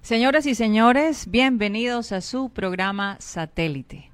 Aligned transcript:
Señoras 0.00 0.46
y 0.46 0.54
señores, 0.54 1.30
bienvenidos 1.30 2.12
a 2.12 2.22
su 2.22 2.48
programa 2.48 3.16
Satélite. 3.20 4.10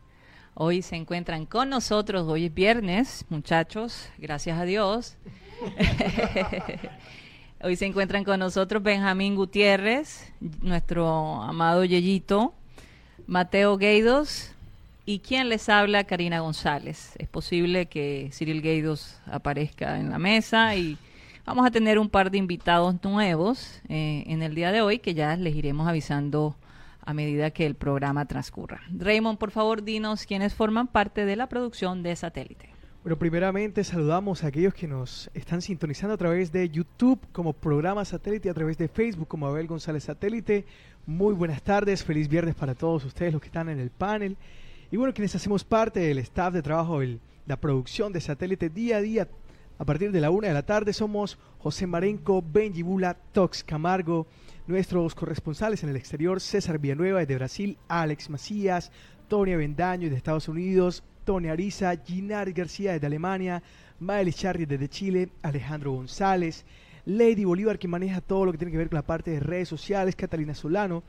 Hoy 0.55 0.83
se 0.83 0.97
encuentran 0.97 1.47
con 1.47 1.69
nosotros, 1.69 2.27
hoy 2.27 2.47
es 2.47 2.55
viernes, 2.55 3.27
muchachos, 3.29 4.09
gracias 4.19 4.59
a 4.59 4.65
Dios. 4.65 5.17
hoy 7.63 7.77
se 7.77 7.87
encuentran 7.87 8.25
con 8.25 8.41
nosotros 8.41 8.83
Benjamín 8.83 9.35
Gutiérrez, 9.37 10.33
nuestro 10.61 11.43
amado 11.43 11.85
Yeyito, 11.85 12.55
Mateo 13.27 13.77
Gueidos 13.77 14.53
y 15.07 15.21
quien 15.21 15.49
les 15.49 15.69
habla, 15.69 16.05
Karina 16.05 16.41
González. 16.41 17.13
Es 17.19 17.29
posible 17.29 17.87
que 17.87 18.31
Cyril 18.33 18.63
Gueidos 18.63 19.19
aparezca 19.27 19.99
en 19.99 20.11
la 20.11 20.19
mesa 20.19 20.77
y 20.77 20.99
Vamos 21.45 21.67
a 21.67 21.73
tener 21.73 21.99
un 21.99 22.09
par 22.09 22.31
de 22.31 22.39
invitados 22.39 23.03
nuevos 23.03 23.81
eh, 23.89 24.23
en 24.29 24.43
el 24.43 24.55
día 24.55 24.71
de 24.71 24.81
hoy 24.81 25.01
que 25.01 25.13
ya 25.13 25.37
les 25.37 25.57
iremos 25.57 25.89
avisando 25.89 26.57
a 27.05 27.15
medida 27.15 27.51
que 27.51 27.67
el 27.67 27.75
programa 27.75 28.27
transcurra. 28.27 28.81
Raymond, 28.97 29.39
por 29.39 29.51
favor, 29.51 29.83
dinos 29.83 30.25
quiénes 30.25 30.55
forman 30.55 30.87
parte 30.87 31.25
de 31.25 31.35
la 31.35 31.49
producción 31.49 32.05
de 32.05 32.15
Satélite. 32.15 32.72
Bueno, 33.03 33.19
primeramente 33.19 33.83
saludamos 33.83 34.45
a 34.45 34.47
aquellos 34.47 34.75
que 34.75 34.87
nos 34.87 35.29
están 35.35 35.61
sintonizando 35.61 36.15
a 36.15 36.17
través 36.17 36.53
de 36.53 36.69
YouTube 36.69 37.19
como 37.33 37.53
programa 37.53 38.05
satélite, 38.05 38.49
a 38.49 38.55
través 38.55 38.79
de 38.79 38.87
Facebook 38.87 39.27
como 39.27 39.49
Abel 39.49 39.67
González 39.67 40.05
Satélite. 40.05 40.65
Muy 41.05 41.35
buenas 41.35 41.63
tardes, 41.63 42.05
feliz 42.05 42.29
viernes 42.29 42.55
para 42.55 42.77
todos 42.77 43.05
ustedes 43.05 43.33
los 43.33 43.43
que 43.43 43.49
están 43.49 43.69
en 43.69 43.81
el 43.81 43.91
panel. 43.91 44.37
Y 44.93 44.99
bueno, 44.99 45.13
quienes 45.13 45.35
hacemos 45.35 45.65
parte 45.65 45.99
del 45.99 46.19
staff 46.19 46.55
de 46.55 46.63
trabajo 46.63 47.01
de 47.01 47.19
la 47.45 47.57
producción 47.57 48.13
de 48.13 48.21
satélite 48.21 48.71
día 48.71 48.99
a 48.99 49.01
día, 49.01 49.29
a 49.81 49.85
partir 49.85 50.13
de 50.13 50.21
la 50.21 50.31
una 50.31 50.47
de 50.47 50.55
la 50.55 50.65
tarde 50.65 50.93
somos 50.93 51.41
José 51.59 51.89
Marenco, 51.89 52.41
Benji 52.41 52.83
Bula, 52.83 53.15
Tox 53.33 53.65
Camargo, 53.65 54.29
nuestros 54.69 55.17
corresponsales 55.17 55.83
en 55.83 55.89
el 55.89 55.97
exterior, 55.97 56.41
César 56.41 56.79
Villanueva 56.79 57.27
de 57.27 57.35
Brasil, 57.35 57.79
Alex 57.89 58.31
Macías, 58.31 58.93
Tony 59.27 59.55
Avendaño 59.55 60.09
de 60.09 60.15
Estados 60.15 60.47
Unidos, 60.47 61.03
Tony 61.25 61.49
Ariza, 61.49 61.97
Ginar 61.97 62.53
García 62.53 62.99
de 62.99 63.07
Alemania, 63.07 63.63
Maeli 64.01 64.33
Charri 64.33 64.67
desde 64.67 64.89
Chile, 64.89 65.29
Alejandro 65.43 65.93
González, 65.93 66.65
Lady 67.05 67.45
Bolívar, 67.45 67.79
quien 67.79 67.91
maneja 67.91 68.21
todo 68.21 68.47
lo 68.47 68.53
que 68.53 68.59
tiene 68.59 68.73
que 68.73 68.79
ver 68.79 68.89
con 68.89 68.97
la 68.97 69.07
parte 69.07 69.31
de 69.31 69.41
redes 69.41 69.69
sociales, 69.69 70.17
Catalina 70.17 70.55
Solano, 70.55 71.03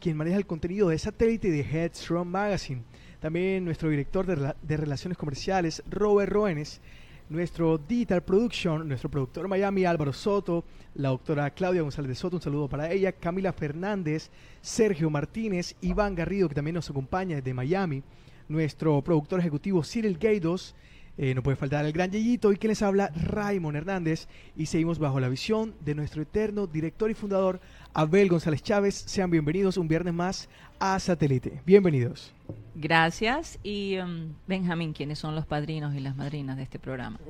quien 0.00 0.16
maneja 0.16 0.36
el 0.36 0.46
contenido 0.46 0.88
de 0.88 0.98
satélite 0.98 1.50
de 1.50 1.60
Headstrong 1.60 2.28
Magazine. 2.28 2.82
También 3.20 3.64
nuestro 3.64 3.88
director 3.88 4.26
de, 4.26 4.54
de 4.60 4.76
Relaciones 4.76 5.16
Comerciales, 5.16 5.82
Robert 5.88 6.30
Roenes, 6.30 6.80
nuestro 7.28 7.78
Digital 7.78 8.22
Production, 8.22 8.86
nuestro 8.86 9.10
productor 9.10 9.48
Miami 9.48 9.84
Álvaro 9.84 10.12
Soto, 10.12 10.64
la 10.94 11.08
doctora 11.08 11.50
Claudia 11.50 11.82
González 11.82 12.08
de 12.10 12.14
Soto, 12.14 12.36
un 12.36 12.42
saludo 12.42 12.68
para 12.68 12.90
ella, 12.92 13.12
Camila 13.12 13.52
Fernández, 13.52 14.30
Sergio 14.60 15.08
Martínez, 15.08 15.74
Iván 15.80 16.14
Garrido, 16.14 16.48
que 16.48 16.54
también 16.54 16.74
nos 16.74 16.90
acompaña 16.90 17.36
desde 17.36 17.54
Miami, 17.54 18.02
nuestro 18.48 19.02
productor 19.02 19.40
ejecutivo 19.40 19.82
Cyril 19.82 20.18
Gaydos, 20.18 20.74
eh, 21.16 21.32
no 21.32 21.44
puede 21.44 21.56
faltar 21.56 21.84
el 21.84 21.92
gran 21.92 22.10
Yeyito 22.10 22.52
y 22.52 22.56
quien 22.56 22.70
les 22.70 22.82
habla 22.82 23.08
Raymond 23.14 23.76
Hernández 23.76 24.26
y 24.56 24.66
seguimos 24.66 24.98
bajo 24.98 25.20
la 25.20 25.28
visión 25.28 25.74
de 25.84 25.94
nuestro 25.94 26.22
eterno 26.22 26.66
director 26.66 27.08
y 27.08 27.14
fundador 27.14 27.60
Abel 27.92 28.28
González 28.28 28.62
Chávez. 28.62 28.96
Sean 28.96 29.30
bienvenidos 29.30 29.76
un 29.76 29.86
viernes 29.86 30.12
más 30.12 30.48
a 30.80 30.98
Satélite. 30.98 31.60
Bienvenidos. 31.64 32.34
Gracias. 32.74 33.60
Y 33.62 33.96
um, 33.98 34.34
Benjamín, 34.48 34.92
¿quiénes 34.92 35.20
son 35.20 35.36
los 35.36 35.46
padrinos 35.46 35.94
y 35.94 36.00
las 36.00 36.16
madrinas 36.16 36.56
de 36.56 36.64
este 36.64 36.80
programa? 36.80 37.20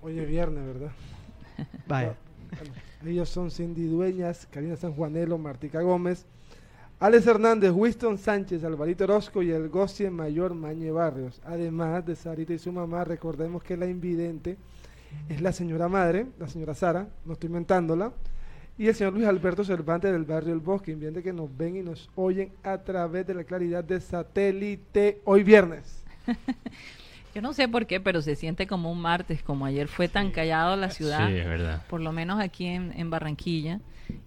hoy 0.00 0.18
es 0.18 0.26
viernes, 0.26 0.64
¿verdad? 0.64 0.92
Vaya. 1.86 2.14
ellos 3.04 3.28
son 3.28 3.50
Cindy 3.50 3.84
Dueñas, 3.84 4.46
Karina 4.50 4.76
San 4.76 4.92
Juanelo, 4.92 5.36
Martica 5.36 5.82
Gómez, 5.82 6.24
Alex 6.98 7.26
Hernández, 7.26 7.72
Winston 7.72 8.16
Sánchez, 8.16 8.64
Alvarito 8.64 9.04
Orozco 9.04 9.42
y 9.42 9.50
el 9.50 9.68
Gocie 9.68 10.08
Mayor 10.08 10.54
Mañe 10.54 10.90
Barrios. 10.90 11.42
Además 11.44 12.06
de 12.06 12.16
Sarita 12.16 12.54
y 12.54 12.58
su 12.58 12.72
mamá, 12.72 13.04
recordemos 13.04 13.62
que 13.62 13.76
la 13.76 13.86
invidente 13.86 14.56
es 15.28 15.42
la 15.42 15.52
señora 15.52 15.88
madre, 15.88 16.24
la 16.38 16.48
señora 16.48 16.74
Sara, 16.74 17.06
no 17.26 17.34
estoy 17.34 17.48
inventándola, 17.48 18.12
y 18.78 18.88
el 18.88 18.94
señor 18.94 19.12
Luis 19.12 19.26
Alberto 19.26 19.62
Cervantes 19.62 20.10
del 20.10 20.24
barrio 20.24 20.54
El 20.54 20.60
Bosque, 20.60 20.92
invidente 20.92 21.22
que 21.22 21.34
nos 21.34 21.54
ven 21.54 21.76
y 21.76 21.82
nos 21.82 22.08
oyen 22.14 22.52
a 22.62 22.78
través 22.78 23.26
de 23.26 23.34
la 23.34 23.44
claridad 23.44 23.84
de 23.84 24.00
satélite 24.00 25.20
hoy 25.26 25.42
viernes. 25.42 26.02
Yo 27.36 27.42
no 27.42 27.52
sé 27.52 27.68
por 27.68 27.86
qué, 27.86 28.00
pero 28.00 28.22
se 28.22 28.34
siente 28.34 28.66
como 28.66 28.90
un 28.90 28.98
martes, 28.98 29.42
como 29.42 29.66
ayer 29.66 29.88
fue 29.88 30.08
tan 30.08 30.30
callado 30.30 30.74
la 30.74 30.88
ciudad, 30.88 31.28
sí, 31.28 31.36
es 31.36 31.44
verdad. 31.44 31.84
por 31.86 32.00
lo 32.00 32.10
menos 32.10 32.40
aquí 32.40 32.64
en, 32.64 33.10
Barranquilla, 33.10 33.80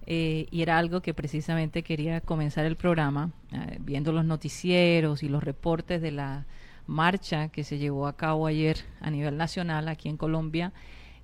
eh, 0.06 0.46
y 0.52 0.62
era 0.62 0.78
algo 0.78 1.02
que 1.02 1.16
precisamente 1.16 1.82
quería 1.82 2.22
comenzar 2.22 2.66
el 2.66 2.76
programa, 2.76 3.32
eh, 3.52 3.80
viendo 3.80 4.12
los 4.12 4.26
noticieros 4.26 5.24
y 5.24 5.28
los 5.28 5.44
reportes 5.44 6.04
de 6.04 6.12
la 6.12 6.46
marcha 6.86 7.48
que 7.48 7.64
se 7.64 7.80
llevó 7.80 8.06
a 8.06 8.16
cabo 8.16 8.46
ayer 8.46 8.78
a 9.02 9.10
nivel 9.10 9.38
nacional 9.38 9.88
aquí 9.88 10.08
en 10.08 10.16
Colombia, 10.16 10.72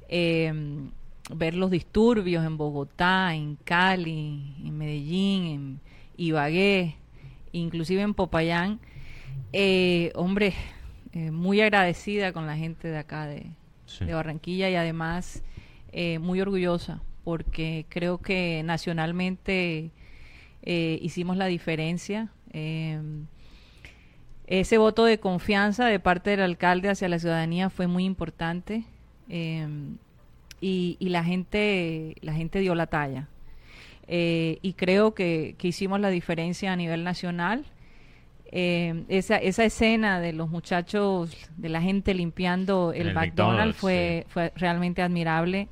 eh, 0.09 0.51
ver 1.35 1.53
los 1.53 1.69
disturbios 1.69 2.43
en 2.47 2.57
Bogotá, 2.57 3.35
en 3.35 3.57
Cali, 3.57 4.55
en 4.65 4.75
Medellín, 4.75 5.45
en 5.45 5.79
Ibagué, 6.17 6.95
inclusive 7.51 8.01
en 8.01 8.15
Popayán, 8.15 8.79
hombre, 10.15 10.55
eh, 11.15 11.31
muy 11.31 11.61
agradecida 11.61 12.33
con 12.33 12.45
la 12.45 12.57
gente 12.57 12.89
de 12.89 12.97
acá 12.97 13.25
de, 13.25 13.49
Barranquilla 14.01 14.69
y 14.69 14.75
además 14.75 15.43
eh, 15.93 16.19
muy 16.19 16.41
orgullosa 16.41 17.01
porque 17.23 17.85
creo 17.87 18.17
que 18.17 18.63
nacionalmente 18.65 19.91
eh, 20.63 20.99
hicimos 21.01 21.37
la 21.37 21.45
diferencia. 21.45 22.33
ese 24.47 24.77
voto 24.77 25.05
de 25.05 25.17
confianza 25.19 25.85
de 25.85 25.99
parte 26.01 26.31
del 26.31 26.41
alcalde 26.41 26.89
hacia 26.89 27.07
la 27.07 27.17
ciudadanía 27.17 27.69
fue 27.69 27.87
muy 27.87 28.03
importante 28.03 28.83
y, 29.29 30.97
la 30.99 31.23
gente 31.23 32.15
la 32.21 32.33
gente 32.33 32.59
dio 32.59 32.75
la 32.75 32.87
talla. 32.87 33.29
y 34.07 34.73
creo 34.73 35.13
que, 35.13 35.55
que 35.57 35.69
hicimos 35.69 36.01
la 36.01 36.09
diferencia 36.09 36.73
a 36.73 36.75
nivel 36.75 37.05
nacional 37.05 37.63
eh, 38.51 39.03
esa, 39.09 39.37
esa 39.37 39.65
escena 39.65 40.19
de 40.19 40.33
los 40.33 40.49
muchachos, 40.49 41.35
de 41.57 41.69
la 41.69 41.81
gente 41.81 42.13
limpiando 42.13 42.93
el, 42.93 43.13
McDonald's, 43.13 43.77
fue, 43.77 44.25
fue 44.29 44.53
realmente 44.55 45.01
admirable. 45.01 45.67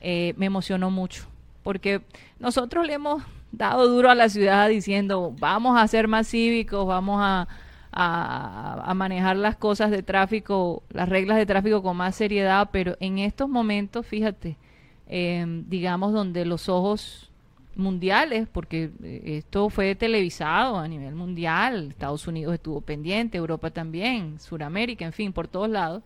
Eh, 0.00 0.34
me 0.36 0.46
emocionó 0.46 0.90
mucho, 0.90 1.24
porque 1.62 2.02
nosotros 2.38 2.86
le 2.86 2.94
hemos 2.94 3.22
dado 3.52 3.88
duro 3.88 4.10
a 4.10 4.14
la 4.14 4.28
ciudad 4.28 4.68
diciendo, 4.68 5.34
vamos 5.38 5.78
a 5.80 5.86
ser 5.88 6.08
más 6.08 6.28
cívicos, 6.28 6.86
vamos 6.86 7.20
a, 7.22 7.48
a, 7.92 8.92
manejar 8.94 9.36
las 9.36 9.56
cosas 9.56 9.90
de 9.90 10.02
tráfico, 10.02 10.82
las 10.90 11.08
reglas 11.08 11.38
de 11.38 11.46
tráfico 11.46 11.82
con 11.82 11.96
más 11.96 12.14
seriedad, 12.14 12.68
pero 12.70 12.96
en 13.00 13.18
estos 13.18 13.48
momentos, 13.48 14.06
fíjate, 14.06 14.56
eh, 15.08 15.44
digamos, 15.66 16.12
donde 16.12 16.44
los 16.44 16.68
ojos 16.68 17.30
mundiales, 17.76 18.48
porque 18.48 18.90
eh, 19.02 19.36
esto 19.38 19.68
fue 19.68 19.94
televisado 19.94 20.78
a 20.78 20.88
nivel 20.88 21.14
mundial, 21.14 21.88
Estados 21.90 22.26
Unidos 22.26 22.54
estuvo 22.54 22.80
pendiente, 22.80 23.38
Europa 23.38 23.70
también, 23.70 24.40
Suramérica, 24.40 25.04
en 25.04 25.12
fin, 25.12 25.32
por 25.32 25.46
todos 25.46 25.68
lados. 25.68 26.02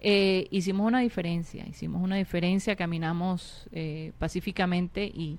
Eh, 0.00 0.48
hicimos 0.50 0.86
una 0.86 1.00
diferencia, 1.00 1.66
hicimos 1.66 2.02
una 2.02 2.16
diferencia, 2.16 2.76
caminamos 2.76 3.68
eh, 3.72 4.12
pacíficamente 4.18 5.04
y 5.04 5.38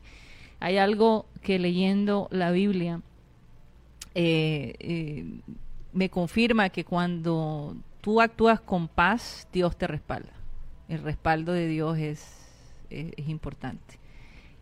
hay 0.60 0.78
algo 0.78 1.26
que 1.42 1.60
leyendo 1.60 2.28
la 2.32 2.52
Biblia 2.52 3.02
me 4.16 6.10
confirma 6.10 6.70
que 6.70 6.86
cuando 6.86 7.76
tú 8.00 8.22
actúas 8.22 8.62
con 8.62 8.88
paz, 8.88 9.48
Dios 9.52 9.76
te 9.76 9.88
respalda. 9.88 10.32
El 10.88 11.02
respaldo 11.02 11.52
de 11.52 11.68
Dios 11.68 11.98
es, 11.98 12.24
es 12.92 13.28
importante. 13.28 14.03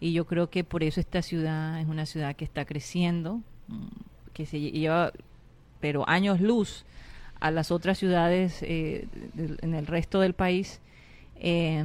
Y 0.01 0.13
yo 0.13 0.25
creo 0.25 0.50
que 0.50 0.65
por 0.65 0.83
eso 0.83 1.00
esta 1.00 1.21
ciudad 1.21 1.80
es 1.80 1.88
una 1.88 2.06
ciudad 2.06 2.36
que 2.36 2.44
está 2.45 2.65
creciendo, 2.65 3.42
mm, 3.69 3.88
que 4.33 4.45
se 4.45 4.59
lleva, 4.59 5.13
pero 5.80 6.07
años 6.09 6.42
luz 6.42 6.86
a 7.39 7.51
las 7.51 7.71
otras 7.71 7.98
ciudades 8.00 8.59
eh, 8.63 9.07
en 9.62 9.74
el 9.75 9.88
resto 9.88 10.19
del 10.19 10.33
país. 10.33 10.81
Eh, 11.38 11.83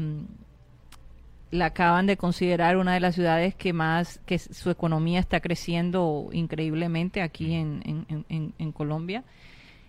la 1.52 1.66
acaban 1.66 2.06
de 2.06 2.16
considerar 2.16 2.76
una 2.76 2.94
de 2.94 3.00
las 3.00 3.14
ciudades 3.14 3.54
que 3.54 3.72
más, 3.72 4.20
que 4.26 4.38
su 4.38 4.68
economía 4.70 5.20
está 5.20 5.40
creciendo 5.40 6.28
increíblemente 6.32 7.22
aquí 7.22 7.54
en, 7.54 7.82
en- 7.84 8.06
en- 8.08 8.24
en- 8.28 8.52
en 8.58 8.72
Colombia. 8.72 9.22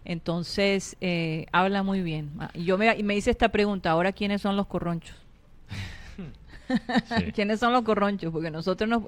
Entonces, 0.05 0.97
eh, 1.01 1.47
habla 1.51 1.83
muy 1.83 2.01
bien. 2.01 2.31
Ah, 2.39 2.51
y 2.53 2.65
Yo 2.65 2.77
me, 2.77 2.95
me 3.03 3.15
hice 3.15 3.31
esta 3.31 3.49
pregunta, 3.49 3.91
ahora, 3.91 4.13
¿quiénes 4.13 4.41
son 4.41 4.55
los 4.55 4.67
corronchos? 4.67 5.17
Sí. 7.17 7.31
¿Quiénes 7.33 7.59
son 7.59 7.73
los 7.73 7.83
corronchos? 7.83 8.31
Porque 8.31 8.51
nosotros 8.51 8.89
nos, 8.89 9.03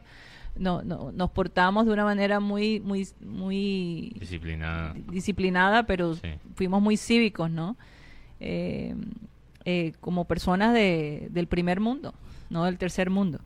no, 0.55 0.81
no- 0.83 1.11
nos 1.11 1.29
portamos 1.31 1.85
de 1.85 1.93
una 1.93 2.03
manera 2.03 2.39
muy, 2.39 2.79
muy, 2.79 3.07
muy 3.21 4.15
Disciplinada. 4.19 4.93
disciplinada, 5.11 5.83
pero 5.83 6.15
Sí. 6.15 6.29
fuimos 6.55 6.81
muy 6.81 6.97
cívicos, 6.97 7.49
¿no? 7.49 7.75
Eh, 8.39 8.95
eh, 9.65 9.93
como 9.99 10.25
personas 10.25 10.73
de, 10.73 11.27
del 11.31 11.47
primer 11.47 11.79
mundo, 11.79 12.13
no 12.49 12.65
del 12.65 12.77
tercer 12.77 13.09
mundo. 13.09 13.39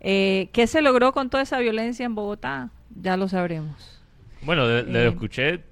Eh, 0.00 0.48
¿Qué 0.52 0.66
se 0.66 0.82
logró 0.82 1.12
con 1.12 1.30
toda 1.30 1.42
esa 1.42 1.58
violencia 1.58 2.04
en 2.06 2.14
Bogotá? 2.14 2.70
Ya 3.00 3.16
lo 3.16 3.28
sabremos. 3.28 4.00
Bueno, 4.42 4.66
de, 4.68 4.82
de 4.84 4.92
lo 4.92 4.98
Eh. 4.98 5.08
escuché, 5.08 5.64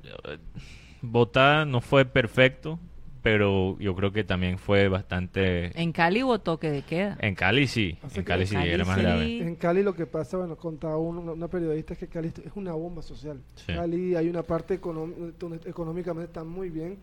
Bogotá 1.03 1.65
no 1.65 1.81
fue 1.81 2.05
perfecto, 2.05 2.79
pero 3.27 3.77
yo 3.81 3.95
creo 3.97 4.13
que 4.13 4.23
también 4.23 4.57
fue 4.57 4.87
bastante... 4.87 5.73
En 5.81 5.91
Cali 5.91 6.23
hubo 6.23 6.39
toque 6.39 6.71
de 6.71 6.83
queda. 6.83 7.19
En 7.21 7.35
Cali 7.35 7.67
sí, 7.67 7.99
en 8.15 8.23
Cali 8.23 8.47
sí 8.47 8.55
Cali 8.55 8.71
era 8.71 8.85
más 8.85 8.97
sí. 8.97 9.03
grave. 9.03 9.39
En 9.39 9.57
Cali 9.57 9.83
lo 9.83 9.97
que 9.97 10.07
pasa, 10.07 10.37
bueno, 10.37 10.55
contaba 10.57 10.97
un- 10.97 11.29
una, 11.29 11.49
periodista 11.49 11.95
es 11.95 11.99
que 11.99 12.07
Cali 12.07 12.29
es 12.29 12.53
una 12.55 12.73
bomba 12.75 13.03
social. 13.03 13.41
Sí. 13.57 13.73
Cali 13.75 14.15
hay 14.15 14.29
una 14.29 14.45
parte 14.45 14.79
donde 14.79 15.69
económicamente 15.69 16.27
está 16.27 16.45
muy 16.45 16.71
bien, 16.71 16.99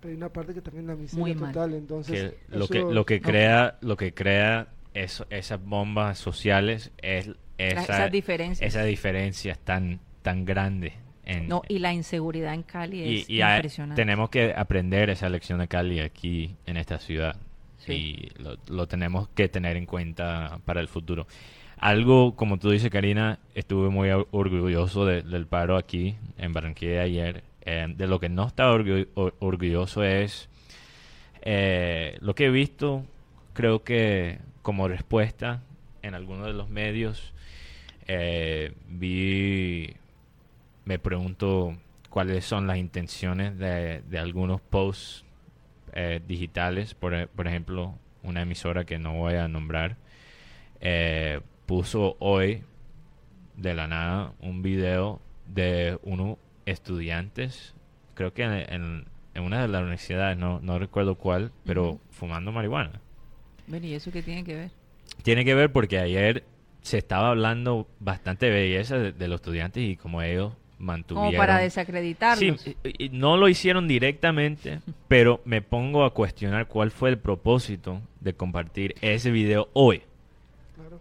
pero 0.00 0.10
hay 0.12 0.16
una 0.16 0.28
parte 0.28 0.54
que 0.54 0.60
también 0.60 0.86
la 0.86 0.94
miseria 0.94 1.20
Muy 1.20 1.34
mal. 1.34 1.52
total. 1.52 1.74
Entonces, 1.74 2.34
que 2.50 2.56
lo 2.56 2.68
que 2.68 2.78
lo 2.80 3.04
que 3.04 3.18
no. 3.18 3.26
crea 3.28 3.78
lo 3.80 3.96
que 3.96 4.14
crea 4.14 4.68
eso- 4.94 5.26
esas 5.30 5.60
bombas 5.60 6.18
sociales 6.18 6.92
es 7.02 7.30
esa, 7.58 7.82
esas 7.82 8.12
diferencias. 8.12 8.68
esa 8.68 8.84
diferencia 8.84 9.56
tan 9.64 9.98
tan 10.22 10.44
grande 10.44 10.92
en, 11.26 11.48
No, 11.48 11.62
y 11.68 11.78
la 11.78 11.92
inseguridad 11.92 12.54
en 12.54 12.62
Cali 12.62 13.20
es 13.20 13.28
y 13.30 13.40
impresionante. 13.42 14.00
tenemos 14.00 14.30
que 14.30 14.52
aprender 14.56 15.10
esa 15.10 15.28
lección 15.28 15.58
de 15.58 15.68
Cali 15.68 16.00
aquí 16.00 16.54
en 16.66 16.76
esta 16.76 16.98
ciudad 16.98 17.36
Sí. 17.78 17.92
y 18.38 18.42
lo, 18.42 18.56
lo 18.68 18.86
tenemos 18.86 19.28
que 19.28 19.48
tener 19.48 19.76
en 19.76 19.84
cuenta 19.86 20.58
para 20.64 20.80
el 20.80 20.88
futuro 20.88 21.26
algo 21.78 22.34
como 22.36 22.58
tú 22.58 22.70
dices 22.70 22.88
Karina 22.90 23.38
estuve 23.54 23.90
muy 23.90 24.08
or- 24.10 24.28
orgulloso 24.30 25.04
de- 25.04 25.22
del 25.22 25.46
paro 25.46 25.76
aquí 25.76 26.16
en 26.38 26.52
Barranquilla 26.52 27.02
ayer 27.02 27.42
Eh, 27.66 27.86
de 27.96 28.06
lo 28.06 28.20
que 28.20 28.28
no 28.28 28.46
estaba 28.46 28.74
orgu- 28.76 29.08
or- 29.14 29.34
orgulloso 29.38 30.04
es 30.04 30.50
eh, 31.42 32.16
lo 32.20 32.34
que 32.34 32.46
he 32.46 32.50
visto, 32.50 33.04
creo 33.54 33.82
que 33.84 34.38
como 34.62 34.86
respuesta 34.88 35.62
en 36.02 36.14
algunos 36.14 36.46
de 36.46 36.52
los 36.52 36.68
medios, 36.68 37.32
eh, 38.06 38.72
vi, 38.88 39.94
me 40.84 40.98
pregunto 40.98 41.76
cuáles 42.10 42.44
son 42.44 42.66
las 42.66 42.78
intenciones 42.78 43.58
de, 43.58 44.02
de 44.02 44.18
algunos 44.18 44.60
posts 44.60 45.24
eh, 45.92 46.20
digitales, 46.26 46.94
por, 46.94 47.14
e- 47.14 47.26
por 47.26 47.46
ejemplo, 47.46 47.94
una 48.22 48.42
emisora 48.42 48.84
que 48.84 48.98
no 48.98 49.14
voy 49.14 49.34
a 49.34 49.48
nombrar, 49.48 49.96
eh, 50.80 51.40
puso 51.66 52.16
hoy 52.20 52.62
de 53.56 53.74
la 53.74 53.86
nada 53.86 54.32
un 54.40 54.62
video 54.62 55.20
de 55.46 55.98
unos 56.02 56.36
estudiantes, 56.66 57.74
creo 58.14 58.32
que 58.34 58.42
en, 58.42 58.52
en- 58.52 59.04
en 59.34 59.42
una 59.42 59.62
de 59.62 59.68
las 59.68 59.80
universidades, 59.82 60.38
no, 60.38 60.60
no 60.60 60.78
recuerdo 60.78 61.16
cuál, 61.16 61.50
pero 61.64 61.98
fumando 62.10 62.52
marihuana. 62.52 63.00
Bueno, 63.66 63.86
¿y 63.86 63.94
eso 63.94 64.12
qué 64.12 64.22
tiene 64.22 64.44
que 64.44 64.54
ver? 64.54 64.70
Tiene 65.22 65.44
que 65.44 65.54
ver 65.54 65.72
porque 65.72 65.98
ayer 65.98 66.44
se 66.82 66.98
estaba 66.98 67.30
hablando 67.30 67.88
bastante 67.98 68.48
belleza 68.50 68.96
de, 68.98 69.10
de 69.12 69.26
los 69.28 69.36
estudiantes 69.40 69.82
y 69.82 69.96
como 69.96 70.22
ellos 70.22 70.52
mantuvieron... 70.84 71.30
Como 71.32 71.38
para 71.38 71.58
desacreditarlos. 71.58 72.60
Sí, 72.60 72.76
no 73.10 73.36
lo 73.36 73.48
hicieron 73.48 73.88
directamente, 73.88 74.80
pero 75.08 75.40
me 75.44 75.62
pongo 75.62 76.04
a 76.04 76.12
cuestionar 76.14 76.66
cuál 76.68 76.90
fue 76.90 77.10
el 77.10 77.18
propósito 77.18 78.00
de 78.20 78.34
compartir 78.34 78.94
ese 79.00 79.30
video 79.30 79.68
hoy. 79.72 80.02
claro. 80.76 81.00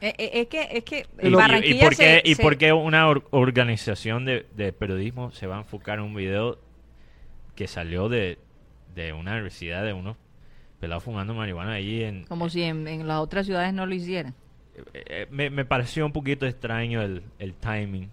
Eh, 0.00 0.14
eh, 0.18 0.30
es 0.34 0.46
que, 0.48 0.68
es 0.72 0.84
que 0.84 1.06
Y- 1.22 1.26
en 1.26 1.26
y- 1.26 1.28
¿Y, 1.28 1.34
Barranquilla 1.34 1.80
por 1.80 1.90
qué, 1.96 1.96
se- 1.96 2.22
y 2.24 2.34
se- 2.34 2.42
por 2.42 2.58
qué 2.58 2.72
una 2.72 3.08
or- 3.08 3.26
organización 3.30 4.24
de, 4.26 4.44
de 4.54 4.72
periodismo 4.72 5.30
se 5.30 5.46
va 5.46 5.56
a 5.56 5.58
enfocar 5.60 5.98
en 5.98 6.04
un 6.04 6.14
video 6.14 6.58
que 7.54 7.66
salió 7.66 8.08
de, 8.10 8.38
de 8.94 9.12
una 9.14 9.32
universidad 9.32 9.82
de 9.84 9.94
unos 9.94 10.16
pelados 10.80 11.04
fumando 11.04 11.32
marihuana 11.32 11.72
ahí 11.72 12.02
en... 12.02 12.24
como 12.24 12.50
si 12.50 12.62
en, 12.62 12.86
en 12.86 13.08
las 13.08 13.18
otras 13.20 13.46
ciudades 13.46 13.72
no 13.72 13.86
lo 13.86 13.94
hicieran. 13.94 14.34
eh, 14.92 15.26
me, 15.30 15.48
me 15.48 15.64
pareció 15.64 16.04
un 16.04 16.12
poquito 16.12 16.44
extraño 16.46 17.00
el, 17.00 17.22
el 17.38 17.54
timing, 17.54 18.10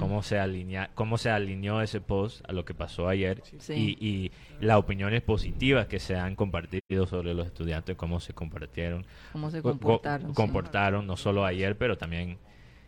Cómo, 0.00 0.22
se 0.24 0.38
alinea, 0.38 0.90
cómo 0.94 1.16
se 1.16 1.30
alineó 1.30 1.80
ese 1.80 2.00
post 2.00 2.44
a 2.48 2.52
lo 2.52 2.64
que 2.64 2.74
pasó 2.74 3.06
ayer 3.08 3.40
Sí. 3.58 3.96
y, 4.00 4.06
y 4.06 4.32
las 4.60 4.76
opiniones 4.78 5.22
positivas 5.22 5.86
que 5.86 6.00
se 6.00 6.16
han 6.16 6.34
compartido 6.34 7.06
sobre 7.06 7.34
los 7.34 7.46
estudiantes, 7.46 7.94
cómo 7.96 8.18
se 8.18 8.32
compartieron, 8.32 9.06
cómo 9.32 9.50
se 9.50 9.62
co- 9.62 9.78
co- 9.78 10.00
comportaron. 10.34 11.02
sí. 11.02 11.06
no 11.06 11.16
solo 11.16 11.44
ayer, 11.44 11.78
pero 11.78 11.96
también 11.96 12.38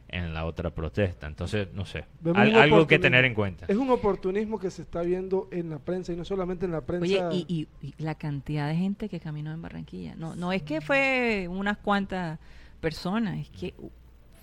en 0.08 0.34
la 0.34 0.44
otra 0.44 0.70
protesta. 0.70 1.26
Entonces, 1.28 1.69
no 1.72 1.86
sé, 1.86 2.04
al- 2.34 2.54
algo 2.56 2.86
que 2.86 2.98
tener 2.98 3.25
en 3.25 3.34
cuenta. 3.34 3.66
Es 3.68 3.76
un 3.76 3.88
oportunismo 3.90 4.58
que 4.58 4.70
se 4.70 4.82
está 4.82 5.02
viendo 5.02 5.48
en 5.52 5.70
la 5.70 5.78
prensa 5.78 6.12
y 6.12 6.16
no 6.16 6.25
solamente 6.25 6.66
en 6.66 6.72
la 6.72 6.80
prensa. 6.80 7.28
Oye, 7.28 7.44
y, 7.48 7.68
y- 7.80 7.86
y 7.86 7.94
la 8.02 8.16
cantidad 8.16 8.68
de 8.68 8.75
gente 8.76 9.08
que 9.08 9.20
caminó 9.20 9.52
en 9.52 9.62
Barranquilla. 9.62 10.14
No, 10.16 10.34
no 10.34 10.52
es 10.52 10.62
que 10.64 10.80
fue 10.80 11.46
unas 11.48 11.78
cuantas 11.78 12.40
personas, 12.80 13.38
es 13.38 13.48
que 13.50 13.72
uh, 13.78 13.88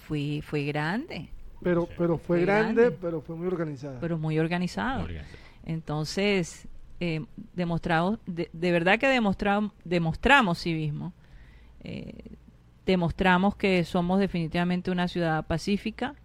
fue, 0.07 0.41
fue 0.41 0.63
grande, 0.63 1.29
pero, 1.61 1.87
pero 1.97 2.17
fue 2.17 2.37
Fue 2.37 2.45
grande, 2.45 2.81
grande. 2.83 2.97
pero 3.01 3.21
fue 3.21 3.35
muy 3.35 3.47
organizada. 3.47 3.99
pero 3.99 4.17
muy 4.17 4.39
organizado. 4.39 5.03
Organización. 5.03 5.39
Entonces, 5.65 6.67
eh, 6.99 7.25
demostramos, 7.53 8.19
de, 8.25 8.49
de 8.53 8.71
verdad 8.71 8.99
que 8.99 9.07
demostramos, 9.07 9.71
demostramos 9.83 10.59
civismo. 10.59 11.13
Eh, 11.83 12.13
demostramos 12.85 13.55
que 13.55 13.83
somos 13.83 14.19
definitivamente 14.19 14.89
una 14.91 15.07
ciudad 15.07 15.45
pacífica 15.45 16.15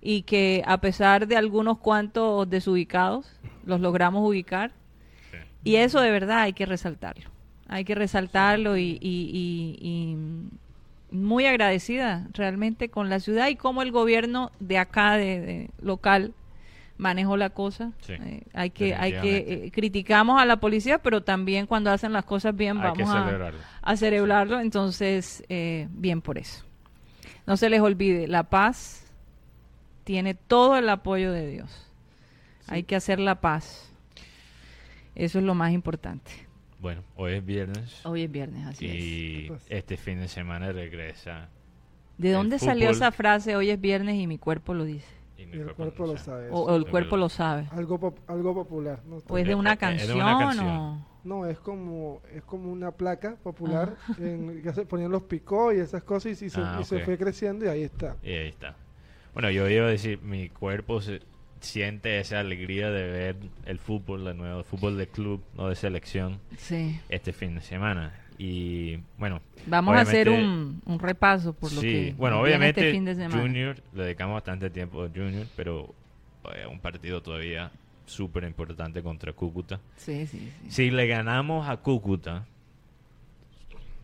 y 0.00 0.22
que 0.22 0.62
a 0.66 0.78
pesar 0.80 1.26
de 1.26 1.36
algunos 1.36 1.78
cuantos 1.78 2.48
desubicados, 2.48 3.26
los 3.64 3.80
logramos 3.80 4.28
ubicar. 4.28 4.72
Sí. 5.30 5.38
Y 5.64 5.76
eso 5.76 6.00
de 6.00 6.10
verdad 6.10 6.40
hay 6.42 6.52
que 6.52 6.66
resaltarlo. 6.66 7.30
Hay 7.68 7.84
que 7.84 7.94
resaltarlo 7.94 8.76
y, 8.76 8.98
y- 9.00 9.30
y- 9.32 9.78
y 9.80 10.16
muy 11.10 11.46
agradecida 11.46 12.26
realmente 12.32 12.88
con 12.88 13.08
la 13.08 13.20
ciudad 13.20 13.48
y 13.48 13.56
cómo 13.56 13.82
el 13.82 13.92
gobierno 13.92 14.50
de 14.60 14.78
acá, 14.78 15.14
de, 15.14 15.40
de 15.40 15.70
local, 15.80 16.34
manejó 16.98 17.36
la 17.36 17.50
cosa. 17.50 17.92
Sí, 18.00 18.12
Eh, 18.12 18.42
hay 18.52 18.70
que, 18.70 18.94
hay 18.94 19.12
que 19.20 19.36
eh, 19.66 19.70
criticamos 19.72 20.40
a 20.40 20.44
la 20.44 20.58
policía, 20.58 20.98
pero 20.98 21.22
también 21.22 21.66
cuando 21.66 21.90
hacen 21.90 22.12
las 22.12 22.24
cosas 22.24 22.54
bien 22.54 22.76
Hay 22.78 22.82
vamos 22.90 23.10
a, 23.10 23.24
celebrarlo. 23.24 23.60
a 23.80 23.96
celebrarlo. 23.96 24.60
Entonces, 24.60 25.42
eh, 25.48 25.86
bien 25.90 26.20
por 26.20 26.38
eso. 26.38 26.64
No 27.46 27.56
se 27.56 27.70
les 27.70 27.80
olvide, 27.80 28.26
la 28.26 28.42
paz 28.42 29.06
tiene 30.04 30.34
todo 30.34 30.76
el 30.76 30.88
apoyo 30.88 31.32
de 31.32 31.46
Dios. 31.46 31.86
Hay 32.66 32.82
que 32.82 32.96
hacer 32.96 33.18
la 33.18 33.36
paz. 33.36 33.90
Eso 35.14 35.38
es 35.38 35.44
lo 35.44 35.54
más 35.54 35.72
importante. 35.72 36.30
Bueno, 36.80 37.02
hoy 37.16 37.32
es 37.32 37.44
viernes 37.44 38.00
Hoy 38.06 38.22
es 38.22 38.30
viernes, 38.30 38.66
así 38.66 38.86
es. 38.86 38.94
y 38.94 39.52
este 39.68 39.96
fin 39.96 40.20
de 40.20 40.28
semana 40.28 40.70
regresa 40.72 41.48
¿De 42.18 42.32
dónde 42.32 42.58
salió 42.58 42.90
esa 42.90 43.12
frase? 43.12 43.54
Hoy 43.56 43.70
es 43.70 43.80
viernes 43.80 44.16
y 44.16 44.26
mi 44.26 44.38
cuerpo 44.38 44.74
lo 44.74 44.84
dice. 44.84 45.06
y 45.36 45.46
mi 45.46 45.56
Y 45.56 45.60
el 45.60 45.72
cuerpo 45.74 46.04
lo 46.06 46.16
sabe. 46.16 46.48
O, 46.50 46.74
el 46.76 46.82
Es 46.82 46.88
cuerpo 46.90 47.10
verdad. 47.16 47.18
lo 47.24 47.28
sabe. 47.28 47.68
Algo, 47.70 47.98
pop- 48.00 48.18
algo 48.28 48.54
popular. 48.54 49.00
¿no? 49.06 49.18
O 49.28 49.38
es 49.38 49.44
de 49.46 49.52
Eh, 49.52 49.54
una 49.54 49.70
eh, 49.70 49.74
de 49.74 49.78
canción, 49.78 50.16
una 50.20 50.38
canción. 50.38 50.66
o... 50.68 51.06
No, 51.24 51.46
es 51.46 51.58
como 51.60 52.20
es 52.32 52.42
como 52.42 52.72
una 52.72 52.90
placa 52.90 53.36
popular 53.36 53.96
Ah. 54.08 54.14
en 54.18 54.62
que 54.62 54.72
se 54.72 54.84
ponían 54.84 55.10
los 55.12 55.22
picó 55.24 55.72
y 55.72 55.78
esas 55.78 56.02
cosas 56.02 56.40
y, 56.42 56.46
y 56.46 56.50
se, 56.50 56.60
Ah, 56.60 56.78
y 56.80 56.84
se 56.84 57.00
fue 57.00 57.16
creciendo 57.18 57.64
y 57.66 57.68
ahí 57.68 57.82
está. 57.82 58.16
Y 58.22 58.30
ahí 58.32 58.48
está. 58.48 58.74
Bueno, 59.32 59.50
yo 59.50 59.68
iba 59.68 59.86
a 59.86 59.90
decir, 59.90 60.20
mi 60.22 60.48
cuerpo 60.48 61.00
se, 61.00 61.20
siente 61.60 62.18
esa 62.20 62.40
alegría 62.40 62.90
de 62.90 63.08
ver 63.10 63.36
el 63.66 63.78
fútbol 63.78 64.24
de 64.24 64.34
nuevo, 64.34 64.58
el 64.60 64.64
fútbol 64.64 64.96
de 64.96 65.06
club, 65.08 65.42
no 65.56 65.68
de 65.68 65.74
selección, 65.74 66.38
Sí. 66.56 67.00
este 67.08 67.32
fin 67.32 67.54
de 67.56 67.60
semana. 67.60 68.12
Y 68.38 68.98
bueno, 69.18 69.40
Vamos 69.66 69.96
a 69.96 70.02
hacer 70.02 70.28
un, 70.28 70.80
un 70.86 70.98
repaso 71.00 71.52
por 71.52 71.72
lo 71.72 71.80
sí, 71.80 71.86
que 71.86 72.14
bueno, 72.16 72.40
obviamente 72.40 72.80
este 72.80 72.92
fin 72.92 73.04
de 73.04 73.14
semana. 73.16 73.42
Junior, 73.42 73.76
le 73.94 74.04
dedicamos 74.04 74.34
bastante 74.34 74.70
tiempo 74.70 75.02
a 75.02 75.08
Junior, 75.08 75.46
pero 75.56 75.92
eh, 76.54 76.64
un 76.70 76.78
partido 76.78 77.20
todavía 77.20 77.72
súper 78.06 78.44
importante 78.44 79.02
contra 79.02 79.32
Cúcuta. 79.32 79.80
Sí, 79.96 80.26
sí, 80.26 80.38
sí. 80.62 80.70
Si 80.70 80.90
le 80.90 81.06
ganamos 81.08 81.68
a 81.68 81.76
Cúcuta, 81.78 82.46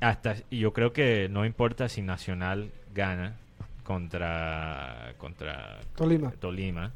hasta 0.00 0.36
y 0.50 0.58
yo 0.58 0.72
creo 0.72 0.92
que 0.92 1.28
no 1.30 1.44
importa 1.46 1.88
si 1.88 2.02
Nacional 2.02 2.70
gana 2.94 3.36
contra 3.84 5.14
contra 5.18 5.78
Tolima. 5.96 6.30
Tolima, 6.32 6.92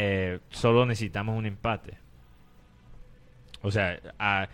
eh, 0.00 0.38
solo 0.50 0.86
necesitamos 0.86 1.36
un 1.36 1.44
empate. 1.46 1.98
O 3.62 3.70
sea, 3.70 3.98
a, 4.18 4.48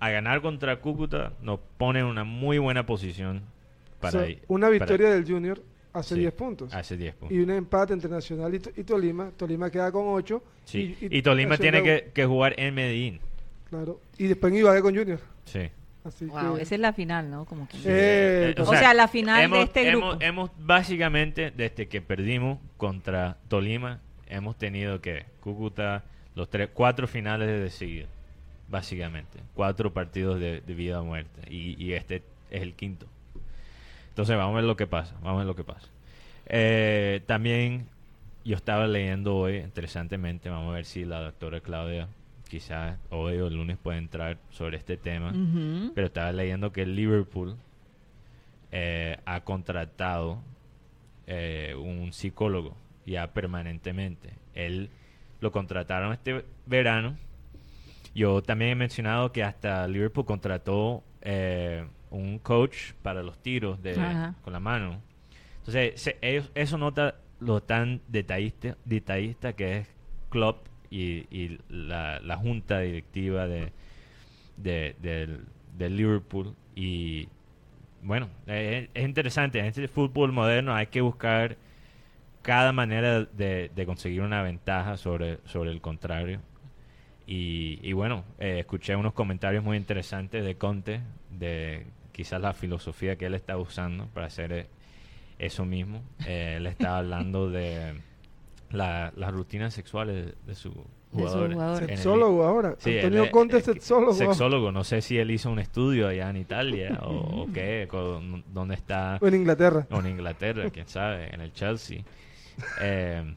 a 0.00 0.10
ganar 0.10 0.42
contra 0.42 0.80
Cúcuta 0.80 1.32
nos 1.42 1.60
pone 1.78 2.00
en 2.00 2.06
una 2.06 2.24
muy 2.24 2.58
buena 2.58 2.84
posición 2.84 3.42
para 4.00 4.26
ir- 4.26 4.40
una 4.48 4.66
para- 4.66 4.70
victoria 4.78 5.10
del 5.10 5.24
Junior 5.24 5.62
hace 5.92 6.14
Sí, 6.16 6.20
10 6.22 6.32
puntos. 6.34 6.74
hace 6.74 6.96
10 6.96 7.14
puntos. 7.14 7.36
Y 7.36 7.40
un 7.40 7.50
empate 7.50 7.92
entre 7.92 8.10
Nacional 8.10 8.52
y, 8.54 8.58
To- 8.58 8.70
y 8.76 8.82
Tolima. 8.84 9.30
Tolima 9.36 9.70
queda 9.70 9.92
con 9.92 10.04
8. 10.08 10.42
Sí. 10.64 10.96
Y, 11.00 11.22
Tolima 11.22 11.56
tiene 11.56 11.82
que, 11.82 12.10
que 12.12 12.26
jugar 12.26 12.54
en 12.58 12.74
Medellín. 12.74 13.20
Claro. 13.68 14.00
Y 14.18 14.26
después 14.26 14.52
en 14.52 14.58
Ibagué 14.58 14.80
con 14.82 14.96
Junior. 14.96 15.20
Sí. 15.44 15.70
Así 16.02 16.24
Wow, 16.26 16.56
que... 16.56 16.62
esa 16.62 16.74
es 16.74 16.80
la 16.80 16.92
final, 16.92 17.30
¿no? 17.30 17.44
Como 17.44 17.68
que- 17.68 17.76
Eh, 17.84 18.54
o 18.58 18.66
sea, 18.74 18.94
la 18.94 19.06
final 19.06 19.48
de 19.50 19.62
este 19.62 19.88
hemos, 19.90 20.10
grupo. 20.12 20.24
hemos 20.24 20.50
básicamente, 20.58 21.52
desde 21.52 21.86
que 21.88 22.00
perdimos 22.00 22.58
contra 22.78 23.36
Tolima, 23.48 24.00
hemos 24.30 24.56
tenido 24.56 25.00
que 25.00 25.26
Cúcuta, 25.40 26.04
los 26.34 26.48
tres, 26.48 26.70
cuatro 26.72 27.06
finales 27.06 27.48
de 27.48 27.70
seguida, 27.70 28.06
básicamente. 28.68 29.40
Cuatro 29.54 29.92
partidos 29.92 30.40
de, 30.40 30.60
de 30.60 30.74
vida 30.74 31.00
o 31.00 31.04
muerte. 31.04 31.42
Y, 31.50 31.82
y 31.82 31.92
este 31.92 32.22
es 32.50 32.62
el 32.62 32.74
quinto. 32.74 33.06
Entonces 34.08 34.36
vamos 34.36 34.54
a 34.54 34.56
ver 34.56 34.64
lo 34.64 34.76
que 34.76 34.86
pasa. 34.86 35.14
Vamos 35.22 35.34
a 35.34 35.38
ver 35.38 35.46
lo 35.46 35.56
que 35.56 35.64
pasa. 35.64 35.88
Eh, 36.46 37.22
también 37.26 37.86
yo 38.44 38.56
estaba 38.56 38.86
leyendo 38.86 39.36
hoy, 39.36 39.58
interesantemente, 39.58 40.48
vamos 40.48 40.70
a 40.70 40.74
ver 40.74 40.84
si 40.84 41.04
la 41.04 41.20
doctora 41.20 41.60
Claudia 41.60 42.08
quizás 42.48 42.98
hoy 43.10 43.38
o 43.38 43.46
el 43.46 43.54
lunes 43.54 43.78
puede 43.78 43.98
entrar 43.98 44.38
sobre 44.50 44.76
este 44.76 44.96
tema. 44.96 45.32
Pero 45.94 46.06
estaba 46.08 46.32
leyendo 46.32 46.72
que 46.72 46.84
Liverpool 46.84 47.56
eh, 48.72 49.18
ha 49.24 49.40
contratado 49.42 50.38
eh, 51.28 51.76
un 51.78 52.12
psicólogo 52.12 52.76
ya 53.10 53.32
permanentemente. 53.32 54.30
Él 54.54 54.90
lo 55.40 55.50
contrataron 55.52 56.12
este 56.12 56.44
verano. 56.66 57.16
Yo 58.14 58.42
también 58.42 58.72
he 58.72 58.74
mencionado 58.74 59.32
que 59.32 59.42
hasta 59.44 59.86
Liverpool 59.88 60.24
contrató 60.24 61.02
eh, 61.22 61.84
un 62.10 62.38
coach 62.38 62.92
para 63.02 63.22
los 63.22 63.38
tiros 63.42 63.82
de, 63.82 63.92
Ajá. 64.00 64.34
con 64.42 64.52
la 64.52 64.60
mano. 64.60 65.00
Entonces, 65.58 66.00
se- 66.00 66.18
ellos- 66.22 66.50
eso 66.54 66.78
nota 66.78 67.16
lo 67.40 67.62
tan 67.62 68.00
detallista, 68.08 68.76
detallista 68.84 69.52
que 69.54 69.78
es 69.78 69.88
Klopp 70.28 70.66
y, 70.90 71.26
y 71.30 71.58
la, 71.68 72.20
la 72.20 72.36
junta 72.36 72.80
directiva 72.80 73.46
de, 73.46 73.72
de, 74.56 74.96
del, 75.00 75.44
del 75.76 75.96
Liverpool. 75.96 76.54
Y 76.74 77.28
bueno, 78.02 78.28
es 78.46 78.88
interesante. 78.96 79.58
En 79.60 79.66
este 79.66 79.86
fútbol 79.88 80.32
moderno 80.32 80.74
hay 80.74 80.86
que 80.88 81.00
buscar 81.00 81.56
cada 82.42 82.72
manera 82.72 83.24
de, 83.24 83.70
de 83.74 83.86
conseguir 83.86 84.22
una 84.22 84.42
ventaja 84.42 84.96
sobre, 84.96 85.38
sobre 85.44 85.70
el 85.70 85.80
contrario. 85.80 86.40
Y, 87.26 87.78
y 87.82 87.92
bueno, 87.92 88.24
eh, 88.38 88.58
escuché 88.60 88.96
unos 88.96 89.12
comentarios 89.12 89.62
muy 89.62 89.76
interesantes 89.76 90.44
de 90.44 90.56
Conte, 90.56 91.00
de 91.30 91.86
quizás 92.12 92.40
la 92.40 92.52
filosofía 92.54 93.16
que 93.16 93.26
él 93.26 93.34
está 93.34 93.56
usando 93.56 94.06
para 94.08 94.26
hacer 94.26 94.52
eh, 94.52 94.66
eso 95.38 95.64
mismo. 95.64 96.02
Eh, 96.26 96.54
él 96.56 96.66
estaba 96.66 96.98
hablando 96.98 97.48
de 97.50 97.94
la- 98.70 99.12
las 99.16 99.32
rutinas 99.32 99.72
sexuales 99.74 100.34
de, 100.46 100.54
el- 101.82 101.88
Sexólogo 101.88 102.44
ahora. 102.44 102.74
Sí, 102.78 102.96
Antonio 102.98 103.24
él- 103.24 103.30
Conte 103.30 103.56
es 103.58 103.64
sexólogo. 103.64 104.12
Sexólogo, 104.12 104.72
no 104.72 104.82
sé 104.84 105.00
si 105.00 105.18
él 105.18 105.30
hizo 105.30 105.50
un 105.50 105.58
estudio 105.60 106.08
allá 106.08 106.30
en 106.30 106.36
Italia 106.36 106.98
o, 107.02 107.42
o 107.42 107.52
qué, 107.52 107.86
con- 107.88 108.44
dónde 108.52 108.74
está, 108.74 109.18
O 109.20 109.26
en 109.28 109.34
Inglaterra. 109.34 109.86
o 109.90 110.00
en 110.00 110.06
Inglaterra, 110.08 110.68
quién 110.70 110.88
sabe, 110.88 111.32
en 111.34 111.40
el 111.42 111.52
Chelsea. 111.52 112.02
Eh, 112.80 113.34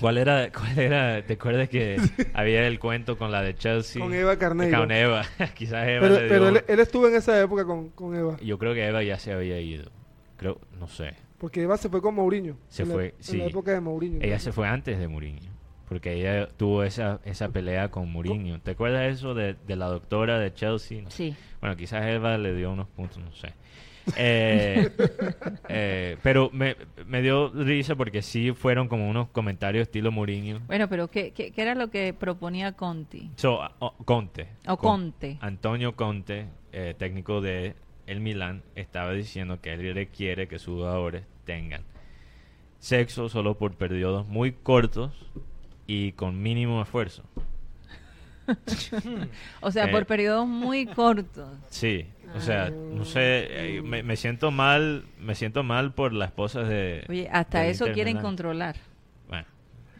¿Cuál 0.00 0.18
era, 0.18 0.50
cuál 0.52 0.78
era, 0.78 1.24
te 1.24 1.34
acuerdas 1.34 1.68
que 1.70 1.96
había 2.34 2.66
el 2.66 2.78
cuento 2.78 3.16
con 3.16 3.32
la 3.32 3.40
de 3.42 3.54
Chelsea? 3.54 4.02
Con 4.02 4.12
Eva 4.12 4.36
Carneiro. 4.38 4.78
Con 4.78 4.90
Eva, 4.92 5.22
quizás 5.54 5.88
Eva 5.88 6.00
Pero, 6.02 6.20
le 6.20 6.28
pero 6.28 6.50
dio- 6.50 6.58
él, 6.58 6.64
él 6.68 6.80
estuvo 6.80 7.08
en 7.08 7.14
esa 7.16 7.40
época 7.40 7.64
con, 7.64 7.88
con 7.90 8.14
Eva. 8.14 8.36
Yo 8.42 8.58
creo 8.58 8.74
que 8.74 8.86
Eva 8.86 9.02
ya 9.02 9.18
se 9.18 9.32
había 9.32 9.58
ido, 9.60 9.90
creo, 10.36 10.60
no 10.78 10.86
sé. 10.86 11.14
Porque 11.38 11.62
Eva 11.62 11.76
se 11.78 11.88
fue 11.88 12.00
con 12.02 12.14
Mourinho. 12.14 12.56
Se 12.68 12.82
en 12.82 12.88
la- 12.90 12.94
fue, 12.94 13.06
en 13.08 13.14
sí. 13.20 13.36
la 13.38 13.44
época 13.46 13.70
de 13.72 13.80
Mourinho. 13.80 14.18
Ella 14.22 14.34
¿no? 14.34 14.40
se 14.40 14.52
fue 14.52 14.68
antes 14.68 14.98
de 14.98 15.08
Mourinho. 15.08 15.56
Porque 15.88 16.14
ella 16.14 16.48
tuvo 16.48 16.82
esa, 16.82 17.20
esa 17.24 17.48
pelea 17.50 17.90
con 17.92 18.10
Mourinho. 18.10 18.60
¿Te 18.60 18.72
acuerdas 18.72 19.14
eso 19.14 19.34
de, 19.34 19.54
de 19.66 19.76
la 19.76 19.86
doctora 19.86 20.38
de 20.40 20.52
Chelsea? 20.52 21.00
No 21.00 21.10
sé. 21.10 21.16
Sí. 21.30 21.36
Bueno, 21.60 21.76
quizás 21.76 22.04
Eva 22.06 22.36
le 22.38 22.54
dio 22.54 22.72
unos 22.72 22.88
puntos, 22.88 23.18
no 23.18 23.30
sé. 23.32 23.52
Eh, 24.14 24.88
eh, 25.68 26.16
pero 26.22 26.48
me, 26.52 26.76
me 27.06 27.22
dio 27.22 27.48
risa 27.48 27.96
porque 27.96 28.22
sí 28.22 28.52
fueron 28.52 28.86
como 28.88 29.08
unos 29.10 29.28
comentarios 29.30 29.82
estilo 29.88 30.12
Mourinho. 30.12 30.60
Bueno, 30.68 30.88
pero 30.88 31.08
¿qué, 31.08 31.32
qué, 31.32 31.50
qué 31.50 31.62
era 31.62 31.74
lo 31.74 31.90
que 31.90 32.12
proponía 32.12 32.72
Conti? 32.72 33.30
So, 33.36 33.62
a- 33.62 33.72
o- 33.80 33.94
Conte. 34.04 34.48
O 34.68 34.76
Con- 34.76 35.10
Conte. 35.10 35.38
Antonio 35.40 35.96
Conte, 35.96 36.46
eh, 36.72 36.94
técnico 36.96 37.40
de 37.40 37.74
el 38.06 38.20
Milán, 38.20 38.62
estaba 38.76 39.12
diciendo 39.12 39.60
que 39.60 39.72
él 39.72 39.92
requiere 39.94 40.46
que 40.46 40.60
sus 40.60 40.76
jugadores 40.76 41.24
tengan 41.44 41.82
sexo 42.78 43.28
solo 43.28 43.58
por 43.58 43.74
periodos 43.74 44.28
muy 44.28 44.52
cortos 44.52 45.12
y 45.88 46.12
con 46.12 46.40
mínimo 46.42 46.80
esfuerzo. 46.82 47.24
O 49.60 49.70
sea, 49.72 49.86
Eh. 49.86 49.88
por 49.90 50.06
periodos 50.06 50.46
muy 50.46 50.86
cortos. 50.86 51.48
Sí, 51.68 52.06
o 52.36 52.40
sea, 52.40 52.70
no 52.70 53.04
sé, 53.04 53.76
eh, 53.78 53.82
me, 53.82 54.02
me 54.02 54.16
siento 54.16 54.50
mal, 54.50 55.04
me 55.20 55.34
siento 55.34 55.62
mal 55.62 55.94
por 55.94 56.12
las 56.12 56.28
esposas 56.28 56.68
de. 56.68 57.04
Oye, 57.08 57.28
hasta 57.32 57.60
del 57.60 57.70
eso 57.70 57.84
Inter 57.84 57.94
quieren 57.94 58.18
controlar. 58.18 58.76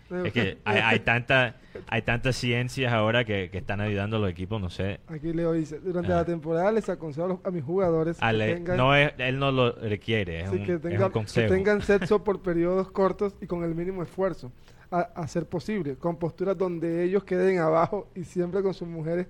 Bueno, 0.09 0.25
es 0.25 0.33
que 0.33 0.59
hay, 0.64 0.78
hay 0.85 1.00
tanta, 1.00 1.57
hay 1.88 2.02
tantas 2.02 2.37
ciencias 2.37 2.93
ahora 2.93 3.25
que, 3.25 3.50
que 3.50 3.59
están 3.59 3.81
ayudando 3.81 4.19
a 4.19 4.21
los 4.21 4.31
equipos, 4.31 4.61
no 4.61 4.71
sé. 4.71 5.00
Aquí 5.09 5.33
Leo 5.33 5.52
dice, 5.52 5.81
durante 5.81 6.12
Ah. 6.12 6.16
la 6.19 6.25
temporada 6.25 6.71
les 6.71 6.88
aconsejo 6.88 7.25
a, 7.25 7.28
los- 7.31 7.38
a 7.45 7.50
mis 7.50 7.64
jugadores 7.64 8.16
a 8.23 8.31
que, 8.31 8.37
le- 8.37 8.55
tengan, 8.55 8.76
no 8.76 8.95
es, 8.95 9.12
él 9.19 9.38
no 9.40 9.50
lo 9.50 9.73
requiere, 9.73 10.43
es, 10.43 10.50
sí, 10.50 10.59
un, 10.59 10.64
que 10.64 10.75
es 10.75 10.81
tengan- 10.81 11.07
un 11.07 11.11
consejo. 11.11 11.49
que 11.49 11.55
tengan 11.57 11.83
sexo 11.83 12.23
por 12.23 12.40
periodos 12.40 12.88
cortos 12.93 13.35
y 13.40 13.47
con 13.49 13.64
el 13.64 13.75
mínimo 13.75 14.00
esfuerzo, 14.05 14.52
a, 14.93 15.00
a 15.00 15.26
ser 15.26 15.47
posible, 15.47 15.97
con 15.97 16.16
posturas 16.21 16.57
donde 16.57 17.02
ellos 17.02 17.25
queden 17.25 17.59
abajo 17.59 18.09
y 18.14 18.23
siempre 18.23 18.62
con 18.62 18.75
sus 18.75 18.87
mujeres, 18.87 19.26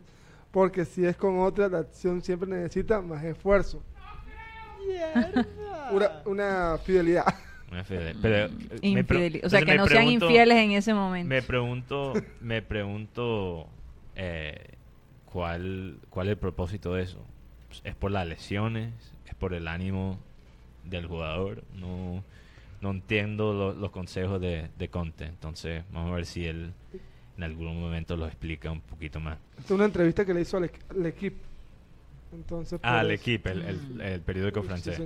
porque 0.57 0.87
si 0.87 1.05
es 1.05 1.15
con 1.19 1.39
otra, 1.41 1.69
la 1.69 1.81
acción 1.81 2.23
siempre 2.23 2.49
necesita 2.49 3.03
más 3.03 3.23
esfuerzo. 3.23 3.83
Una, 5.93 6.11
una 6.25 6.79
fidelidad. 6.83 7.27
Pero, 8.23 8.47
eh, 8.47 8.51
Infideli- 8.81 9.45
o 9.45 9.51
sea, 9.51 9.61
que 9.61 9.77
no 9.77 9.87
sean 9.87 10.05
pregunto- 10.07 10.25
infieles 10.25 10.57
en 10.57 10.71
ese 10.73 10.95
momento. 10.95 11.29
Me 11.29 11.43
pregunto, 11.43 12.15
me 12.41 12.63
pregunto 12.63 13.67
eh, 14.15 14.59
cuál, 15.31 15.99
cuál 16.09 16.29
es 16.29 16.31
el 16.33 16.39
propósito 16.39 16.95
de 16.95 17.03
eso. 17.03 17.19
¿Es 17.85 17.95
por 17.95 18.11
las 18.11 18.27
lesiones? 18.27 18.95
¿Es 19.27 19.35
por 19.35 19.53
el 19.53 19.69
ánimo 19.69 20.19
del 20.85 21.05
jugador? 21.07 21.65
No, 21.75 22.25
no 22.81 22.91
entiendo 22.93 23.53
lo- 23.53 23.75
los 23.75 23.91
consejos 23.91 24.41
de, 24.41 24.71
de 24.79 24.89
Conte. 24.89 25.27
Entonces, 25.27 25.85
vamos 25.93 26.13
a 26.13 26.15
ver 26.15 26.25
si 26.25 26.47
él 26.47 26.73
en 27.37 27.45
algún 27.45 27.81
momento 27.81 28.17
lo 28.17 28.27
explica 28.27 28.71
un 28.71 28.81
poquito 28.81 29.21
más. 29.21 29.39
Esta 29.59 29.63
es 29.63 29.71
una 29.73 29.85
entrevista 29.85 30.25
que 30.25 30.33
le 30.35 30.41
hizo 30.43 30.57
al, 30.57 30.65
equ- 30.65 30.81
al 30.91 31.07
equipo. 31.07 31.37
Entonces, 32.33 32.81
Ah, 32.83 33.01
el 33.03 33.11
eso- 33.13 33.23
equipo, 33.23 33.49
el, 33.51 33.63
el- 33.63 34.01
el 34.01 34.21
periódico 34.21 34.63
francés. 34.63 35.01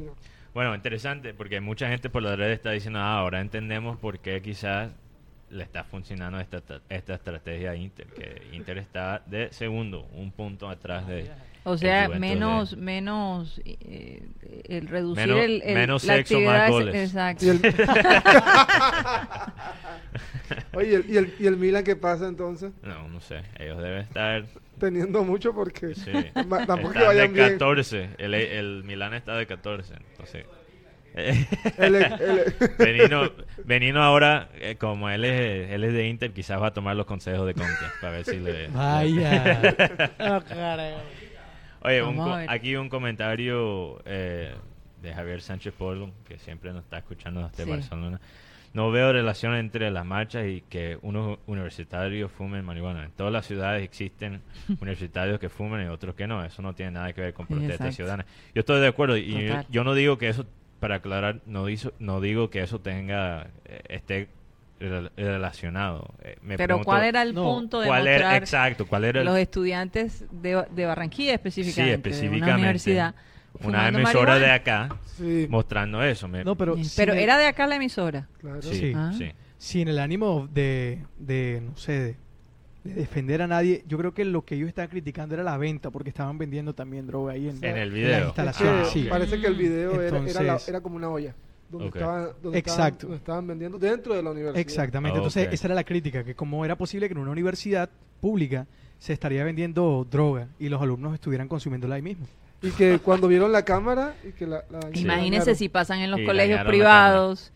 Bueno, 0.54 0.74
interesante, 0.74 1.32
porque 1.34 1.60
mucha 1.60 1.88
gente 1.88 2.10
por 2.10 2.22
la 2.22 2.34
red 2.34 2.50
está 2.50 2.72
diciendo, 2.72 2.98
ah, 2.98 3.18
ahora 3.18 3.40
entendemos 3.40 3.98
por 3.98 4.18
qué 4.18 4.40
quizás 4.42 4.92
le 5.48 5.62
está 5.64 5.84
funcionando 5.84 6.38
esta, 6.40 6.62
esta 6.88 7.14
estrategia 7.14 7.72
a 7.72 7.76
Inter, 7.76 8.06
que 8.08 8.48
Inter 8.52 8.78
está 8.78 9.22
de 9.26 9.52
segundo, 9.52 10.08
un 10.12 10.30
punto 10.32 10.68
atrás 10.68 11.06
de... 11.06 11.30
O 11.64 11.74
el 11.74 11.78
sea, 11.78 12.06
Juventus 12.06 12.20
menos, 12.20 12.70
de- 12.70 12.76
menos 12.76 13.60
eh, 13.64 14.22
el 14.64 14.88
reducir 14.88 15.26
Menos- 15.26 15.44
el, 15.44 15.62
el- 15.62 15.74
menos 15.74 16.04
la 16.04 16.14
sexo, 16.16 16.34
actividad 16.36 16.52
más 16.58 16.64
es- 16.64 16.70
goles. 16.70 16.94
Exacto. 16.94 17.44
Y 17.44 17.48
el- 17.50 17.60
Oye, 20.74 20.90
¿y 20.90 20.94
el, 20.94 21.10
y, 21.10 21.16
el, 21.16 21.34
¿y 21.38 21.46
el 21.46 21.56
Milan 21.56 21.84
qué 21.84 21.96
pasa 21.96 22.26
entonces? 22.26 22.72
No, 22.82 23.08
no 23.08 23.20
sé, 23.20 23.42
ellos 23.58 23.78
deben 23.82 24.00
estar... 24.02 24.44
Teniendo 24.78 25.22
mucho 25.24 25.54
porque 25.54 25.94
Sí, 25.94 26.10
tampoco 26.66 26.92
que 26.92 27.04
vayan 27.04 27.32
de 27.34 27.40
bien. 27.40 27.52
14, 27.52 28.10
el, 28.18 28.34
el 28.34 28.82
Milán 28.84 29.14
está 29.14 29.36
de 29.36 29.46
14, 29.46 29.94
entonces... 30.10 30.46
El- 31.76 31.96
el- 31.96 32.54
Benino, 32.78 33.32
Benino 33.64 34.00
ahora, 34.00 34.48
eh, 34.54 34.76
como 34.78 35.10
él 35.10 35.24
es, 35.24 35.68
él 35.72 35.82
es 35.82 35.92
de 35.92 36.06
Inter, 36.06 36.32
quizás 36.32 36.62
va 36.62 36.68
a 36.68 36.72
tomar 36.72 36.94
los 36.94 37.04
consejos 37.04 37.48
de 37.48 37.54
Conte 37.54 37.84
para 38.00 38.12
ver 38.12 38.24
si 38.24 38.36
le... 38.38 38.68
Vaya. 38.68 39.60
Ah, 40.20 40.40
caray. 40.48 40.94
Oye, 41.82 42.02
un 42.02 42.16
aquí 42.48 42.76
un 42.76 42.88
comentario 42.88 44.00
eh, 44.04 44.54
de 45.02 45.14
Javier 45.14 45.40
Sánchez 45.40 45.72
Polo, 45.72 46.10
que 46.28 46.38
siempre 46.38 46.72
nos 46.72 46.84
está 46.84 46.98
escuchando 46.98 47.46
desde 47.48 47.64
Sí. 47.64 47.70
Barcelona. 47.70 48.20
no 48.72 48.90
veo 48.92 49.12
relación 49.12 49.54
entre 49.56 49.90
las 49.90 50.04
marchas 50.06 50.46
y 50.46 50.60
que 50.68 50.96
unos 51.02 51.38
universitarios 51.46 52.30
fumen 52.30 52.64
marihuana. 52.64 53.04
En 53.06 53.10
todas 53.12 53.32
las 53.32 53.44
ciudades 53.46 53.82
existen 53.82 54.42
universitarios 54.80 55.40
que 55.40 55.48
fuman 55.48 55.82
y 55.84 55.88
otros 55.88 56.14
que 56.14 56.26
no. 56.28 56.44
Eso 56.44 56.62
no 56.62 56.74
tiene 56.74 56.92
nada 56.92 57.12
que 57.12 57.20
ver 57.20 57.34
con 57.34 57.46
protestas 57.46 57.96
ciudadanas. 57.96 58.26
Yo 58.54 58.60
estoy 58.60 58.80
de 58.80 58.86
acuerdo 58.86 59.16
y 59.16 59.50
yo 59.70 59.82
no 59.84 59.94
digo 59.94 60.18
que 60.18 60.28
eso, 60.28 60.46
para 60.78 60.96
aclarar, 60.96 61.40
no, 61.46 61.66
dizo- 61.66 61.92
no 61.98 62.20
digo 62.20 62.48
que 62.50 62.62
eso 62.62 62.78
tenga, 62.80 63.48
eh, 63.64 63.82
esté 63.88 64.28
relacionado. 64.80 66.14
Eh, 66.22 66.36
me 66.42 66.56
Pero 66.56 66.66
pregunto, 66.68 66.84
¿cuál 66.86 67.04
era 67.04 67.22
el 67.22 67.34
no, 67.34 67.44
punto 67.44 67.80
de 67.80 67.86
¿cuál 67.86 68.06
era- 68.06 68.36
exacto, 68.36 68.86
cuál 68.86 69.04
era 69.04 69.20
el- 69.20 69.26
los 69.26 69.38
estudiantes 69.38 70.24
de, 70.30 70.64
de 70.70 70.86
Barranquilla 70.86 71.34
específicamente, 71.34 72.08
de 72.08 72.14
específicamente. 72.14 72.44
una 72.46 72.56
universidad, 72.56 73.14
una 73.62 73.88
emisora 73.88 74.38
de 74.38 74.50
acá 74.50 74.88
Sí, 75.16 75.46
mostrando 75.50 76.02
eso? 76.02 76.28
Me- 76.28 76.44
No, 76.44 76.56
pero, 76.56 76.76
Sí, 76.76 76.92
Pero 76.96 77.12
era 77.14 77.36
de 77.36 77.46
acá 77.46 77.66
la 77.66 77.76
emisora. 77.76 78.28
claro. 78.40 78.62
sí, 78.62 78.74
Sí. 78.76 78.92
Ah. 78.96 79.12
sí. 79.16 79.30
sin 79.58 79.88
el 79.88 79.98
ánimo 79.98 80.48
de, 80.50 81.04
de 81.18 81.60
no 81.62 81.76
sé, 81.76 81.92
de, 81.92 82.16
de 82.84 82.94
defender 82.94 83.42
a 83.42 83.46
nadie, 83.46 83.84
yo 83.86 83.98
creo 83.98 84.14
que 84.14 84.24
lo 84.24 84.42
que 84.46 84.54
ellos 84.54 84.68
estaban 84.68 84.88
criticando 84.88 85.34
era 85.34 85.44
la 85.44 85.58
venta, 85.58 85.90
porque 85.90 86.08
estaban 86.08 86.38
vendiendo 86.38 86.74
también 86.74 87.06
droga 87.06 87.34
ahí 87.34 87.46
en, 87.50 87.62
En 87.62 87.76
el 87.76 87.88
las 87.90 87.94
video. 87.94 88.18
Que 88.20 88.24
instalaciones. 88.28 88.86
Ah, 88.88 88.90
sí. 88.90 89.06
Parece 89.10 89.38
que 89.38 89.46
el 89.46 89.54
video 89.56 90.00
era, 90.00 90.18
era, 90.26 90.42
la- 90.42 90.58
era 90.66 90.80
como 90.80 90.96
una 90.96 91.10
olla. 91.10 91.34
Donde, 91.70 91.86
estaban, 91.86 92.28
donde, 92.42 92.58
Exacto. 92.58 92.82
estaban, 92.82 92.98
donde 93.00 93.16
estaban 93.16 93.46
vendiendo 93.46 93.78
dentro 93.78 94.14
de 94.14 94.22
la 94.22 94.30
universidad. 94.32 94.60
Exactamente, 94.60 95.16
Ah, 95.16 95.20
entonces 95.20 95.48
esa 95.52 95.66
era 95.68 95.74
la 95.74 95.84
crítica, 95.84 96.24
que 96.24 96.34
cómo 96.34 96.64
era 96.64 96.76
posible 96.76 97.08
que 97.08 97.12
en 97.12 97.18
una 97.18 97.30
universidad 97.30 97.88
pública 98.20 98.66
se 98.98 99.12
estaría 99.12 99.44
vendiendo 99.44 100.06
droga 100.10 100.48
y 100.58 100.68
los 100.68 100.82
alumnos 100.82 101.14
estuvieran 101.14 101.48
consumiéndola 101.48 101.94
ahí 101.94 102.02
mismo. 102.02 102.26
Y 102.60 102.70
que 102.72 102.98
cuando 103.04 103.28
vieron 103.28 103.52
la 103.52 103.64
cámara 103.64 104.14
y 104.28 104.32
que 104.32 104.46
la, 104.46 104.64
la 104.68 104.80
Sí. 104.92 105.02
Imagínense 105.02 105.54
si 105.54 105.68
pasan 105.68 106.00
en 106.00 106.10
los 106.10 106.20
Y 106.20 106.26
colegios 106.26 106.58
la 106.58 106.66
privados, 106.66 107.52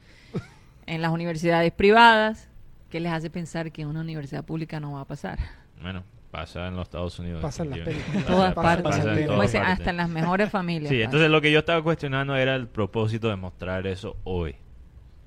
en 0.86 1.02
las 1.02 1.10
universidades 1.10 1.72
privadas, 1.72 2.48
¿qué 2.90 3.00
les 3.00 3.12
hace 3.12 3.30
pensar 3.30 3.72
que 3.72 3.82
en 3.82 3.88
una 3.88 4.00
universidad 4.00 4.44
pública 4.44 4.78
no 4.80 4.92
va 4.92 5.00
a 5.00 5.04
pasar? 5.06 5.38
Bueno, 5.82 6.04
pasa 6.34 6.66
en 6.66 6.74
los 6.76 6.82
Estados 6.82 7.16
Unidos. 7.20 7.40
Pasa 7.42 7.62
en 7.62 7.70
las 7.70 7.78
películas. 7.80 8.16
En 8.16 8.24
todas 8.24 8.54
pasa- 8.54 8.62
partes. 8.82 8.84
pasa 8.84 9.20
en 9.20 9.26
todas 9.26 9.52
partes. 9.52 9.60
hasta 9.72 9.90
en 9.90 9.96
las 9.96 10.08
mejores 10.08 10.50
familias. 10.50 10.88
Sí, 10.90 10.96
pasa. 10.96 11.04
entonces 11.04 11.30
lo 11.30 11.40
que 11.40 11.52
yo 11.52 11.60
estaba 11.60 11.80
cuestionando 11.82 12.34
era 12.36 12.56
el 12.56 12.66
propósito 12.66 13.28
de 13.28 13.36
mostrar 13.36 13.86
eso 13.86 14.16
hoy. 14.24 14.56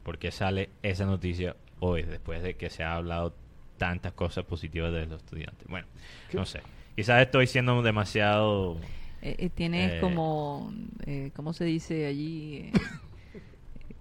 Porque 0.03 0.31
sale 0.31 0.69
esa 0.83 1.05
noticia 1.05 1.55
hoy, 1.79 2.03
después 2.03 2.43
de 2.43 2.55
que 2.57 2.69
se 2.69 2.83
ha 2.83 2.95
hablado 2.95 3.33
tantas 3.77 4.11
cosas 4.13 4.43
positivas 4.45 4.91
de 4.91 5.05
los 5.05 5.21
estudiantes. 5.21 5.65
Bueno, 5.69 5.87
¿Qué? 6.29 6.37
no 6.37 6.45
sé. 6.45 6.61
Quizás 6.95 7.21
estoy 7.21 7.47
siendo 7.47 7.81
demasiado... 7.81 8.77
Eh, 9.21 9.35
eh, 9.39 9.49
tienes 9.49 9.93
Eh, 9.93 9.99
como, 10.01 10.71
eh, 11.05 11.31
¿cómo 11.35 11.53
se 11.53 11.63
dice 11.65 12.05
allí? 12.05 12.71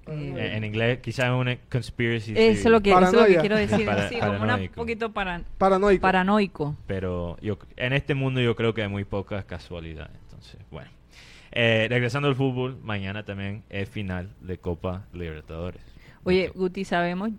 Eh, 0.09 0.35
eh, 0.37 0.57
en 0.57 0.65
inglés, 0.65 1.01
quizás 1.01 1.31
una 1.33 1.57
conspiracy 1.71 2.33
eso, 2.37 2.41
es 2.41 2.65
lo 2.67 2.81
que, 2.81 2.91
eso 2.91 2.99
es 3.01 3.05
lo 3.07 3.11
que 3.27 3.35
Paranoia. 3.35 3.41
quiero 3.41 3.57
decir. 3.57 3.85
Para- 3.87 4.09
sí, 4.09 4.19
como 4.21 4.43
una- 4.43 4.57
un 4.57 4.69
poquito 4.69 5.13
para, 5.13 5.43
Paranoico. 5.59 6.01
paranoico. 6.03 6.77
Pero 6.87 7.37
yo, 7.43 7.59
en 7.77 7.93
este 7.93 8.15
mundo 8.15 8.41
yo 8.41 8.55
creo 8.55 8.73
que 8.75 8.83
hay 8.83 8.89
muy 8.89 9.05
pocas 9.05 9.45
casualidades. 9.45 10.17
Entonces, 10.25 10.61
bueno. 10.71 10.91
Eh, 11.53 11.87
regresando 11.89 12.29
al 12.29 12.35
fútbol, 12.37 12.79
mañana 12.83 13.25
también 13.25 13.63
es 13.71 13.89
final 13.89 14.31
de 14.41 14.59
Copa 14.59 15.07
Libertadores. 15.15 15.81
Oye, 16.25 16.51
Guti, 16.55 16.85
¿sabemos 16.85 17.31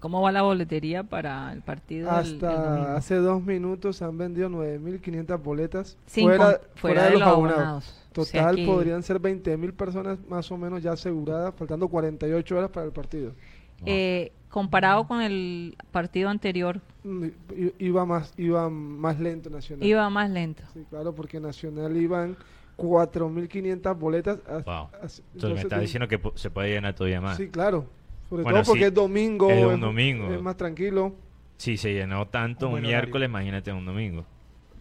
cómo 0.00 0.22
va 0.22 0.32
la 0.32 0.42
boletería 0.42 1.02
para 1.02 1.52
el 1.52 1.62
partido 1.62 2.10
del- 2.16 2.26
el? 2.26 2.34
Hasta 2.34 2.96
hace 2.96 3.16
dos 3.16 3.42
minutos 3.42 3.96
se 3.96 4.04
han 4.04 4.16
vendido 4.18 4.48
9.500 4.48 5.42
boletas 5.42 5.96
Sin 6.06 6.24
fuera, 6.28 6.44
con- 6.58 6.68
fuera 6.76 7.04
de 7.04 7.10
los 7.12 7.22
abonados. 7.22 7.58
abonados. 7.58 8.02
O 8.16 8.24
sea 8.24 8.48
Total 8.50 8.64
podrían 8.64 9.02
ser 9.02 9.18
20.000 9.20 9.72
personas 9.74 10.18
más 10.28 10.50
o 10.50 10.56
menos 10.56 10.82
ya 10.82 10.92
aseguradas, 10.92 11.54
faltando 11.54 11.88
48 11.88 12.56
horas 12.56 12.70
para 12.70 12.86
el 12.86 12.92
partido. 12.92 13.32
Wow. 13.80 13.84
eh, 13.90 14.32
comparado 14.48 15.06
con 15.06 15.20
el 15.20 15.76
partido 15.90 16.30
anterior, 16.30 16.80
Mm, 17.04 17.24
i- 17.54 17.74
Iba 17.78 18.06
más, 18.06 18.32
iba 18.38 18.70
más 18.70 19.20
lento 19.20 19.50
Nacional. 19.50 19.86
iba 19.86 20.08
más 20.08 20.30
lento. 20.30 20.62
Sí, 20.72 20.82
claro, 20.88 21.14
porque 21.14 21.38
Nacional 21.40 21.94
iban 21.96 22.36
4.500 22.76 23.98
boletas. 23.98 24.38
a- 24.48 24.58
Wow. 24.62 24.74
a- 24.74 24.88
Entonces 25.34 25.54
me 25.54 25.60
está 25.60 25.78
diciendo 25.78 26.08
que 26.08 26.20
se 26.36 26.50
puede 26.50 26.70
llenar 26.70 26.94
todavía 26.94 27.20
más. 27.20 27.36
Sí, 27.36 27.48
claro. 27.48 27.84
Sobre 28.28 28.42
Bueno, 28.42 28.58
todo 28.60 28.66
porque 28.72 28.80
sí, 28.80 28.86
es 28.88 28.94
domingo. 28.94 29.50
es 29.50 29.64
un 29.64 29.80
domingo. 29.80 30.32
Es 30.32 30.42
más 30.42 30.56
tranquilo. 30.56 31.14
Si 31.58 31.76
se 31.76 31.92
llenó 31.94 32.26
tanto 32.28 32.66
Un 32.66 32.66
un 32.66 32.72
buen 32.72 32.84
horario. 32.86 32.98
miércoles, 33.02 33.28
imagínate 33.28 33.72
un 33.72 33.86
domingo. 33.86 34.26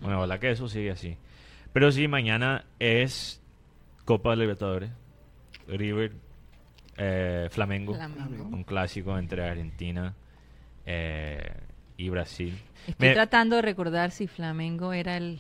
Bueno, 0.01 0.17
ojalá 0.17 0.39
que 0.39 0.51
eso 0.51 0.67
siga 0.67 0.93
así. 0.93 1.17
Pero 1.73 1.91
sí, 1.91 2.07
mañana 2.07 2.65
es 2.79 3.41
Copa 4.03 4.35
Libertadores. 4.35 4.89
River, 5.67 6.13
eh, 6.97 7.47
Flamengo. 7.51 7.93
Flamengo. 7.95 8.43
Un 8.45 8.63
clásico 8.63 9.17
entre 9.17 9.47
Argentina 9.47 10.15
eh, 10.85 11.51
y 11.97 12.09
Brasil. 12.09 12.57
Estoy 12.87 13.09
Me- 13.09 13.13
tratando 13.13 13.55
de 13.57 13.61
recordar 13.61 14.11
si 14.11 14.27
Flamengo 14.27 14.93
era 14.93 15.17
el 15.17 15.39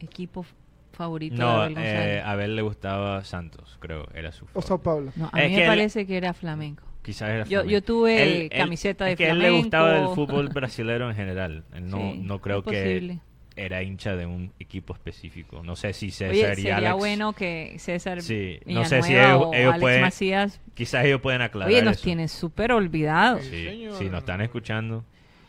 equipo 0.00 0.44
favorito 0.92 1.34
de 1.36 1.40
No, 1.40 1.50
Abel 1.62 1.74
González. 1.74 2.06
eh, 2.16 2.20
a 2.20 2.30
Abel 2.32 2.56
le 2.56 2.62
gustaba 2.62 3.22
Santos, 3.24 3.76
creo, 3.80 4.08
era 4.14 4.32
su 4.32 4.46
O 4.54 4.62
Sao. 4.62 4.78
Paulo. 4.82 5.12
No, 5.16 5.30
a 5.32 5.42
es 5.42 5.50
mí 5.50 5.56
me 5.56 5.66
parece 5.66 6.06
que 6.06 6.16
era 6.16 6.32
Flamengo. 6.34 6.82
Quizás 7.10 7.28
era 7.30 7.44
Yo- 7.44 7.64
yo 7.64 7.82
tuve 7.82 8.48
camiseta 8.56 9.04
de 9.04 9.12
es 9.12 9.16
que 9.18 9.28
él 9.30 9.38
le 9.40 9.50
gustaba 9.50 9.98
el 9.98 10.08
fútbol 10.14 10.48
brasilero 10.48 11.10
en 11.10 11.16
general. 11.16 11.64
Él 11.74 11.88
no, 11.88 11.96
Sí, 12.12 12.18
no 12.22 12.40
creo 12.40 12.62
que 12.62 13.18
era 13.56 13.82
hincha 13.82 14.14
de 14.14 14.26
un 14.26 14.52
equipo 14.60 14.94
específico. 14.94 15.62
No 15.64 15.74
sé 15.74 15.92
si 15.92 16.12
César 16.12 16.30
Oye, 16.30 16.40
y 16.52 16.54
sería 16.54 16.76
Alex... 16.76 16.94
bueno 16.94 17.32
que 17.32 17.74
César 17.78 18.22
Sí, 18.22 18.60
no 18.64 18.84
sé 18.84 19.02
si 19.02 19.14
ellos- 19.16 19.48
pueden- 19.80 20.02
Macías, 20.02 20.60
Quizás 20.74 21.04
ellos 21.04 21.20
pueden 21.20 21.42
aclarar 21.42 21.68
oye, 21.72 21.82
nos 21.82 21.96
eso. 21.96 22.04
tiene 22.04 22.28
súper 22.28 22.70
olvidados. 22.72 23.42
Sí, 23.44 23.64
señor. 23.64 23.94
si 23.98 24.04
nos 24.08 24.20
están 24.20 24.40
escuchando. 24.40 25.04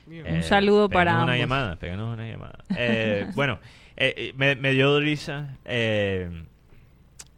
Mío. 0.08 0.24
Un 0.28 0.42
saludo 0.44 0.90
para 0.90 1.12
una 1.14 1.22
ambos. 1.22 1.38
llamada, 1.38 1.76
péganos 1.78 2.12
una 2.14 2.28
llamada. 2.28 2.64
Eh, 2.76 3.28
bueno, 3.36 3.60
eh, 3.96 4.14
eh, 4.18 4.34
me, 4.36 4.56
me 4.56 4.72
dio 4.72 5.00
risa 5.00 5.58
eh, 5.64 6.28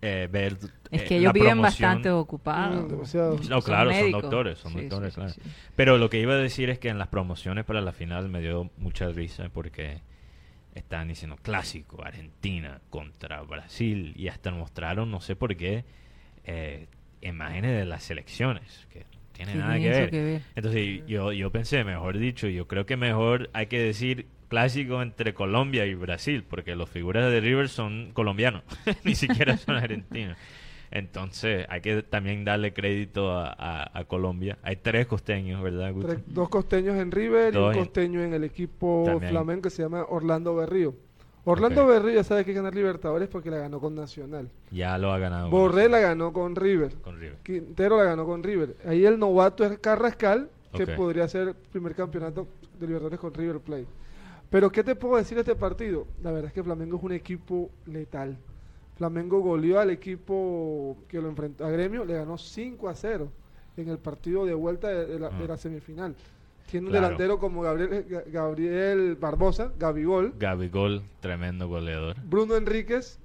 eh, 0.02 0.28
ver 0.32 0.56
Es 0.94 1.02
eh, 1.02 1.06
que 1.06 1.14
la 1.16 1.20
ellos 1.22 1.34
viven 1.34 1.62
bastante 1.62 2.10
ocupados. 2.12 3.14
Mm. 3.14 3.50
No, 3.50 3.62
claro, 3.62 3.92
son 3.94 4.12
doctores, 4.12 4.60
son 4.60 4.74
Sí, 4.74 4.82
doctores, 4.82 5.14
sí, 5.14 5.16
claro. 5.20 5.34
sí, 5.34 5.42
sí. 5.44 5.50
Pero 5.76 5.98
lo 5.98 6.10
que 6.10 6.20
iba 6.20 6.34
a 6.34 6.38
decir 6.38 6.70
es 6.70 6.80
que 6.80 6.90
en 6.90 7.00
las 7.00 7.08
promociones 7.08 7.66
para 7.66 7.82
la 7.82 7.92
final 7.92 8.30
me 8.30 8.42
dio 8.42 8.70
mucha 8.78 9.10
risa 9.10 9.50
porque 9.50 10.02
están 10.76 11.08
diciendo 11.08 11.38
clásico, 11.42 12.04
Argentina 12.04 12.80
contra 12.90 13.42
Brasil 13.42 14.14
y 14.16 14.28
hasta 14.28 14.52
mostraron, 14.52 15.10
no 15.12 15.22
sé 15.22 15.36
por 15.36 15.56
qué, 15.56 15.84
eh, 16.46 16.88
imágenes 17.22 17.78
de 17.78 17.86
las 17.86 18.04
selecciones, 18.04 18.88
que 18.92 19.00
no 19.00 19.06
tiene 19.34 19.54
¿Qué 19.54 19.58
nada 19.58 19.74
ver. 19.74 20.10
que 20.10 20.24
ver? 20.24 20.42
Entonces 20.56 21.02
yo, 21.08 21.32
yo 21.32 21.52
pensé, 21.52 21.84
mejor 21.84 22.18
dicho, 22.18 22.48
yo 22.48 22.68
creo 22.68 22.86
que 22.86 22.98
mejor 22.98 23.50
hay 23.54 23.68
que 23.68 23.80
decir 23.80 24.28
clásico 24.48 25.02
entre 25.02 25.34
Colombia 25.34 25.86
y 25.88 25.96
Brasil, 25.96 26.44
porque 26.48 26.76
los 26.76 26.88
figuras 26.90 27.32
de 27.32 27.40
River 27.40 27.70
son 27.70 28.12
colombianos, 28.14 28.64
ni 29.04 29.16
siquiera 29.16 29.58
son 29.58 29.76
argentinos. 29.78 30.38
Entonces 30.96 31.66
hay 31.70 31.82
que 31.82 32.04
también 32.04 32.46
darle 32.46 32.72
crédito 32.72 33.32
a, 33.32 33.48
a- 33.58 34.00
a 34.00 34.06
Colombia. 34.06 34.60
Hay 34.62 34.76
tres 34.76 35.08
costeños, 35.08 35.62
¿verdad, 35.64 35.92
Guti? 35.92 36.06
Tres- 36.06 36.20
dos 36.28 36.50
costeños 36.50 36.96
en 36.98 37.12
River 37.12 37.52
y 37.52 37.58
Dos 37.58 37.70
un 37.72 37.74
en- 37.74 37.80
costeño 37.86 38.22
en 38.24 38.34
el 38.36 38.44
equipo 38.44 39.02
También. 39.08 39.32
flamenco 39.32 39.64
que 39.64 39.70
se 39.72 39.82
llama 39.82 40.06
Orlando 40.08 40.56
Berrío. 40.56 40.94
Orlando 41.46 41.82
Ok. 41.84 41.90
Berrío 41.90 42.14
ya 42.14 42.24
sabe 42.24 42.46
que 42.46 42.54
ganar 42.54 42.76
Libertadores 42.76 43.28
porque 43.28 43.50
la 43.50 43.58
ganó 43.58 43.80
con 43.80 43.96
Nacional. 43.96 44.50
Ya 44.70 44.96
lo 45.00 45.12
ha 45.12 45.18
ganado. 45.18 45.50
Borré 45.50 45.90
la 45.90 46.00
ganó 46.00 46.32
con 46.32 46.56
River. 46.56 46.94
con 47.02 47.20
River. 47.20 47.38
Quintero 47.44 47.98
la 47.98 48.04
ganó 48.04 48.26
con 48.28 48.44
River. 48.44 48.78
Ahí 48.86 49.04
el 49.04 49.18
novato 49.18 49.66
es 49.66 49.80
Carrascal, 49.80 50.50
que 50.74 50.86
podría 50.88 51.28
ser 51.28 51.50
el 51.50 51.56
primer 51.56 51.96
campeonato 51.96 52.48
de 52.80 52.86
Libertadores 52.86 53.20
con 53.20 53.34
River 53.34 53.60
Plate. 53.60 53.88
Pero 54.52 54.72
¿qué 54.72 54.84
te 54.84 54.96
puedo 54.96 55.18
decir 55.18 55.36
de 55.36 55.42
este 55.42 55.56
partido? 55.56 56.06
La 56.22 56.32
verdad 56.32 56.50
es 56.50 56.54
que 56.54 56.64
Flamengo 56.64 56.98
es 56.98 57.04
un 57.04 57.12
equipo 57.14 57.72
letal. 57.88 58.38
Flamengo 59.04 59.42
goleó 59.42 59.80
al 59.82 59.90
equipo 59.90 60.96
que 61.10 61.20
lo 61.22 61.28
enfrentó 61.28 61.66
a 61.66 61.70
Gremio, 61.70 62.06
le 62.06 62.14
ganó 62.14 62.38
5 62.38 62.88
a 62.88 62.96
0 62.96 63.30
en 63.76 63.90
el 63.90 63.98
partido 63.98 64.46
de 64.46 64.54
vuelta 64.54 64.88
de, 64.88 65.06
de 65.06 65.20
la, 65.20 65.30
de 65.30 65.46
la 65.46 65.58
semifinal. 65.58 66.16
Tiene 66.72 66.88
un 66.88 66.94
delantero 66.94 67.38
como 67.38 67.62
Gabriel, 67.62 68.08
Ga- 68.08 68.24
Gabriel 68.32 69.18
Barbosa, 69.20 69.74
Gabigol. 69.78 70.34
Gabigol, 70.40 71.02
tremendo 71.20 71.68
goleador. 71.68 72.16
Bruno 72.24 72.56
Enríquez 72.56 73.20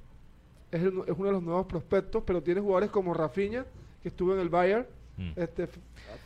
es, 0.73 0.83
el- 0.83 1.03
es 1.07 1.15
uno 1.17 1.27
de 1.27 1.33
los 1.33 1.43
nuevos 1.45 1.67
prospectos, 1.67 2.25
pero 2.27 2.43
tiene 2.43 2.61
jugadores 2.61 2.91
como 2.91 3.15
Rafinha, 3.15 3.65
que 4.03 4.09
estuvo 4.09 4.35
en 4.35 4.41
el 4.41 4.49
Bayern. 4.49 4.85
Mm. 5.17 5.31
Este, 5.37 5.69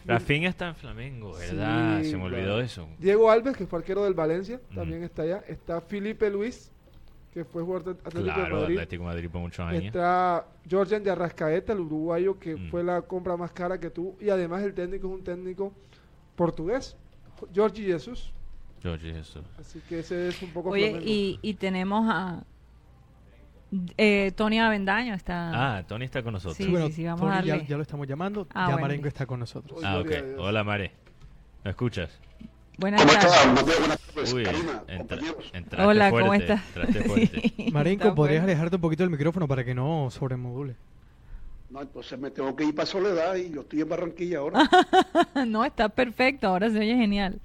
Rafinha 0.07 0.49
está 0.49 0.69
en 0.69 0.77
Flamengo, 0.77 1.35
¿verdad? 1.35 2.01
Sí, 2.03 2.11
Se 2.11 2.17
me 2.17 2.25
olvidó 2.25 2.43
claro. 2.45 2.61
eso. 2.63 2.89
Diego 2.99 3.31
Alves, 3.31 3.55
que 3.55 3.67
fue 3.67 3.81
arquero 3.81 4.03
del 4.05 4.15
Valencia, 4.15 4.59
Mm. 4.71 4.75
también 4.75 5.03
está 5.03 5.23
allá. 5.23 5.45
Está 5.47 5.83
Felipe 5.83 6.31
Luis, 6.31 6.72
que 7.33 7.45
fue 7.45 7.63
jugador 7.63 7.85
de 7.85 7.91
Atlético 7.93 8.19
de 8.25 8.33
Claro, 8.35 8.61
Madrid. 8.61 8.75
Atlético 8.77 9.03
de 9.05 9.09
Madrid 9.09 9.31
por 9.31 9.41
muchos 9.41 9.61
años. 9.61 9.85
Está 9.85 10.47
Georgian 10.69 11.03
Yarrascaeta, 11.05 11.73
el 11.73 11.81
uruguayo, 11.81 12.39
que 12.39 12.57
Mm. 12.57 12.71
fue 12.71 12.85
la 12.85 13.01
compra 13.03 13.37
más 13.37 13.53
cara 13.53 13.79
que 13.81 13.89
tuvo. 13.91 14.17
Y 14.21 14.29
además 14.29 14.63
el 14.63 14.75
técnico 14.75 15.09
es 15.09 15.15
un 15.15 15.25
técnico 15.25 15.73
portugués, 16.37 16.97
Jorge 17.55 17.83
Jesus. 17.85 18.33
Jorge 18.83 19.15
Jesús. 19.15 19.43
Así 19.61 19.81
que 19.89 20.01
ese 20.01 20.29
es 20.29 20.43
un 20.43 20.51
poco 20.51 20.71
Oye, 20.71 21.01
y, 21.05 21.39
y 21.41 21.55
tenemos 21.55 22.05
a 22.11 22.43
Eh, 23.97 24.33
Tony 24.37 24.59
Avendaño 24.61 25.15
está. 25.15 25.79
Ah, 25.79 25.83
Tony 25.87 26.05
está 26.05 26.23
con 26.23 26.35
nosotros. 26.35 26.57
Sí, 26.59 26.65
sí, 26.65 26.93
sí, 26.93 27.05
vamos 27.07 27.23
a 27.23 27.37
Tony 27.37 27.47
ya, 27.47 27.53
darle. 27.55 27.67
ya 27.69 27.77
lo 27.77 27.83
estamos 27.83 28.07
llamando. 28.07 28.47
Ah, 28.53 28.65
ya 28.67 28.73
bueno, 28.75 28.81
Marengo 28.83 29.09
está 29.09 29.25
con 29.25 29.41
nosotros. 29.41 29.81
Ah, 29.83 29.99
ok. 30.01 30.11
a. 30.11 30.41
Hola, 30.43 30.63
Mare. 30.65 30.93
¿Me 31.65 31.71
escuchas? 31.71 32.11
Buenas 32.79 33.03
¿Cómo 33.03 33.13
tardes. 33.13 33.33
están? 33.33 33.55
Mateo, 33.55 33.79
buenas 33.79 33.99
tardes. 34.01 34.33
Uy, 34.33 34.43
Karina, 34.45 34.83
entra- 35.53 35.87
Hola, 35.87 36.11
fuerte, 36.11 36.29
¿cómo 36.29 36.35
estás? 36.35 36.63
Sí, 37.15 37.31
está 37.93 38.15
¿podrías 38.15 38.43
alejarte 38.45 38.77
un 38.77 38.83
poquito 38.83 39.03
del 39.03 39.11
micrófono 39.11 39.47
para 39.47 39.65
que 39.65 39.75
no 39.75 40.11
sobremodule? 40.11 40.75
No, 41.71 41.81
entonces 41.81 42.19
me 42.19 42.31
tengo 42.31 42.55
que 42.55 42.65
ir 42.65 42.75
para 42.75 42.87
Soledad 42.87 43.35
y 43.37 43.51
yo 43.51 43.63
estoy 43.63 43.81
en 43.81 43.89
Barranquilla 43.89 44.39
ahora. 44.39 44.69
no, 45.47 45.65
está 45.65 45.89
perfecto, 45.89 46.49
ahora 46.49 46.71
se 46.71 46.79
oye 46.79 46.95
genial. 46.97 47.41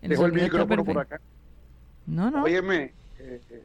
El 0.00 0.10
Dejo 0.10 0.26
el 0.26 0.32
micrófono 0.32 0.84
por 0.84 0.98
acá. 0.98 1.20
No, 2.06 2.30
no. 2.30 2.44
Óyeme, 2.44 2.94
eh, 3.18 3.40
eh, 3.50 3.64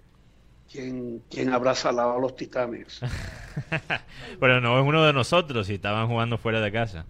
¿quién, 0.72 1.22
¿quién 1.30 1.54
habrá 1.54 1.76
salado 1.76 2.18
a 2.18 2.20
los 2.20 2.36
titanes? 2.36 3.00
Pero 4.40 4.62
no 4.62 4.80
es 4.80 4.86
uno 4.86 5.04
de 5.06 5.14
nosotros 5.14 5.68
si 5.68 5.76
estaban 5.76 6.08
jugando 6.08 6.38
fuera 6.40 6.60
de 6.60 6.72
casa. 6.72 7.06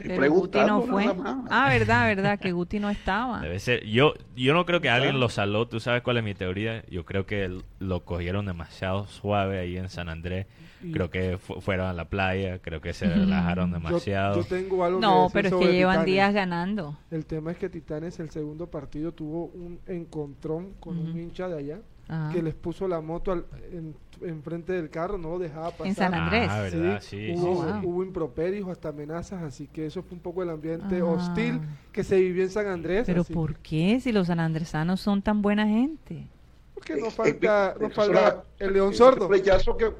Estoy 0.00 0.16
Pero 0.18 0.32
Guti 0.32 0.58
no 0.60 0.82
fue. 0.82 1.06
Ah, 1.50 1.68
verdad, 1.70 2.06
verdad, 2.06 2.38
que 2.38 2.52
Guti 2.52 2.78
no 2.78 2.88
estaba. 2.90 3.40
Debe 3.40 3.58
ser. 3.58 3.84
Yo, 3.86 4.14
yo 4.36 4.54
no 4.54 4.64
creo 4.64 4.80
que 4.80 4.88
alguien 4.90 5.18
lo 5.20 5.28
saló. 5.28 5.66
¿Tú 5.68 5.80
sabes 5.80 6.02
cuál 6.02 6.18
es 6.18 6.24
mi 6.24 6.34
teoría? 6.34 6.84
Yo 6.88 7.04
creo 7.04 7.26
que 7.26 7.60
lo 7.80 8.04
cogieron 8.04 8.46
demasiado 8.46 9.06
suave 9.08 9.58
ahí 9.58 9.76
en 9.76 9.88
San 9.88 10.08
Andrés. 10.08 10.46
Creo 10.92 11.10
que 11.10 11.38
fu- 11.38 11.60
fueron 11.60 11.86
a 11.88 11.92
la 11.92 12.04
playa. 12.04 12.60
Creo 12.60 12.80
que 12.80 12.92
se 12.92 13.08
relajaron 13.08 13.70
Yo- 13.70 13.78
demasiado. 13.78 14.36
Yo, 14.36 14.44
tengo 14.44 14.84
algo 14.84 15.00
que 15.00 15.06
No, 15.06 15.22
decir 15.24 15.32
pero 15.42 15.48
es 15.60 15.66
que 15.66 15.72
llevan 15.72 15.94
Titanes. 15.96 16.06
días 16.14 16.34
ganando. 16.34 16.98
El 17.10 17.26
tema 17.26 17.50
es 17.50 17.56
que 17.58 17.68
Titanes, 17.68 18.20
el 18.20 18.30
segundo 18.30 18.68
partido, 18.68 19.10
tuvo 19.12 19.46
un 19.46 19.80
encontrón 19.88 20.74
con 20.78 20.96
un 20.98 21.10
Ujú. 21.10 21.18
hincha 21.18 21.48
de 21.48 21.58
allá 21.58 21.78
Ajá. 22.08 22.32
que 22.32 22.42
les 22.42 22.54
puso 22.54 22.88
la 22.88 23.00
moto 23.02 23.32
al, 23.32 23.44
en, 23.70 23.94
enfrente 24.22 24.72
del 24.72 24.88
carro, 24.88 25.18
no 25.18 25.30
lo 25.32 25.38
dejaba 25.38 25.70
pasar. 25.72 25.86
En 25.86 25.94
San 25.94 26.14
Andrés. 26.14 26.48
Ah, 26.50 26.62
verdad, 26.62 27.00
sí. 27.02 27.08
sí, 27.28 27.34
hubo, 27.36 27.62
sí. 27.64 27.70
hubo 27.86 28.02
improperios, 28.02 28.68
hasta 28.68 28.88
amenazas, 28.88 29.42
así 29.42 29.66
que 29.68 29.86
eso 29.86 30.02
fue 30.02 30.14
un 30.16 30.22
poco 30.22 30.42
el 30.42 30.50
ambiente 30.50 31.00
Ah. 31.00 31.04
hostil 31.04 31.60
que 31.92 32.02
se 32.02 32.18
vivió 32.18 32.42
en 32.44 32.50
San 32.50 32.66
Andrés. 32.66 33.04
Pero 33.06 33.20
así 33.20 33.32
¿por 33.34 33.56
qué 33.56 34.00
si 34.00 34.10
los 34.12 34.26
sanandresanos 34.28 35.00
son 35.00 35.20
tan 35.22 35.42
buena 35.42 35.66
gente? 35.66 36.26
Porque 36.74 36.96
no 36.96 37.06
Eh, 37.08 37.10
falta, 37.10 37.72
eh, 37.72 37.74
no 37.80 37.90
falta 37.90 38.20
era- 38.20 38.42
el 38.58 38.72
león 38.72 38.94
sordo. 38.94 39.28
que, 39.28 39.92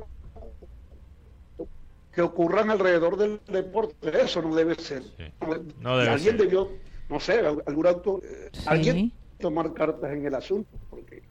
que 2.14 2.22
ocurran 2.22 2.70
alrededor 2.70 3.16
del 3.16 3.40
deporte, 3.48 3.94
eso 4.22 4.42
no 4.42 4.54
debe 4.54 4.74
ser. 4.76 5.02
Sí. 5.02 5.24
No 5.80 5.96
debe 5.98 6.10
alguien 6.10 6.36
ser. 6.36 6.40
debió, 6.46 6.68
no 7.08 7.20
sé, 7.20 7.40
al- 7.40 7.62
algún 7.66 7.86
auto, 7.86 8.20
eh, 8.24 8.48
Sí. 8.52 8.64
alguien 8.66 9.12
tomar 9.38 9.72
cartas 9.72 10.10
en 10.12 10.26
el 10.26 10.34
asunto, 10.34 10.68
porque 10.90 11.22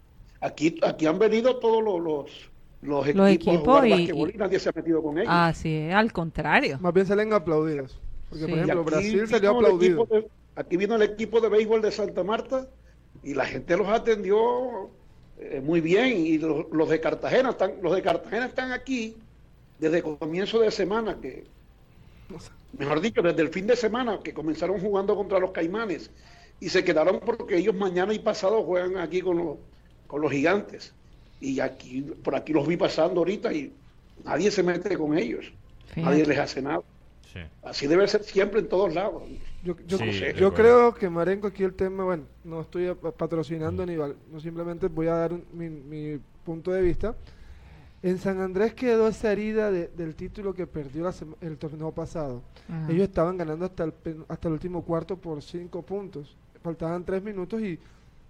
aquí, 0.42 0.80
aquí 0.84 1.06
han 1.06 1.20
venido 1.20 1.58
todos 1.58 1.84
los, 1.84 2.02
los, 2.02 2.50
los 2.82 3.08
equipos, 3.08 3.18
Los 3.18 3.28
a 3.28 3.32
equipos 3.32 4.16
jugar 4.18 4.36
y- 4.36 4.38
nadie 4.38 4.60
se 4.60 4.70
ha 4.70 4.72
metido 4.76 5.02
con 5.02 5.18
ellos. 5.18 5.30
Ah, 5.32 5.52
sí, 5.56 5.90
al 5.90 6.12
contrario. 6.14 6.78
Más 6.82 6.94
bien 6.94 7.06
salen 7.06 7.34
aplaudidos. 7.34 8.00
Porque, 8.30 8.46
Sí. 8.46 8.50
por 8.52 8.60
ejemplo, 8.60 8.82
aquí 8.82 8.90
Brasil 8.92 9.28
salió 9.28 9.50
vino 9.52 9.60
el 9.60 9.66
aplaudido. 9.66 10.02
equipo 10.04 10.16
de- 10.16 10.28
aquí 10.56 10.78
vino 10.78 10.96
el 10.96 11.02
equipo 11.04 11.40
de 11.42 11.50
béisbol 11.50 11.82
de 11.82 11.92
Santa 11.92 12.24
Marta 12.24 12.68
y 13.24 13.34
la 13.34 13.46
gente 13.46 13.76
los 13.78 13.88
atendió 13.88 14.90
eh, 15.40 15.62
muy 15.64 15.82
bien 15.82 16.18
y 16.26 16.38
los, 16.40 16.66
los 16.72 16.90
de 16.90 17.00
Cartagena 17.00 17.52
están 17.52 17.74
los 17.82 17.94
de 17.94 18.02
Cartagena 18.02 18.48
están 18.48 18.72
aquí 18.72 19.16
desde 19.80 20.02
comienzo 20.02 20.60
de 20.60 20.72
semana 20.72 21.16
que 21.22 21.44
mejor 22.78 23.00
dicho 23.02 23.22
desde 23.22 23.42
el 23.44 23.50
fin 23.50 23.68
de 23.68 23.76
semana 23.76 24.20
que 24.24 24.34
comenzaron 24.34 24.80
jugando 24.80 25.16
contra 25.16 25.40
los 25.40 25.52
Caimanes 25.52 26.10
y 26.60 26.70
se 26.70 26.84
quedaron 26.84 27.20
porque 27.20 27.58
ellos 27.58 27.76
mañana 27.76 28.14
y 28.14 28.20
pasado 28.20 28.64
juegan 28.64 28.98
aquí 28.98 29.22
con 29.22 29.38
los 29.38 29.58
con 30.08 30.22
los 30.22 30.32
gigantes 30.32 30.94
y 31.40 31.60
aquí 31.60 32.02
por 32.24 32.36
aquí 32.36 32.54
los 32.54 32.68
vi 32.68 32.78
pasando 32.78 33.20
ahorita 33.22 33.54
y 33.54 33.72
nadie 34.26 34.50
se 34.50 34.64
mete 34.64 34.98
con 34.98 35.18
ellos 35.18 35.46
nadie 35.96 36.26
les 36.26 36.40
hace 36.40 36.62
nada 36.62 36.82
Sí. 37.34 37.40
Así 37.62 37.88
debe 37.88 38.08
ser 38.08 38.24
siempre 38.24 38.62
en 38.62 38.70
todos 38.70 38.94
lados. 38.96 39.22
Yo, 39.62 39.76
yo, 39.86 39.98
Sí, 39.98 40.06
creo 40.54 40.94
que 40.96 41.10
Marenco 41.10 41.48
aquí 41.48 41.62
el 41.62 41.74
tema, 41.74 42.06
bueno, 42.06 42.24
no 42.46 42.62
estoy 42.62 42.96
pa- 42.96 43.12
patrocinando 43.12 43.86
ni 43.86 43.98
val- 43.98 44.16
no 44.32 44.40
simplemente 44.40 44.88
voy 44.88 45.08
a 45.08 45.14
dar 45.16 45.34
un- 45.34 45.44
mi, 45.52 45.68
mi 45.70 46.20
punto 46.46 46.72
de 46.72 46.82
vista. 46.82 47.16
En 48.02 48.18
San 48.18 48.40
Andrés 48.40 48.74
quedó 48.74 49.10
esa 49.10 49.30
herida 49.34 49.70
de- 49.72 49.90
del 49.90 50.16
título 50.16 50.54
que 50.54 50.66
perdió 50.68 51.04
la 51.04 51.14
el 51.42 51.58
torneo 51.58 51.92
pasado. 51.92 52.44
Ajá. 52.70 52.90
Ellos 52.94 53.04
estaban 53.10 53.36
ganando 53.36 53.66
hasta 53.66 53.84
el, 53.84 53.92
pen- 53.92 54.24
hasta 54.30 54.48
el 54.48 54.54
último 54.54 54.84
cuarto 54.84 55.18
por 55.18 55.44
cinco 55.44 55.82
puntos. 55.82 56.38
Faltaban 56.64 57.04
tres 57.04 57.22
minutos 57.22 57.62
y 57.62 57.78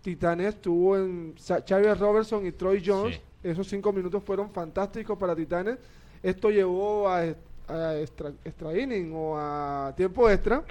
Titanes 0.02 0.62
tuvo 0.62 0.98
en 0.98 1.36
Xavier 1.38 1.98
Robertson 1.98 2.46
y 2.46 2.52
Troy 2.52 2.82
Jones. 2.86 3.16
Sí. 3.16 3.22
Esos 3.44 3.68
cinco 3.68 3.92
minutos 3.94 4.24
fueron 4.24 4.50
fantásticos 4.52 5.18
para 5.18 5.36
Titanes. 5.36 5.78
Esto 6.24 6.50
llevó 6.50 7.08
a, 7.08 7.24
a 7.68 7.96
extra, 8.00 8.32
extra 8.44 8.78
inning 8.78 9.12
o 9.14 9.38
a 9.38 9.94
tiempo 9.96 10.30
extra. 10.30 10.64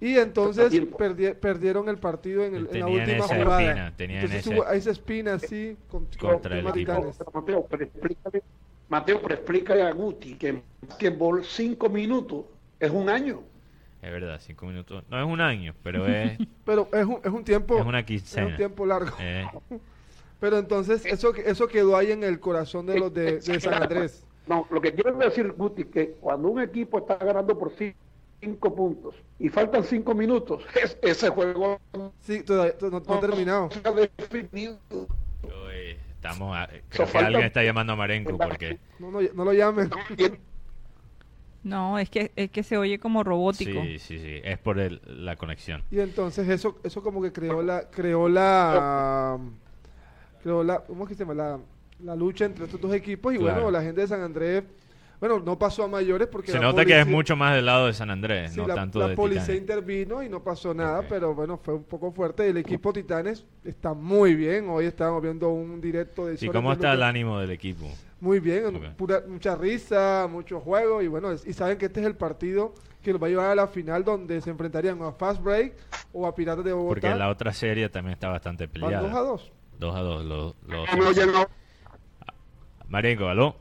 Y 0.00 0.16
entonces 0.18 0.72
perdi- 0.72 1.34
perdieron 1.34 1.88
el 1.88 1.98
partido 1.98 2.44
en, 2.44 2.54
el- 2.56 2.68
en 2.72 2.80
la 2.80 2.86
última 2.88 3.24
esa 3.24 3.36
jugada. 3.36 3.62
espina, 3.62 3.92
entonces 3.96 4.40
ese- 4.46 4.54
hubo 4.54 4.68
esa 4.68 4.90
espina 4.90 5.34
así 5.34 5.76
con, 5.88 6.06
Contra 6.18 6.58
el. 6.58 6.72
Titanes. 6.72 7.16
Mateo, 7.32 7.66
pero 7.70 7.84
explícale, 7.84 8.42
Mateo, 8.88 9.20
pero 9.22 9.34
explícale 9.34 9.82
a 9.82 9.92
Guti 9.92 10.34
que 10.34 10.48
en 10.48 10.62
basquetbol 10.86 11.44
cinco 11.44 11.88
minutos 11.88 12.44
es 12.80 12.90
un 12.90 13.08
año. 13.08 13.42
Es 14.04 14.10
verdad, 14.12 14.38
cinco 14.42 14.66
minutos. 14.66 15.02
No 15.08 15.18
es 15.18 15.26
un 15.26 15.40
año, 15.40 15.74
pero 15.82 16.06
es, 16.06 16.36
Pero 16.64 16.88
es 16.92 17.04
un, 17.06 17.20
es 17.24 17.30
un 17.32 17.42
tiempo 17.44 17.78
es 17.78 17.86
una 17.86 18.00
es 18.00 18.06
quincena. 18.06 18.46
un 18.48 18.56
tiempo 18.56 18.84
largo. 18.86 19.16
Eh, 19.20 19.46
Pero 20.40 20.58
entonces 20.58 21.06
eso 21.06 21.34
eso 21.34 21.66
quedó 21.68 21.96
ahí 21.96 22.12
en 22.12 22.22
el 22.22 22.38
corazón 22.38 22.84
de 22.86 22.98
los 22.98 23.14
de, 23.14 23.38
de 23.38 23.60
San 23.60 23.74
Andrés. 23.82 24.26
No, 24.46 24.66
lo 24.70 24.80
que 24.82 24.92
quiero 24.92 25.16
decir, 25.16 25.52
Guti, 25.52 25.84
que 25.84 26.16
cuando 26.20 26.48
un 26.48 26.60
equipo 26.60 26.98
está 26.98 27.16
ganando 27.16 27.58
por 27.58 27.70
ci- 27.74 27.94
cinco 28.42 28.74
puntos 28.74 29.14
y 29.38 29.48
faltan 29.48 29.82
cinco 29.84 30.14
minutos, 30.14 30.62
es- 30.82 30.98
ese 31.00 31.30
juego 31.30 31.80
Sí, 32.20 32.42
todavía 32.42 32.74
no, 32.82 32.90
no 33.00 33.14
ha 33.14 33.20
terminado. 33.20 33.70
se 33.70 33.80
ha 33.88 33.92
definido. 33.92 34.78
Uy, 34.90 35.96
estamos 36.14 36.54
a- 36.54 36.66
creo 36.66 36.82
que 36.90 37.06
falta- 37.06 37.26
alguien 37.28 37.44
está 37.46 37.62
llamando 37.62 37.94
a 37.94 37.96
Marenco 37.96 38.36
porque 38.36 38.78
No, 38.98 39.10
no, 39.10 39.20
no 39.22 39.44
lo 39.46 39.52
llamen. 39.54 39.88
No, 41.64 41.98
es 41.98 42.10
que, 42.10 42.30
es 42.36 42.50
que 42.50 42.62
se 42.62 42.76
oye 42.76 42.98
como 42.98 43.24
robótico. 43.24 43.82
sí, 43.82 43.98
sí, 43.98 44.18
sí, 44.18 44.40
es 44.44 44.58
por 44.58 44.78
el- 44.78 45.00
la 45.06 45.34
conexión. 45.36 45.82
Y 45.90 45.98
entonces 46.00 46.48
eso 46.48 46.78
eso 46.84 47.02
como 47.02 47.20
que 47.22 47.32
creó 47.32 47.62
la 47.62 47.88
creó 47.90 48.28
la 48.28 49.38
creó 50.42 50.62
la 50.62 50.80
¿cómo 50.80 51.04
es 51.04 51.08
que 51.08 51.14
se 51.14 51.24
llama? 51.24 51.34
La, 51.34 51.58
la 52.04 52.14
lucha 52.16 52.44
entre 52.44 52.64
estos 52.66 52.80
dos 52.80 52.92
equipos 52.94 53.34
y 53.34 53.38
Claro. 53.38 53.54
bueno, 53.54 53.70
la 53.70 53.82
gente 53.82 54.02
de 54.02 54.06
San 54.06 54.20
Andrés 54.20 54.62
bueno, 55.20 55.38
no 55.40 55.58
pasó 55.58 55.84
a 55.84 55.88
mayores 55.88 56.28
porque 56.28 56.52
Se 56.52 56.58
la 56.58 56.64
nota 56.64 56.84
que 56.84 57.00
es 57.00 57.06
mucho 57.06 57.34
más 57.34 57.54
del 57.54 57.64
lado 57.64 57.86
de 57.86 57.94
San 57.94 58.10
Andrés, 58.10 58.52
Sí, 58.52 58.60
no 58.60 58.66
la, 58.66 58.74
tanto 58.74 58.98
la 58.98 59.08
de 59.08 59.16
policía 59.16 59.42
Titanes. 59.42 59.60
intervino 59.62 60.22
y 60.22 60.28
no 60.28 60.42
pasó 60.42 60.74
nada, 60.74 61.02
pero 61.08 61.34
bueno, 61.34 61.56
fue 61.56 61.72
un 61.74 61.84
poco 61.84 62.12
fuerte. 62.12 62.46
El 62.46 62.58
equipo 62.58 62.92
Titanes 62.92 63.46
está 63.64 63.94
muy 63.94 64.34
bien. 64.34 64.68
Hoy 64.68 64.84
estábamos 64.84 65.22
viendo 65.22 65.48
un 65.48 65.80
directo 65.80 66.26
de 66.26 66.36
¿Y 66.38 66.48
cómo 66.48 66.72
está 66.72 66.92
el 66.92 67.02
ánimo 67.02 67.38
del 67.38 67.52
equipo? 67.52 67.90
Muy 68.24 68.40
bien, 68.40 68.74
Ok. 68.76 68.84
pura- 68.96 69.22
mucha 69.28 69.54
risa, 69.54 70.26
mucho 70.30 70.58
juego 70.58 71.02
y 71.02 71.08
bueno, 71.08 71.30
es- 71.30 71.46
y 71.46 71.52
saben 71.52 71.76
que 71.76 71.84
este 71.86 72.00
es 72.00 72.06
el 72.06 72.16
partido 72.16 72.72
que 73.02 73.12
los 73.12 73.22
va 73.22 73.26
a 73.26 73.28
llevar 73.28 73.50
a 73.50 73.54
la 73.54 73.66
final 73.68 74.02
donde 74.02 74.40
se 74.40 74.48
enfrentarían 74.48 75.02
a 75.02 75.12
Fast 75.12 75.42
Break 75.42 75.74
o 76.14 76.26
a 76.26 76.34
Piratas 76.34 76.64
de 76.64 76.72
Bogotá. 76.72 77.00
Porque 77.02 77.14
la 77.18 77.28
otra 77.28 77.52
serie 77.52 77.90
también 77.90 78.14
está 78.14 78.30
bastante 78.30 78.64
Van 78.64 78.72
peleada. 78.72 79.00
2 79.02 79.12
a 79.14 79.20
2. 79.20 79.52
2 79.78 79.94
a 79.94 80.00
2. 80.00 80.24
Los, 80.24 80.54
los- 80.66 80.88
¿Me 80.96 81.04
oyen 81.04 81.28
ahora? 81.34 81.50
Marenco, 82.88 83.28
¿aló? 83.28 83.56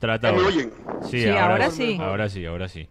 Trata 0.00 0.32
¿Me 0.32 0.38
ahora. 0.38 0.48
oyen? 0.48 0.72
Sí, 1.04 1.20
Sí, 1.22 1.28
ahora, 1.28 1.46
ahora 1.52 1.70
sí. 1.70 1.98
Ahora 2.00 2.28
sí, 2.28 2.44
ahora 2.46 2.68
sí. 2.68 2.88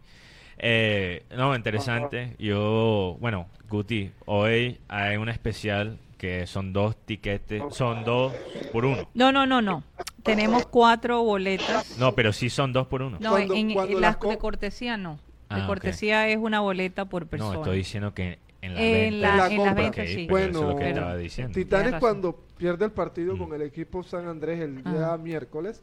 Eh, 0.57 1.25
no, 1.35 1.53
interesante. 1.53 2.37
Yo, 2.39 3.17
bueno, 3.19 3.47
Guti, 3.69 4.09
hoy 4.25 4.79
hay 4.87 5.17
un 5.17 5.27
especial 5.27 5.99
que 6.17 6.45
son 6.47 6.71
dos 6.71 6.95
tiquetes, 7.05 7.63
son 7.71 8.05
dos 8.05 8.31
por 8.71 8.85
uno. 8.85 9.09
No, 9.15 9.31
no, 9.33 9.45
no, 9.45 9.61
no. 9.61 9.83
Tenemos 10.23 10.65
cuatro 10.67 11.23
boletas. 11.23 11.97
No, 11.97 12.13
pero 12.13 12.33
sí 12.33 12.49
son 12.49 12.73
dos 12.73 12.87
por 12.87 13.01
uno. 13.01 13.17
No, 13.19 13.31
Cuando- 13.31 13.53
en, 13.55 14.01
las 14.01 14.19
de 14.19 14.37
cortesía 14.37 14.97
no. 14.97 15.19
Ah, 15.49 15.55
de 15.57 15.61
ok. 15.63 15.67
cortesía 15.67 16.27
es 16.29 16.37
una 16.37 16.59
boleta 16.61 17.05
por 17.05 17.27
persona. 17.27 17.53
No, 17.55 17.59
estoy 17.61 17.77
diciendo 17.77 18.13
que 18.13 18.39
en 18.61 18.75
la 18.75 18.81
En 18.81 19.11
venta. 19.11 19.27
la- 19.27 19.31
En 19.33 19.37
la 19.37 19.47
en 19.47 19.55
compra. 19.57 19.65
las 19.65 19.75
ventas, 19.75 20.05
Ok, 20.05 20.11
sí. 20.15 20.27
pero 20.29 20.37
eso 20.37 20.47
es 20.47 20.53
lo 20.53 20.61
Bueno, 20.61 20.75
que 20.77 20.83
pero- 20.85 20.95
estaba 20.95 21.17
diciendo. 21.17 21.53
Titanes 21.53 21.93
cuando 21.95 22.39
pierde 22.57 22.85
el 22.85 22.91
partido 22.91 23.35
Mm. 23.35 23.39
con 23.39 23.53
el 23.53 23.61
equipo 23.63 24.03
San 24.03 24.27
Andrés 24.27 24.59
el 24.61 24.83
día 24.83 25.07
Ajá. 25.07 25.17
miércoles, 25.17 25.81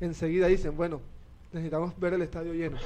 enseguida 0.00 0.46
dicen, 0.46 0.76
bueno, 0.76 1.00
necesitamos 1.52 1.98
ver 1.98 2.14
el 2.14 2.22
estadio 2.22 2.52
lleno. 2.52 2.76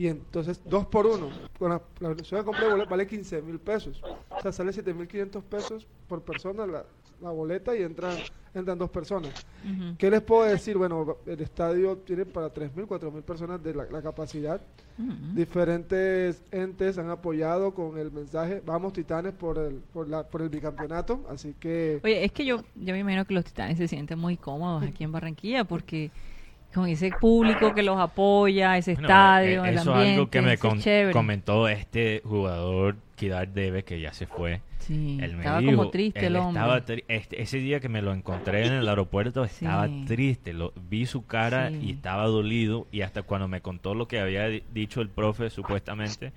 Y 0.00 0.08
entonces, 0.08 0.62
dos 0.64 0.86
por 0.86 1.06
uno, 1.06 1.28
con 1.58 1.68
la, 1.68 1.82
la 1.98 2.08
versión 2.08 2.40
de 2.40 2.44
compra 2.46 2.64
de 2.64 2.70
boleto 2.70 2.88
vale 2.88 3.06
15 3.06 3.42
mil 3.42 3.58
pesos. 3.58 4.00
O 4.30 4.40
sea, 4.40 4.50
sale 4.50 4.72
7 4.72 4.94
mil 4.94 5.06
500 5.06 5.44
pesos 5.44 5.86
por 6.08 6.22
persona 6.22 6.66
la, 6.66 6.86
la 7.20 7.30
boleta 7.30 7.76
y 7.76 7.82
entran, 7.82 8.16
entran 8.54 8.78
dos 8.78 8.88
personas. 8.88 9.44
Ujú. 9.62 9.96
¿Qué 9.98 10.10
les 10.10 10.22
puedo 10.22 10.44
decir? 10.44 10.78
Bueno, 10.78 11.18
el 11.26 11.38
estadio 11.42 11.98
tiene 11.98 12.24
para 12.24 12.50
3.000, 12.50 12.86
4.000 12.86 13.20
personas 13.20 13.62
de 13.62 13.74
la, 13.74 13.84
la 13.90 14.00
capacidad. 14.00 14.58
Diferentes 15.34 16.42
entes 16.50 16.96
han 16.96 17.10
apoyado 17.10 17.74
con 17.74 17.98
el 17.98 18.10
mensaje, 18.10 18.62
vamos 18.64 18.94
Titanes 18.94 19.32
por 19.34 19.58
el, 19.58 19.76
por 19.76 20.08
la, 20.08 20.26
por 20.26 20.40
el 20.40 20.48
bicampeonato, 20.50 21.26
así 21.30 21.54
que... 21.58 22.00
Oye, 22.04 22.24
es 22.24 22.32
que 22.32 22.44
yo, 22.44 22.62
yo 22.74 22.92
me 22.94 22.98
imagino 23.00 23.24
que 23.26 23.34
los 23.34 23.44
titanes 23.44 23.78
se 23.78 23.88
sienten 23.88 24.18
muy 24.18 24.36
cómodos 24.36 24.82
aquí 24.82 25.04
en 25.04 25.12
Barranquilla 25.12 25.64
porque 25.64 26.10
con 26.74 26.88
ese 26.88 27.10
público 27.10 27.74
que 27.74 27.82
los 27.82 27.98
apoya, 27.98 28.76
ese 28.78 28.92
Bueno, 28.94 29.08
estadio, 29.08 29.64
eh, 29.64 29.68
el 29.70 29.78
eso 29.78 29.90
ambiente, 29.92 30.10
es 30.12 30.18
algo 30.18 30.30
que 30.30 30.40
me 30.42 30.52
eso 30.54 30.66
es 30.66 30.70
con- 30.72 30.80
chévere. 30.80 31.12
comentó 31.12 31.68
este 31.68 32.22
jugador 32.24 32.96
Kidar 33.16 33.48
Debe 33.48 33.82
que 33.84 34.00
ya 34.00 34.12
se 34.12 34.26
fue. 34.26 34.60
Sí, 34.78 35.18
Él 35.20 35.32
me 35.34 35.38
estaba 35.40 35.58
dijo, 35.60 35.76
como 35.76 35.90
triste 35.90 36.26
el 36.26 36.36
hombre. 36.36 36.58
estaba 36.60 36.84
tri- 36.86 37.04
este- 37.08 37.42
ese 37.42 37.58
día 37.58 37.80
que 37.80 37.88
me 37.88 38.00
lo 38.02 38.12
encontré 38.14 38.66
en 38.66 38.72
el 38.72 38.88
aeropuerto 38.88 39.44
estaba 39.44 39.86
Sí. 39.88 40.04
triste, 40.06 40.52
lo, 40.54 40.72
vi 40.88 41.04
su 41.06 41.26
cara 41.26 41.68
Sí. 41.70 41.80
y 41.82 41.90
estaba 41.92 42.24
dolido 42.26 42.86
y 42.90 43.02
hasta 43.02 43.22
cuando 43.22 43.46
me 43.46 43.60
contó 43.60 43.94
lo 43.94 44.08
que 44.08 44.18
había 44.20 44.46
di- 44.48 44.62
dicho 44.72 45.00
el 45.02 45.10
profe 45.10 45.50
supuestamente 45.50 46.32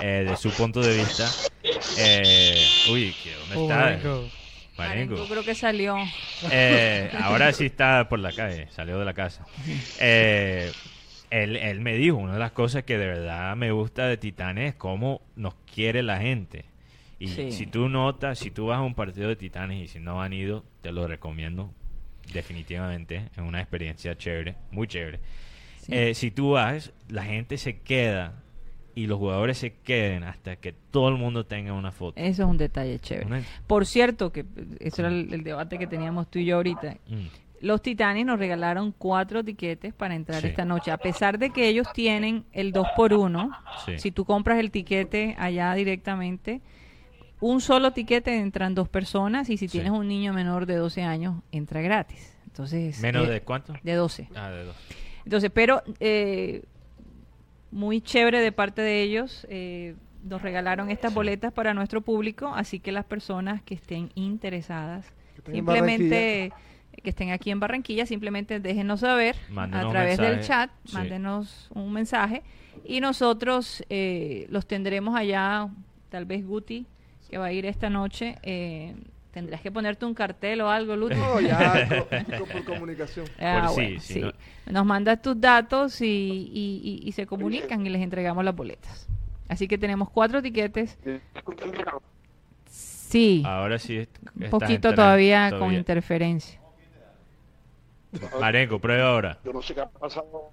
eh, 0.00 0.24
de 0.28 0.36
su 0.36 0.50
punto 0.50 0.80
de 0.80 0.96
vista, 0.96 1.28
eh, 1.98 2.56
uy, 2.90 3.14
¿qué- 3.22 3.32
¿dónde 3.54 3.56
Oh, 3.56 3.62
está? 3.98 4.45
Marenco. 4.78 5.14
Marenco 5.14 5.28
creo 5.30 5.44
que 5.44 5.54
salió. 5.54 5.96
Eh, 6.50 7.10
ahora 7.20 7.52
sí 7.52 7.66
está 7.66 8.08
por 8.08 8.18
la 8.18 8.32
calle, 8.32 8.68
salió 8.70 8.98
de 8.98 9.04
la 9.04 9.14
casa. 9.14 9.44
Eh, 10.00 10.70
él, 11.30 11.56
él 11.56 11.80
me 11.80 11.94
dijo, 11.94 12.16
una 12.16 12.34
de 12.34 12.38
las 12.38 12.52
cosas 12.52 12.84
que 12.84 12.98
de 12.98 13.06
verdad 13.06 13.56
me 13.56 13.70
gusta 13.72 14.06
de 14.06 14.16
Titanes 14.16 14.70
es 14.70 14.74
cómo 14.76 15.22
nos 15.34 15.54
quiere 15.74 16.02
la 16.02 16.18
gente. 16.18 16.64
Y 17.18 17.28
Sí. 17.28 17.50
si 17.52 17.66
tú 17.66 17.88
notas, 17.88 18.38
si 18.38 18.50
tú 18.50 18.66
vas 18.66 18.78
a 18.78 18.82
un 18.82 18.94
partido 18.94 19.28
de 19.28 19.36
Titanes 19.36 19.82
y 19.82 19.88
si 19.88 19.98
no 20.00 20.22
han 20.22 20.32
ido, 20.34 20.64
te 20.82 20.92
lo 20.92 21.06
recomiendo 21.08 21.72
definitivamente. 22.32 23.28
Es 23.32 23.38
una 23.38 23.60
experiencia 23.60 24.16
chévere, 24.16 24.56
muy 24.70 24.86
chévere. 24.86 25.20
Sí. 25.80 25.92
Eh, 25.94 26.14
si 26.14 26.30
tú 26.30 26.50
vas, 26.52 26.92
la 27.08 27.24
gente 27.24 27.56
se 27.58 27.78
queda 27.80 28.42
y 28.96 29.06
los 29.06 29.18
jugadores 29.18 29.58
se 29.58 29.74
queden 29.74 30.24
hasta 30.24 30.56
que 30.56 30.72
todo 30.72 31.08
el 31.10 31.16
mundo 31.16 31.44
tenga 31.46 31.72
una 31.74 31.92
foto. 31.92 32.18
Eso 32.20 32.42
es 32.42 32.48
un 32.48 32.56
detalle 32.56 32.98
chévere. 32.98 33.26
Una- 33.26 33.42
Por 33.68 33.86
cierto, 33.86 34.32
que 34.32 34.44
eso 34.80 35.02
era 35.02 35.10
el, 35.10 35.32
el 35.32 35.44
debate 35.44 35.78
que 35.78 35.86
teníamos 35.86 36.28
tú 36.30 36.38
y 36.40 36.46
yo 36.46 36.56
ahorita. 36.56 36.96
Mm. 37.06 37.26
Los 37.60 37.82
Titanes 37.82 38.24
nos 38.26 38.38
regalaron 38.38 38.92
cuatro 38.96 39.44
tiquetes 39.44 39.94
para 39.94 40.14
entrar 40.14 40.40
Sí. 40.40 40.48
esta 40.48 40.64
noche. 40.64 40.90
A 40.90 40.98
pesar 40.98 41.38
de 41.38 41.50
que 41.50 41.68
ellos 41.68 41.86
tienen 41.94 42.44
el 42.52 42.72
2 42.72 42.86
por 42.96 43.12
1 43.14 43.50
Sí. 43.84 43.98
si 43.98 44.10
tú 44.10 44.24
compras 44.24 44.58
el 44.58 44.70
tiquete 44.70 45.34
allá 45.38 45.72
directamente, 45.74 46.60
un 47.40 47.60
solo 47.60 47.92
tiquete 47.92 48.34
entran 48.38 48.74
dos 48.74 48.88
personas 48.88 49.50
y 49.50 49.56
si 49.58 49.68
Sí. 49.68 49.72
tienes 49.78 49.92
un 49.92 50.08
niño 50.08 50.32
menor 50.32 50.64
de 50.66 50.76
12 50.76 51.02
años, 51.02 51.42
entra 51.52 51.80
gratis. 51.82 52.34
Entonces, 52.46 52.98
¿Menos 53.00 53.28
eh, 53.28 53.30
de 53.32 53.40
cuánto? 53.42 53.74
de 53.82 53.92
12. 53.94 54.28
Ah, 54.34 54.48
de 54.50 54.64
dos. 54.64 54.76
Entonces, 55.24 55.50
pero 55.52 55.82
eh, 56.00 56.62
muy 57.70 58.00
chévere 58.00 58.40
de 58.40 58.52
parte 58.52 58.82
de 58.82 59.02
ellos. 59.02 59.46
eh, 59.50 59.94
nos 60.24 60.42
regalaron 60.42 60.90
estas 60.90 61.14
boletas 61.14 61.52
para 61.52 61.72
nuestro 61.72 62.00
público, 62.00 62.48
así 62.54 62.80
que 62.80 62.90
las 62.90 63.04
personas 63.04 63.62
que 63.62 63.74
estén 63.74 64.10
interesadas, 64.16 65.12
Que 65.44 65.52
simplemente 65.52 66.52
que 67.02 67.10
estén 67.10 67.30
aquí 67.30 67.50
en 67.52 67.60
Barranquilla, 67.60 68.06
simplemente 68.06 68.58
déjenos 68.58 69.00
saber 69.00 69.36
Mándenos 69.50 69.86
a 69.86 69.90
través 69.90 70.18
del 70.18 70.40
chat, 70.40 70.70
Sí. 70.84 70.94
mándenos 70.94 71.68
un 71.74 71.92
mensaje 71.92 72.42
y 72.84 73.00
nosotros 73.00 73.84
eh, 73.88 74.46
los 74.50 74.66
tendremos 74.66 75.14
allá, 75.14 75.68
tal 76.08 76.24
vez 76.24 76.44
Guti, 76.44 76.86
que 77.30 77.38
va 77.38 77.46
a 77.46 77.52
ir 77.52 77.64
esta 77.66 77.88
noche. 77.90 78.36
eh, 78.42 78.96
Tendrás 79.36 79.60
que 79.60 79.70
ponerte 79.70 80.06
un 80.06 80.14
cartel 80.14 80.62
o 80.62 80.70
algo, 80.70 80.96
Luti. 80.96 81.14
No, 81.14 81.38
ya, 81.42 81.86
co- 82.38 82.46
por 82.46 82.64
comunicación. 82.64 83.26
Ah, 83.38 83.66
Por 83.66 83.84
sí, 83.84 84.00
sí. 84.00 84.20
no- 84.22 84.32
Nos 84.72 84.86
mandas 84.86 85.20
tus 85.20 85.38
datos 85.38 86.00
y, 86.00 86.06
y- 86.06 86.80
y- 86.82 87.06
y 87.06 87.12
se 87.12 87.26
comunican 87.26 87.84
y 87.84 87.90
les 87.90 88.00
entregamos 88.00 88.42
las 88.46 88.56
boletas. 88.56 89.06
Así 89.46 89.68
que 89.68 89.76
tenemos 89.76 90.08
cuatro 90.08 90.40
tiquetes. 90.40 90.96
Sí, 92.64 93.42
Ahora 93.44 93.78
sí. 93.78 93.98
est- 93.98 94.16
un 94.34 94.48
poquito 94.48 94.72
entrando, 94.72 94.94
todavía 95.02 95.50
con 95.58 95.74
interferencia. 95.74 96.58
Marenco, 98.40 98.78
prueba 98.78 99.10
ahora. 99.10 99.38
Yo 99.44 99.52
no 99.52 99.60
sé 99.60 99.74
qué 99.74 99.82
ha 99.82 99.86
pasado. 99.90 100.50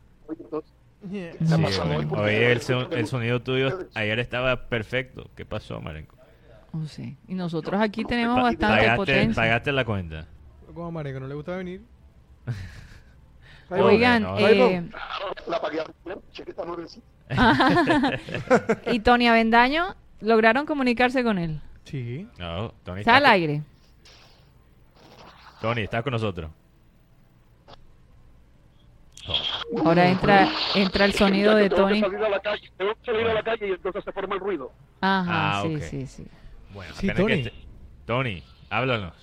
Yeah. 1.10 1.32
¿Qué 1.32 1.38
ha 1.46 1.48
Sí, 1.72 1.80
oye, 2.18 2.52
el, 2.52 2.60
son- 2.62 2.92
el 2.92 3.08
sonido 3.08 3.42
tuyo 3.42 3.80
ayer 3.94 4.20
estaba 4.20 4.68
perfecto. 4.68 5.30
¿Qué 5.38 5.46
pasó, 5.46 5.80
Marenco? 5.80 6.18
Oh, 6.74 6.86
sí. 6.88 7.18
Y 7.28 7.36
nosotros 7.36 7.80
aquí 7.80 8.04
tenemos 8.04 8.36
bastante 8.36 8.66
Pagaste, 8.66 8.96
potencia. 8.98 9.42
pagaste 9.42 9.72
la 9.72 9.86
cuenta. 9.86 10.26
Como 10.74 11.00
a 11.00 11.04
no 11.04 11.28
le 11.28 11.36
gusta 11.36 11.56
venir. 11.56 11.82
Oigan, 13.70 14.26
eh, 14.38 14.90
y 18.92 19.00
Tony 19.00 19.28
Avendaño, 19.28 19.96
¿lograron 20.20 20.66
comunicarse 20.66 21.24
con 21.24 21.38
él? 21.40 21.62
Sí. 21.86 22.28
No, 22.38 22.74
Tony, 22.84 23.00
Está 23.00 23.16
al 23.18 23.24
con- 23.24 23.32
aire. 23.32 23.62
Tony, 25.62 25.82
está 25.84 26.04
con 26.04 26.12
nosotros. 26.12 26.52
Oh, 29.28 29.88
Ahora 29.88 30.10
entra 30.10 30.50
entra 30.76 31.06
el 31.06 31.14
sonido 31.14 31.56
de 31.56 31.70
Tengo 31.70 31.88
que 31.88 31.94
Tony. 31.94 32.02
salir 32.02 32.18
a 32.26 32.30
la 32.30 32.40
calle, 32.42 32.72
tengo 32.78 32.94
que 32.96 33.06
salir 33.06 33.28
a 33.28 33.34
la 33.34 33.44
calle 33.44 33.68
y 33.70 33.72
entonces 33.72 34.04
se 34.04 34.12
forma 34.12 34.36
el 34.36 34.42
ruido. 34.42 34.72
Ajá, 35.00 35.60
Ah, 35.60 35.64
sí, 35.64 35.80
sí, 35.82 36.08
sí. 36.08 36.28
Bueno, 36.74 36.94
Sí, 36.96 37.10
apenas 37.10 37.28
Tony. 37.30 37.44
que 37.44 37.54
Tony, 38.06 38.44
háblanos. 38.70 39.14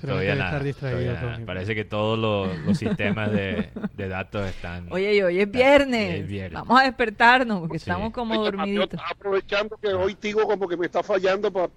Todavía 0.00 0.34
nada, 0.34 0.50
estar 0.50 0.64
distraído, 0.64 0.98
todavía 0.98 1.20
nada. 1.22 1.34
Tony. 1.36 1.44
Parece 1.46 1.74
que 1.74 1.84
todos 1.84 2.18
los, 2.18 2.58
los 2.58 2.76
sistemas 2.76 3.32
de, 3.32 3.70
de 3.94 4.08
datos 4.08 4.46
están... 4.46 4.86
Oye, 4.92 5.14
y 5.16 5.22
hoy 5.22 5.40
es 5.40 5.50
viernes. 5.50 6.20
es 6.20 6.26
viernes. 6.26 6.52
Vamos 6.60 6.80
a 6.80 6.84
despertarnos 6.84 7.60
porque 7.60 7.78
Sí. 7.78 7.84
estamos 7.88 8.12
como 8.12 8.34
Yo 8.34 8.42
dormiditos. 8.42 9.00
aprovechando 9.10 9.76
que 9.78 9.88
hoy 9.88 10.14
Tigo 10.14 10.46
como 10.46 10.68
que 10.68 10.76
me 10.76 10.86
está 10.86 11.02
fallando 11.02 11.50
para 11.52 11.70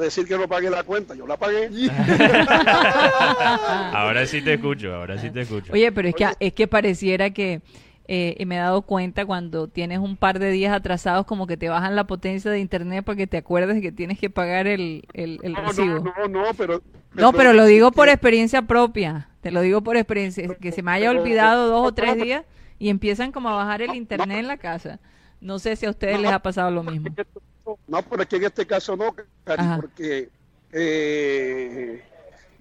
decir 0.00 0.26
que 0.26 0.38
no 0.38 0.48
pague 0.48 0.70
la 0.70 0.82
cuenta. 0.84 1.14
Yo 1.14 1.26
la 1.26 1.36
pagué. 1.36 1.68
Ahora 3.92 4.24
sí 4.26 4.40
te 4.40 4.54
escucho, 4.54 4.94
ahora 4.94 5.18
sí 5.18 5.30
te 5.30 5.42
escucho. 5.42 5.72
Oye, 5.72 5.92
pero 5.92 6.08
es 6.08 6.14
que, 6.14 6.28
es 6.40 6.52
que 6.54 6.66
pareciera 6.66 7.30
que 7.30 7.60
eh, 8.08 8.34
y 8.38 8.46
me 8.46 8.56
he 8.56 8.58
dado 8.58 8.82
cuenta 8.82 9.24
cuando 9.26 9.68
tienes 9.68 9.98
un 10.00 10.16
par 10.16 10.38
de 10.38 10.50
días 10.50 10.74
atrasados 10.74 11.24
como 11.26 11.46
que 11.46 11.56
te 11.56 11.68
bajan 11.68 11.94
la 11.96 12.04
potencia 12.06 12.50
de 12.50 12.58
internet 12.60 13.04
para 13.04 13.16
que 13.16 13.26
te 13.26 13.36
acuerdes 13.36 13.76
de 13.76 13.82
que 13.82 13.92
tienes 13.92 14.18
que 14.18 14.28
pagar 14.30 14.66
el, 14.66 15.04
el, 15.12 15.38
el 15.42 15.52
No, 15.52 15.62
recibo. 15.62 15.98
no, 16.00 16.12
no, 16.28 16.28
no, 16.28 16.54
pero... 16.56 16.82
No, 17.14 17.32
pero 17.32 17.52
lo 17.52 17.64
digo 17.66 17.92
por 17.92 18.08
experiencia 18.08 18.62
propia. 18.62 19.28
Te 19.42 19.50
lo 19.50 19.60
digo 19.60 19.82
por 19.82 19.96
experiencia. 19.96 20.48
Que 20.56 20.72
se 20.72 20.82
me 20.82 20.92
haya 20.92 21.10
olvidado 21.10 21.68
dos 21.68 21.88
o 21.88 21.92
tres 21.92 22.16
días 22.16 22.44
y 22.78 22.88
empiezan 22.88 23.32
como 23.32 23.50
a 23.50 23.54
bajar 23.54 23.82
el 23.82 23.94
internet 23.94 24.38
en 24.38 24.48
la 24.48 24.56
casa. 24.56 24.98
No 25.40 25.58
sé 25.58 25.76
si 25.76 25.84
a 25.86 25.90
ustedes 25.90 26.18
les 26.20 26.30
ha 26.32 26.38
pasado 26.40 26.70
lo 26.70 26.82
mismo. 26.82 27.14
No, 27.86 28.02
pero 28.02 28.22
es 28.22 28.28
que 28.28 28.36
en 28.36 28.44
este 28.44 28.66
caso 28.66 28.96
no, 28.96 29.14
Cari, 29.44 29.68
porque 29.76 30.30
eh, 30.72 32.02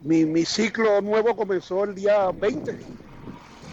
mi, 0.01 0.25
mi 0.25 0.43
ciclo 0.45 1.01
nuevo 1.01 1.35
comenzó 1.35 1.83
el 1.85 1.95
día 1.95 2.29
20. 2.31 2.77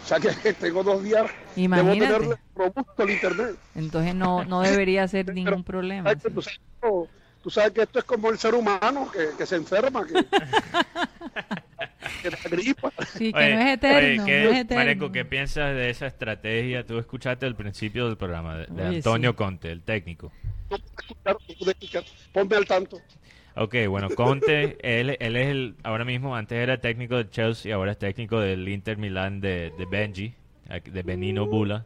O 0.09 0.17
sea 0.19 0.19
que 0.43 0.53
tengo 0.53 0.83
dos 0.83 1.03
días. 1.03 1.29
Imagínate. 1.55 1.99
Debo 1.99 2.19
tener 2.19 2.37
robusto 2.55 3.03
el 3.03 3.09
internet. 3.11 3.55
Entonces 3.75 4.15
no, 4.15 4.43
no 4.43 4.61
debería 4.61 5.07
ser 5.07 5.31
ningún 5.33 5.63
problema. 5.63 6.15
Que 6.15 6.29
Tú, 6.31 6.41
sabes, 6.41 6.59
tú 7.43 7.49
sabes 7.51 7.71
que 7.73 7.81
esto 7.83 7.99
es 7.99 8.05
como 8.05 8.29
el 8.31 8.39
ser 8.39 8.55
humano 8.55 9.09
que, 9.11 9.29
que 9.37 9.45
se 9.45 9.55
enferma, 9.57 10.05
que, 10.07 10.13
que 12.23 12.29
la 12.31 12.37
gripa. 12.49 12.91
Sí, 13.15 13.31
que 13.31 13.37
Oye, 13.37 13.53
no 13.55 13.61
es 13.61 13.73
eterno. 13.75 14.23
oye, 14.23 14.31
¿qué- 14.33 14.43
no 14.45 14.49
es 14.49 14.57
eterno. 14.57 14.83
Marenco, 14.83 15.11
¿qué 15.11 15.25
piensas 15.25 15.75
de 15.75 15.89
esa 15.91 16.07
estrategia? 16.07 16.85
Tú 16.85 16.97
escuchaste 16.97 17.45
el 17.45 17.55
principio 17.55 18.07
del 18.07 18.17
programa 18.17 18.57
de, 18.57 18.65
de 18.65 18.87
Oye, 18.87 18.97
Antonio 18.97 19.29
sí. 19.31 19.35
Conte, 19.35 19.71
el 19.71 19.83
técnico. 19.83 20.31
Pude 21.59 21.71
escuchar. 21.71 22.03
Ponme 22.33 22.55
al 22.55 22.65
tanto. 22.65 22.99
Ok, 23.61 23.75
bueno, 23.89 24.07
Conte, 24.15 24.77
él, 24.81 25.17
él 25.19 25.35
es 25.35 25.47
el, 25.47 25.75
ahora 25.83 26.05
mismo, 26.05 26.33
antes 26.33 26.57
era 26.57 26.79
técnico 26.79 27.17
del 27.17 27.29
Chelsea, 27.29 27.75
ahora 27.75 27.91
es 27.91 27.99
técnico 27.99 28.39
del 28.39 28.65
Inter 28.69 28.97
Milán 28.97 29.41
de, 29.41 29.73
de 29.77 29.85
Benji, 29.85 30.33
de 30.85 31.03
Benino 31.03 31.45
Bula. 31.45 31.85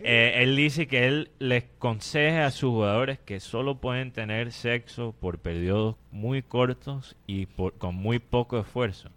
Eh, 0.00 0.36
él 0.36 0.56
dice 0.56 0.86
que 0.86 1.06
él 1.06 1.30
les 1.38 1.64
aconseja 1.64 2.46
a 2.46 2.50
sus 2.50 2.70
jugadores 2.70 3.18
que 3.18 3.40
solo 3.40 3.78
pueden 3.78 4.10
tener 4.10 4.52
sexo 4.52 5.14
por 5.20 5.38
periodos 5.38 5.96
muy 6.12 6.42
cortos 6.42 7.14
y 7.26 7.44
por, 7.44 7.74
con 7.74 7.94
muy 7.94 8.18
poco 8.18 8.58
esfuerzo. 8.58 9.10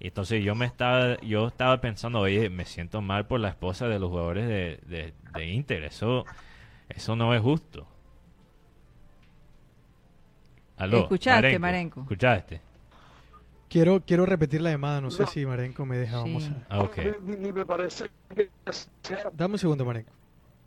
Y 0.00 0.08
entonces 0.08 0.44
yo 0.44 0.54
me 0.54 0.66
estaba, 0.66 1.18
yo 1.22 1.48
estaba 1.48 1.80
pensando, 1.80 2.20
oye, 2.20 2.50
me 2.50 2.66
siento 2.66 3.00
mal 3.00 3.26
por 3.26 3.40
la 3.40 3.48
esposa 3.48 3.88
de 3.88 3.98
los 3.98 4.10
jugadores 4.10 4.46
de, 4.46 4.78
de, 4.86 5.14
de 5.32 5.46
Inter. 5.46 5.84
Eso, 5.84 6.26
eso 6.90 7.16
no 7.16 7.34
es 7.34 7.40
justo. 7.40 7.86
Aló, 10.76 11.02
Escuchaste, 11.02 11.58
Marenco. 11.58 12.00
¿Escuchaste? 12.00 12.60
Quiero, 13.68 14.00
quiero 14.06 14.24
repetir 14.26 14.60
la 14.60 14.70
llamada, 14.70 15.00
no 15.00 15.10
sé 15.10 15.22
No. 15.22 15.28
si 15.28 15.44
Marenco 15.46 15.84
me 15.86 15.96
deja. 15.96 16.18
Vamos 16.18 16.44
Sí. 16.44 16.52
a... 16.68 16.74
Ah, 16.76 16.80
ok. 16.80 16.96
Ni, 17.24 17.36
ni 17.36 17.52
me 17.52 17.64
parece 17.66 18.04
que 18.34 18.48
sea. 19.02 19.30
Dame 19.32 19.54
un 19.54 19.58
segundo, 19.58 19.84
Marenco. 19.84 20.10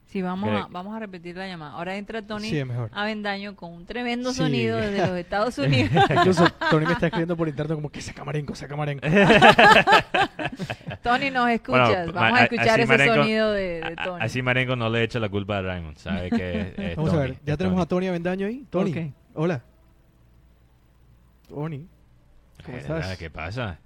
Sí, 0.08 0.22
vamos 0.22 0.50
a, 0.50 0.68
vamos 0.72 0.96
a 0.96 1.00
repetir 1.00 1.36
la 1.36 1.48
llamada. 1.48 1.74
Ahora 1.74 1.98
entra 1.98 2.22
Tony 2.22 2.50
Sí, 2.50 2.58
es 2.58 2.66
mejor. 2.66 2.90
Avendaño 2.94 3.58
con 3.58 3.74
un 3.74 3.86
tremendo 3.86 4.32
Sí. 4.32 4.38
sonido 4.38 4.78
desde 4.78 5.06
los 5.06 5.18
Estados 5.18 5.58
Unidos. 5.58 5.92
Incluso 6.10 6.48
Tony 6.72 6.86
me 6.86 6.94
está 6.94 7.08
escribiendo 7.08 7.36
por 7.36 7.50
interno 7.50 7.76
como 7.76 7.90
que 7.90 8.02
saca 8.02 8.24
marenco, 8.24 8.56
saca 8.56 8.76
marenco. 8.78 9.06
Tony, 11.04 11.30
nos 11.30 11.44
Bueno, 11.44 11.48
escuchas. 11.50 12.08
ma- 12.08 12.22
Vamos 12.22 12.40
a 12.40 12.44
escuchar 12.44 12.80
ese 12.80 12.88
Marengo- 12.88 13.16
sonido 13.16 13.52
de, 13.52 13.62
de 13.62 13.84
A- 13.84 13.88
a- 14.02 14.04
Tony. 14.06 14.24
Así 14.24 14.42
Marengo 14.42 14.76
no 14.76 14.90
le 14.90 15.04
echa 15.04 15.20
la 15.20 15.30
culpa 15.30 15.58
a 15.58 15.62
Raymond, 15.62 15.98
sabe 15.98 16.30
que 16.30 16.74
es 16.78 16.96
Vamos 16.96 17.12
a 17.12 17.16
Tony, 17.18 17.30
ver, 17.30 17.40
ya 17.46 17.54
es 17.54 17.58
tenemos 17.58 17.76
Tony. 17.76 17.84
a 17.84 17.88
Tony 17.88 18.08
Avendaño 18.08 18.48
ahí. 18.48 18.66
Tony, 18.70 18.92
Ok. 18.92 18.98
hola. 19.36 19.62
Tony, 21.48 21.88
¿cómo 22.66 22.78
Eh, 22.78 22.82
estás? 22.82 23.18
¿Qué 23.18 23.30
pasa? 23.30 23.80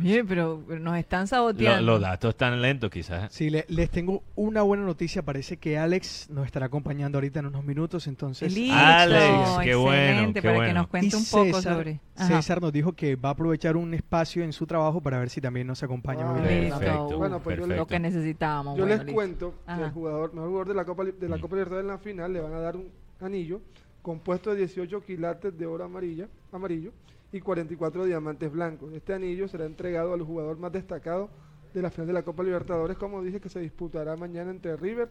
Oye, 0.00 0.24
pero, 0.24 0.62
nos 0.78 0.96
están 0.96 1.22
Lo- 1.22 1.26
saboteando. 1.26 1.82
los 1.92 2.00
datos 2.00 2.28
están 2.30 2.62
lentos 2.62 2.88
quizás. 2.88 3.32
Sí, 3.32 3.50
le- 3.50 3.64
les 3.68 3.90
tengo 3.90 4.22
una 4.36 4.62
buena 4.62 4.84
noticia. 4.84 5.24
Parece 5.24 5.56
que 5.56 5.76
Alex 5.76 6.30
nos 6.30 6.46
estará 6.46 6.66
acompañando 6.66 7.18
ahorita 7.18 7.40
en 7.40 7.46
unos 7.46 7.64
minutos. 7.64 8.06
Entonces, 8.06 8.54
Listo, 8.54 8.76
Alex, 8.76 9.58
qué 9.64 9.74
bueno, 9.74 10.32
qué 10.32 10.40
para 10.40 10.52
que 10.54 10.58
bueno. 10.58 10.74
nos 10.74 10.86
cuente 10.86 11.16
Y 11.16 11.18
un 11.18 11.24
poco 11.24 11.44
César- 11.56 11.74
sobre... 11.78 12.00
Ajá. 12.14 12.36
César 12.36 12.60
nos 12.62 12.72
dijo 12.72 12.92
que 12.92 13.16
va 13.16 13.30
a 13.30 13.32
aprovechar 13.32 13.76
un 13.76 13.92
espacio 13.92 14.44
en 14.44 14.52
su 14.52 14.68
trabajo 14.68 15.00
para 15.00 15.18
ver 15.18 15.30
si 15.30 15.40
también 15.40 15.66
nos 15.66 15.82
acompaña. 15.82 16.20
Ah, 16.30 16.34
Listo. 16.34 16.46
programa. 16.46 16.78
Perfecto, 16.78 17.18
Bueno, 17.18 17.40
pues 17.40 17.56
yo 17.56 17.62
le- 17.62 17.74
Lo 17.76 17.86
perfecto. 17.86 17.86
que 17.88 17.98
necesitábamos. 17.98 18.76
Yo 18.78 18.84
bueno, 18.84 18.96
les 18.98 19.04
listo. 19.04 19.14
cuento 19.14 19.50
que 19.66 19.72
Ajá. 19.72 19.84
el 19.86 19.90
jugador, 19.90 20.32
mejor 20.32 20.48
jugador 20.48 20.68
de 20.68 20.74
la 20.74 20.84
Copa, 20.84 21.04
de 21.06 21.28
la. 21.28 21.38
Copa 21.40 21.56
Libertadores 21.56 21.82
en 21.82 21.88
la 21.88 21.98
final 21.98 22.32
le 22.32 22.40
van 22.40 22.52
a 22.54 22.58
dar 22.60 22.76
un 22.76 22.88
anillo 23.20 23.60
compuesto 24.06 24.50
de 24.52 24.58
18 24.58 25.02
quilates 25.04 25.58
de 25.58 25.66
oro 25.66 25.82
amarilla, 25.82 26.28
amarillo 26.52 26.92
y 27.32 27.40
44 27.40 28.04
diamantes 28.04 28.52
blancos. 28.52 28.92
Este 28.92 29.12
anillo 29.12 29.48
será 29.48 29.64
entregado 29.64 30.14
al 30.14 30.22
jugador 30.22 30.58
más 30.60 30.70
destacado 30.70 31.28
de 31.74 31.82
la 31.82 31.90
final 31.90 32.06
de 32.06 32.12
la 32.12 32.22
Copa 32.22 32.44
Libertadores, 32.44 32.96
como 32.98 33.20
dije, 33.20 33.40
que 33.40 33.48
se 33.48 33.58
disputará 33.58 34.14
mañana 34.14 34.52
entre 34.52 34.76
River 34.76 35.10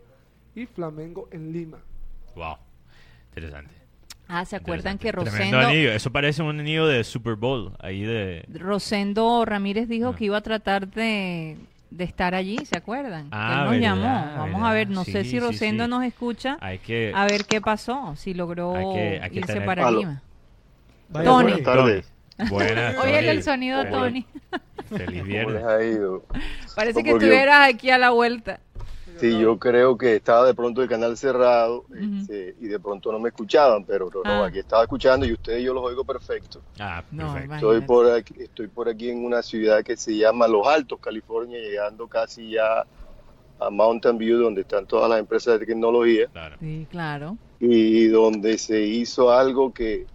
y 0.55 0.65
Flamengo 0.65 1.27
en 1.31 1.51
Lima. 1.51 1.79
Wow, 2.37 2.55
interesante. 3.35 3.73
Ah, 4.29 4.45
¿se 4.45 4.55
acuerdan 4.55 4.97
que. 4.97 5.11
Rosendo, 5.11 5.59
anillo. 5.59 5.91
Eso 5.91 6.09
parece 6.09 6.41
un 6.41 6.57
anillo 6.57 6.87
de 6.87 7.03
Super 7.03 7.35
Bowl, 7.35 7.73
ahí 7.79 8.01
de... 8.03 8.45
Rosendo 8.47 9.43
Ramírez 9.43 9.89
dijo 9.89 10.11
Ah. 10.11 10.15
que 10.15 10.23
iba 10.23 10.37
a 10.37 10.41
tratar 10.41 10.87
de, 10.87 11.57
de 11.95 12.03
estar 12.03 12.35
allí, 12.35 12.57
¿se 12.65 12.77
acuerdan? 12.77 13.27
Ah, 13.31 13.51
Él 13.51 13.63
nos 13.63 13.71
verdad, 13.71 13.81
llamó. 13.81 14.37
Vamos 14.37 14.63
a 14.69 14.73
ver, 14.73 14.89
no 14.89 15.03
sé 15.05 15.23
si 15.23 15.39
Rosendo 15.39 15.85
sí. 15.85 15.89
nos 15.89 16.03
escucha, 16.03 16.57
Hay 16.61 16.79
que... 16.79 17.11
a 17.15 17.25
ver 17.25 17.45
qué 17.45 17.61
pasó, 17.61 18.13
si 18.17 18.33
logró 18.33 18.75
Hay 18.75 18.93
que- 18.93 19.19
hay 19.23 19.29
que 19.29 19.39
irse 19.39 19.53
tener- 19.53 19.65
para. 19.65 19.89
Lima. 19.91 20.21
Vaya, 21.09 21.25
Tony. 21.25 21.43
Buenas 21.51 21.63
tardes. 21.63 22.11
Buenas, 22.49 22.97
Oye, 22.97 23.29
el 23.29 23.43
sonido 23.43 23.83
de 23.83 23.89
¿Cómo 23.89 24.05
le- 24.05 24.09
Tony. 24.11 24.25
¿Cómo 24.89 24.97
Feliz 24.97 25.15
les 25.15 25.23
viernes. 25.25 25.63
ha 25.63 25.83
ido? 25.83 26.25
Parece 26.75 27.01
que 27.03 27.11
estuvieras 27.11 27.69
aquí 27.69 27.89
a 27.89 27.97
la 27.97 28.09
vuelta. 28.09 28.59
Sí, 29.19 29.39
yo 29.39 29.57
creo 29.57 29.97
que 29.97 30.15
estaba 30.15 30.45
de 30.45 30.53
pronto 30.53 30.81
el 30.81 30.89
canal 30.89 31.15
cerrado 31.17 31.85
este, 32.19 32.55
y 32.59 32.67
de 32.67 32.79
pronto 32.79 33.11
no 33.11 33.19
me 33.19 33.29
escuchaban, 33.29 33.85
pero 33.85 34.09
no, 34.13 34.21
Ah. 34.25 34.45
aquí 34.47 34.59
estaba 34.59 34.83
escuchando 34.83 35.25
y 35.25 35.33
ustedes 35.33 35.63
yo 35.63 35.73
los 35.73 35.83
oigo 35.83 36.03
perfecto. 36.03 36.61
Ah, 36.79 37.03
No, 37.11 37.33
perfecto. 37.33 37.55
Estoy 37.55 37.81
por, 37.81 38.11
aquí, 38.11 38.33
estoy 38.39 38.67
por 38.67 38.89
aquí 38.89 39.09
en 39.09 39.23
una 39.25 39.41
ciudad 39.41 39.83
que 39.83 39.95
se 39.97 40.15
llama 40.17 40.47
Los 40.47 40.67
Altos, 40.67 40.99
California, 40.99 41.59
llegando 41.59 42.07
casi 42.07 42.51
ya 42.51 42.85
a 43.59 43.69
Mountain 43.69 44.17
View, 44.17 44.37
donde 44.39 44.61
están 44.61 44.85
todas 44.85 45.09
las 45.09 45.19
empresas 45.19 45.59
de 45.59 45.65
tecnología 45.65 46.27
Claro. 46.31 46.57
Sí, 46.59 46.87
claro. 46.91 47.37
y 47.59 48.07
donde 48.07 48.57
se 48.57 48.81
hizo 48.81 49.31
algo 49.31 49.73
que 49.73 50.05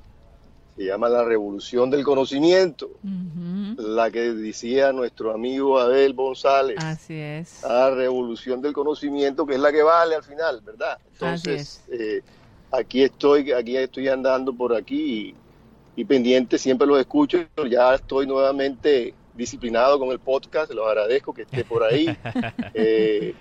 se 0.81 0.87
llama 0.87 1.11
la 1.11 1.23
revolución 1.23 1.91
del 1.91 2.03
conocimiento, 2.03 2.91
la 3.77 4.11
que 4.11 4.33
decía 4.33 4.95
nuestro 4.95 5.31
amigo 5.35 5.79
Abel 5.79 6.15
González. 6.15 6.79
Así 6.83 7.13
es. 7.13 7.63
a 7.67 7.91
revolución 7.91 8.63
del 8.63 8.73
conocimiento, 8.73 9.45
que 9.45 9.57
es 9.57 9.61
la 9.61 9.73
que 9.73 9.83
vale 9.83 10.15
al 10.15 10.23
final, 10.23 10.63
¿verdad? 10.65 10.93
Así 10.93 11.09
Entonces, 11.13 11.85
eh, 11.93 12.23
aquí 12.73 13.03
estoy, 13.03 13.53
aquí 13.53 13.77
estoy 13.77 14.09
andando 14.09 14.55
por 14.55 14.75
aquí 14.75 15.35
y, 15.97 16.01
y 16.01 16.05
pendiente, 16.07 16.57
siempre 16.57 16.87
los 16.87 16.99
escucho, 16.99 17.45
ya 17.71 17.95
estoy 17.95 18.27
nuevamente 18.27 19.13
disciplinado 19.35 19.99
con 19.99 20.09
el 20.13 20.19
podcast, 20.19 20.73
los 20.73 20.89
agradezco 20.89 21.35
que 21.35 21.43
esté 21.43 21.63
por 21.63 21.83
ahí. 21.83 22.07
Eh, 22.73 23.35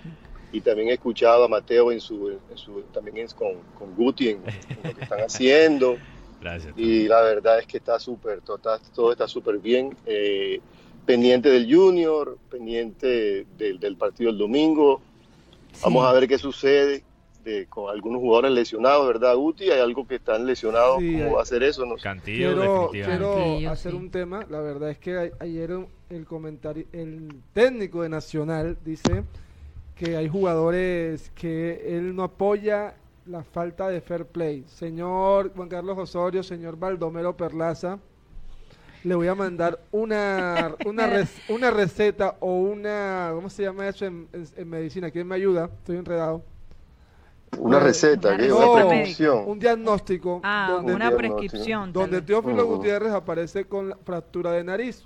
y 0.52 0.60
también 0.60 0.88
he 0.88 0.94
escuchado 0.94 1.44
a 1.44 1.48
Mateo 1.48 1.90
en 1.90 2.00
su, 2.00 2.28
en 2.28 2.58
su 2.58 2.82
también 2.92 3.28
con, 3.28 3.52
con 3.78 3.94
Guti 3.94 4.30
en, 4.30 4.42
en 4.44 4.78
lo 4.82 4.94
que 4.94 5.04
están 5.04 5.20
haciendo 5.20 5.96
Gracias. 6.40 6.72
y 6.76 7.06
la 7.06 7.20
verdad 7.22 7.58
es 7.58 7.66
que 7.66 7.76
está 7.76 7.98
súper, 7.98 8.40
todo 8.40 8.56
está, 8.56 8.78
todo 8.94 9.12
está 9.12 9.28
súper 9.28 9.58
bien. 9.58 9.96
eh, 10.06 10.60
pendiente 11.06 11.48
del 11.50 11.74
Junior, 11.74 12.38
pendiente 12.50 13.46
del, 13.58 13.80
del 13.80 13.96
partido 13.96 14.30
del 14.30 14.38
domingo. 14.38 15.00
Vamos 15.82 16.02
Sí. 16.04 16.08
a 16.08 16.12
ver 16.12 16.28
qué 16.28 16.38
sucede 16.38 17.02
de, 17.44 17.66
con 17.66 17.90
algunos 17.90 18.20
jugadores 18.20 18.52
lesionados, 18.52 19.06
¿verdad, 19.06 19.34
Guti? 19.34 19.70
Hay 19.70 19.80
algo 19.80 20.06
que 20.06 20.16
están 20.16 20.46
lesionados. 20.46 20.98
Sí, 21.00 21.14
¿Cómo 21.18 21.36
va 21.36 21.42
a 21.42 21.46
ser 21.46 21.62
eso? 21.62 21.84
No 21.86 21.96
sé. 21.96 22.02
Cantillo, 22.04 22.54
Quiero, 22.54 22.62
definitivamente. 22.62 23.04
quiero 23.24 23.34
Cantillo, 23.34 23.70
hacer 23.70 23.92
sí. 23.92 23.98
un 23.98 24.10
tema. 24.10 24.46
La 24.50 24.60
verdad 24.60 24.90
es 24.90 24.98
que 24.98 25.16
a- 25.18 25.30
ayer 25.40 25.70
el 26.10 26.26
comentario, 26.26 26.84
el 26.92 27.28
técnico 27.54 28.02
de 28.02 28.08
Nacional 28.10 28.76
dice 28.84 29.24
que 29.96 30.16
hay 30.16 30.28
jugadores 30.28 31.30
que 31.34 31.96
él 31.96 32.14
no 32.14 32.22
apoya 32.24 32.94
la 33.26 33.42
falta 33.44 33.88
de 33.88 34.00
fair 34.00 34.26
play. 34.26 34.64
Señor 34.66 35.52
Juan 35.54 35.68
Carlos 35.68 35.96
Osorio, 35.98 36.42
señor 36.42 36.76
Baldomero 36.78 37.36
Perlaza, 37.36 37.98
le 39.04 39.14
voy 39.14 39.28
a 39.28 39.34
mandar 39.34 39.78
una, 39.92 40.74
una, 40.86 41.06
rec- 41.08 41.42
una 41.48 41.70
receta 41.70 42.36
o 42.40 42.54
una, 42.54 43.30
¿cómo 43.34 43.48
se 43.50 43.62
llama 43.62 43.88
eso 43.88 44.04
en, 44.06 44.28
en- 44.32 44.48
en 44.56 44.68
medicina? 44.68 45.10
¿Quién 45.10 45.26
me 45.26 45.36
ayuda? 45.36 45.66
Estoy 45.66 45.96
enredado. 45.96 46.42
Una 47.58 47.80
receta, 47.80 48.36
¿qué? 48.36 48.46
No, 48.48 48.72
una 48.74 48.86
prescripción. 48.88 49.44
Un 49.48 49.58
diagnóstico 49.58 50.40
Ah, 50.44 50.68
donde, 50.70 50.94
una 50.94 51.10
prescripción. 51.10 51.92
donde. 51.92 52.22
Teófilo. 52.22 52.64
Gutiérrez 52.64 53.12
aparece 53.12 53.64
con 53.64 53.88
la 53.88 53.96
fractura 53.96 54.52
de 54.52 54.62
nariz. 54.62 55.04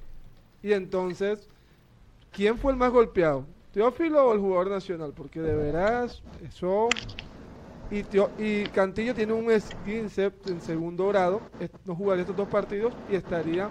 Y 0.62 0.72
entonces, 0.72 1.48
¿quién 2.32 2.58
fue 2.58 2.72
el 2.72 2.78
más 2.78 2.90
golpeado? 2.92 3.46
¿Teófilo 3.72 4.26
o 4.26 4.32
el 4.34 4.40
jugador 4.40 4.70
nacional? 4.70 5.12
Porque 5.16 5.40
de 5.40 5.54
veras, 5.56 6.22
eso... 6.46 6.88
Y, 7.90 8.02
y 8.42 8.64
Cantillo 8.66 9.14
tiene 9.14 9.32
un 9.32 9.50
esguince 9.50 10.32
en 10.46 10.60
segundo 10.60 11.08
grado, 11.08 11.40
es- 11.60 11.70
no 11.84 11.94
jugaría 11.94 12.22
estos 12.22 12.36
dos 12.36 12.48
partidos 12.48 12.92
y 13.10 13.14
estaría 13.14 13.68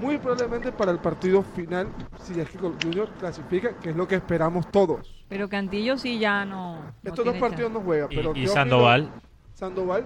muy 0.00 0.18
probablemente 0.18 0.72
para 0.72 0.92
el 0.92 0.98
partido 0.98 1.42
final, 1.42 1.88
si 2.22 2.38
es 2.38 2.48
que 2.48 2.58
Junior 2.58 3.08
clasifica, 3.18 3.72
que 3.78 3.90
es 3.90 3.96
lo 3.96 4.06
que 4.06 4.16
esperamos 4.16 4.70
todos. 4.70 5.00
Pero 5.28 5.48
Cantillo 5.48 5.96
sí 5.96 6.18
ya 6.18 6.44
no. 6.44 6.76
no 6.76 6.82
Estos 7.04 7.24
dos 7.24 7.36
partidos 7.36 7.70
no 7.72 7.80
juega, 7.80 8.08
Y, 8.10 8.16
pero 8.16 8.34
y 8.34 8.46
Sandoval, 8.46 9.08
Sandoval, 9.54 10.04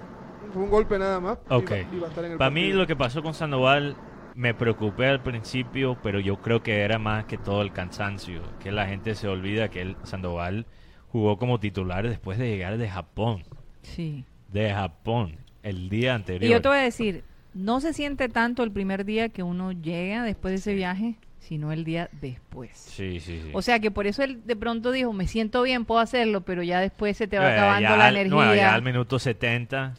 fue 0.52 0.62
un 0.62 0.70
golpe 0.70 0.98
nada 0.98 1.20
más. 1.20 1.38
y 1.50 1.54
Ok. 1.54 1.70
va- 1.70 1.76
y 1.96 1.98
va 2.00 2.06
a 2.06 2.08
estar 2.10 2.24
en 2.24 2.32
el 2.32 2.38
para 2.38 2.50
mí 2.50 2.72
lo 2.72 2.86
que 2.86 2.96
pasó 2.96 3.22
con 3.22 3.34
Sandoval 3.34 3.96
me 4.34 4.52
preocupé 4.52 5.06
al 5.06 5.22
principio, 5.22 5.96
pero 6.02 6.18
yo 6.18 6.36
creo 6.36 6.62
que 6.62 6.80
era 6.80 6.98
más 6.98 7.24
que 7.26 7.38
todo 7.38 7.62
el 7.62 7.72
cansancio, 7.72 8.42
que 8.58 8.72
la 8.72 8.86
gente 8.86 9.14
se 9.14 9.28
olvida 9.28 9.68
que 9.68 9.80
el 9.80 9.96
Sandoval 10.02 10.66
jugó 11.14 11.38
como 11.38 11.60
titular 11.60 12.08
después 12.08 12.38
de 12.38 12.48
llegar 12.50 12.76
de 12.76 12.88
Japón. 12.88 13.44
Sí. 13.82 14.24
de 14.48 14.72
Japón, 14.74 15.36
el 15.62 15.88
día 15.88 16.14
anterior. 16.16 16.50
Y 16.50 16.52
yo 16.52 16.60
te 16.60 16.66
voy 16.68 16.78
a 16.78 16.80
decir, 16.82 17.22
no 17.54 17.78
se 17.80 17.92
siente 17.92 18.28
tanto 18.28 18.64
el 18.64 18.72
primer 18.72 19.04
día 19.04 19.28
que 19.28 19.44
uno 19.44 19.70
llega 19.70 20.24
después 20.24 20.50
de 20.50 20.56
ese 20.56 20.74
viaje, 20.74 21.14
sino 21.38 21.70
el 21.70 21.84
día 21.84 22.08
después. 22.20 22.70
Sí, 22.76 23.20
sí, 23.20 23.40
sí. 23.42 23.50
O 23.52 23.62
sea 23.62 23.78
que 23.78 23.92
por 23.92 24.08
eso 24.08 24.24
él 24.24 24.40
de 24.44 24.56
pronto 24.56 24.90
dijo, 24.90 25.12
me 25.12 25.28
siento 25.28 25.62
bien, 25.62 25.84
puedo 25.84 26.00
hacerlo, 26.00 26.40
pero 26.40 26.64
ya 26.64 26.80
después 26.80 27.16
se 27.16 27.28
te 27.28 27.38
va 27.38 27.48
Eh, 27.50 27.52
acabando 27.58 27.88
ya 27.90 27.96
la 27.96 28.06
al- 28.06 28.16
energía. 28.16 28.44
no, 28.46 28.54
ya 28.56 28.74
al 28.74 28.82
minuto 28.82 29.20
70 29.20 29.94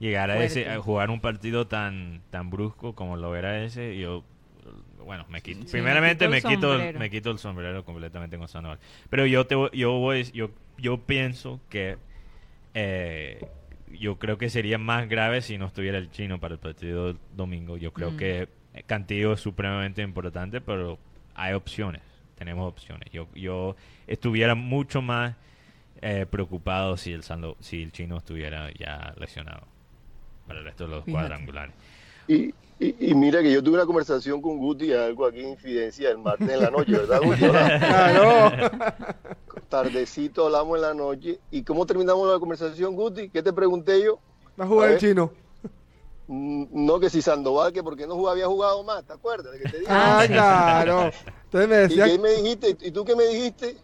llegar 0.00 0.30
a 0.30 0.42
ese 0.42 0.68
a 0.70 0.78
jugar 0.78 1.10
un 1.10 1.20
partido 1.20 1.66
tan 1.66 2.22
tan 2.30 2.48
brusco 2.50 2.94
como 2.94 3.16
lo 3.18 3.36
era 3.36 3.62
ese 3.62 3.96
yo 3.98 4.24
bueno 5.04 5.26
me 5.28 5.40
quito 5.40 5.62
Sí, 5.66 5.72
primeramente 5.72 6.28
me 6.28 6.36
quito 6.38 6.48
el 6.50 6.56
quito 6.56 6.72
el, 6.72 6.78
sombrero. 6.78 6.98
me 6.98 7.10
quito 7.10 7.30
el 7.30 7.38
sombrero 7.38 7.84
completamente 7.84 8.38
con 8.38 8.48
Sandoval 8.48 8.78
pero 9.10 9.26
yo 9.26 9.46
te 9.46 9.54
voy- 9.54 9.70
yo 9.72 9.92
voy 9.92 10.24
yo 10.32 10.50
yo 10.78 10.98
pienso 10.98 11.60
que 11.68 11.96
eh, 12.74 13.44
yo 13.90 14.18
creo 14.18 14.38
que 14.38 14.48
sería 14.50 14.78
más 14.78 15.08
grave 15.08 15.42
si 15.42 15.58
no 15.58 15.66
estuviera 15.66 15.98
el 15.98 16.10
chino 16.10 16.40
para 16.40 16.54
el 16.54 16.60
partido 16.60 17.08
del 17.08 17.18
domingo 17.36 17.76
yo 17.76 17.92
creo 17.92 18.12
Mm. 18.12 18.16
que 18.16 18.48
Cantillo 18.86 19.34
es 19.34 19.40
supremamente 19.40 20.00
importante 20.02 20.60
pero 20.60 20.98
hay 21.34 21.52
opciones 21.54 22.00
tenemos 22.36 22.66
opciones 22.66 23.10
yo 23.12 23.28
yo 23.34 23.76
estuviera 24.06 24.54
mucho 24.54 25.02
más 25.02 25.36
eh, 26.00 26.26
preocupado 26.28 26.96
si 26.96 27.12
el 27.12 27.22
Sando- 27.22 27.56
si 27.60 27.82
el 27.82 27.92
chino 27.92 28.16
estuviera 28.16 28.70
ya 28.72 29.14
lesionado 29.18 29.68
para 30.48 30.58
el 30.58 30.64
resto 30.64 30.84
de 30.84 30.90
los 30.90 31.04
Fíjate. 31.04 31.12
cuadrangulares. 31.12 31.74
Y, 32.26 32.52
y, 32.86 33.10
y 33.10 33.14
mira 33.14 33.42
que 33.42 33.52
yo 33.52 33.62
tuve 33.62 33.74
una 33.74 33.86
conversación 33.86 34.40
con 34.42 34.58
Guti, 34.58 34.92
algo 34.92 35.26
aquí 35.26 35.40
en 35.40 35.50
Infidencia, 35.50 36.10
el 36.10 36.18
martes 36.18 36.48
en 36.48 36.60
la 36.60 36.70
noche, 36.70 36.92
¿verdad, 36.92 37.20
Guti? 37.22 37.44
Hola. 37.44 39.16
Tardecito 39.68 40.46
hablamos 40.46 40.76
en 40.76 40.82
la 40.82 40.94
noche. 40.94 41.38
¿Y 41.50 41.62
cómo 41.62 41.86
terminamos 41.86 42.30
la 42.30 42.38
conversación, 42.38 42.94
Guti? 42.94 43.30
¿Qué 43.30 43.42
te 43.42 43.52
pregunté 43.52 44.02
yo? 44.02 44.18
Va 44.60 44.64
a 44.64 44.68
jugar 44.68 44.84
A 44.84 44.86
el 44.88 44.92
ver. 44.94 45.00
chino. 45.00 45.32
Mm, 46.26 46.64
No, 46.86 47.00
que 47.00 47.10
si 47.10 47.22
Sandoval, 47.22 47.72
que 47.72 47.82
porque 47.82 48.06
no 48.06 48.14
jugaba- 48.14 48.32
había 48.32 48.46
jugado 48.46 48.82
más, 48.84 49.04
¿te 49.04 49.12
acuerdas? 49.12 49.52
De 49.52 49.58
que 49.60 49.68
te 49.70 49.78
dije? 49.80 49.90
Ah, 49.92 50.20
sí. 50.26 50.32
claro. 50.32 51.10
Entonces 51.44 51.68
me 51.68 51.76
¿Y 51.76 51.78
decía, 51.80 52.04
qué 52.06 52.18
me 52.18 52.30
dijiste? 52.30 52.76
¿Y 52.82 52.90
tú 52.90 53.04
qué 53.04 53.16
me 53.16 53.24
dijiste? 53.26 53.76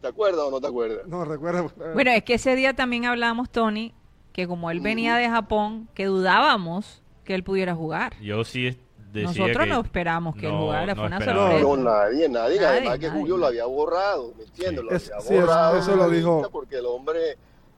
¿Te 0.00 0.08
acuerdas 0.08 0.44
o 0.46 0.50
no 0.50 0.60
te 0.60 0.66
acuerdas? 0.66 1.06
No, 1.06 1.24
recuerda. 1.24 1.66
Bueno, 1.94 2.10
es 2.10 2.24
que 2.24 2.34
ese 2.34 2.54
día 2.56 2.74
también 2.74 3.04
hablamos, 3.06 3.50
Tony, 3.50 3.94
que 4.32 4.46
como 4.48 4.70
él 4.70 4.80
venía 4.80 5.16
de 5.16 5.28
Japón, 5.28 5.88
que 5.94 6.06
dudábamos 6.06 7.01
que 7.24 7.34
él 7.34 7.42
pudiera 7.44 7.74
jugar. 7.74 8.14
Yo 8.20 8.44
sí 8.44 8.66
es- 8.68 8.76
decía 9.12 9.28
Nosotros 9.28 9.64
que 9.64 9.70
no 9.70 9.80
esperamos 9.80 10.34
que 10.36 10.46
él 10.46 10.52
no- 10.52 10.60
jugara, 10.62 10.86
no 10.86 10.94
fue 10.96 11.06
una 11.06 11.18
esperaba. 11.18 11.50
sorpresa. 11.50 11.68
No, 11.68 11.76
nadie, 11.76 12.28
nadie. 12.28 12.56
Nadie, 12.60 12.66
Además 12.66 12.98
que 12.98 13.06
nadie. 13.08 13.20
Julio 13.20 13.36
lo 13.36 13.46
había 13.46 13.64
borrado, 13.66 14.32
¿me 14.38 14.44
entiendes? 14.44 14.84
Lo 14.84 14.90
Es- 14.90 15.10
había 15.10 15.20
sí, 15.20 15.34
eso- 15.34 15.40
borrado 15.46 15.78
eso 15.78 15.90
de 15.90 15.96
lo 15.98 16.08
dijo. 16.10 16.48
Porque 16.50 16.76
el 16.78 16.86
hombre 16.86 17.36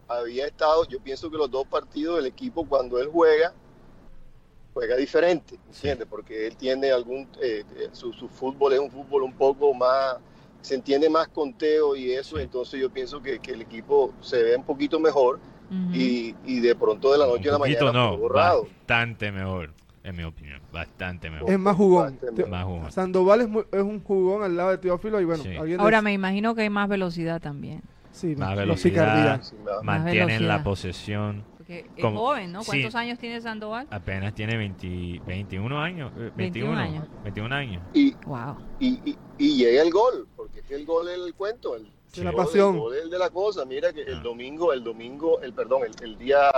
había 0.09 0.47
estado, 0.47 0.87
yo 0.89 1.01
pienso 1.01 1.31
que 1.31 1.37
los 1.37 1.51
dos 1.51 1.67
partidos 1.67 2.17
del 2.17 2.27
equipo 2.27 2.65
cuando 2.67 2.99
él 3.01 3.09
juega, 3.13 3.53
juega 4.73 4.97
diferente, 4.97 5.59
¿me 5.67 5.75
¿entiendes? 5.75 6.07
Porque 6.09 6.47
él 6.47 6.57
tiene 6.57 6.91
algún, 6.91 7.29
eh, 7.41 7.65
eh, 7.77 7.89
su, 7.93 8.13
su 8.13 8.29
fútbol 8.29 8.73
es 8.73 8.81
un 8.81 8.91
fútbol 8.91 9.23
un 9.23 9.33
poco 9.33 9.73
más, 9.73 10.17
se 10.61 10.75
entiende 10.75 11.09
más 11.09 11.29
conteo 11.29 11.95
y 11.95 12.11
eso, 12.13 12.37
Sí. 12.37 12.43
entonces 12.43 12.81
yo 12.81 12.91
pienso 12.91 13.21
que, 13.23 13.39
que 13.39 13.53
el 13.53 13.63
equipo 13.63 14.13
se 14.21 14.43
ve 14.43 14.57
un 14.57 14.65
poquito 14.65 14.99
mejor 14.99 15.39
Y, 15.93 16.35
y 16.45 16.61
de 16.61 16.75
pronto 16.75 17.13
de 17.13 17.19
la 17.19 17.27
noche 17.27 17.49
a 17.49 17.53
la 17.53 17.59
mañana 17.59 17.93
no, 17.93 18.17
borrado. 18.19 18.63
bastante 18.65 19.33
mejor, 19.33 19.71
en 20.03 20.17
mi 20.17 20.23
opinión, 20.25 20.61
bastante 20.73 21.31
mejor. 21.31 21.51
Es 21.51 21.59
más 21.59 21.77
jugón. 21.77 22.19
Te- 22.37 22.47
Más 22.47 22.65
jugón. 22.65 22.93
Sandoval 22.93 23.41
es, 23.43 23.49
muy- 23.49 23.65
es 23.73 23.83
un 23.83 24.03
jugón 24.03 24.43
al 24.43 24.57
lado 24.57 24.71
de 24.71 24.79
Teófilo 24.79 25.21
y 25.21 25.25
bueno, 25.25 25.43
Sí. 25.43 25.55
Ahora 25.79 26.03
me 26.03 26.13
imagino 26.13 26.55
que 26.55 26.63
hay 26.63 26.71
más 26.71 26.89
velocidad 26.89 27.41
también. 27.41 27.83
sí, 28.13 28.37
Más 28.37 28.57
velocidad. 28.57 29.43
Sí, 29.43 29.57
Mantienen 29.83 30.47
la 30.47 30.63
posesión, 30.63 31.45
Porque 31.57 31.87
es 31.97 32.03
Como- 32.03 32.19
joven, 32.21 32.53
¿no? 32.53 32.63
sí. 32.63 32.67
¿Cuántos 32.71 32.95
años 32.95 33.19
tiene 33.19 33.41
Sandoval? 33.41 33.87
apenas 33.91 34.35
tiene 34.35 34.57
20 34.59 35.23
21 35.27 35.81
años, 35.81 36.13
eh, 36.19 36.31
21 36.37 36.77
21, 36.77 36.79
años. 36.79 37.07
21 37.25 37.55
años. 37.55 37.83
Y, 37.95 38.15
Wow. 38.27 38.57
y, 38.79 38.89
y, 39.11 39.17
y 39.39 39.57
llega 39.57 39.83
el 39.83 39.91
gol, 39.91 40.29
porque 40.37 40.61
es 40.61 40.67
que 40.67 40.75
el 40.75 40.85
gol 40.85 41.09
es 41.09 41.19
el 41.27 41.33
cuento, 41.35 41.75
el, 41.75 41.89
Sí, 42.15 42.21
el 42.21 42.27
la 42.27 42.33
pasión. 42.33 42.75
el 42.75 42.81
gol 42.81 42.95
es 42.97 43.03
el 43.03 43.11
de 43.11 43.19
la 43.19 43.31
cosa. 43.31 43.65
Mira 43.65 43.93
que 43.93 44.03
Ah. 44.03 44.05
el 44.09 44.23
domingo, 44.23 44.73
el 44.73 44.83
domingo, 44.85 45.41
el 45.41 45.53
perdón, 45.53 45.83
el, 45.85 46.05
el 46.05 46.19
día 46.19 46.51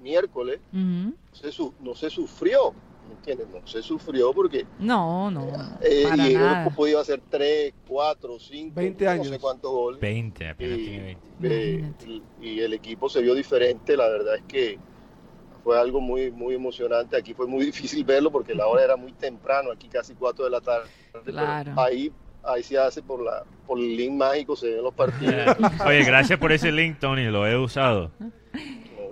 miércoles 0.00 0.60
Ujú. 0.72 0.80
no 0.80 1.14
se, 1.32 1.52
su- 1.52 1.74
no 1.80 1.94
se 1.94 2.10
sufrió, 2.10 2.72
¿me 3.08 3.14
entiendes? 3.14 3.48
No 3.48 3.66
se 3.66 3.82
sufrió 3.82 4.32
porque 4.32 4.66
No, 4.78 5.30
no, 5.30 5.46
eh, 5.80 6.04
para 6.08 6.28
y 6.28 6.34
nada. 6.34 6.70
podía 6.70 7.00
hacer 7.00 7.20
3, 7.28 7.74
4, 7.86 8.38
5, 8.38 8.74
20 8.76 9.06
años. 9.08 9.26
no 9.26 9.32
sé 9.34 9.38
cuántos 9.40 9.70
goles. 9.70 10.00
20, 10.00 10.48
apenas 10.48 10.78
Y, 10.78 10.84
tiene 10.84 11.02
20. 11.04 11.24
eh, 11.42 11.92
y- 12.40 12.46
y 12.48 12.60
el 12.60 12.72
equipo 12.72 13.08
se 13.08 13.20
vio 13.20 13.34
diferente, 13.34 13.96
la 13.96 14.08
verdad 14.08 14.36
es 14.36 14.42
que 14.48 14.78
fue 15.64 15.78
algo 15.78 16.00
muy 16.00 16.30
muy 16.30 16.54
emocionante, 16.54 17.16
aquí 17.16 17.34
fue 17.34 17.46
muy 17.48 17.64
difícil 17.72 18.04
verlo 18.04 18.30
porque 18.30 18.54
la 18.54 18.66
hora 18.68 18.84
era 18.84 18.96
muy 18.96 19.12
temprano, 19.12 19.70
aquí 19.72 19.88
casi 19.88 20.14
4 20.14 20.44
de 20.44 20.50
la 20.52 20.60
tarde, 20.60 20.88
pero 21.12 21.24
Claro. 21.36 21.72
ahí 21.76 22.12
ahí 22.46 22.62
se 22.62 22.78
hace 22.78 23.02
por 23.02 23.22
la 23.24 23.42
por 23.66 23.78
el 23.78 23.96
link 23.96 24.12
mágico, 24.12 24.54
se 24.56 24.70
ven 24.74 24.82
los 24.84 24.94
partidos. 24.94 25.34
Oye, 25.86 26.04
gracias 26.04 26.38
por 26.38 26.52
ese 26.52 26.70
link, 26.70 26.98
Tony, 27.00 27.24
lo 27.24 27.46
he 27.46 27.56
usado. 27.56 28.12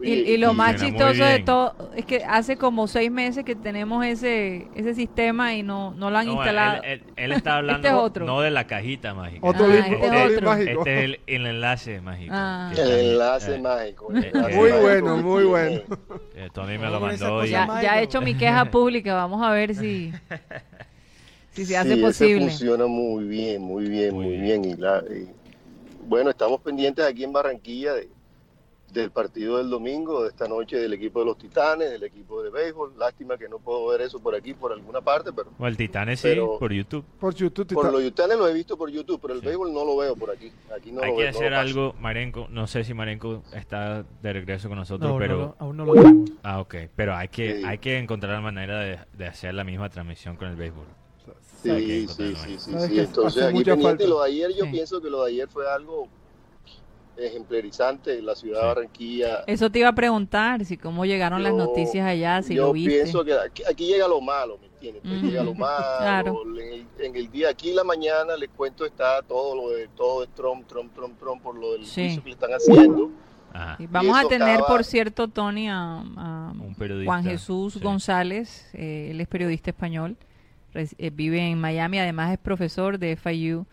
Y, 0.02 0.10
y 0.12 0.36
lo 0.36 0.52
más 0.52 0.72
Funciona 0.72 0.92
muy 0.92 1.12
chistoso 1.14 1.24
de 1.30 1.38
todo 1.40 1.90
es 1.96 2.04
que 2.04 2.24
hace 2.24 2.58
como 2.58 2.86
seis 2.88 3.10
meses 3.10 3.42
que 3.42 3.54
tenemos 3.54 4.04
ese 4.04 4.68
ese 4.74 4.92
sistema 4.94 5.54
y 5.54 5.62
no, 5.62 5.92
no 5.94 6.10
lo 6.10 6.18
han 6.18 6.26
No, 6.26 6.34
instalado. 6.34 6.82
él, 6.82 7.02
él- 7.06 7.12
él 7.16 7.32
está 7.32 7.56
hablando 7.56 7.86
Este 7.88 7.96
es 7.96 8.04
otro. 8.04 8.26
no 8.26 8.40
de 8.42 8.50
la 8.50 8.66
cajita 8.66 9.14
mágica. 9.14 9.46
Otro 9.46 9.64
Ah, 9.64 9.68
link, 9.68 9.86
este 9.86 10.06
otro 10.06 10.18
es 10.18 10.36
otro. 10.36 10.52
Este 10.54 10.94
es 10.98 11.04
el, 11.04 11.20
el 11.26 11.46
enlace 11.46 12.00
mágico. 12.02 12.32
Ah. 12.36 12.70
El 12.76 12.90
enlace 12.92 13.54
eh, 13.54 13.58
mágico. 13.60 14.12
el 14.12 14.24
eh, 14.24 14.30
enlace 14.34 14.54
Muy 14.56 14.68
mágico 14.70 14.82
bueno, 14.88 15.16
muy 15.18 15.44
bueno. 15.44 15.80
eh, 16.34 16.48
Tony 16.52 16.76
me 16.76 16.90
lo 16.90 17.00
mandó 17.00 17.44
y 17.44 17.50
ya, 17.50 17.80
ya 17.80 17.98
he 17.98 18.02
hecho 18.04 18.20
mi 18.20 18.34
queja 18.34 18.66
pública, 18.66 19.14
vamos 19.14 19.42
a 19.42 19.50
ver 19.52 19.74
si, 19.74 20.12
si 21.54 21.64
se 21.66 21.76
hace 21.76 21.88
Sí, 21.88 21.94
ese 21.94 22.02
posible. 22.02 22.40
funciona 22.48 22.86
muy 22.86 23.24
bien, 23.24 23.62
muy 23.62 23.88
bien, 23.88 24.14
Muy 24.14 24.24
muy, 24.26 24.36
bien. 24.38 24.62
bien. 24.62 24.74
Y 24.76 24.80
la- 24.80 25.04
y, 25.08 25.28
bueno, 26.06 26.30
estamos 26.30 26.60
pendientes 26.60 27.04
aquí 27.04 27.24
en 27.24 27.32
Barranquilla 27.32 27.94
de- 27.94 28.08
del 28.92 29.10
partido 29.10 29.58
del 29.58 29.70
domingo, 29.70 30.22
de 30.22 30.28
esta 30.28 30.46
noche 30.46 30.76
del 30.78 30.92
equipo 30.92 31.18
de 31.18 31.26
los 31.26 31.36
Titanes, 31.36 31.90
del 31.90 32.04
equipo 32.04 32.40
de 32.44 32.50
béisbol. 32.50 32.92
Lástima 32.96 33.36
que 33.36 33.48
no 33.48 33.58
puedo 33.58 33.88
ver 33.88 34.02
eso 34.02 34.20
por 34.20 34.36
aquí, 34.36 34.54
por 34.54 34.72
alguna 34.72 35.00
parte, 35.00 35.32
pero 35.32 35.50
O 35.58 35.66
el 35.66 35.76
Titanes 35.76 36.20
sí, 36.20 36.28
por 36.60 36.72
YouTube. 36.72 37.04
Por 37.18 37.34
YouTube. 37.34 37.74
por 37.74 37.90
los 37.92 38.02
Titanes 38.02 38.36
lo 38.38 38.46
he 38.46 38.54
visto 38.54 38.76
por 38.78 38.88
YouTube, 38.90 39.18
pero 39.20 39.34
el 39.34 39.40
Sí. 39.40 39.46
béisbol 39.46 39.72
no 39.72 39.84
lo 39.84 39.96
veo 39.96 40.14
por 40.14 40.30
aquí. 40.30 40.52
Aquí 40.76 40.92
no 40.92 41.02
Hay 41.02 41.10
lo 41.10 41.16
que 41.16 41.22
veo, 41.24 41.32
no 41.32 41.38
hacer 41.38 41.50
lo 41.50 41.56
paso. 41.56 41.68
algo, 41.68 41.94
Marenco. 42.00 42.46
No 42.50 42.66
sé 42.68 42.84
si 42.84 42.94
Marenco 42.94 43.42
está 43.52 44.04
de 44.22 44.32
regreso 44.32 44.68
con 44.68 44.78
nosotros, 44.78 45.10
No, 45.10 45.18
pero. 45.18 45.38
no 45.38 45.56
aún 45.58 45.76
no 45.76 45.84
lo 45.86 45.94
tenemos. 45.94 46.30
Ah, 46.44 46.60
ok. 46.60 46.74
Pero 46.94 47.16
hay 47.16 47.26
que, 47.26 47.56
Sí. 47.56 47.64
hay 47.64 47.78
que 47.78 47.98
encontrar 47.98 48.34
la 48.34 48.40
manera 48.42 48.78
de, 48.78 48.98
de 49.12 49.26
hacer 49.26 49.54
la 49.54 49.64
misma 49.64 49.88
transmisión 49.88 50.36
con 50.36 50.46
el 50.46 50.54
béisbol. 50.54 50.86
Sí, 51.64 52.06
sí, 52.08 52.34
sí, 52.36 52.58
sí, 52.58 52.98
Entonces 53.00 53.42
aquí 53.42 53.64
pendiente, 53.64 54.06
lo 54.06 54.20
de 54.22 54.28
ayer, 54.30 54.50
yo 54.54 54.64
Sí. 54.66 54.70
pienso 54.70 55.00
que 55.00 55.10
lo 55.10 55.24
de 55.24 55.32
ayer 55.32 55.48
fue 55.48 55.70
algo 55.70 56.08
ejemplarizante 57.16 58.18
en 58.18 58.26
la 58.26 58.34
ciudad 58.34 58.58
Sí. 58.60 58.62
de 58.62 58.66
Barranquilla. 58.74 59.44
Eso 59.46 59.70
te 59.70 59.78
iba 59.78 59.88
a 59.88 59.94
preguntar, 59.94 60.64
si 60.64 60.76
cómo 60.76 61.04
llegaron 61.06 61.42
las 61.42 61.54
noticias 61.54 62.06
allá, 62.06 62.42
si 62.42 62.56
yo 62.56 62.66
lo 62.66 62.72
viste. 62.72 62.90
pienso 62.90 63.24
que 63.24 63.34
aquí, 63.34 63.62
aquí 63.68 63.86
llega 63.86 64.08
lo 64.08 64.20
malo, 64.20 64.58
¿me 64.60 64.66
entiendes? 64.66 65.02
Pues. 65.04 65.22
Llega 65.22 65.44
lo 65.44 65.54
malo. 65.54 65.84
Claro. 66.00 66.42
En, 66.58 66.58
el, 66.72 66.86
en 66.98 67.16
el 67.16 67.30
día, 67.30 67.50
aquí 67.50 67.70
en 67.70 67.76
la 67.76 67.84
mañana, 67.84 68.36
les 68.36 68.50
cuento, 68.50 68.84
está 68.84 69.22
todo 69.22 69.54
lo 69.54 69.70
de 69.76 69.88
todo 69.96 70.24
es 70.24 70.28
Trump, 70.34 70.66
Trump, 70.66 70.92
Trump, 70.92 71.18
Trump, 71.20 71.40
por 71.42 71.56
lo 71.56 71.72
del 71.72 71.86
Sí. 71.86 72.02
juicio 72.02 72.22
que 72.24 72.28
le 72.30 72.34
están 72.34 72.50
haciendo. 72.50 73.10
Sí, 73.78 73.86
Vamos 73.88 74.18
a 74.18 74.26
tener, 74.26 74.56
acaba- 74.56 74.66
por 74.66 74.82
cierto, 74.84 75.28
Tony, 75.28 75.68
a, 75.68 76.00
a 76.00 76.52
Un 76.60 76.74
periodista, 76.76 77.12
Juan 77.12 77.22
Jesús 77.22 77.74
sí. 77.74 77.78
González. 77.80 78.68
eh, 78.72 79.10
él 79.12 79.20
es 79.20 79.28
periodista 79.28 79.70
español, 79.70 80.16
vive 81.14 81.40
en 81.40 81.60
Miami, 81.60 81.98
además 81.98 82.32
es 82.32 82.38
profesor 82.38 82.98
de 82.98 83.16
FIU 83.16 83.66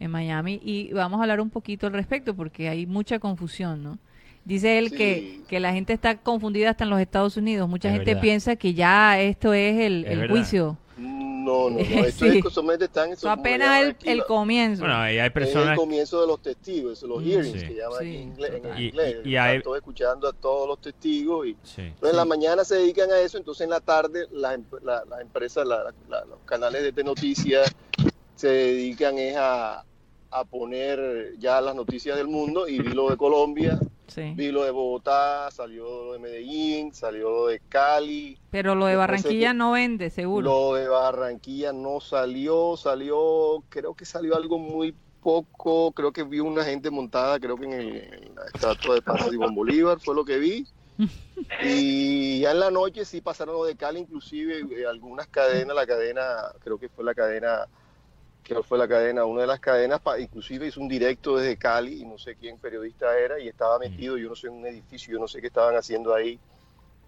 en 0.00 0.10
Miami. 0.10 0.60
Y 0.64 0.92
vamos 0.92 1.18
a 1.18 1.22
hablar 1.22 1.40
un 1.40 1.50
poquito 1.50 1.86
al 1.86 1.92
respecto 1.92 2.34
porque 2.34 2.68
hay 2.68 2.86
mucha 2.86 3.18
confusión, 3.18 3.82
¿no? 3.82 3.98
Dice 4.44 4.78
él 4.78 4.88
Sí. 4.90 4.96
que, 4.96 5.40
que 5.48 5.60
la 5.60 5.72
gente 5.72 5.92
está 5.92 6.16
confundida 6.16 6.70
hasta 6.70 6.84
en 6.84 6.90
los 6.90 7.00
Estados 7.00 7.36
Unidos. 7.36 7.68
Mucha 7.68 7.88
Es 7.88 7.94
gente 7.96 8.10
verdad. 8.12 8.22
piensa 8.22 8.56
que 8.56 8.72
ya 8.74 9.20
esto 9.20 9.52
es 9.52 9.78
el, 9.80 10.04
Es 10.04 10.10
el 10.12 10.18
verdad. 10.20 10.34
juicio. 10.34 10.78
No, 10.98 11.70
no, 11.70 11.78
no. 11.78 11.78
Esto 12.04 12.24
Sí. 12.26 12.38
es 12.38 12.44
que 12.44 12.50
solamente 12.50 12.86
están 12.86 13.12
Eso 13.12 13.30
apenas 13.30 13.82
el, 13.84 13.96
el 14.04 14.24
comienzo. 14.24 14.80
Bueno, 14.82 14.96
ahí 14.96 15.14
hay 15.14 15.18
Es 15.18 15.24
el 15.26 15.32
personas. 15.32 15.76
comienzo 15.78 16.20
de 16.20 16.26
los 16.26 16.42
testigos, 16.42 17.02
los 17.02 17.22
Mm. 17.22 17.26
hearings 17.26 17.60
Sí. 17.60 17.66
que 17.68 17.74
llaman 17.74 17.98
Sí, 18.00 18.06
en 18.16 18.22
inglés. 18.22 18.52
En. 18.64 18.78
Y- 18.78 18.86
inglés. 18.88 19.16
y- 19.24 19.28
y 19.30 19.36
hay- 19.36 19.62
todos 19.62 19.76
escuchando 19.78 20.28
a 20.28 20.32
todos 20.32 20.66
los 20.68 20.80
testigos 20.80 21.46
y 21.46 21.56
Sí. 21.62 21.82
Entonces 21.82 22.10
en 22.10 22.16
la 22.16 22.24
mañana 22.24 22.64
se 22.64 22.74
dedican 22.76 23.10
a 23.12 23.18
eso, 23.20 23.38
entonces 23.38 23.62
en 23.64 23.70
la 23.70 23.80
tarde 23.80 24.26
las 24.32 24.54
em- 24.54 24.64
la- 24.82 25.04
las 25.08 25.20
empresas, 25.20 25.66
la- 25.66 25.94
la- 26.08 26.24
los 26.24 26.38
canales 26.44 26.82
de, 26.82 26.92
de 26.92 27.04
noticias 27.04 27.72
se 28.34 28.48
dedican 28.48 29.18
es 29.18 29.36
a, 29.36 29.84
a 30.30 30.44
poner 30.44 31.34
ya 31.38 31.60
las 31.60 31.74
noticias 31.74 32.16
del 32.16 32.28
mundo 32.28 32.68
y 32.68 32.80
vi 32.80 32.92
lo 32.92 33.08
de 33.10 33.16
Colombia, 33.16 33.78
Sí. 34.08 34.32
vi 34.36 34.50
lo 34.50 34.64
de 34.64 34.70
Bogotá, 34.70 35.50
salió 35.50 35.84
lo 36.06 36.12
de 36.14 36.18
Medellín, 36.18 36.92
salió 36.94 37.30
lo 37.30 37.46
de 37.48 37.60
Cali, 37.68 38.38
Pero 38.50 38.74
lo 38.74 38.86
de 38.86 38.96
Barranquilla 38.96 39.50
se- 39.50 39.54
no 39.54 39.72
vende, 39.72 40.10
seguro. 40.10 40.42
lo 40.48 40.74
de 40.74 40.88
Barranquilla 40.88 41.72
no 41.72 42.00
salió, 42.00 42.76
salió, 42.76 43.64
creo 43.68 43.94
que 43.94 44.04
salió 44.04 44.34
algo 44.36 44.58
muy 44.58 44.96
poco, 45.20 45.92
creo 45.92 46.12
que 46.12 46.22
vi 46.24 46.40
una 46.40 46.64
gente 46.64 46.90
montada, 46.90 47.38
creo 47.38 47.56
que 47.56 47.66
en, 47.66 47.72
el, 47.72 47.96
en 47.96 48.34
la 48.34 48.44
estatua 48.46 48.94
de 48.94 49.02
Paz 49.02 49.28
Simón 49.30 49.54
Bolívar, 49.54 49.98
fue 50.00 50.14
lo 50.14 50.24
que 50.24 50.38
vi. 50.38 50.66
Y 51.60 52.40
ya 52.40 52.52
en 52.52 52.60
la 52.60 52.70
noche 52.70 53.04
sí 53.04 53.20
pasaron 53.20 53.54
lo 53.56 53.64
de 53.64 53.76
Cali, 53.76 54.00
inclusive 54.00 54.60
eh, 54.80 54.86
algunas 54.86 55.26
cadenas, 55.28 55.74
la 55.74 55.86
cadena, 55.86 56.22
creo 56.60 56.78
que 56.78 56.88
fue 56.88 57.04
la 57.04 57.14
cadena, 57.14 57.66
que 58.56 58.62
fue 58.62 58.78
la 58.78 58.88
cadena, 58.88 59.24
una 59.24 59.42
de 59.42 59.46
las 59.46 59.60
cadenas, 59.60 60.00
pa- 60.00 60.18
inclusive 60.18 60.66
hizo 60.66 60.80
un 60.80 60.88
directo 60.88 61.36
desde 61.36 61.56
Cali, 61.56 62.00
y 62.00 62.04
no 62.06 62.16
sé 62.18 62.34
quién 62.36 62.58
periodista 62.58 63.16
era, 63.18 63.38
y 63.38 63.46
estaba 63.48 63.78
metido, 63.78 64.16
yo 64.16 64.30
no 64.30 64.34
sé, 64.34 64.46
en 64.48 64.54
un 64.54 64.66
edificio, 64.66 65.12
yo 65.12 65.18
no 65.20 65.28
sé 65.28 65.40
qué 65.40 65.48
estaban 65.48 65.76
haciendo 65.76 66.14
ahí. 66.14 66.38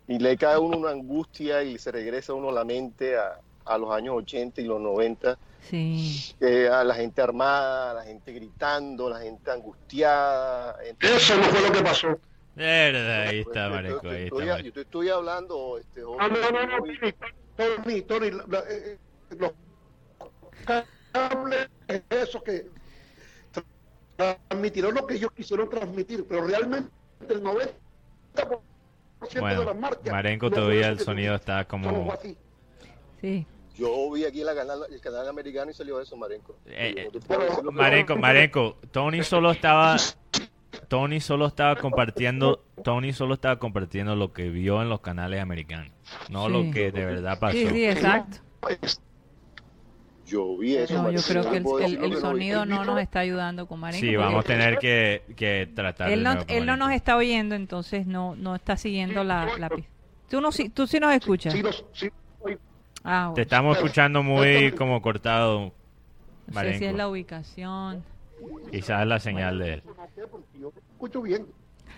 Y 0.07 0.19
le 0.19 0.37
cae 0.37 0.55
a 0.55 0.59
uno 0.61 0.77
una 0.77 0.91
angustia 0.91 1.63
y 1.63 1.79
se 1.79 1.91
regresa 1.93 2.33
a 2.33 2.37
uno 2.37 2.51
la 2.53 2.65
mente 2.65 3.17
a, 3.17 3.39
a 3.65 3.79
los 3.79 3.91
años 3.93 4.17
80 4.17 4.61
y 4.61 4.65
los 4.65 4.81
90, 4.81 5.39
Sí. 5.63 6.35
eh, 6.41 6.69
a 6.69 6.83
la 6.85 6.95
gente 6.95 7.21
armada, 7.23 7.91
a 7.91 7.95
la 7.95 8.05
gente 8.05 8.33
gritando, 8.33 9.09
la 9.11 9.21
gente 9.21 9.51
angustiada. 9.51 10.77
Entonces, 10.85 11.23
Eso 11.23 11.37
no 11.37 11.45
fue 11.45 11.69
lo 11.69 11.73
que 11.73 11.83
pasó. 11.83 12.21
Verdad, 12.55 13.29
ahí 13.29 13.41
está, 13.41 13.67
yo- 13.69 13.71
Marenco. 13.75 14.03
yo 14.03 14.11
Ahí 14.11 14.25
está. 14.25 14.61
Yo 14.61 14.73
te 14.73 14.81
estoy 14.81 15.09
hablando, 15.11 15.79
este, 15.79 16.01
no, 16.01 16.17
no, 16.17 16.39
Tony, 16.79 16.99
Tony, 17.57 18.03
Tony, 18.03 18.31
la- 18.31 18.45
la- 18.49 18.65
los 19.39 19.53
eso 22.11 22.43
que 22.43 22.67
tra- 23.53 24.37
transmitieron 24.49 24.95
lo 24.95 25.07
que 25.07 25.15
ellos 25.15 25.33
quisieron 25.33 25.69
transmitir, 25.69 26.25
pero 26.29 26.47
realmente 26.47 26.91
el 27.29 27.43
90% 27.43 27.71
de 29.33 29.41
Bueno, 29.41 29.65
las 29.65 29.77
marchas. 29.77 30.11
Marenco 30.13 30.51
todavía 30.51 30.89
el 30.89 30.99
sonido 31.01 31.35
está 31.35 31.65
como. 31.67 32.13
Sí. 33.21 33.47
Yo 33.77 34.11
vi 34.13 34.25
aquí 34.25 34.45
la 34.45 34.55
canal, 34.55 34.81
el 34.91 35.01
canal 35.01 35.29
americano 35.29 35.71
y 35.71 35.75
salió 35.75 36.01
eso, 36.01 36.17
Marenco. 36.17 36.55
Eh, 36.67 37.11
eh, 37.13 37.21
Marenco, 37.73 38.17
Marenco, 38.17 38.77
Tony 38.91 39.23
solo 39.23 39.51
estaba. 39.53 39.97
Tony 40.89 41.21
solo 41.21 41.47
estaba 41.47 41.77
compartiendo. 41.77 42.63
Tony 42.83 43.13
solo 43.13 43.35
estaba 43.35 43.59
compartiendo 43.59 44.17
lo 44.17 44.33
que 44.33 44.49
vio 44.51 44.83
en 44.83 44.89
los 44.89 45.01
canales 45.01 45.41
americanos. 45.41 45.93
No 46.31 46.47
Sí. 46.47 46.53
lo 46.53 46.71
que 46.73 46.91
de 46.93 47.05
verdad 47.05 47.39
pasó. 47.39 47.57
Sí, 47.57 47.69
sí, 47.69 47.85
exacto. 47.87 48.39
Yo 50.31 50.57
vi 50.57 50.77
eso. 50.77 50.95
No, 50.95 51.11
yo 51.11 51.21
creo 51.23 51.51
que 51.51 51.57
el, 51.57 52.17
sonido 52.17 52.65
no 52.65 52.85
nos 52.85 53.01
está 53.01 53.19
ayudando 53.21 53.67
con 53.67 53.81
Marenco. 53.81 54.07
Sí, 54.07 54.15
vamos 54.15 54.45
a 54.45 54.47
tener 54.47 54.79
que, 54.79 55.25
que 55.37 55.69
tratar 55.75 56.09
Él 56.09 56.21
de 56.21 56.25
no, 56.25 56.31
nuevo 56.31 56.47
con 56.47 56.57
él 56.57 56.67
no 56.67 56.77
nos 56.77 56.93
está 56.93 57.17
oyendo, 57.17 57.57
entonces 57.57 58.07
no, 58.07 58.37
no 58.37 58.55
está 58.55 58.77
siguiendo 58.77 59.25
la, 59.25 59.49
la 59.59 59.69
pi- 59.69 59.85
Tú, 60.29 60.41
no, 60.41 60.53
sí- 60.53 60.69
tú 60.69 60.87
sí 60.87 61.01
nos 61.01 61.13
escuchas. 61.13 61.53
Sí, 61.53 61.63
sí, 61.93 62.09
Ah, 63.03 63.33
Te 63.35 63.43
estamos 63.43 63.77
escuchando 63.77 64.23
muy 64.23 64.73
como 64.73 65.03
cortado, 65.03 65.73
no 66.47 66.61
sé 66.61 66.79
si 66.79 66.85
es 66.85 66.95
la 66.95 67.09
ubicación. 67.09 68.05
Quizás 68.71 69.05
la 69.07 69.19
señal 69.19 69.59
de 69.59 69.75
él. 69.75 69.83
escucho 70.93 71.23
bien. 71.23 71.45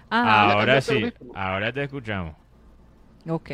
Ah, 0.09 0.53
Ahora 0.53 0.81
sí, 0.81 1.13
ahora 1.35 1.71
te 1.71 1.85
escuchamos. 1.85 2.35
ok. 3.29 3.51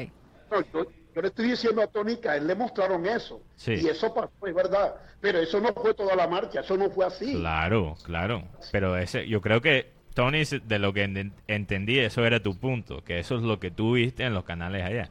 Yo, 1.18 1.22
le 1.22 1.28
estoy 1.28 1.50
diciendo 1.50 1.82
a 1.82 1.88
Tony 1.88 2.16
que 2.18 2.28
a 2.28 2.36
él 2.36 2.46
le 2.46 2.54
mostraron 2.54 3.04
eso. 3.06 3.42
Sí. 3.56 3.72
Y 3.74 3.88
eso 3.88 4.14
pasó, 4.14 4.30
es 4.46 4.54
verdad. 4.54 4.94
Pero 5.20 5.38
eso 5.40 5.60
no 5.60 5.72
fue 5.74 5.92
toda 5.92 6.14
la 6.14 6.28
marcha, 6.28 6.60
eso 6.60 6.76
no 6.76 6.88
fue 6.90 7.06
así. 7.06 7.34
Claro, 7.34 7.96
claro. 8.04 8.44
Pero 8.70 8.96
ese, 8.96 9.26
yo 9.26 9.40
creo 9.40 9.60
que, 9.60 9.90
Tony, 10.14 10.44
de 10.44 10.78
lo 10.78 10.92
que 10.92 11.02
en- 11.02 11.32
entendí, 11.48 11.98
eso 11.98 12.24
era 12.24 12.40
tu 12.40 12.56
punto, 12.56 13.02
que 13.02 13.18
eso 13.18 13.34
es 13.36 13.42
lo 13.42 13.58
que 13.58 13.72
tú 13.72 13.94
viste 13.94 14.22
en 14.22 14.32
los 14.34 14.44
canales 14.44 14.84
allá. 14.84 15.10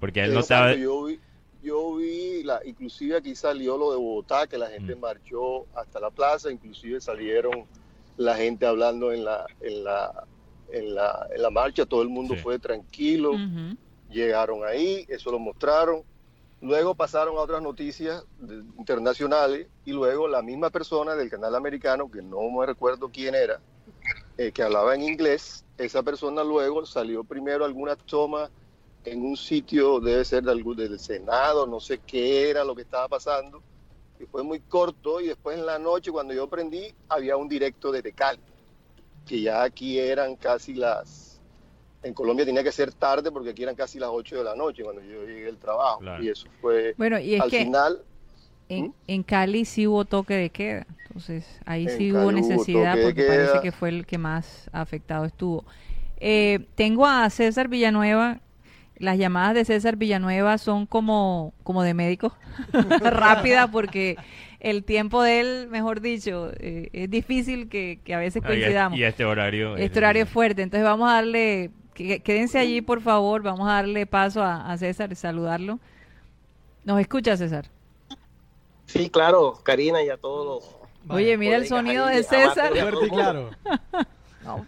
Porque 0.00 0.24
él 0.24 0.34
no 0.34 0.40
estaba... 0.40 0.74
Yo 0.74 1.04
vi, 1.04 1.20
yo 1.62 1.94
vi 1.96 2.42
la, 2.42 2.60
inclusive 2.64 3.16
aquí 3.18 3.36
salió 3.36 3.78
lo 3.78 3.92
de 3.92 3.96
Bogotá, 3.98 4.48
que 4.48 4.58
la 4.58 4.66
gente 4.70 4.96
Mm. 4.96 5.00
marchó 5.00 5.66
hasta 5.76 6.00
la 6.00 6.10
plaza, 6.10 6.50
inclusive 6.50 7.00
salieron 7.00 7.64
la 8.16 8.34
gente 8.36 8.66
hablando 8.66 9.12
en 9.12 9.24
la, 9.24 9.46
en 9.60 9.84
la, 9.84 10.24
en 10.72 10.94
la, 10.96 11.28
en 11.32 11.42
la 11.42 11.50
marcha, 11.50 11.86
todo 11.86 12.02
el 12.02 12.08
mundo 12.08 12.34
Sí. 12.34 12.40
fue 12.42 12.58
tranquilo. 12.58 13.34
Llegaron 14.14 14.64
ahí, 14.64 15.04
eso 15.08 15.30
lo 15.30 15.38
mostraron. 15.38 16.02
Luego 16.60 16.94
pasaron 16.94 17.36
a 17.36 17.40
otras 17.40 17.60
noticias 17.60 18.24
internacionales 18.78 19.66
y 19.84 19.92
luego 19.92 20.26
la 20.28 20.40
misma 20.40 20.70
persona 20.70 21.14
del 21.14 21.28
canal 21.28 21.54
americano, 21.54 22.10
que 22.10 22.22
no 22.22 22.40
me 22.50 22.64
recuerdo 22.64 23.10
quién 23.12 23.34
era, 23.34 23.60
eh, 24.38 24.50
que 24.50 24.62
hablaba 24.62 24.94
en 24.94 25.02
inglés, 25.02 25.64
esa 25.76 26.02
persona 26.02 26.42
luego 26.42 26.86
salió 26.86 27.22
primero 27.22 27.64
algunas 27.64 27.98
tomas 27.98 28.50
en 29.04 29.22
un 29.24 29.36
sitio, 29.36 30.00
debe 30.00 30.24
ser 30.24 30.44
de 30.44 30.52
algún, 30.52 30.76
del 30.76 30.98
Senado, 30.98 31.66
no 31.66 31.80
sé 31.80 31.98
qué 31.98 32.48
era 32.48 32.64
lo 32.64 32.74
que 32.74 32.82
estaba 32.82 33.08
pasando, 33.08 33.62
y 34.18 34.24
fue 34.24 34.42
muy 34.42 34.60
corto 34.60 35.20
y 35.20 35.26
después 35.26 35.58
en 35.58 35.66
la 35.66 35.78
noche 35.78 36.10
cuando 36.10 36.32
yo 36.32 36.48
prendí 36.48 36.94
había 37.08 37.36
un 37.36 37.48
directo 37.48 37.92
desde 37.92 38.12
Cali, 38.12 38.40
que 39.26 39.42
ya 39.42 39.62
aquí 39.62 39.98
eran 39.98 40.36
casi 40.36 40.74
las, 40.74 41.33
en 42.04 42.14
Colombia 42.14 42.44
tenía 42.46 42.62
que 42.62 42.70
ser 42.72 42.92
tarde 42.92 43.32
porque 43.32 43.50
aquí 43.50 43.62
eran 43.64 43.74
casi 43.74 43.98
las 43.98 44.10
8 44.12 44.36
de 44.38 44.44
la 44.44 44.54
noche 44.54 44.82
cuando 44.84 45.02
yo 45.02 45.24
llegué 45.24 45.48
al 45.48 45.56
trabajo, 45.58 46.00
Claro. 46.00 46.22
y 46.22 46.28
eso 46.28 46.46
fue 46.60 46.94
Bueno, 46.96 47.18
y 47.18 47.34
es 47.34 47.40
al 47.40 47.50
que 47.50 47.58
final, 47.64 47.98
en, 48.68 48.86
¿Mm? 48.86 48.92
en 49.08 49.22
Cali 49.22 49.64
sí 49.64 49.86
hubo 49.86 50.04
toque 50.04 50.34
de 50.34 50.50
queda. 50.50 50.86
Entonces, 51.06 51.60
ahí 51.64 51.84
En 51.86 51.96
sí 51.98 52.12
hubo 52.12 52.26
Cali 52.26 52.40
hubo 52.40 52.48
necesidad 52.48 52.96
porque 53.02 53.22
parece 53.24 53.60
que 53.60 53.72
fue 53.72 53.88
el 53.88 54.06
que 54.06 54.18
más 54.18 54.68
afectado 54.72 55.24
estuvo. 55.24 55.64
Eh, 56.18 56.66
tengo 56.74 57.06
a 57.06 57.28
César 57.30 57.68
Villanueva. 57.68 58.40
Las 58.96 59.18
llamadas 59.18 59.54
de 59.54 59.64
César 59.64 59.96
Villanueva 59.96 60.56
son 60.56 60.86
como, 60.86 61.52
como 61.64 61.82
de 61.82 61.94
médico, 61.94 62.32
rápida 63.00 63.66
porque 63.68 64.16
el 64.60 64.84
tiempo 64.84 65.20
de 65.22 65.40
él, 65.40 65.68
mejor 65.68 66.00
dicho, 66.00 66.50
eh, 66.58 66.90
es 66.92 67.10
difícil 67.10 67.68
que, 67.68 67.98
que 68.04 68.14
a 68.14 68.18
veces 68.18 68.40
Ah, 68.44 68.46
y, 68.46 68.50
coincidamos. 68.52 68.98
y 68.98 69.02
este 69.02 69.24
horario... 69.24 69.76
Este 69.76 69.98
horario 69.98 70.22
es 70.22 70.28
fuerte, 70.30 70.62
entonces 70.62 70.84
vamos 70.84 71.10
a 71.10 71.14
darle, 71.14 71.70
quédense 71.94 72.58
allí 72.58 72.80
por 72.80 73.00
favor, 73.00 73.42
vamos 73.42 73.68
a 73.68 73.74
darle 73.74 74.06
paso 74.06 74.42
a, 74.42 74.70
a 74.70 74.76
César 74.78 75.12
y 75.12 75.14
saludarlo. 75.14 75.78
¿Nos 76.84 77.00
escucha 77.00 77.36
César? 77.36 77.66
Sí, 78.86 79.08
claro, 79.08 79.54
Karina 79.62 80.02
y 80.02 80.10
a 80.10 80.16
todos 80.18 80.64
los 80.64 81.14
Oye, 81.16 81.36
mira 81.36 81.56
el 81.56 81.66
sonido 81.66 82.06
de 82.06 82.22
César. 82.22 82.72
amantes 82.72 82.74
de 82.74 82.80
Fuerte 82.82 83.06
y 83.06 83.10
claro. 83.10 83.50
No. 84.44 84.66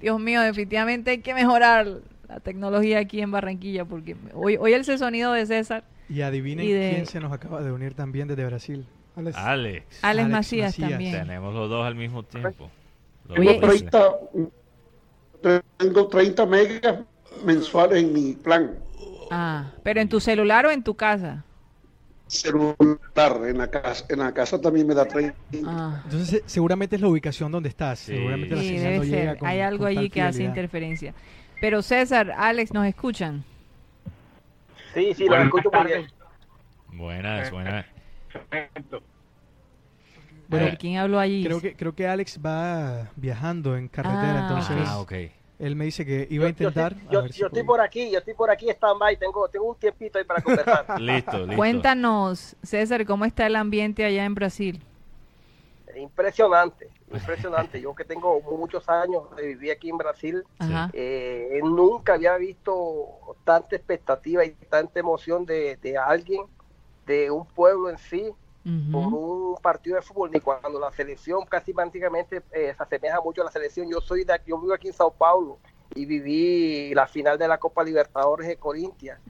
Dios 0.00 0.20
mío, 0.20 0.40
definitivamente 0.42 1.10
hay 1.12 1.18
que 1.18 1.34
mejorar 1.34 1.86
la 2.28 2.40
tecnología 2.40 2.98
aquí 3.00 3.20
en 3.20 3.30
Barranquilla 3.32 3.84
porque 3.84 4.16
hoy, 4.34 4.56
hoy 4.56 4.72
el 4.72 4.84
sonido 4.84 5.32
de 5.32 5.44
César, 5.46 5.84
Y 6.08 6.22
adivinen 6.22 6.66
Y 6.66 6.72
de- 6.72 6.90
quién 6.94 7.06
se 7.06 7.20
nos 7.20 7.32
acaba 7.32 7.62
de 7.62 7.72
unir 7.72 7.94
también 7.94 8.28
desde 8.28 8.44
Brasil. 8.44 8.86
Alex. 9.16 9.36
Alex, 9.36 9.36
Alex, 9.36 9.98
Alex 10.04 10.28
Macías, 10.28 10.66
Macías. 10.70 10.90
también. 10.90 11.12
tenemos 11.12 11.52
los 11.54 11.68
dos 11.68 11.84
al 11.86 11.94
mismo 11.94 12.22
tiempo. 12.22 12.70
Oye, 13.28 13.60
dos. 13.90 14.14
30, 15.42 15.66
tengo 15.76 16.06
30 16.08 16.46
megas 16.46 16.98
mensuales 17.44 18.02
en 18.02 18.12
mi 18.12 18.32
plan 18.34 18.78
Ah, 19.30 19.70
pero 19.82 20.00
en 20.00 20.08
tu 20.08 20.20
celular 20.20 20.66
o 20.66 20.70
en 20.70 20.82
tu 20.82 20.94
casa. 20.94 21.44
celular. 22.26 22.96
En 23.46 23.58
la 23.58 23.68
casa, 23.70 24.04
en 24.08 24.18
la 24.20 24.32
casa 24.32 24.60
también 24.60 24.86
me 24.86 24.94
da 24.94 25.04
30. 25.06 25.36
Ah. 25.66 26.00
Entonces, 26.04 26.28
se- 26.28 26.42
seguramente 26.48 26.96
es 26.96 27.02
la 27.02 27.08
ubicación 27.08 27.50
donde 27.52 27.68
estás. 27.68 27.98
Sí. 28.00 28.12
Seguramente 28.14 28.54
la 28.56 28.62
Sí, 28.62 28.76
debe 28.78 28.96
no 28.98 29.04
llega 29.04 29.30
ser. 29.32 29.38
con- 29.38 29.48
Hay 29.48 29.60
algo 29.60 29.84
con 29.84 29.88
allí 29.98 30.08
que 30.10 30.22
hace 30.22 30.42
interferencia. 30.44 31.14
Pero 31.60 31.82
César, 31.82 32.32
Alex, 32.36 32.72
¿nos 32.72 32.86
escuchan? 32.86 33.44
Sí, 34.94 35.12
sí, 35.14 35.26
los 35.26 35.38
escucho 35.44 35.70
muy 35.72 35.86
bien. 35.86 36.06
Buenas, 36.92 37.50
buenas. 37.50 37.86
Bueno, 40.52 40.66
a 40.66 40.68
ver, 40.70 40.78
¿quién 40.78 40.96
habló 40.98 41.18
allí? 41.18 41.42
Creo 41.44 41.60
que, 41.60 41.74
creo 41.74 41.94
que 41.94 42.06
Alex 42.06 42.38
va 42.44 43.10
viajando 43.16 43.76
en 43.76 43.88
carretera, 43.88 44.38
Ah. 44.40 44.42
entonces 44.48 44.88
Ah, 44.88 45.00
ok. 45.00 45.12
él 45.58 45.76
me 45.76 45.84
dice 45.86 46.04
que 46.06 46.26
iba 46.30 46.46
a 46.46 46.50
Yo- 46.50 46.56
yo 46.56 46.68
intentar. 46.68 46.92
estoy- 46.92 47.08
a 47.08 47.12
Yo, 47.12 47.28
si 47.32 47.40
yo 47.40 47.46
estoy 47.46 47.62
por 47.62 47.80
aquí, 47.80 48.10
yo 48.10 48.18
estoy 48.18 48.34
por 48.34 48.50
aquí, 48.50 48.68
stand-by, 48.70 49.16
tengo, 49.16 49.48
tengo 49.48 49.66
un 49.70 49.76
tiempito 49.76 50.18
ahí 50.18 50.24
para 50.24 50.40
conversar. 50.42 50.86
Listo, 51.00 51.38
listo. 51.40 51.56
Cuéntanos, 51.56 52.56
César, 52.62 53.04
¿cómo 53.06 53.24
está 53.24 53.46
el 53.46 53.56
ambiente 53.56 54.04
allá 54.04 54.24
en 54.24 54.34
Brasil? 54.34 54.82
impresionante, 55.94 56.88
impresionante. 57.12 57.80
Yo 57.80 57.94
que 57.94 58.04
tengo 58.04 58.40
muchos 58.40 58.88
años 58.88 59.24
de 59.36 59.48
vivir 59.48 59.72
aquí 59.72 59.90
en 59.90 59.98
Brasil, 59.98 60.42
eh, 60.94 61.60
nunca 61.62 62.14
había 62.14 62.36
visto 62.38 63.36
tanta 63.44 63.76
expectativa 63.76 64.42
y 64.44 64.52
tanta 64.70 65.00
emoción 65.00 65.44
de, 65.44 65.76
de 65.76 65.98
alguien, 65.98 66.42
de 67.06 67.30
un 67.30 67.46
pueblo 67.46 67.90
en 67.90 67.98
sí, 67.98 68.32
por 68.92 69.12
un 69.12 69.56
partido 69.60 69.96
de 69.96 70.02
fútbol, 70.02 70.30
ni 70.30 70.40
cuando 70.40 70.78
la 70.78 70.92
selección 70.92 71.44
casi 71.46 71.72
prácticamente 71.72 72.42
eh, 72.52 72.72
se 72.76 72.82
asemeja 72.82 73.20
mucho 73.20 73.42
a 73.42 73.44
la 73.46 73.50
selección. 73.50 73.88
Yo 73.90 74.00
soy 74.00 74.24
de 74.24 74.32
aquí, 74.34 74.50
yo 74.50 74.58
vivo 74.60 74.72
aquí 74.74 74.88
en 74.88 74.94
Sao 74.94 75.10
Paulo 75.12 75.58
y 75.94 76.06
viví 76.06 76.94
la 76.94 77.06
final 77.06 77.36
de 77.38 77.48
la 77.48 77.58
Copa 77.58 77.82
Libertadores 77.84 78.46
de 78.46 78.56
Corintia 78.56 79.20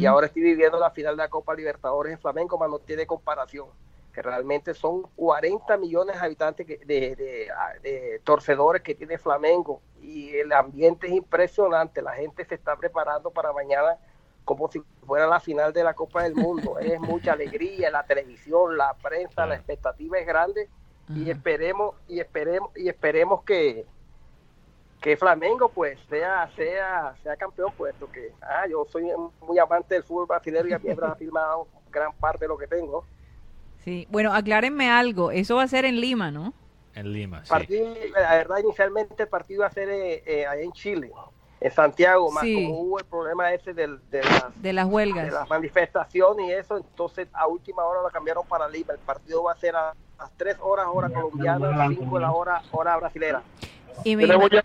y 0.00 0.06
ahora 0.06 0.26
estoy 0.26 0.42
viviendo 0.42 0.78
la 0.78 0.90
final 0.90 1.16
de 1.16 1.22
la 1.22 1.28
Copa 1.28 1.54
Libertadores 1.54 2.12
en 2.12 2.18
Flamengo, 2.18 2.58
más 2.58 2.68
no 2.68 2.78
tiene 2.80 3.06
comparación, 3.06 3.68
que 4.12 4.20
realmente 4.20 4.74
son 4.74 5.02
40 5.16 5.76
millones 5.78 6.16
de 6.16 6.26
habitantes 6.26 6.66
que- 6.66 6.78
de, 6.84 7.16
de- 7.16 7.48
de 7.82 8.20
torcedores 8.24 8.82
que 8.82 8.94
tiene 8.94 9.16
Flamengo. 9.16 9.80
Y 10.02 10.30
el 10.36 10.52
ambiente 10.52 11.06
es 11.06 11.12
impresionante, 11.14 12.02
la 12.02 12.12
gente 12.14 12.44
se 12.44 12.56
está 12.56 12.76
preparando 12.76 13.30
para 13.30 13.52
mañana 13.52 13.96
como 14.44 14.70
si 14.70 14.80
fuera 15.06 15.26
la 15.26 15.40
final 15.40 15.72
de 15.72 15.84
la 15.84 15.94
Copa 15.94 16.22
del 16.22 16.34
Mundo, 16.34 16.78
es 16.80 17.00
mucha 17.00 17.32
alegría, 17.32 17.90
la 17.90 18.04
televisión, 18.04 18.76
la 18.76 18.94
prensa, 18.94 19.46
la 19.46 19.54
expectativa 19.54 20.18
es 20.18 20.26
grande 20.26 20.68
y 21.14 21.30
esperemos 21.30 21.96
y 22.08 22.20
esperemos 22.20 22.70
y 22.76 22.88
esperemos 22.88 23.42
que 23.42 23.84
que 25.00 25.16
Flamengo 25.16 25.68
pues 25.68 25.98
sea 26.08 26.48
sea 26.54 27.14
sea 27.22 27.36
campeón 27.36 27.72
puesto 27.76 28.10
que 28.10 28.32
ah, 28.40 28.66
yo 28.70 28.86
soy 28.88 29.10
muy 29.40 29.58
amante 29.58 29.94
del 29.94 30.04
fútbol 30.04 30.26
brasileño 30.26 30.68
y 30.68 30.72
a 30.72 30.78
mí 30.78 30.94
Brasil 30.94 31.30
me 31.32 31.40
ha 31.40 31.42
dado 31.42 31.66
gran 31.90 32.14
parte 32.14 32.44
de 32.44 32.48
lo 32.48 32.56
que 32.56 32.68
tengo 32.68 33.04
Sí. 33.84 34.06
Bueno, 34.10 34.32
aclárenme 34.32 34.90
algo. 34.90 35.30
Eso 35.30 35.56
va 35.56 35.64
a 35.64 35.68
ser 35.68 35.84
en 35.84 36.00
Lima, 36.00 36.30
¿no? 36.30 36.54
En 36.94 37.12
Lima, 37.12 37.44
sí. 37.44 37.50
partido 37.50 37.94
la 38.12 38.34
verdad 38.36 38.58
inicialmente 38.58 39.22
el 39.22 39.28
partido 39.28 39.60
iba 39.60 39.66
a 39.66 39.70
ser 39.70 39.88
eh, 39.88 40.22
eh, 40.26 40.46
allá 40.46 40.60
en 40.60 40.72
Chile 40.72 41.10
en 41.64 41.70
Santiago 41.70 42.30
más 42.32 42.42
Sí. 42.44 42.54
como 42.54 42.80
hubo 42.80 42.98
el 42.98 43.04
problema 43.04 43.52
ese 43.52 43.72
del, 43.72 43.98
de 44.10 44.22
las 44.22 44.62
De 44.62 44.72
las 44.72 44.88
de 44.88 44.94
huelgas. 44.94 45.32
las 45.32 45.48
manifestaciones 45.48 46.48
y 46.48 46.52
eso, 46.52 46.76
entonces 46.76 47.28
a 47.32 47.46
última 47.46 47.84
hora 47.84 48.02
lo 48.02 48.10
cambiaron 48.10 48.46
para 48.46 48.68
Lima. 48.68 48.92
El 48.94 48.98
partido 48.98 49.44
va 49.44 49.52
a 49.52 49.56
ser 49.56 49.76
a 49.76 49.94
las 50.18 50.30
3 50.36 50.56
horas 50.60 50.86
hora 50.92 51.08
colombiana, 51.08 51.88
5 51.88 52.14
de 52.16 52.20
la 52.20 52.32
hora 52.32 52.62
hora 52.72 52.96
brasilera. 52.96 53.42
Y 54.04 54.12
Yo 54.12 54.16
me 54.18 54.26
le 54.26 54.36
voy 54.36 54.56
a, 54.56 54.64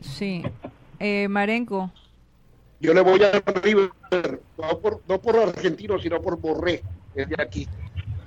Sí. 0.00 0.42
Eh, 1.00 1.28
Marenco. 1.28 1.90
yo 2.80 2.92
le 2.94 3.00
voy 3.00 3.20
a 3.22 3.30
River, 3.62 3.90
no 4.58 4.78
por, 4.78 5.00
no 5.08 5.20
por 5.20 5.36
argentino, 5.38 5.98
sino 5.98 6.20
por 6.20 6.36
Borré, 6.38 6.82
es 7.14 7.28
de 7.28 7.36
aquí. 7.42 7.66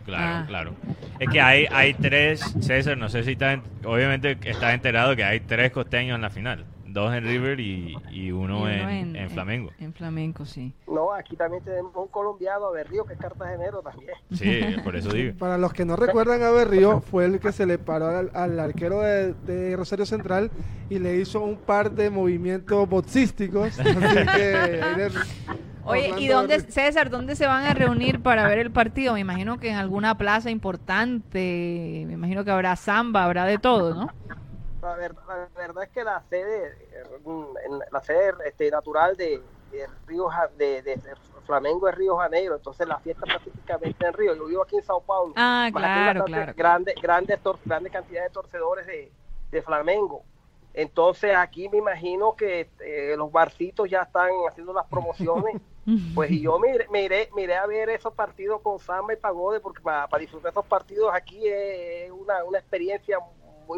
Claro, 0.05 0.23
Ah. 0.25 0.45
claro. 0.47 0.71
Es 1.19 1.29
que 1.29 1.39
hay, 1.39 1.67
hay 1.71 1.93
tres, 1.93 2.41
César, 2.61 2.97
no 2.97 3.07
sé 3.09 3.23
si 3.23 3.33
estás, 3.33 3.53
en- 3.55 3.63
obviamente 3.85 4.37
estás 4.43 4.73
enterado 4.73 5.15
que 5.15 5.23
hay 5.23 5.39
tres 5.41 5.71
costeños 5.71 6.15
en 6.15 6.21
la 6.21 6.29
final. 6.31 6.65
Dos 6.93 7.13
en 7.13 7.23
River 7.23 7.59
y, 7.59 7.95
y 8.11 8.31
uno, 8.31 8.69
y 8.69 8.79
uno 8.79 8.89
en, 8.89 9.15
en 9.15 9.29
Flamengo. 9.29 9.71
En, 9.79 9.93
Flamenco, 9.93 10.45
sí. 10.45 10.73
No, 10.87 11.13
aquí 11.13 11.35
también 11.35 11.63
tenemos 11.63 11.95
un 11.95 12.07
colombiano 12.07 12.71
de 12.71 12.83
Río 12.83 13.05
que 13.05 13.13
es 13.13 13.19
cartagenero 13.19 13.81
también. 13.81 14.11
Sí, 14.31 14.61
por 14.83 14.95
eso 14.95 15.11
digo. 15.11 15.33
Para 15.39 15.57
los 15.57 15.73
que 15.73 15.85
no 15.85 15.95
recuerdan, 15.95 16.43
a 16.43 16.51
Berrío 16.51 17.01
fue 17.01 17.25
el 17.25 17.39
que 17.39 17.51
se 17.51 17.65
le 17.65 17.77
paró 17.77 18.07
al, 18.07 18.31
al 18.33 18.59
arquero 18.59 19.01
de, 19.01 19.33
de 19.33 19.75
Rosario 19.75 20.05
Central 20.05 20.51
y 20.89 20.99
le 20.99 21.17
hizo 21.17 21.41
un 21.41 21.57
par 21.57 21.91
de 21.91 22.09
movimientos 22.09 22.87
boxísticos. 22.87 23.79
Así 23.79 24.25
que 24.35 25.09
Oye, 25.83 26.13
¿y 26.17 26.27
dónde. 26.27 26.59
César, 26.59 27.09
dónde 27.09 27.35
se 27.35 27.47
van 27.47 27.65
a 27.65 27.73
reunir 27.73 28.21
para 28.21 28.47
ver 28.47 28.59
el 28.59 28.71
partido? 28.71 29.13
Me 29.13 29.19
imagino 29.19 29.59
que 29.59 29.69
en 29.69 29.75
alguna 29.75 30.17
plaza 30.17 30.49
importante, 30.51 32.03
me 32.07 32.13
imagino 32.13 32.43
que 32.43 32.51
habrá 32.51 32.75
samba, 32.75 33.23
habrá 33.23 33.45
de 33.45 33.57
todo, 33.57 33.95
¿no? 33.95 34.09
La, 34.81 34.95
ver- 34.95 35.15
la 35.27 35.47
verdad 35.55 35.83
es 35.83 35.89
que 35.89 36.03
la 36.03 36.21
sede, 36.23 36.75
eh, 36.91 37.03
la 37.91 38.01
sede 38.01 38.33
este, 38.45 38.71
natural 38.71 39.15
de, 39.15 39.41
de 39.71 39.87
Río 40.07 40.27
de, 40.57 40.81
de- 40.81 40.99
Flamengo 41.45 41.87
es 41.87 41.95
Río 41.95 42.15
Janeiro, 42.17 42.55
entonces 42.55 42.87
la 42.87 42.99
fiesta 42.99 43.23
prácticamente 43.25 44.05
en 44.05 44.13
Río. 44.13 44.35
Yo 44.35 44.45
vivo 44.45 44.61
aquí 44.63 44.77
en 44.77 44.83
Sao 44.83 45.01
Paulo. 45.01 45.33
Ah, 45.35 45.69
claro, 46.13 46.25
claro. 46.25 46.53
Grande, 46.55 46.95
grande, 47.01 47.37
tor- 47.37 47.59
grande 47.65 47.89
cantidad 47.89 48.23
de 48.23 48.29
torcedores 48.29 48.87
de, 48.87 49.11
de 49.51 49.61
Flamengo. 49.61 50.23
Entonces 50.73 51.35
aquí 51.35 51.67
me 51.69 51.77
imagino 51.77 52.35
que 52.35 52.69
eh, 52.79 53.15
los 53.17 53.31
barcitos 53.31 53.89
ya 53.89 54.03
están 54.03 54.29
haciendo 54.49 54.73
las 54.73 54.87
promociones. 54.87 55.61
Pues 56.13 56.29
y 56.29 56.41
yo 56.41 56.59
me 56.59 56.75
iré, 56.75 56.87
me 56.91 57.01
iré, 57.03 57.29
me 57.35 57.41
iré 57.41 57.55
a 57.55 57.65
ver 57.65 57.89
esos 57.89 58.13
partidos 58.13 58.61
con 58.61 58.77
samba 58.77 59.13
y 59.13 59.17
pagode 59.17 59.59
porque 59.59 59.81
para, 59.81 60.07
para 60.07 60.21
disfrutar 60.21 60.51
esos 60.51 60.65
partidos 60.67 61.09
aquí 61.11 61.41
es 61.47 62.11
una, 62.11 62.43
una 62.43 62.59
experiencia 62.59 63.17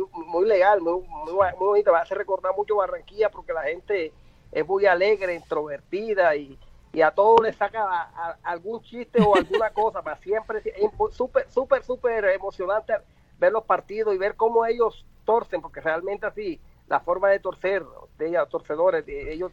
muy, 0.01 0.25
muy 0.25 0.47
legal, 0.47 0.81
muy, 0.81 1.01
muy, 1.01 1.33
muy 1.33 1.67
bonita. 1.67 1.91
Me 1.91 1.99
hace 1.99 2.15
recordar 2.15 2.53
mucho 2.55 2.75
Barranquilla 2.75 3.29
porque 3.29 3.53
la 3.53 3.63
gente 3.63 4.13
es 4.51 4.65
muy 4.67 4.85
alegre, 4.85 5.35
introvertida 5.35 6.35
y, 6.35 6.57
y 6.91 7.01
a 7.01 7.11
todos 7.11 7.41
le 7.43 7.53
saca 7.53 7.83
a- 7.83 8.11
a- 8.15 8.37
algún 8.43 8.81
chiste 8.81 9.19
o 9.21 9.35
alguna 9.35 9.69
cosa. 9.73 10.01
Para 10.01 10.17
siempre 10.17 10.59
es 10.65 10.91
súper, 11.11 11.49
súper, 11.49 11.83
súper 11.83 12.25
emocionante 12.25 12.93
ver 13.37 13.51
los 13.51 13.63
partidos 13.65 14.13
y 14.13 14.17
ver 14.17 14.35
cómo 14.35 14.65
ellos 14.65 15.05
torcen, 15.25 15.61
porque 15.61 15.81
realmente 15.81 16.25
así 16.25 16.59
la 16.87 16.99
forma 16.99 17.29
de 17.29 17.39
torcer, 17.39 17.83
de 18.17 18.27
ellos, 18.27 18.49
torcedores, 18.49 19.05
de 19.05 19.33
ellos 19.33 19.51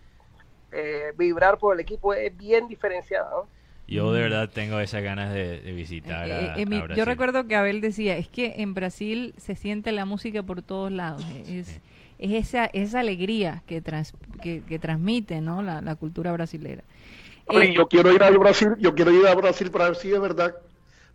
eh, 0.73 1.13
vibrar 1.17 1.59
por 1.59 1.75
el 1.75 1.81
equipo 1.81 2.15
es 2.15 2.37
bien 2.37 2.69
diferenciada. 2.69 3.31
¿no? 3.31 3.49
Yo 3.91 4.13
de 4.13 4.21
verdad 4.23 4.51
tengo 4.51 4.79
esas 4.81 5.03
ganas 5.03 5.33
de, 5.35 5.61
de 5.61 5.73
visitar 5.73 6.31
Eh, 6.31 6.33
a, 6.33 6.55
eh, 6.63 6.67
mi- 6.67 6.77
a 6.77 6.87
yo 6.97 7.05
recuerdo 7.05 7.47
que 7.47 7.57
Abel 7.57 7.81
decía, 7.81 8.17
es 8.17 8.29
que 8.29 8.55
en 8.59 8.75
Brasil 8.75 9.35
se 9.37 9.55
siente 9.57 9.93
la 9.93 10.05
música 10.07 10.43
por 10.43 10.63
todos 10.63 10.91
lados. 10.93 11.25
Es, 11.47 11.81
es 12.19 12.33
esa, 12.49 12.67
esa 12.67 13.01
alegría 13.01 13.63
que, 13.67 13.81
trans- 13.83 14.15
que, 14.43 14.63
que 14.63 14.79
transmite 14.79 15.41
¿no? 15.41 15.63
la, 15.63 15.81
la 15.83 15.97
cultura 15.97 16.33
brasilera. 16.33 16.85
Oye, 17.47 17.69
Eh, 17.71 17.75
yo 17.75 17.89
quiero 17.89 18.13
ir 18.13 18.23
a 18.23 18.31
Brasil, 18.31 18.71
yo 18.79 18.95
quiero 18.95 19.11
ir 19.13 19.27
a 19.27 19.35
Brasil 19.35 19.71
para 19.71 19.87
ver 19.87 19.97
si 19.97 20.13
es 20.13 20.21
verdad, 20.21 20.55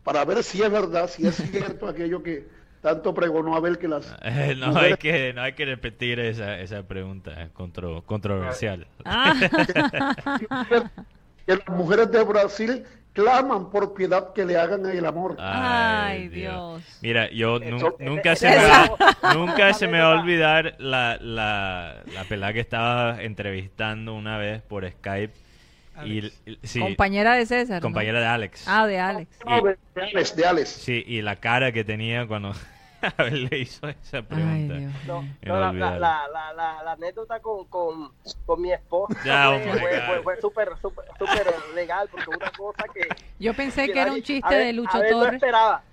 para 0.04 0.26
ver 0.26 0.44
si 0.44 0.62
es 0.64 0.72
verdad, 0.72 1.10
si 1.10 1.26
es 1.28 1.36
cierto 1.52 1.88
aquello 1.88 2.24
que 2.24 2.48
tanto 2.82 3.14
pregonó 3.14 3.56
Abel 3.56 3.78
que 3.80 3.88
las 3.88 4.18
Eh, 4.22 4.56
no, 4.58 4.68
hay 4.68 4.72
mujeres- 4.72 4.98
que, 4.98 5.34
no 5.34 5.42
hay 5.42 5.54
que 5.54 5.66
repetir 5.66 6.20
esa, 6.20 6.60
esa 6.60 6.84
pregunta 6.88 7.44
eh, 7.44 7.50
contro- 7.54 8.04
controversial. 8.06 8.88
ah, 9.06 9.34
que 11.46 11.56
las 11.56 11.68
mujeres 11.70 12.12
de 12.12 12.24
Brasil 12.24 12.84
claman 13.14 13.70
por 13.70 13.94
piedad 13.94 14.34
que 14.34 14.44
le 14.46 14.58
hagan 14.58 14.86
el 14.86 15.06
amor. 15.06 15.38
Ay, 15.40 16.28
Dios. 16.28 16.84
Mira, 17.02 17.30
yo 17.32 17.60
nu- 17.60 17.78
Eso- 17.78 17.96
nunca 18.00 18.36
se 18.36 18.50
me 18.50 18.58
va, 18.58 18.92
nunca 19.34 19.74
se 19.74 19.88
me 19.88 20.00
va 20.00 20.14
a 20.14 20.20
olvidar 20.20 20.76
la, 20.80 21.18
la, 21.22 22.04
la 22.14 22.24
pelada 22.26 22.52
que 22.54 22.60
estaba 22.60 23.22
entrevistando 23.24 24.14
una 24.14 24.38
vez 24.38 24.62
por 24.64 24.90
Skype. 24.90 25.34
Y, 26.04 26.26
y- 26.26 26.60
sí, 26.64 26.82
compañera 26.82 27.36
de 27.36 27.46
César. 27.46 27.76
¿no? 27.78 27.82
compañera 27.82 28.20
de 28.20 28.26
Alex. 28.28 28.66
Ah, 28.68 28.86
de 28.86 29.00
Alex. 29.00 29.30
No, 29.46 29.62
de 29.62 29.78
de 29.96 30.02
Alex, 30.02 30.36
de 30.36 30.46
Alex. 30.46 30.70
Sí, 30.70 31.04
y 31.08 31.22
la 31.22 31.38
cara 31.38 31.72
que 31.72 31.86
tenía 31.86 32.28
cuando 32.28 32.52
le 33.32 33.58
hizo 33.60 33.88
esa 33.88 34.18
Ay, 34.18 34.24
pregunta. 34.24 34.74
Dios 34.76 34.94
No, 35.08 35.22
mío. 35.22 35.34
no, 35.46 35.60
la, 35.60 35.72
la, 35.74 36.00
la, 36.00 36.28
la, 36.28 36.54
la- 36.54 36.84
la 36.84 36.92
anécdota 36.94 37.40
con, 37.40 37.66
con, 37.68 38.12
con 38.46 38.62
mi 38.62 38.72
esposa 38.72 39.16
Ya, 39.26 39.50
oh 39.52 39.60
fue, 39.60 39.80
fue, 39.80 40.02
fue, 40.02 40.24
fue 40.24 40.42
súper 40.42 40.70
súper 40.82 41.06
súper 41.18 41.46
legal 41.76 42.08
porque 42.12 42.30
una 42.30 42.52
cosa 42.52 42.86
que 42.94 43.08
Yo 43.40 43.54
pensé 43.54 43.88
que 43.88 43.94
que 43.94 44.00
era 44.02 44.12
un 44.14 44.22
chiste 44.22 44.50
ver- 44.50 44.66
de 44.68 44.74
Lucho 44.74 44.98
a 44.98 45.00
ver, 45.00 45.12
no 45.12 45.20
Torres. 45.20 45.34
esperaba. 45.36 45.84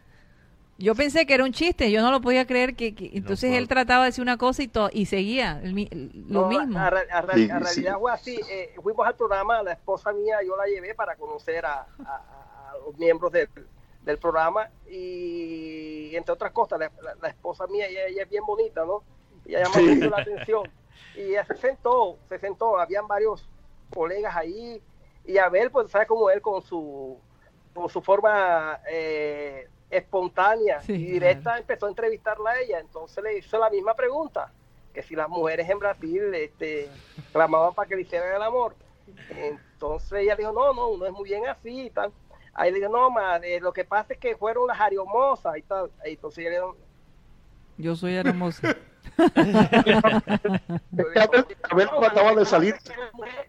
Yo 0.79 0.95
pensé 0.97 1.27
que 1.27 1.35
era 1.35 1.45
un 1.45 1.53
chiste, 1.53 1.93
yo 1.93 2.03
no 2.03 2.11
lo 2.11 2.21
podía 2.21 2.45
creer 2.47 2.75
que, 2.75 2.95
que- 2.95 3.11
entonces 3.15 3.53
él 3.53 3.69
trataba 3.69 4.05
de 4.05 4.07
decir 4.09 4.23
una 4.23 4.37
cosa 4.37 4.63
y 4.65 4.69
to- 4.69 4.91
y 4.93 5.07
seguía 5.07 5.61
el 5.63 5.75
mi- 5.75 5.89
lo 6.29 6.43
No, 6.43 6.49
mismo. 6.49 6.79
A, 6.79 6.91
re- 6.91 7.09
a 7.11 7.21
re- 7.21 7.35
Sí, 7.35 7.51
a 7.51 7.59
sí. 7.59 7.65
realidad 7.65 7.99
fue 8.01 8.13
así. 8.13 8.41
eh, 8.51 8.75
fuimos 8.83 9.07
al 9.07 9.15
programa, 9.15 9.63
la 9.63 9.73
esposa 9.73 10.13
mía, 10.13 10.39
yo 10.45 10.57
la 10.57 10.65
llevé 10.67 10.95
para 10.95 11.15
conocer 11.15 11.65
a, 11.67 11.87
a- 12.05 12.73
a 12.73 12.73
los 12.85 12.99
miembros 12.99 13.31
del, 13.31 13.49
del 14.03 14.19
programa 14.19 14.69
y 14.87 16.15
entre 16.17 16.33
otras 16.33 16.53
cosas, 16.53 16.79
la, 16.79 16.91
la- 17.03 17.15
la 17.21 17.29
esposa 17.29 17.67
mía, 17.67 17.87
ella, 17.87 18.07
ella 18.07 18.23
es 18.25 18.29
bien 18.29 18.45
bonita, 18.45 18.85
¿no? 18.85 19.03
Ella 19.47 19.61
llama 19.61 19.77
Sí. 19.77 19.87
mucho 19.89 20.11
la 20.11 20.19
atención. 20.19 20.71
Y 21.15 21.21
ella 21.23 21.45
se 21.45 21.57
sentó, 21.57 22.19
se 22.29 22.39
sentó, 22.39 22.79
habían 22.79 23.07
varios 23.07 23.49
colegas 23.95 24.35
ahí 24.35 24.83
y 25.25 25.39
a 25.39 25.49
ver, 25.49 25.71
pues, 25.71 25.91
¿sabe 25.91 26.07
cómo 26.07 26.31
él 26.31 26.41
con 26.41 26.63
su, 26.63 27.19
con 27.75 27.89
su 27.89 28.01
forma 28.01 28.81
eh, 28.91 29.69
espontánea 29.91 30.81
Sí, 30.81 30.95
y 30.95 31.07
directa 31.13 31.43
claro. 31.43 31.59
empezó 31.61 31.87
a 31.87 31.91
entrevistarla 31.91 32.51
a 32.51 32.61
ella, 32.61 32.79
entonces 32.81 33.23
le 33.23 33.39
hizo 33.39 33.59
la 33.59 33.69
misma 33.71 33.95
pregunta 33.95 34.53
que 34.93 35.03
si 35.03 35.15
las 35.15 35.29
mujeres 35.29 35.69
en 35.69 35.79
Brasil 35.79 36.35
este, 36.35 36.91
clamaban 37.33 37.75
para 37.75 37.89
que 37.89 37.97
le 37.97 38.03
hicieran 38.03 38.35
el 38.35 38.43
amor. 38.43 38.75
Entonces 39.29 40.13
ella 40.21 40.37
dijo, 40.37 40.53
no, 40.53 40.73
no, 40.73 40.97
no 40.97 41.07
es 41.07 41.13
muy 41.13 41.25
bien 41.29 41.47
así 41.47 41.87
y 41.87 41.91
tal. 41.91 42.13
Ahí 42.55 42.71
le 42.71 42.79
dijo, 42.81 42.91
no, 42.93 43.11
eh, 43.43 43.61
lo 43.61 43.73
que 43.73 43.85
pasa 43.85 44.13
es 44.15 44.19
que 44.19 44.37
fueron 44.37 44.67
las 44.67 44.81
ariomosas 44.81 45.57
y 45.57 45.63
tal. 45.63 45.91
Ahí 46.05 46.13
Entonces 46.13 46.51
dijo, 46.51 46.77
Yo 47.79 47.97
soy 47.97 48.15
hermosa. 48.15 48.77
Es 49.19 51.07
que 51.13 51.21
Abel, 51.21 51.47
Abel 51.71 51.87
"No, 51.87 52.01
ma, 52.01 52.07
trataba 52.07 52.33
lo 52.33 52.41
de 52.41 52.47
salir. 52.47 52.75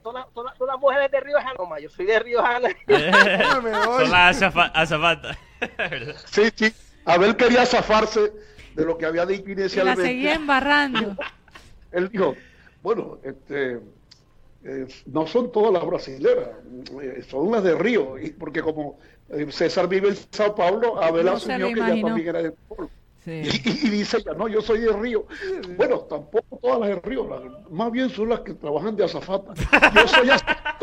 Todas 0.01 0.26
las- 0.36 0.58
mujeres 0.80 1.12
de 1.12 1.20
Río 1.20 1.38
ma, 1.66 1.80
yo 1.80 1.89
soy 1.89 2.06
de 2.06 2.20
Río 2.20 2.41
voy. 3.86 4.04
Son 4.04 4.12
las 4.12 4.38
azafa- 4.41 4.72
azafatas. 4.74 5.38
Sí, 6.26 6.43
sí. 6.56 6.74
Abel 7.06 7.36
quería 7.36 7.66
zafarse 7.66 8.32
de 8.76 8.86
lo 8.86 8.97
que 8.97 9.06
había 9.06 9.26
dicho 9.26 9.43
Y 9.49 9.56
la 9.56 9.62
inicialmente. 9.62 10.04
seguía 10.04 10.34
embarrando. 10.36 11.16
Él 11.91 12.10
dijo, 12.10 12.36
bueno, 12.82 13.20
este, 13.24 13.80
eh, 14.64 14.88
no 15.07 15.28
son 15.28 15.51
todas 15.51 15.74
las 15.74 15.86
brasileras, 15.86 16.49
eh, 17.01 17.24
son 17.30 17.51
las 17.51 17.64
de 17.64 17.76
Río, 17.76 18.18
y 18.18 18.32
porque 18.32 18.61
como 18.61 18.97
eh, 19.30 19.47
César 19.51 19.88
vive 19.88 20.09
en 20.09 20.16
Sao 20.32 20.55
Paulo, 20.55 21.01
Abel 21.01 21.26
No 21.26 21.34
asumió 21.34 21.68
que 21.68 21.74
ella 21.74 22.01
también 22.01 22.28
era 22.28 22.41
de 22.43 22.51
Paulo. 22.51 22.89
Sí. 23.24 23.32
Y, 23.32 23.88
y 23.88 23.89
dice 23.89 24.18
ella, 24.18 24.34
no, 24.34 24.47
yo 24.49 24.61
soy 24.61 24.80
de 24.82 24.91
Río. 24.91 25.26
Bueno, 25.78 25.99
tampoco 26.01 26.59
todas 26.61 26.80
las 26.82 26.89
de 26.89 26.95
Río, 27.09 27.28
las- 27.30 27.72
más 27.72 27.91
bien 27.91 28.09
son 28.09 28.30
las 28.30 28.41
que 28.41 28.53
trabajan 28.53 28.95
de 28.97 29.05
azafata. 29.05 29.53
Yo 29.95 30.07
soy 30.07 30.30
azafata. 30.30 30.78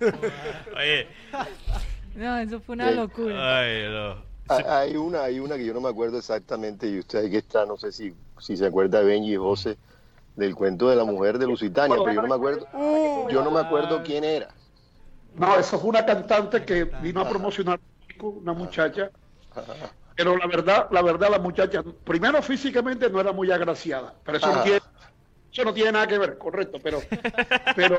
Oye, 0.76 1.06
No, 2.14 2.38
eso 2.38 2.60
fue 2.60 2.74
una 2.74 2.90
locura. 2.90 3.58
ay, 3.60 3.84
no. 3.88 4.26
Hay 4.48 4.96
una, 4.96 5.24
hay 5.24 5.40
una 5.40 5.56
que 5.56 5.64
yo 5.64 5.74
no 5.74 5.80
me 5.80 5.88
acuerdo 5.88 6.18
exactamente 6.18 6.88
y 6.88 7.00
usted 7.00 7.18
ahí 7.18 7.30
que 7.30 7.38
está, 7.38 7.66
no 7.66 7.76
sé 7.76 7.90
si, 7.90 8.14
si 8.38 8.56
se 8.56 8.66
acuerda 8.66 9.00
Benji 9.00 9.32
y 9.34 9.36
José 9.36 9.76
del 10.36 10.54
cuento 10.54 10.88
de 10.88 10.96
la 10.96 11.04
mujer 11.04 11.38
de 11.38 11.46
Lusitania, 11.46 11.96
pero 12.04 12.12
yo 12.14 12.22
no 12.22 12.28
me 12.28 12.34
acuerdo, 12.34 12.68
yo 13.30 13.42
no 13.42 13.50
me 13.50 13.60
acuerdo 13.60 14.02
quién 14.04 14.22
era. 14.24 14.48
No, 15.36 15.58
eso 15.58 15.78
fue 15.78 15.90
una 15.90 16.06
cantante 16.06 16.64
que 16.64 16.84
vino 17.02 17.20
a 17.20 17.28
promocionar 17.28 17.80
una 18.20 18.52
muchacha. 18.52 19.10
Pero 20.14 20.36
la 20.36 20.46
verdad, 20.46 20.88
la 20.90 21.02
verdad, 21.02 21.28
la 21.30 21.38
muchacha, 21.38 21.82
primero 22.04 22.40
físicamente 22.42 23.10
no 23.10 23.20
era 23.20 23.32
muy 23.32 23.50
agraciada, 23.50 24.14
pero 24.24 24.38
eso 24.38 24.54
no 24.54 24.62
tiene, 24.62 24.80
eso 25.52 25.64
no 25.64 25.74
tiene 25.74 25.92
nada 25.92 26.06
que 26.06 26.18
ver, 26.18 26.38
correcto, 26.38 26.78
pero, 26.82 27.00
pero, 27.74 27.96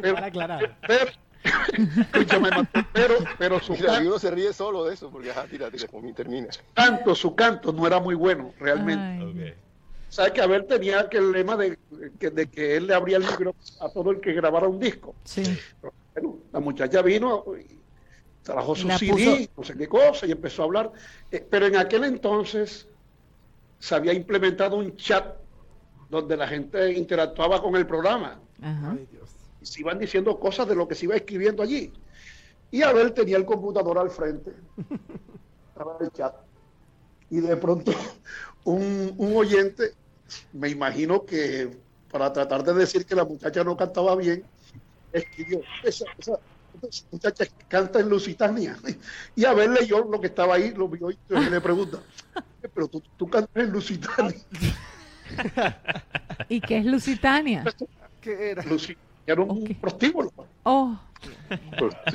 pero, 0.00 0.14
Para 0.14 0.26
aclarar. 0.26 0.76
pero, 0.86 1.10
escúchame, 2.02 2.50
pero, 2.92 3.14
pero 3.36 3.60
su 3.60 3.72
Mira, 3.72 3.94
canto, 3.94 4.08
uno 4.10 4.18
se 4.20 4.30
ríe 4.30 4.52
solo 4.52 4.84
de 4.84 4.94
eso, 4.94 5.10
porque 5.10 5.30
ajá, 5.32 5.44
tira, 5.48 5.70
tira, 5.70 5.88
con 5.88 6.04
mi 6.04 6.12
termina. 6.12 6.48
canto, 6.74 7.14
su 7.16 7.34
canto 7.34 7.72
no 7.72 7.84
era 7.84 7.98
muy 7.98 8.14
bueno, 8.14 8.52
realmente. 8.60 9.04
Ay, 9.18 9.54
Ok. 9.56 9.69
Sabes 10.10 10.32
que 10.32 10.42
Abel 10.42 10.66
tenía 10.66 11.00
aquel 11.00 11.32
lema 11.32 11.56
de 11.56 11.78
que, 12.18 12.30
de 12.30 12.48
que 12.48 12.76
él 12.76 12.88
le 12.88 12.94
abría 12.94 13.16
el 13.16 13.22
libro 13.22 13.54
a 13.80 13.88
todo 13.88 14.10
el 14.10 14.20
que 14.20 14.32
grabara 14.32 14.68
un 14.68 14.78
disco. 14.78 15.14
sí. 15.24 15.42
Bueno, 16.12 16.38
la 16.52 16.58
muchacha 16.58 17.02
vino 17.02 17.44
y 17.56 17.78
trajo 18.42 18.74
su 18.74 18.88
La 18.88 18.98
CD, 18.98 19.48
no 19.56 19.62
sé 19.62 19.76
qué 19.76 19.88
cosa, 19.88 20.26
y 20.26 20.32
empezó 20.32 20.62
a 20.62 20.64
hablar. 20.64 20.92
Eh, 21.30 21.46
pero 21.48 21.66
en 21.66 21.76
aquel 21.76 22.02
entonces 22.02 22.88
se 23.78 23.94
había 23.94 24.12
implementado 24.12 24.76
un 24.76 24.96
chat 24.96 25.36
donde 26.10 26.36
la 26.36 26.48
gente 26.48 26.92
interactuaba 26.92 27.62
con 27.62 27.76
el 27.76 27.86
programa 27.86 28.40
Ajá. 28.60 28.90
Ay, 28.92 29.06
Dios. 29.12 29.30
y 29.62 29.66
se 29.66 29.80
iban 29.80 30.00
diciendo 30.00 30.38
cosas 30.40 30.66
de 30.66 30.74
lo 30.74 30.88
que 30.88 30.96
se 30.96 31.04
iba 31.04 31.14
escribiendo 31.14 31.62
allí. 31.62 31.92
Y 32.72 32.82
Abel 32.82 33.12
tenía 33.12 33.36
el 33.36 33.44
computador 33.44 33.98
al 33.98 34.10
frente, 34.10 34.52
estaba 35.68 35.96
en 36.00 36.06
el 36.06 36.12
chat, 36.12 36.34
y 37.30 37.40
de 37.40 37.56
pronto 37.56 37.92
un, 38.64 39.14
un 39.16 39.36
oyente, 39.36 39.94
me 40.52 40.68
imagino 40.68 41.24
que 41.24 41.70
para 42.10 42.32
tratar 42.32 42.62
de 42.64 42.74
decir 42.74 43.06
que 43.06 43.14
la 43.14 43.24
muchacha 43.24 43.62
no 43.64 43.76
cantaba 43.76 44.16
bien, 44.16 44.44
escribió, 45.12 45.60
esa, 45.84 46.04
esa, 46.18 46.38
esa 46.82 47.04
muchacha 47.10 47.44
canta 47.68 48.00
en 48.00 48.08
Lusitania. 48.08 48.76
Y 49.36 49.44
Abel 49.44 49.74
leyó 49.74 50.04
lo 50.04 50.20
que 50.20 50.26
estaba 50.28 50.54
ahí, 50.56 50.72
lo 50.74 50.88
vio 50.88 51.10
y 51.10 51.18
le 51.50 51.60
pregunta, 51.60 51.98
pero 52.74 52.88
tú, 52.88 53.02
tú 53.16 53.28
cantas 53.28 53.62
en 53.62 53.70
Lusitania. 53.72 54.36
¿Y 56.48 56.60
qué 56.60 56.78
es 56.78 56.84
Lusitania? 56.84 57.64
¿Qué 58.20 58.50
era? 58.50 58.62
Lusitania 58.64 59.04
Era 59.26 59.42
un 59.42 59.64
prostíbulo. 59.80 60.32
Oh. 60.64 60.98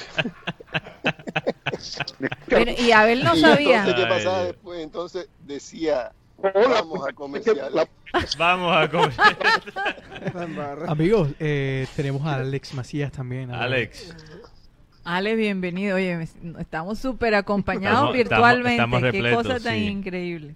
Pero, 2.47 2.71
y 2.77 2.91
Abel 2.91 3.23
no 3.23 3.35
y 3.35 3.39
sabía. 3.41 3.79
entonces, 3.79 3.95
¿qué 3.95 4.03
Ay, 4.03 4.09
pasaba 4.09 4.37
Dios. 4.43 4.47
después? 4.53 4.79
Entonces 4.81 5.29
decía, 5.45 6.11
vamos 6.37 7.07
a 7.07 7.11
la- 7.71 7.87
Vamos 8.37 8.75
a 8.77 8.89
comer. 8.89 9.13
La 10.33 10.43
embarra. 10.43 10.89
Amigos, 10.91 11.29
eh, 11.39 11.85
tenemos 11.95 12.25
a 12.25 12.35
Alex 12.35 12.73
Macías 12.73 13.11
también. 13.11 13.51
ahora. 13.51 13.65
Alex, 13.65 14.15
Ale, 15.03 15.35
bienvenido. 15.35 15.97
Oye, 15.97 16.27
estamos 16.59 16.99
súper 16.99 17.35
acompañados 17.35 18.15
Estamos- 18.15 18.15
estamos- 18.15 18.29
virtualmente. 18.29 18.71
estamos 18.75 18.99
Qué 19.01 19.11
repletos, 19.11 19.43
cosa 19.43 19.59
tan 19.59 19.75
sí. 19.75 19.85
increíble. 19.87 20.55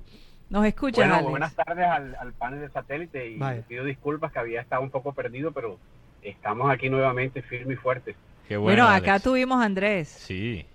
Nos 0.50 0.66
escuchas, 0.66 0.98
Bueno, 0.98 1.16
Alex. 1.16 1.30
buenas 1.30 1.56
tardes 1.56 1.86
al, 1.86 2.16
al 2.16 2.34
panel 2.34 2.62
de 2.62 2.70
satélite 2.70 3.30
y 3.32 3.40
pido 3.68 3.84
disculpas 3.84 4.32
que 4.32 4.40
había 4.40 4.62
estado 4.62 4.82
un 4.82 4.90
poco 4.90 5.14
perdido, 5.14 5.52
pero 5.52 5.78
estamos 6.24 6.72
aquí 6.72 6.90
nuevamente 6.90 7.42
firme 7.44 7.74
y 7.74 7.78
fuerte. 7.78 8.16
qué 8.48 8.58
Bueno, 8.58 8.84
bueno. 8.86 8.98
acá 8.98 9.12
Alex. 9.14 9.24
tuvimos 9.24 9.62
a 9.62 9.66
Andrés. 9.66 10.08
Sí. 10.08 10.66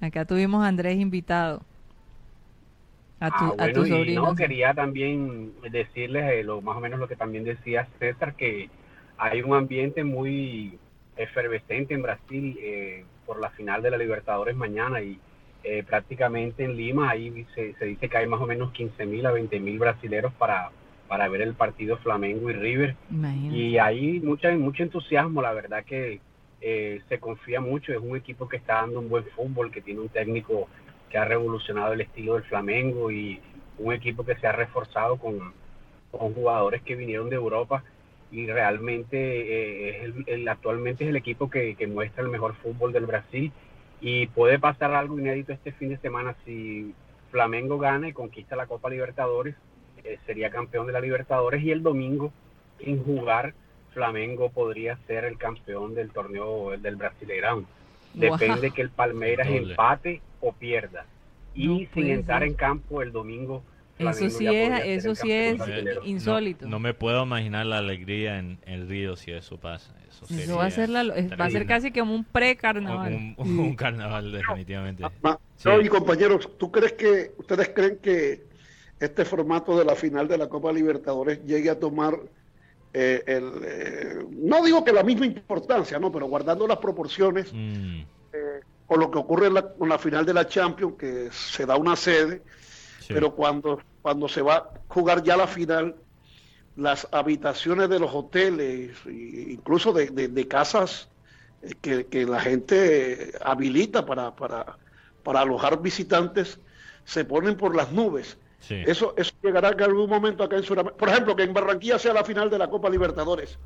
Acá 0.00 0.24
tuvimos 0.24 0.62
a 0.64 0.68
Andrés 0.68 0.96
invitado. 0.98 1.62
A 3.20 3.30
tu, 3.30 3.44
Ah, 3.44 3.48
a 3.52 3.54
bueno, 3.56 3.84
sobrino. 3.86 4.22
no, 4.22 4.34
quería 4.34 4.74
también 4.74 5.52
decirles 5.70 6.24
eh, 6.32 6.44
lo, 6.44 6.60
más 6.60 6.76
o 6.76 6.80
menos 6.80 6.98
lo 6.98 7.08
que 7.08 7.16
también 7.16 7.44
decía 7.44 7.88
César, 7.98 8.34
que 8.34 8.68
hay 9.16 9.42
un 9.42 9.54
ambiente 9.54 10.04
muy 10.04 10.78
efervescente 11.16 11.94
en 11.94 12.02
Brasil 12.02 12.58
eh, 12.60 13.04
por 13.24 13.40
la 13.40 13.50
final 13.50 13.82
de 13.82 13.90
la 13.90 13.96
Libertadores 13.98 14.56
mañana 14.56 15.00
y 15.00 15.18
eh, 15.62 15.82
prácticamente 15.86 16.64
en 16.64 16.76
Lima 16.76 17.08
ahí 17.10 17.46
se, 17.54 17.74
se 17.74 17.84
dice 17.86 18.08
que 18.08 18.16
hay 18.18 18.26
más 18.26 18.40
o 18.40 18.46
menos 18.46 18.72
15 18.72 19.06
mil 19.06 19.24
a 19.24 19.30
20 19.32 19.60
mil 19.60 19.78
brasileros 19.78 20.32
para, 20.34 20.70
para 21.08 21.28
ver 21.28 21.40
el 21.42 21.54
partido 21.54 21.96
Flamengo 21.98 22.50
y 22.50 22.54
River. 22.54 22.96
Imagínate. 23.10 23.56
Y 23.56 23.78
hay 23.78 24.20
mucha, 24.20 24.50
mucho 24.56 24.82
entusiasmo, 24.82 25.40
la 25.40 25.52
verdad 25.54 25.84
que 25.84 26.20
eh, 26.60 27.00
se 27.08 27.18
confía 27.18 27.60
mucho, 27.60 27.92
es 27.92 27.98
un 27.98 28.16
equipo 28.16 28.48
que 28.48 28.56
está 28.56 28.74
dando 28.82 28.98
un 29.00 29.08
buen 29.08 29.24
fútbol, 29.36 29.70
que 29.70 29.80
tiene 29.80 30.00
un 30.00 30.08
técnico 30.08 30.68
que 31.10 31.18
ha 31.18 31.24
revolucionado 31.24 31.92
el 31.92 32.00
estilo 32.00 32.34
del 32.34 32.44
Flamengo 32.44 33.10
y 33.10 33.40
un 33.78 33.92
equipo 33.92 34.24
que 34.24 34.36
se 34.36 34.46
ha 34.46 34.52
reforzado 34.52 35.16
con, 35.16 35.52
con 36.10 36.34
jugadores 36.34 36.82
que 36.82 36.96
vinieron 36.96 37.30
de 37.30 37.36
Europa 37.36 37.82
y 38.30 38.46
realmente 38.46 39.16
eh, 39.16 40.06
es 40.06 40.14
el, 40.26 40.48
actualmente 40.48 41.04
es 41.04 41.10
el 41.10 41.16
equipo 41.16 41.48
que, 41.48 41.76
que 41.76 41.86
muestra 41.86 42.24
el 42.24 42.30
mejor 42.30 42.54
fútbol 42.56 42.92
del 42.92 43.06
Brasil. 43.06 43.52
Y 44.00 44.26
puede 44.26 44.58
pasar 44.58 44.92
algo 44.92 45.18
inédito 45.18 45.52
este 45.52 45.72
fin 45.72 45.90
de 45.90 45.98
semana. 45.98 46.34
Si 46.44 46.92
Flamengo 47.30 47.78
gana 47.78 48.08
y 48.08 48.12
conquista 48.12 48.56
la 48.56 48.66
Copa 48.66 48.90
Libertadores, 48.90 49.54
eh, 50.02 50.18
sería 50.26 50.50
campeón 50.50 50.86
de 50.86 50.92
la 50.92 51.00
Libertadores. 51.00 51.62
Y 51.62 51.70
el 51.70 51.82
domingo 51.82 52.32
sin 52.82 53.04
jugar 53.04 53.54
Flamengo 53.92 54.50
podría 54.50 54.98
ser 55.06 55.24
el 55.24 55.38
campeón 55.38 55.94
del 55.94 56.10
torneo 56.10 56.76
del 56.76 56.96
Brasileirão. 56.96 57.64
Depende 58.14 58.70
que 58.70 58.82
el 58.82 58.90
Palmeiras 58.90 59.46
Doble. 59.48 59.70
empate 59.72 60.22
o 60.40 60.52
pierda. 60.52 61.04
Y 61.54 61.68
No 61.68 61.76
sin 61.78 61.86
puede 61.88 62.12
entrar 62.12 62.40
ser. 62.40 62.48
en 62.48 62.54
campo 62.54 63.02
el 63.02 63.12
domingo. 63.12 63.62
Eso 63.96 64.28
sí 64.28 64.46
es, 64.48 64.80
eso 64.84 65.14
sí 65.14 65.30
es 65.30 65.56
insólito. 66.04 66.64
No, 66.64 66.72
no 66.72 66.78
me 66.80 66.94
puedo 66.94 67.22
imaginar 67.22 67.64
la 67.66 67.78
alegría 67.78 68.38
en 68.40 68.58
el 68.66 68.88
río 68.88 69.14
si 69.14 69.30
eso 69.30 69.56
pasa. 69.56 69.94
Eso, 70.08 70.26
Eso 70.34 70.56
va 70.56 70.66
a 70.66 70.70
ser, 70.70 70.88
la- 70.88 71.04
va 71.36 71.44
a 71.44 71.50
ser 71.50 71.64
casi 71.66 71.92
como 71.92 72.12
un 72.14 72.24
pre-carnaval. 72.24 73.12
un, 73.14 73.34
un- 73.38 73.58
un 73.60 73.76
carnaval 73.76 74.32
definitivamente. 74.32 75.04
Ma- 75.22 75.38
Sí. 75.56 75.68
No, 75.68 75.80
y 75.80 75.88
compañeros, 75.88 76.50
¿tú 76.58 76.72
crees 76.72 76.92
que, 76.94 77.30
ustedes 77.38 77.68
creen 77.68 77.98
que 78.02 78.42
este 78.98 79.24
formato 79.24 79.78
de 79.78 79.84
la 79.84 79.94
final 79.94 80.26
de 80.26 80.36
la 80.38 80.48
Copa 80.48 80.72
Libertadores 80.72 81.44
llegue 81.44 81.70
a 81.70 81.78
tomar 81.78 82.18
eh, 82.94 83.24
el, 83.26 83.52
eh, 83.64 84.26
no 84.30 84.64
digo 84.64 84.84
que 84.84 84.92
la 84.92 85.02
misma 85.04 85.26
importancia, 85.26 85.98
no, 86.00 86.12
pero 86.12 86.26
guardando 86.26 86.66
las 86.68 86.78
proporciones 86.78 87.52
Mm, 87.52 88.02
eh, 88.32 88.60
con 88.86 89.00
lo 89.00 89.10
que 89.10 89.18
ocurre 89.18 89.48
en 89.48 89.54
la, 89.54 89.74
con 89.74 89.88
la 89.88 89.98
final 89.98 90.26
de 90.26 90.34
la 90.34 90.46
Champions, 90.46 90.96
que 90.98 91.30
se 91.32 91.66
da 91.66 91.76
una 91.76 91.96
sede, 91.96 92.44
sí. 93.00 93.14
pero 93.14 93.34
cuando, 93.34 93.80
cuando 94.02 94.28
se 94.28 94.42
va 94.42 94.56
a 94.56 94.70
jugar 94.88 95.22
ya 95.22 95.36
la 95.36 95.46
final, 95.48 95.96
las 96.76 97.08
habitaciones 97.12 97.88
de 97.88 98.00
los 98.00 98.14
hoteles, 98.14 98.96
e 99.06 99.52
incluso 99.52 99.92
de, 99.92 100.08
de- 100.10 100.28
de 100.28 100.48
casas 100.48 101.12
que, 101.82 102.08
que 102.08 102.26
la 102.26 102.40
gente 102.40 103.32
habilita 103.40 104.04
para, 104.06 104.34
para, 104.36 104.78
para 105.22 105.40
alojar 105.40 105.80
visitantes, 105.82 106.60
se 107.04 107.24
ponen 107.24 107.56
por 107.56 107.74
las 107.76 107.92
nubes. 107.92 108.38
Sí. 108.66 108.82
Eso, 108.86 109.14
eso 109.16 109.32
llegará 109.42 109.70
en 109.70 109.82
algún 109.82 110.08
momento 110.08 110.42
acá 110.44 110.56
en 110.56 110.62
Sudamérica. 110.62 110.96
Por 110.98 111.08
ejemplo, 111.10 111.36
que 111.36 111.42
en 111.42 111.52
Barranquilla 111.52 111.98
sea 111.98 112.14
la 112.14 112.24
final 112.24 112.48
de 112.50 112.58
la 112.58 112.68
Copa 112.68 112.88
Libertadores 112.88 113.58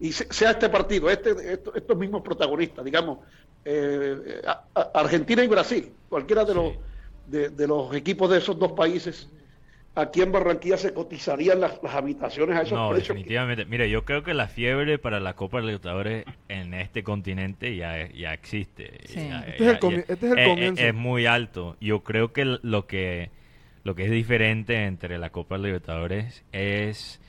y 0.00 0.12
se- 0.12 0.32
sea 0.32 0.52
este 0.52 0.68
partido, 0.68 1.10
este, 1.10 1.30
esto- 1.52 1.74
estos 1.74 1.96
mismos 1.96 2.22
protagonistas, 2.22 2.84
digamos, 2.84 3.18
eh, 3.64 4.40
a- 4.46 4.64
a- 4.74 4.90
Argentina 4.94 5.42
y 5.42 5.48
Brasil, 5.48 5.92
cualquiera 6.08 6.44
de, 6.44 6.52
Sí. 6.52 6.58
los, 6.58 6.72
de, 7.26 7.48
de 7.50 7.66
los 7.66 7.94
equipos 7.94 8.30
de 8.30 8.38
esos 8.38 8.58
dos 8.58 8.72
países, 8.72 9.28
aquí 9.96 10.20
en 10.22 10.32
Barranquilla 10.32 10.76
se 10.76 10.92
cotizarían 10.92 11.60
las, 11.60 11.80
las 11.82 11.94
habitaciones 11.94 12.56
a 12.58 12.62
esos 12.62 12.76
No, 12.78 12.90
precios. 12.90 13.08
que- 13.08 13.14
definitivamente. 13.14 13.64
Mire, 13.64 13.88
yo 13.88 14.04
creo 14.04 14.22
que 14.22 14.34
la 14.34 14.48
fiebre 14.48 14.98
para 14.98 15.20
la 15.20 15.34
Copa 15.34 15.60
Libertadores 15.60 16.24
en 16.48 16.74
este 16.74 17.02
continente 17.04 17.74
ya, 17.76 18.08
ya 18.12 18.34
existe. 18.34 19.00
Sí. 19.06 19.28
Ya- 19.28 19.40
Este 19.46 19.54
es 19.54 19.60
el 19.70 19.74
ya- 19.74 19.80
comi- 19.80 19.96
ya- 20.06 20.12
este 20.12 20.26
es 20.26 20.32
el 20.36 20.48
comienzo. 20.48 20.82
es 20.84 20.94
muy 20.94 21.26
alto. 21.26 21.76
Yo 21.80 22.00
creo 22.04 22.32
que 22.32 22.44
lo 22.62 22.86
que 22.86 23.30
lo 23.84 23.94
que 23.94 24.04
es 24.04 24.10
diferente 24.10 24.84
entre 24.84 25.18
la 25.18 25.30
Copa 25.30 25.56
Libertadores 25.58 26.44
es 26.52 27.20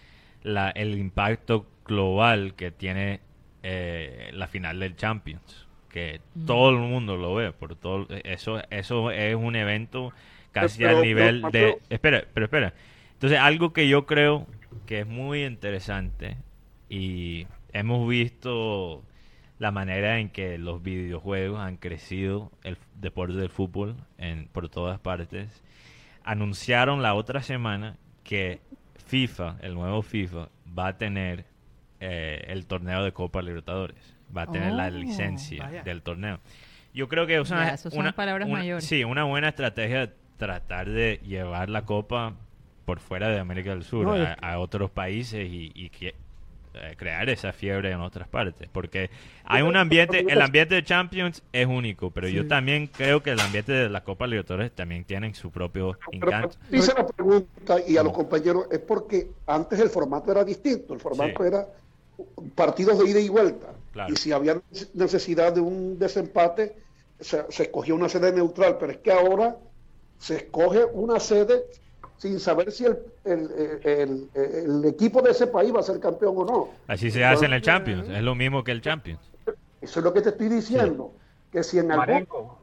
la, 0.42 0.70
el 0.72 0.98
impacto 0.98 1.68
global 1.86 2.56
que 2.56 2.72
tiene 2.72 3.20
eh, 3.64 4.30
la 4.34 4.48
final 4.48 4.80
del 4.80 4.96
Champions. 4.96 5.68
Que 5.90 6.22
Mm. 6.34 6.46
todo 6.46 6.70
el 6.72 6.78
mundo 6.78 7.16
lo 7.18 7.36
ve. 7.36 7.52
por 7.52 7.76
todo 7.76 8.08
Eso, 8.24 8.62
eso 8.70 9.12
es 9.12 9.36
un 9.36 9.56
evento 9.56 10.12
casi 10.52 10.80
Pero- 10.80 10.90
al 10.90 10.96
pero, 10.96 11.06
nivel 11.06 11.42
de... 11.52 11.78
Espera, 11.90 12.24
pero 12.34 12.46
espera. 12.46 12.74
Entonces, 13.14 13.40
algo 13.40 13.72
que 13.74 13.88
yo 13.88 14.06
creo 14.06 14.46
que 14.86 15.00
es 15.02 15.08
muy 15.08 15.44
interesante 15.46 16.38
y 16.90 17.48
hemos 17.74 18.08
visto 18.10 19.04
la 19.58 19.72
manera 19.72 20.20
en 20.20 20.30
que 20.30 20.58
los 20.58 20.84
videojuegos 20.84 21.60
han 21.60 21.78
crecido 21.78 22.52
el 22.64 22.78
deporte 22.96 23.36
del 23.36 23.50
fútbol 23.50 23.96
en, 24.18 24.48
por 24.50 24.68
todas 24.70 25.00
partes. 25.00 25.64
Anunciaron 26.26 27.02
la 27.04 27.14
otra 27.14 27.42
semana 27.44 27.98
que 28.24 28.60
FIFA, 29.06 29.58
el 29.62 29.76
nuevo 29.76 30.02
FIFA, 30.02 30.50
va 30.78 30.88
a 30.88 30.98
tener 30.98 31.46
eh, 32.00 32.44
el 32.48 32.66
torneo 32.66 33.04
de 33.04 33.12
Copa 33.14 33.42
Libertadores. 33.44 34.16
Va 34.36 34.42
a 34.42 34.48
tener 34.52 34.74
la 34.74 34.88
Oh, 34.88 34.90
licencia 34.90 35.64
vaya. 35.66 35.84
del 35.84 36.02
torneo. 36.02 36.40
Yo 36.96 37.08
creo 37.08 37.28
que 37.28 37.38
es 37.38 37.52
una, 37.52 37.68
Ya, 37.68 37.74
eso 37.76 37.92
son 37.92 38.00
una- 38.00 38.12
palabras 38.14 38.48
una- 38.50 38.58
mayores. 38.58 38.84
Sí, 38.86 39.04
una 39.04 39.24
buena 39.24 39.50
estrategia 39.50 40.12
tratar 40.38 40.90
de 40.90 41.22
llevar 41.24 41.70
la 41.70 41.86
Copa 41.86 42.34
por 42.86 43.00
fuera 43.00 43.30
de 43.30 43.40
América 43.40 43.70
del 43.70 43.84
Sur, 43.84 44.06
No, 44.08 44.14
a, 44.16 44.34
a 44.34 44.58
otros 44.60 44.90
países 44.90 45.48
y, 45.48 45.72
y 45.76 45.90
que- 45.90 46.16
crear 46.98 47.30
esa 47.30 47.54
fiebre 47.54 47.92
en 47.92 48.02
otras 48.02 48.28
partes. 48.28 48.70
Porque 48.72 49.10
hay 49.44 49.62
un 49.62 49.76
ambiente, 49.76 50.26
el 50.28 50.42
ambiente 50.42 50.76
de 50.76 50.84
Champions 50.84 51.44
es 51.54 51.66
único, 51.68 52.12
pero 52.12 52.28
yo 52.28 52.48
también 52.48 52.88
creo 52.88 53.22
que 53.24 53.32
el 53.32 53.40
ambiente 53.40 53.72
de 53.72 53.90
la 53.90 54.04
Copa 54.04 54.28
Libertadores 54.28 54.72
también 54.72 55.04
tienen 55.06 55.34
su 55.36 55.52
propio 55.52 55.98
Pero 56.20 56.28
encanto. 56.28 56.58
hice 56.72 56.94
la 56.94 57.06
pregunta 57.08 57.78
y 57.88 57.98
a 57.98 58.04
los 58.04 58.14
compañeros 58.14 58.68
es 58.72 58.80
porque 58.80 59.32
antes 59.48 59.80
el 59.80 59.90
formato 59.90 60.32
era 60.32 60.44
distinto, 60.44 60.94
el 60.94 61.00
formato 61.00 61.44
Sí. 61.44 61.48
era 61.48 61.68
partidos 62.56 63.00
de 63.00 63.10
ida 63.10 63.20
y 63.20 63.30
vuelta. 63.30 63.74
Claro. 63.92 64.14
Y 64.14 64.16
si 64.18 64.32
había 64.32 64.62
necesidad 64.94 65.54
de 65.54 65.62
un 65.62 65.98
desempate, 66.00 66.76
se, 67.20 67.44
se 67.50 67.64
escogía 67.64 67.94
una 67.94 68.10
sede 68.10 68.32
neutral, 68.32 68.78
pero 68.80 68.92
es 68.92 68.98
que 69.00 69.12
ahora 69.12 69.58
se 70.18 70.38
escoge 70.38 70.86
una 70.86 71.20
sede 71.20 71.64
sin 72.18 72.40
saber 72.40 72.72
si 72.72 72.86
el, 72.86 72.98
el, 73.26 73.50
el- 73.84 74.30
el- 74.34 74.80
el 74.82 74.86
equipo 74.86 75.22
de 75.22 75.32
ese 75.32 75.48
país 75.48 75.74
va 75.74 75.80
a 75.80 75.84
ser 75.84 76.00
campeón 76.00 76.34
o 76.38 76.46
no. 76.46 76.70
Así 76.88 77.12
se 77.12 77.24
hace 77.26 77.46
en 77.46 77.54
el 77.54 77.62
Champions, 77.62 78.08
es 78.10 78.24
lo 78.24 78.36
mismo 78.36 78.64
que 78.64 78.72
el 78.72 78.82
Champions. 78.82 79.20
Eso 79.82 80.00
es 80.00 80.04
lo 80.04 80.14
que 80.14 80.22
te 80.22 80.30
estoy 80.30 80.50
diciendo, 80.50 81.12
que 81.52 81.64
si 81.64 81.78
en 81.78 81.92
algún 81.92 81.98
Marenco, 82.08 82.60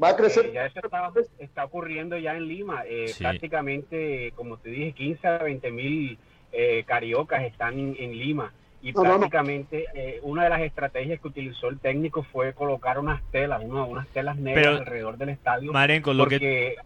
va 0.00 0.10
a 0.10 0.16
crecer... 0.16 0.46
eh, 0.46 0.52
ya 0.54 0.66
eso 0.66 0.80
está, 0.84 1.10
está 1.38 1.64
ocurriendo 1.64 2.16
ya 2.18 2.36
en 2.36 2.46
Lima. 2.46 2.82
Eh, 2.86 3.08
Sí. 3.08 3.22
Prácticamente, 3.24 4.32
como 4.36 4.56
te 4.58 4.70
dije, 4.70 4.92
15 4.92 5.26
a 5.28 5.38
20 5.38 5.70
mil 5.72 6.18
eh, 6.52 6.84
cariocas 6.86 7.42
están 7.44 7.78
en, 7.78 7.96
en 7.98 8.16
Lima. 8.18 8.52
Y 8.82 8.92
No, 8.92 9.02
no, 9.04 9.10
no. 9.10 9.18
prácticamente 9.18 9.86
eh, 9.94 10.18
una 10.22 10.44
de 10.44 10.50
las 10.50 10.60
estrategias 10.62 11.20
que 11.20 11.28
utilizó 11.28 11.68
el 11.68 11.78
técnico 11.78 12.22
fue 12.24 12.52
colocar 12.52 12.98
unas 12.98 13.22
telas, 13.30 13.62
una- 13.64 13.84
unas 13.84 14.08
telas 14.08 14.36
negras 14.36 14.64
Pero, 14.64 14.76
alrededor 14.78 15.16
del 15.18 15.28
estadio. 15.30 15.72
Marenco, 15.72 16.12
lo 16.12 16.26
que, 16.26 16.36
porque 16.36 16.76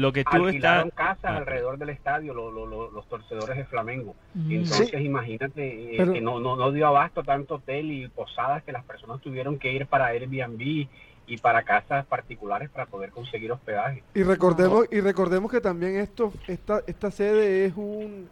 lo 0.00 0.12
que 0.12 0.24
tú 0.24 0.30
alquilaron 0.46 0.88
estás... 0.88 1.16
casas 1.16 1.24
Ah, 1.32 1.36
alrededor 1.38 1.78
del 1.78 1.88
estadio 1.90 2.34
lo- 2.34 2.50
lo- 2.50 2.66
lo- 2.66 2.90
los 2.90 3.06
torcedores 3.08 3.56
de 3.56 3.64
Flamengo. 3.64 4.14
Mm. 4.34 4.52
Entonces, 4.52 4.90
Sí. 4.90 4.96
imagínate 4.96 5.94
eh, 5.94 5.94
Pero- 5.96 6.12
que 6.12 6.20
no, 6.20 6.40
no, 6.40 6.56
no 6.56 6.70
dio 6.72 6.86
abasto 6.86 7.22
tanto 7.22 7.56
hotel 7.56 7.90
y 7.90 8.08
posadas 8.08 8.62
que 8.62 8.72
las 8.72 8.84
personas 8.84 9.20
tuvieron 9.20 9.58
que 9.58 9.72
ir 9.72 9.86
para 9.86 10.06
Airbnb 10.06 10.86
y 11.26 11.36
para 11.42 11.62
casas 11.62 12.06
particulares 12.06 12.70
para 12.70 12.86
poder 12.86 13.10
conseguir 13.10 13.52
hospedaje. 13.52 14.02
Y 14.14 14.22
recordemos, 14.22 14.86
y 14.90 15.00
recordemos 15.00 15.50
que 15.50 15.60
también 15.60 15.96
esto, 15.96 16.32
esta, 16.46 16.82
esta 16.86 17.10
sede 17.10 17.66
es 17.66 17.74
un 17.76 18.28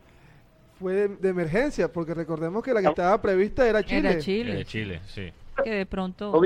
fue 0.79 0.93
de, 0.95 1.09
de 1.09 1.29
emergencia, 1.31 1.91
porque 1.91 2.13
recordemos 2.15 2.63
que 2.63 2.75
la 2.75 2.83
que 2.83 2.89
estaba 2.89 3.21
prevista 3.23 3.67
era 3.67 3.83
Chile. 3.83 4.11
Era 4.11 4.19
Chile. 4.21 4.55
De 4.57 4.65
Chile, 4.67 5.01
sí. 5.07 5.33
Que 5.65 5.71
de 5.71 5.87
pronto. 5.87 6.39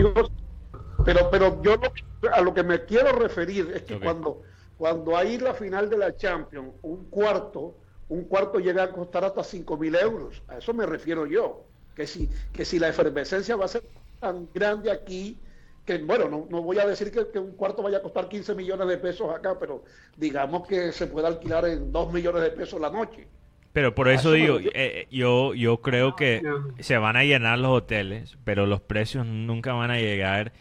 Pero, 1.04 1.30
pero 1.30 1.62
yo 1.62 1.76
lo- 1.76 2.32
a 2.34 2.40
lo 2.40 2.52
que 2.54 2.62
me 2.62 2.84
quiero 2.84 3.12
referir 3.12 3.72
es 3.74 3.82
que 3.82 3.98
cuando, 3.98 4.42
cuando 4.80 5.14
hay 5.14 5.36
la 5.36 5.52
final 5.52 5.90
de 5.90 5.98
la 5.98 6.16
Champions, 6.16 6.70
un 6.80 7.04
cuarto, 7.10 7.76
un 8.08 8.24
cuarto 8.24 8.58
llega 8.58 8.84
a 8.84 8.90
costar 8.90 9.22
hasta 9.26 9.44
5 9.44 9.76
mil 9.76 9.94
euros. 9.94 10.42
A 10.48 10.56
eso 10.56 10.72
me 10.72 10.86
refiero 10.86 11.26
yo. 11.26 11.66
Que 11.94 12.06
si, 12.06 12.30
que 12.50 12.64
si 12.64 12.78
la 12.78 12.88
efervescencia 12.88 13.56
va 13.56 13.66
a 13.66 13.68
ser 13.68 13.82
tan 14.20 14.48
grande 14.54 14.90
aquí, 14.90 15.36
que 15.84 15.98
bueno, 15.98 16.30
no, 16.30 16.46
no 16.48 16.62
voy 16.62 16.78
a 16.78 16.86
decir 16.86 17.12
que, 17.12 17.28
que 17.30 17.38
un 17.38 17.52
cuarto 17.52 17.82
vaya 17.82 17.98
a 17.98 18.02
costar 18.02 18.26
15 18.30 18.54
millones 18.54 18.88
de 18.88 18.96
pesos 18.96 19.28
acá, 19.34 19.58
pero 19.60 19.84
digamos 20.16 20.66
que 20.66 20.92
se 20.92 21.06
puede 21.08 21.26
alquilar 21.26 21.66
en 21.66 21.92
2 21.92 22.10
millones 22.10 22.42
de 22.42 22.50
pesos 22.52 22.80
la 22.80 22.88
noche. 22.88 23.28
Pero 23.74 23.94
por 23.94 24.08
eso 24.08 24.30
Eso 24.30 24.32
digo, 24.32 24.60
yo- 24.60 24.70
eh, 24.72 25.08
yo, 25.10 25.52
yo 25.52 25.82
creo 25.82 26.16
que 26.16 26.40
se 26.78 26.96
van 26.96 27.16
a 27.18 27.24
llenar 27.24 27.58
los 27.58 27.72
hoteles, 27.76 28.38
pero 28.44 28.64
los 28.64 28.80
precios 28.80 29.26
nunca 29.26 29.74
van 29.74 29.90
a 29.90 29.98
llegar 29.98 30.52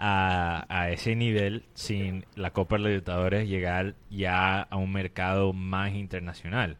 a, 0.00 0.64
a 0.68 0.90
ese 0.90 1.14
nivel 1.14 1.64
sin 1.74 2.24
la 2.34 2.52
Copa 2.52 2.78
Libertadores 2.78 3.46
llegar 3.48 3.94
ya 4.10 4.62
a 4.62 4.76
un 4.76 4.92
mercado 4.92 5.52
más 5.52 5.92
internacional. 5.94 6.78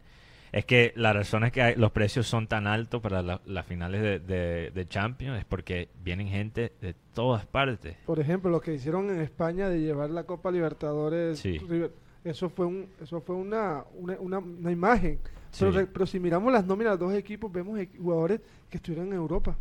Es 0.51 0.65
que 0.65 0.91
la 0.97 1.13
razón 1.13 1.45
es 1.45 1.51
que 1.53 1.61
hay- 1.61 1.75
los 1.75 1.91
precios 1.91 2.27
son 2.27 2.47
tan 2.47 2.67
altos 2.67 2.99
para 3.01 3.21
la- 3.21 3.39
las 3.45 3.65
finales 3.65 4.01
de, 4.01 4.19
de, 4.19 4.71
de 4.71 4.87
Champions 4.87 5.39
es 5.39 5.45
porque 5.45 5.87
vienen 6.03 6.27
gente 6.27 6.73
de 6.81 6.93
todas 7.13 7.45
partes. 7.45 7.95
Por 8.05 8.19
ejemplo, 8.19 8.49
lo 8.49 8.59
que 8.59 8.73
hicieron 8.73 9.09
en 9.11 9.21
España 9.21 9.69
de 9.69 9.79
llevar 9.79 10.09
la 10.09 10.23
Copa 10.25 10.51
Libertadores, 10.51 11.39
Sí. 11.39 11.57
River, 11.59 11.91
eso 12.25 12.49
fue 12.49 12.65
un, 12.65 12.87
eso 13.01 13.21
fue 13.21 13.35
una, 13.35 13.85
una, 13.95 14.19
una, 14.19 14.39
una 14.39 14.71
imagen. 14.71 15.19
Sí. 15.51 15.65
Pero, 15.71 15.87
pero 15.93 16.05
si 16.05 16.19
miramos 16.19 16.51
las 16.51 16.65
nóminas 16.65 16.97
de 16.99 17.05
los 17.05 17.11
dos 17.11 17.19
equipos, 17.19 17.51
vemos 17.51 17.79
jugadores 17.97 18.41
que 18.69 18.77
estuvieron 18.77 19.07
en 19.07 19.13
Europa. 19.13 19.57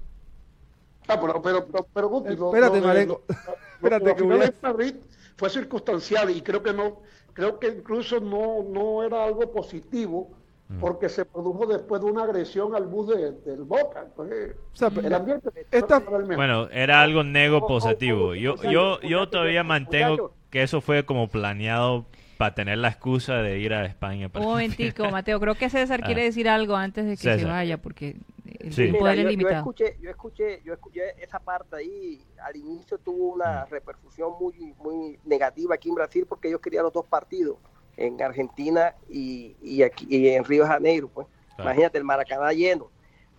Ah, 1.13 1.21
pero, 1.21 1.43
pero, 1.43 1.67
pero, 1.67 2.23
pero, 2.23 2.47
Espérate, 2.47 2.81
Marengo. 2.81 3.23
lo- 3.29 3.35
Espérate, 3.77 4.05
lo 4.07 4.17
que 4.17 4.23
voy 4.23 4.41
a- 4.43 4.95
fue 5.37 5.51
circunstancial 5.51 6.31
y 6.31 6.43
creo 6.43 6.63
que 6.63 6.73
no, 6.73 7.01
creo 7.33 7.59
que 7.59 7.69
incluso 7.69 8.21
no, 8.21 8.63
no 8.69 9.03
era 9.03 9.25
algo 9.25 9.51
positivo 9.53 10.31
Mm. 10.69 10.79
porque 10.79 11.09
se 11.09 11.25
produjo 11.25 11.67
después 11.67 12.01
de 12.01 12.09
una 12.09 12.23
agresión 12.23 12.77
al 12.77 12.87
bus 12.87 13.09
de- 13.09 13.33
del 13.45 13.65
Boca. 13.65 14.05
Entonces, 14.07 14.55
O 14.73 14.77
sea, 14.77 14.89
el 15.03 15.13
ambiente 15.13 15.51
esta- 15.73 15.99
no 15.99 16.17
era. 16.21 16.37
Bueno, 16.37 16.69
era 16.71 17.03
algo 17.03 17.25
nego 17.25 17.67
positivo. 17.67 18.37
Yo, 18.37 18.55
yo, 18.63 19.01
yo 19.01 19.29
todavía 19.29 19.65
mantengo 19.65 20.31
que 20.49 20.63
eso 20.63 20.81
fue 20.81 21.05
como 21.05 21.27
planeado 21.27 22.05
para 22.41 22.55
tener 22.55 22.79
la 22.79 22.89
excusa 22.89 23.35
de 23.43 23.59
ir 23.59 23.75
a 23.75 23.85
España. 23.85 24.31
Para 24.31 24.43
Un 24.47 24.53
momentico, 24.53 25.05
Mateo. 25.11 25.39
Creo 25.39 25.55
que 25.57 25.69
César 25.69 26.01
Ah. 26.03 26.07
quiere 26.07 26.23
decir 26.25 26.49
algo 26.49 26.75
antes 26.75 27.05
de 27.05 27.11
que 27.11 27.17
se 27.19 27.35
César. 27.35 27.51
vaya, 27.51 27.77
porque 27.77 28.17
el 28.61 28.73
Sí. 28.73 28.91
Mira, 28.91 29.15
yo, 29.15 29.29
yo 29.31 29.49
escuché, 29.51 29.99
yo 30.01 30.09
escuché, 30.09 30.63
yo 30.65 30.73
escuché 30.73 31.23
esa 31.23 31.39
parte 31.39 31.77
ahí. 31.77 32.19
Al 32.43 32.57
inicio 32.57 32.97
tuvo 32.97 33.35
una 33.35 33.67
Mm. 33.67 33.71
repercusión 33.73 34.31
muy, 34.41 34.73
muy 34.83 35.19
negativa 35.27 35.75
aquí 35.75 35.91
en 35.91 35.97
Brasil 35.97 36.25
porque 36.27 36.49
ellos 36.49 36.63
querían 36.63 36.85
los 36.85 36.95
dos 36.95 37.05
partidos 37.05 37.59
en 37.99 38.23
Argentina 38.23 38.95
y, 39.11 39.55
y 39.63 39.83
aquí 39.83 40.07
y 40.09 40.29
en 40.29 40.43
Río 40.43 40.63
de 40.63 40.69
Janeiro, 40.71 41.09
pues. 41.13 41.27
Claro. 41.57 41.65
Imagínate 41.73 41.99
el 41.99 42.05
Maracaná 42.05 42.53
lleno. 42.55 42.91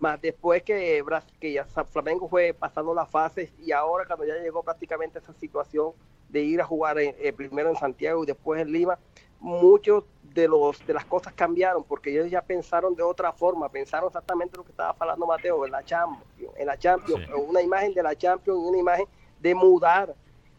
Más 0.02 0.20
después 0.20 0.64
que, 0.64 1.00
Bras- 1.04 1.32
que 1.38 1.52
ya 1.52 1.64
Flamengo 1.64 2.28
fue 2.28 2.52
pasando 2.58 2.92
las 2.92 3.08
fases 3.08 3.52
y 3.60 3.70
ahora 3.70 4.04
cuando 4.04 4.24
ya 4.24 4.34
llegó 4.34 4.60
prácticamente 4.64 5.20
esa 5.20 5.32
situación 5.32 5.92
de 6.28 6.40
ir 6.42 6.60
a 6.60 6.64
jugar 6.64 6.98
en- 6.98 7.14
eh, 7.20 7.32
primero 7.32 7.68
en 7.70 7.76
Santiago 7.76 8.24
y 8.24 8.26
después 8.26 8.60
en 8.60 8.72
Lima, 8.72 8.98
muchos 9.38 10.02
de 10.34 10.48
los 10.48 10.84
de 10.88 10.94
las 10.94 11.04
cosas 11.04 11.32
cambiaron 11.34 11.84
porque 11.84 12.10
ellos 12.10 12.28
ya 12.28 12.42
pensaron 12.42 12.96
de 12.96 13.04
otra 13.04 13.32
forma, 13.32 13.68
pensaron 13.68 14.08
exactamente 14.08 14.56
lo 14.56 14.64
que 14.64 14.72
estaba 14.72 14.92
hablando 14.98 15.24
Mateo 15.24 15.64
en 15.64 15.70
la 15.70 15.84
Champions, 15.84 16.26
en 16.56 16.66
la 16.66 16.76
Champions, 16.76 17.24
Sí. 17.24 17.32
una 17.34 17.62
imagen 17.62 17.94
de 17.94 18.02
la 18.02 18.16
Champions 18.16 18.58
y 18.60 18.68
una 18.70 18.78
imagen 18.78 19.06
de 19.38 19.54
mudar 19.54 20.16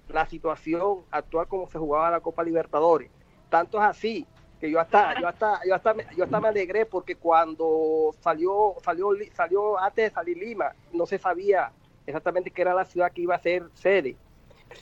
la 0.07 0.25
situación 0.25 1.01
actual 1.11 1.49
como 1.49 1.67
se 1.67 1.77
jugaba 1.77 2.09
la 2.11 2.21
Copa 2.21 2.45
Libertadores. 2.45 3.11
Tanto 3.49 3.77
es 3.77 3.83
así 3.83 4.25
que 4.63 4.71
yo 4.71 4.79
hasta 4.79 5.19
yo 5.19 5.27
hasta 5.27 5.59
yo 5.67 5.75
hasta 5.75 5.93
me, 5.93 6.05
yo 6.15 6.23
hasta 6.23 6.39
me 6.39 6.47
alegré 6.47 6.85
porque 6.85 7.17
cuando 7.17 8.15
salió 8.21 8.75
salió 8.81 9.11
Li- 9.11 9.29
salió 9.31 9.77
antes 9.77 10.05
de 10.05 10.09
salir 10.15 10.37
Lima 10.37 10.71
no 10.93 11.05
se 11.05 11.17
sabía 11.17 11.69
exactamente 12.07 12.49
qué 12.49 12.61
era 12.61 12.73
la 12.73 12.85
ciudad 12.85 13.11
que 13.11 13.23
iba 13.23 13.35
a 13.35 13.39
ser 13.39 13.63
sede. 13.73 14.15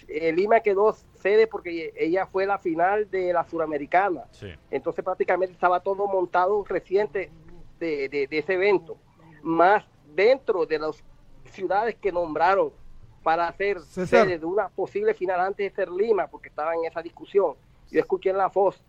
Eh, 0.08 0.32
Lima 0.34 0.60
quedó 0.60 0.94
sede 1.16 1.48
porque 1.48 1.94
ella 1.98 2.28
fue 2.28 2.46
la 2.46 2.60
final 2.60 3.10
de 3.10 3.34
la 3.34 3.44
Suramericana. 3.44 4.26
Sí. 4.30 4.52
Entonces 4.70 5.04
prácticamente 5.04 5.54
estaba 5.54 5.80
todo 5.80 6.08
montado 6.08 6.64
reciente 6.64 7.32
de, 7.80 8.08
de- 8.08 8.28
de 8.28 8.38
ese 8.38 8.54
evento. 8.54 8.98
Más 9.42 9.84
dentro 10.14 10.68
de 10.68 10.78
las 10.78 11.04
ciudades 11.46 11.96
que 11.96 12.12
nombraron 12.12 12.72
para 13.24 13.48
hacer 13.48 13.80
César. 13.82 14.26
sede 14.28 14.38
de 14.38 14.46
una 14.46 14.70
posible 14.70 15.16
final 15.16 15.40
antes 15.40 15.72
de 15.72 15.76
ser 15.76 15.90
Lima, 15.90 16.28
porque 16.28 16.50
estaba 16.50 16.76
en 16.76 16.86
esa 16.86 17.02
discusión. 17.02 17.56
Yo 17.90 18.00
escuché 18.00 18.30
en 18.30 18.38
la 18.38 18.48
voz 18.48 18.80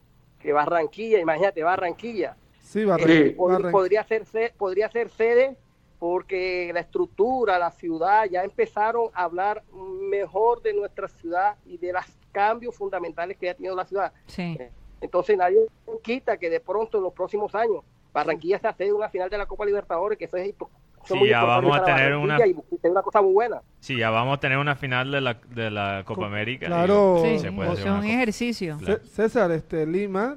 que 0.43 0.53
Barranquilla, 0.53 1.19
imagínate, 1.21 1.63
Barranquilla, 1.63 2.37
Sí, 2.61 2.85
Barran- 2.85 3.07
Sí. 3.07 3.35
pod- 3.37 3.53
Barran- 3.53 3.71
podría 3.73 4.03
ser 4.05 4.25
se- 4.25 4.53
podría 4.57 4.89
ser 4.91 5.09
sede 5.11 5.57
porque 5.99 6.71
la 6.73 6.81
estructura, 6.81 7.59
la 7.59 7.71
ciudad, 7.71 8.25
ya 8.31 8.43
empezaron 8.45 9.11
a 9.15 9.25
hablar 9.25 9.63
mejor 9.73 10.63
de 10.63 10.73
nuestra 10.73 11.07
ciudad 11.09 11.57
y 11.67 11.77
de 11.79 11.93
los 11.93 12.05
cambios 12.33 12.75
fundamentales 12.75 13.37
que 13.37 13.51
ha 13.51 13.55
tenido 13.55 13.77
la 13.77 13.85
ciudad. 13.85 14.13
Sí. 14.27 14.59
Entonces 15.01 15.37
nadie 15.37 15.67
quita 16.03 16.37
que 16.39 16.49
de 16.51 16.61
pronto 16.61 16.99
en 16.99 17.05
los 17.05 17.13
próximos 17.13 17.55
años 17.55 17.85
Barranquilla 18.13 18.59
se 18.59 18.69
hace 18.69 18.93
una 18.93 19.09
final 19.09 19.29
de 19.31 19.39
la 19.39 19.47
Copa 19.47 19.65
Libertadores, 19.67 20.19
que 20.19 20.25
eso 20.25 20.37
es, 20.37 20.55
es 21.03 21.09
Sí, 21.09 21.15
muy 21.15 21.29
ya 21.29 21.43
vamos 21.45 21.77
a 21.77 21.85
tener 21.85 22.15
una- 22.17 22.47
y 22.47 22.51
es 22.51 22.91
una 22.91 23.03
cosa 23.03 23.21
muy 23.23 23.33
buena. 23.33 23.61
Sí, 23.81 23.97
ya 23.97 24.11
vamos 24.11 24.37
a 24.37 24.41
tener 24.41 24.59
una 24.59 24.77
final 24.77 25.11
de 25.11 25.21
la, 25.21 25.37
de 25.55 25.71
la 25.71 26.03
Copa 26.07 26.21
Co- 26.23 26.27
América. 26.27 26.67
claro. 26.67 27.19
se 27.23 27.39
Sí, 27.39 27.51
puede 27.51 27.71
hacer 27.71 27.87
una 27.91 27.99
un 28.01 28.05
ejercicio. 28.05 28.77
Claro. 28.79 29.01
César, 29.05 29.51
este, 29.53 29.85
Lima 29.87 30.37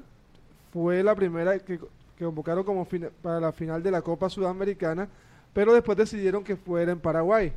fue 0.72 1.02
la 1.02 1.14
primera 1.14 1.58
que, 1.58 1.78
que 2.18 2.24
convocaron 2.24 2.64
como 2.64 2.84
fina- 2.84 3.08
para 3.22 3.40
la 3.40 3.52
final 3.52 3.82
de 3.82 3.90
la 3.90 4.02
Copa 4.02 4.28
Sudamericana, 4.28 5.08
pero 5.52 5.72
después 5.72 5.96
decidieron 5.96 6.42
que 6.44 6.56
fuera 6.56 6.92
en 6.92 6.98
Paraguay, 7.00 7.52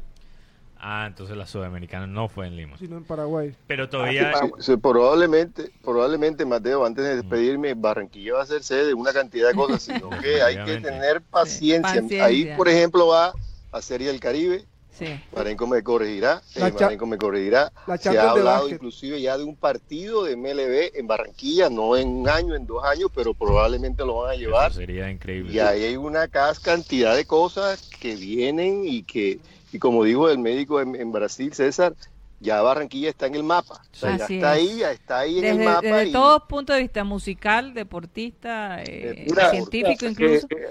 Ah, 0.81 1.05
entonces 1.07 1.35
la 1.35 1.45
Sudamericana 1.45 2.07
no 2.07 2.29
fue 2.29 2.47
en 2.47 2.55
Lima. 2.55 2.77
sino 2.77 2.97
en 2.97 3.03
Paraguay. 3.03 3.53
Pero 3.67 3.89
todavía... 3.89 4.31
Ah, 4.35 4.47
Sí, 4.59 4.71
sí, 4.73 4.77
probablemente, 4.77 5.71
probablemente, 5.83 6.45
Mateo, 6.45 6.85
antes 6.85 7.03
de 7.03 7.15
despedirme, 7.17 7.73
Barranquilla 7.73 8.35
va 8.35 8.43
a 8.43 8.45
ser 8.45 8.63
sede 8.63 8.87
de 8.87 8.93
una 8.93 9.11
cantidad 9.11 9.49
de 9.49 9.55
cosas, 9.55 9.81
sino 9.83 10.09
que 10.21 10.41
hay 10.41 10.55
que 10.63 10.77
tener 10.77 11.21
paciencia. 11.21 11.81
paciencia. 12.01 12.25
Ahí, 12.25 12.53
por 12.55 12.69
ejemplo, 12.69 13.07
va 13.07 13.33
a 13.71 13.81
Serie 13.81 14.07
del 14.07 14.19
Caribe, 14.19 14.65
Sí. 14.91 15.05
Marenco 15.33 15.65
me 15.65 15.81
corregirá, 15.81 16.41
eh, 16.55 16.73
Marenco 16.77 17.05
me 17.05 17.17
corregirá. 17.17 17.71
la 17.87 17.97
Se 17.97 18.17
ha 18.19 18.31
hablado 18.31 18.67
inclusive 18.67 19.21
ya 19.21 19.37
de 19.37 19.45
un 19.45 19.55
partido 19.55 20.25
de 20.25 20.35
MLB 20.35 20.91
en 20.99 21.07
Barranquilla, 21.07 21.69
no 21.69 21.95
en 21.95 22.09
un 22.09 22.27
año, 22.27 22.53
en 22.53 22.65
dos 22.67 22.83
años, 22.83 23.09
pero 23.15 23.33
probablemente 23.33 24.03
lo 24.05 24.17
van 24.23 24.31
a 24.31 24.35
llevar. 24.35 24.71
Eso 24.71 24.81
sería 24.81 25.09
increíble. 25.09 25.53
Y 25.53 25.59
ahí 25.59 25.83
hay 25.85 25.95
una 25.95 26.27
cas- 26.27 26.59
cantidad 26.59 27.15
de 27.15 27.23
cosas 27.23 27.89
que 28.01 28.17
vienen 28.17 28.83
y 28.85 29.03
que, 29.03 29.39
y 29.71 29.79
como 29.79 30.03
dijo 30.03 30.29
el 30.29 30.39
médico 30.39 30.81
en, 30.81 30.95
en 30.95 31.11
Brasil, 31.11 31.53
César, 31.53 31.93
ya 32.39 32.61
Barranquilla 32.61 33.09
está 33.09 33.27
en 33.27 33.35
el 33.35 33.43
mapa. 33.43 33.81
O 33.91 33.95
sea, 33.95 34.17
ya 34.17 34.23
está 34.25 34.57
es. 34.57 34.69
ahí, 34.69 34.77
ya 34.79 34.91
está 34.91 35.19
ahí 35.19 35.39
en 35.39 35.45
el 35.45 35.65
mapa. 35.65 35.81
desde 35.81 36.07
y- 36.07 36.11
todo 36.11 36.47
punto 36.47 36.73
de 36.73 36.79
vista 36.79 37.03
musical, 37.03 37.73
deportista, 37.73 38.81
eh, 38.83 39.25
Mira, 39.29 39.49
científico 39.51 40.05
eh, 40.05 40.09
incluso. 40.09 40.47
eh, 40.51 40.67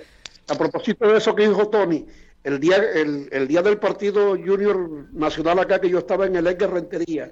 a 0.49 0.55
propósito 0.55 1.07
de 1.11 1.19
eso 1.19 1.35
que 1.35 1.47
dijo 1.49 1.69
Tony, 1.69 2.07
el 2.43 2.59
día, 2.59 2.77
el, 2.77 3.29
el 3.31 3.47
día 3.47 3.61
del 3.63 3.79
partido 3.79 4.31
Junior 4.31 5.13
Nacional 5.13 5.59
acá 5.59 5.81
que 5.81 5.91
yo 5.91 5.99
estaba 5.99 6.27
en 6.27 6.37
el 6.37 6.47
Edgar 6.47 6.73
Rentería, 6.73 7.31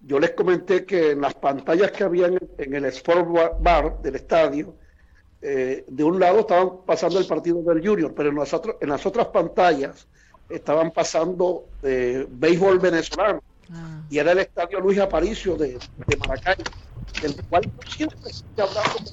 yo 0.00 0.18
les 0.18 0.32
comenté 0.32 0.84
que 0.84 1.12
en 1.12 1.20
las 1.20 1.34
pantallas 1.34 1.92
que 1.92 2.02
había 2.04 2.26
en, 2.26 2.74
el 2.74 2.84
Sport 2.86 3.28
Bar- 3.60 4.00
del 4.02 4.16
estadio, 4.16 4.74
eh, 5.40 5.84
de 5.86 6.02
un 6.04 6.18
lado 6.18 6.40
estaban 6.40 6.84
pasando 6.84 7.20
el 7.20 7.26
partido 7.26 7.62
del 7.62 7.86
Junior, 7.86 8.12
pero 8.14 8.30
en 8.30 8.36
las, 8.36 8.52
otras 8.52 8.76
en 8.80 8.88
las 8.88 9.06
otras 9.06 9.28
pantallas 9.28 10.08
estaban 10.48 10.90
pasando 10.90 11.64
eh, 11.82 12.26
béisbol 12.28 12.78
venezolano 12.78 13.42
Ah. 13.70 14.00
y 14.08 14.16
era 14.16 14.32
el 14.32 14.38
estadio 14.38 14.80
Luis 14.80 14.98
Aparicio 14.98 15.54
de, 15.56 15.78
de 16.06 16.16
Maracay, 16.16 16.56
del 17.20 17.36
cual 17.50 17.70
siempre 17.86 18.18
como 18.56 19.04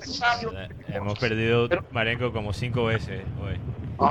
estadio. 0.00 0.52
Eh, 0.56 0.68
Hemos 0.86 1.18
perdido 1.18 1.68
Pero- 1.68 1.84
Marenco 1.90 2.32
como 2.32 2.52
cinco 2.52 2.84
veces 2.84 3.24
hoy. 3.42 3.56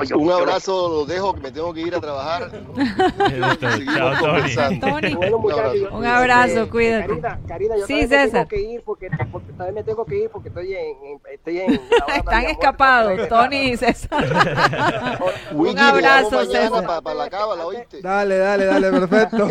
Yo- 0.05 0.17
Un 0.17 0.31
abrazo, 0.31 0.89
los 0.89 1.07
dejo, 1.07 1.33
que 1.33 1.41
me 1.41 1.51
tengo 1.51 1.73
que 1.73 1.81
ir 1.81 1.93
a 1.95 1.99
trabajar. 1.99 2.49
Chao, 3.21 3.57
Tony. 3.57 3.85
conversando. 4.19 4.87
Tony. 4.87 5.13
Bueno, 5.15 5.37
Un 5.37 5.41
muchachos, 5.43 5.75
yo- 5.75 5.93
Un 5.97 6.05
abrazo, 6.05 6.63
eh, 6.63 6.69
cuídate. 6.69 7.07
Karina, 7.07 7.39
Karina, 7.47 7.77
yo 7.77 7.85
Sí, 7.87 8.01
César. 8.07 8.29
tengo 8.31 8.47
que 8.47 8.59
ir 8.61 8.81
porque, 8.83 9.09
porque 9.31 9.51
también 9.53 9.75
me 9.75 9.83
tengo 9.83 10.05
que 10.05 10.15
ir 10.23 10.29
porque 10.29 10.47
estoy 10.49 10.73
en, 10.73 11.19
estoy 11.31 11.59
en 11.59 11.81
Están 12.15 12.45
escapados, 12.45 13.27
Tony 13.27 13.71
y. 13.71 13.77
César. 13.77 14.23
Un 15.53 15.77
abrazo, 15.77 16.45
César. 16.45 17.01
Para 17.03 17.13
la 17.15 17.29
cábala, 17.29 17.65
¿oíste? 17.65 18.01
Dale, 18.01 18.37
dale, 18.37 18.65
dale, 18.65 18.89
perfecto. 18.91 19.47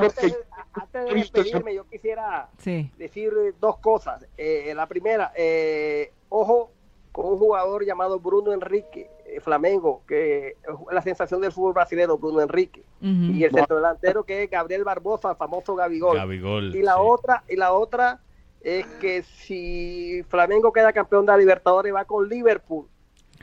Antes, 0.00 0.36
antes 0.74 1.04
de 1.04 1.14
despedirme, 1.14 1.74
yo 1.74 1.84
quisiera 1.88 2.48
Sí. 2.58 2.90
decir 2.98 3.32
dos 3.60 3.78
cosas. 3.78 4.24
Eh, 4.36 4.72
la 4.74 4.86
primera, 4.86 5.32
eh, 5.36 6.12
ojo 6.28 6.70
con 7.14 7.26
un 7.26 7.38
jugador 7.38 7.86
llamado 7.86 8.18
Bruno 8.18 8.52
Enrique, 8.52 9.08
eh, 9.24 9.38
Flamengo, 9.40 10.02
que 10.08 10.48
es 10.48 10.56
la 10.90 11.00
sensación 11.00 11.40
del 11.40 11.52
fútbol 11.52 11.72
brasileño, 11.72 12.18
Bruno 12.18 12.40
Enrique. 12.40 12.82
Y 13.00 13.44
el 13.44 13.52
centro 13.52 13.76
delantero 13.76 14.24
que 14.24 14.42
es 14.42 14.50
Gabriel 14.50 14.82
Barbosa, 14.82 15.30
el 15.30 15.36
famoso 15.36 15.76
Gabigol. 15.76 16.16
Gabigol, 16.16 16.74
y 16.74 16.82
la 16.82 16.94
sí. 16.94 17.00
otra, 17.02 17.44
y 17.48 17.54
la 17.54 17.72
otra 17.72 18.18
es 18.62 18.84
que 19.00 19.22
si 19.22 20.24
Flamengo 20.28 20.72
queda 20.72 20.92
campeón 20.92 21.24
de 21.24 21.32
la 21.32 21.38
Libertadores 21.38 21.94
va 21.94 22.04
con 22.04 22.28
Liverpool. 22.28 22.86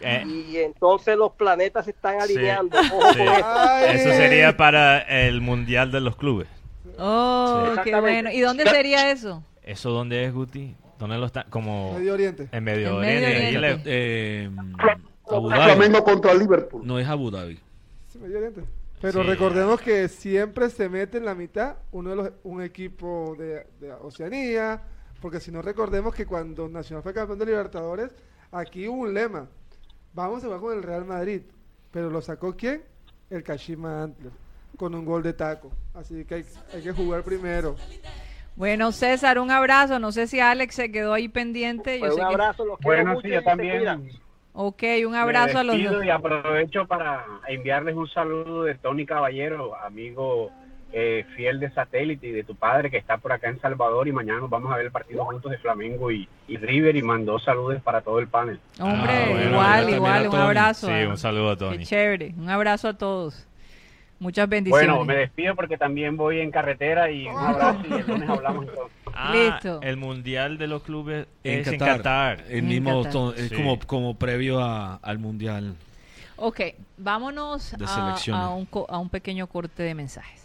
Eh, 0.01 0.24
Y 0.26 0.57
entonces 0.57 1.15
los 1.15 1.32
planetas 1.34 1.86
se 1.86 1.91
están 1.91 2.15
Sí. 2.15 2.24
alineando. 2.36 2.78
Ojo 2.78 3.13
Sí. 3.13 3.19
con 3.19 3.89
eso. 3.95 4.09
Sería 4.09 4.57
para 4.57 4.99
el 4.99 5.39
Mundial 5.39 5.91
de 5.91 6.01
los 6.01 6.17
Clubes. 6.17 6.47
Oh, 6.99 7.69
Sí. 7.76 7.82
qué 7.86 8.01
bueno. 8.01 8.32
¿Y 8.32 8.41
dónde 8.41 8.65
sería 8.67 9.11
eso? 9.11 9.43
¿Eso 9.63 9.91
dónde 9.91 10.26
es, 10.26 10.34
Guti? 10.34 10.76
¿Dónde 11.02 11.18
lo 11.18 11.26
está? 11.26 11.45
Como 11.49 11.93
Medio 11.97 12.14
Oriente. 12.14 12.47
en 12.52 12.64
Medio 12.64 12.88
En 12.89 12.93
Oriente. 12.95 13.28
Medio 13.28 13.47
ahí 13.49 13.56
Oriente. 13.58 13.84
le- 13.89 14.45
Eh, 14.45 14.49
Abu 15.30 15.49
Dhabi. 15.49 15.64
Flamengo 15.64 16.04
contra 16.04 16.34
Liverpool. 16.34 16.86
No 16.86 16.99
es 16.99 17.08
Abu 17.08 17.32
Dhabi. 17.32 17.60
Sí, 18.08 18.20
Medio 18.20 18.38
Oriente. 18.38 18.62
Pero 19.02 19.24
Sí. 19.24 19.28
recordemos 19.30 19.82
que 19.82 20.08
siempre 20.08 20.70
se 20.70 20.88
mete 20.88 21.18
en 21.18 21.26
la 21.26 21.34
mitad 21.34 21.78
uno 21.91 22.12
de 22.12 22.16
los, 22.16 22.32
un 22.43 22.62
equipo 22.62 23.36
de, 23.38 23.66
de 23.80 23.91
Oceanía, 23.93 24.80
porque 25.22 25.39
si 25.39 25.52
no 25.52 25.62
recordemos 25.64 26.14
que 26.14 26.26
cuando 26.28 26.70
Nacional 26.70 27.02
fue 27.02 27.14
campeón 27.14 27.39
de 27.39 27.47
Libertadores, 27.47 28.12
aquí 28.52 28.88
hubo 28.88 29.02
un 29.02 29.14
lema, 29.16 29.47
vamos 30.14 30.43
a 30.43 30.45
jugar 30.45 30.60
con 30.62 30.78
el 30.78 30.84
Real 30.84 31.06
Madrid, 31.06 31.41
pero 31.89 32.12
lo 32.12 32.22
sacó 32.22 32.56
quién? 32.56 32.84
El 33.32 33.41
Kashima 33.41 34.04
Antlers, 34.04 34.36
con 34.78 34.93
un 34.93 35.04
gol 35.04 35.24
de 35.24 35.34
taco. 35.34 35.72
Así 35.95 36.24
que 36.26 36.36
hay, 36.36 36.45
hay 36.72 36.82
que 36.84 36.91
jugar 36.91 37.24
primero. 37.24 37.76
Bueno, 38.56 38.91
César, 38.91 39.39
un 39.39 39.49
abrazo. 39.52 39.99
No 39.99 40.12
sé 40.12 40.28
si 40.28 40.39
Alex 40.39 40.76
se 40.76 40.91
quedó 40.91 41.14
ahí 41.14 41.28
pendiente. 41.28 41.95
Yo 41.95 42.02
Pues 42.02 42.16
sé 42.16 42.22
un 42.22 42.28
que- 42.28 42.34
abrazo, 42.34 42.66
los 42.66 42.78
quiero 42.80 42.95
Bueno, 42.97 43.14
mucho 43.14 43.28
sí, 43.28 43.34
yo 43.34 43.43
también. 43.43 44.10
Ok, 44.54 44.84
un 45.08 45.16
abrazo 45.16 45.60
a 45.60 45.64
los 45.64 45.82
dos. 45.82 46.04
Y 46.06 46.10
aprovecho 46.10 46.86
para 46.86 47.26
enviarles 47.47 47.95
un 47.95 48.08
saludo 48.10 48.64
de 48.64 48.76
Tony 48.76 49.06
Caballero, 49.06 49.76
amigo 49.78 50.52
eh, 50.93 51.26
fiel 51.38 51.62
de 51.62 51.72
satélite 51.72 52.28
y 52.28 52.32
de 52.32 52.43
tu 52.43 52.54
padre 52.54 52.91
que 52.91 52.97
está 52.97 53.18
por 53.18 53.32
acá 53.32 53.47
en 53.47 53.62
Salvador 53.62 54.10
y 54.10 54.12
mañana 54.12 54.41
nos 54.41 54.49
vamos 54.49 54.74
a 54.74 54.76
ver 54.76 54.88
el 54.88 54.91
partido 54.91 55.24
juntos 55.24 55.49
de 55.49 55.58
Flamengo 55.58 56.12
y, 56.12 56.28
y 56.49 56.58
River 56.58 56.97
y 56.97 57.02
mandó 57.02 57.39
saludos 57.39 57.82
para 57.82 58.02
todo 58.02 58.20
el 58.20 58.28
panel. 58.28 58.60
Hombre, 58.78 59.10
Ah, 59.10 59.26
bueno, 59.30 59.49
igual, 59.52 59.89
igual, 59.89 60.28
un 60.28 60.36
abrazo. 60.36 60.88
Sí, 60.88 60.93
ah. 60.93 61.08
un 61.08 61.18
saludo 61.18 61.52
a 61.52 61.54
Qué 61.58 61.60
Tony. 61.64 61.86
chévere. 61.86 62.34
Un 62.38 62.49
abrazo 62.49 62.89
a 62.89 62.97
todos. 62.97 63.47
Muchas 64.22 64.47
bendiciones. 64.47 64.88
Bueno, 64.88 65.03
me 65.03 65.15
despido 65.15 65.55
porque 65.55 65.78
también 65.78 66.15
voy 66.15 66.41
en 66.41 66.51
carretera 66.51 67.09
y 67.09 67.26
un 67.28 67.36
abrazo 67.36 67.82
y 67.89 67.93
el 67.93 68.05
lunes 68.07 68.30
hablamos 68.30 68.67
entonces. 68.67 68.97
Ah, 69.15 69.34
Listo. 69.34 69.82
El 69.82 69.97
Mundial 69.97 70.57
de 70.59 70.67
los 70.67 70.84
Clubes 70.84 71.26
En 71.43 71.59
es 71.61 71.67
en 71.67 71.80
Qatar. 71.80 71.97
Qatar. 71.97 72.43
El 72.47 72.59
En 72.59 72.67
mismo 72.67 73.01
Qatar. 73.03 73.34
es 73.38 73.49
Sí. 73.49 73.55
como, 73.55 73.80
como 73.80 74.13
previo 74.15 74.59
a- 74.61 74.97
al 75.01 75.17
Mundial. 75.17 75.76
Ok, 76.36 76.61
vámonos 76.97 77.72
De 77.72 77.86
a, 77.86 78.15
a 78.34 78.49
un, 78.53 78.65
co- 78.67 78.86
a 78.89 78.99
un 78.99 79.09
pequeño 79.09 79.47
corte 79.47 79.82
de 79.84 79.95
mensajes. 79.95 80.39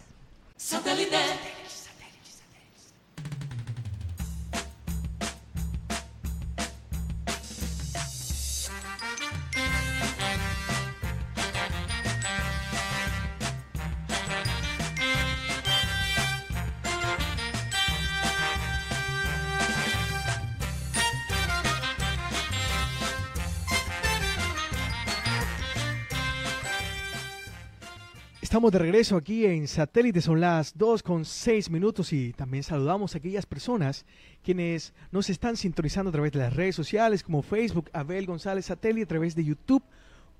Estamos 28.57 28.71
de 28.71 28.79
regreso 28.79 29.17
aquí 29.17 29.45
en 29.45 29.67
Satélite, 29.67 30.19
son 30.19 30.41
las 30.41 30.75
2 30.75 31.03
con 31.03 31.25
6 31.25 31.69
minutos 31.69 32.11
y 32.11 32.33
también 32.33 32.63
saludamos 32.63 33.13
a 33.13 33.19
aquellas 33.19 33.45
personas 33.45 34.03
quienes 34.41 34.95
nos 35.11 35.29
están 35.29 35.55
sintonizando 35.55 36.09
a 36.09 36.11
través 36.11 36.31
de 36.31 36.39
las 36.39 36.55
redes 36.55 36.75
sociales 36.75 37.21
como 37.21 37.43
Facebook, 37.43 37.91
Abel 37.93 38.25
González 38.25 38.65
Satélite, 38.65 39.03
a 39.03 39.07
través 39.09 39.35
de 39.35 39.43
YouTube 39.43 39.83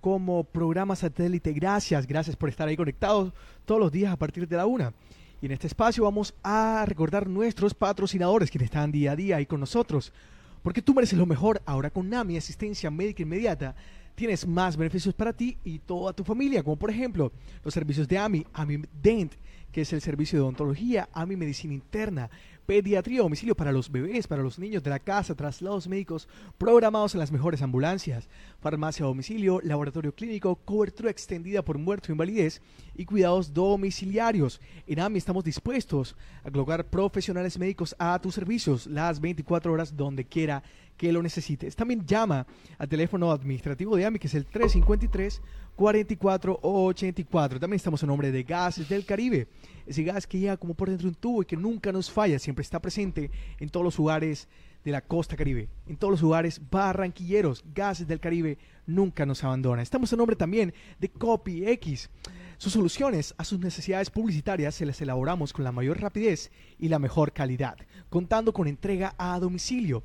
como 0.01 0.43
programa 0.45 0.95
Satélite. 0.95 1.53
Gracias, 1.53 2.07
gracias 2.07 2.35
por 2.35 2.49
estar 2.49 2.67
ahí 2.67 2.75
conectados 2.75 3.33
todos 3.65 3.79
los 3.79 3.91
días 3.91 4.11
a 4.11 4.17
partir 4.17 4.47
de 4.47 4.57
la 4.57 4.65
una. 4.65 4.93
Y 5.39 5.45
en 5.45 5.51
este 5.51 5.67
espacio 5.67 6.03
vamos 6.03 6.33
a 6.41 6.85
recordar 6.87 7.29
nuestros 7.29 7.75
patrocinadores 7.75 8.49
quienes 8.49 8.71
están 8.71 8.91
día 8.91 9.11
a 9.11 9.15
día 9.15 9.35
ahí 9.35 9.45
con 9.45 9.59
nosotros. 9.59 10.11
Porque 10.63 10.81
tú 10.81 10.95
mereces 10.95 11.19
lo 11.19 11.27
mejor 11.27 11.61
ahora 11.67 11.91
con 11.91 12.09
NAMI, 12.09 12.37
asistencia 12.37 12.89
médica 12.89 13.21
inmediata. 13.21 13.75
Tienes 14.17 14.47
más 14.47 14.75
beneficios 14.75 15.13
para 15.13 15.31
ti 15.31 15.59
y 15.63 15.77
toda 15.77 16.11
tu 16.11 16.23
familia, 16.23 16.63
como 16.63 16.75
por 16.75 16.89
ejemplo 16.89 17.31
los 17.63 17.71
servicios 17.71 18.07
de 18.07 18.17
AMI, 18.17 18.47
AMI 18.51 18.81
Dent, 18.99 19.33
que 19.71 19.81
es 19.81 19.93
el 19.93 20.01
servicio 20.01 20.39
de 20.39 20.43
odontología, 20.43 21.07
AMI 21.13 21.35
Medicina 21.35 21.75
Interna, 21.75 22.27
pediatría 22.65 23.19
a 23.19 23.23
domicilio 23.23 23.53
para 23.53 23.71
los 23.71 23.91
bebés, 23.91 24.25
para 24.25 24.41
los 24.41 24.57
niños 24.57 24.81
de 24.81 24.89
la 24.89 24.97
casa, 24.97 25.35
traslados 25.35 25.87
médicos 25.87 26.27
programados 26.57 27.13
en 27.13 27.19
las 27.19 27.31
mejores 27.31 27.61
ambulancias, 27.61 28.27
farmacia 28.59 29.05
a 29.05 29.07
domicilio, 29.07 29.61
laboratorio 29.61 30.15
clínico, 30.15 30.55
cobertura 30.55 31.11
extendida 31.11 31.61
por 31.61 31.77
muerte 31.77 32.11
o 32.11 32.13
invalidez 32.13 32.59
y 32.95 33.05
cuidados 33.05 33.53
domiciliarios. 33.53 34.59
En 34.87 34.99
AMI 34.99 35.19
estamos 35.19 35.43
dispuestos 35.43 36.15
a 36.43 36.49
colocar 36.49 36.89
profesionales 36.89 37.59
médicos 37.59 37.95
a 37.99 38.19
tus 38.19 38.33
servicios 38.33 38.87
las 38.87 39.21
24 39.21 39.71
horas 39.71 39.95
donde 39.95 40.25
quiera 40.25 40.63
que 40.97 41.11
lo 41.11 41.21
necesites. 41.21 41.75
También 41.75 42.05
llama 42.05 42.45
al 42.77 42.89
teléfono 42.89 43.31
administrativo 43.31 43.95
de 43.95 44.05
AMI 44.05 44.19
que 44.19 44.27
es 44.27 44.33
el 44.33 44.45
353 44.45 45.41
44 45.75 46.59
84. 46.61 47.59
También 47.59 47.77
estamos 47.77 48.01
en 48.01 48.07
nombre 48.07 48.31
de 48.31 48.43
Gases 48.43 48.89
del 48.89 49.05
Caribe. 49.05 49.47
Ese 49.85 50.03
gas 50.03 50.27
que 50.27 50.39
llega 50.39 50.57
como 50.57 50.73
por 50.73 50.89
dentro 50.89 51.05
de 51.05 51.09
un 51.09 51.15
tubo 51.15 51.43
y 51.43 51.45
que 51.45 51.55
nunca 51.55 51.91
nos 51.91 52.11
falla, 52.11 52.39
siempre 52.39 52.63
está 52.63 52.81
presente 52.81 53.31
en 53.59 53.69
todos 53.69 53.83
los 53.83 53.97
lugares 53.97 54.49
de 54.83 54.91
la 54.91 55.01
costa 55.01 55.35
caribe, 55.35 55.69
en 55.85 55.97
todos 55.97 56.11
los 56.11 56.21
lugares 56.21 56.61
barranquilleros. 56.71 57.63
Gases 57.75 58.07
del 58.07 58.19
Caribe 58.19 58.57
nunca 58.85 59.25
nos 59.25 59.43
abandona. 59.43 59.81
Estamos 59.81 60.11
en 60.11 60.17
nombre 60.17 60.35
también 60.35 60.73
de 60.99 61.09
Copy 61.09 61.67
X. 61.67 62.09
Sus 62.57 62.73
soluciones 62.73 63.35
a 63.37 63.43
sus 63.43 63.59
necesidades 63.59 64.09
publicitarias 64.09 64.73
se 64.73 64.85
las 64.85 64.99
elaboramos 65.01 65.53
con 65.53 65.63
la 65.63 65.71
mayor 65.71 66.01
rapidez 66.01 66.51
y 66.79 66.87
la 66.87 66.97
mejor 66.99 67.31
calidad, 67.31 67.77
contando 68.09 68.51
con 68.51 68.67
entrega 68.67 69.13
a 69.17 69.39
domicilio. 69.39 70.03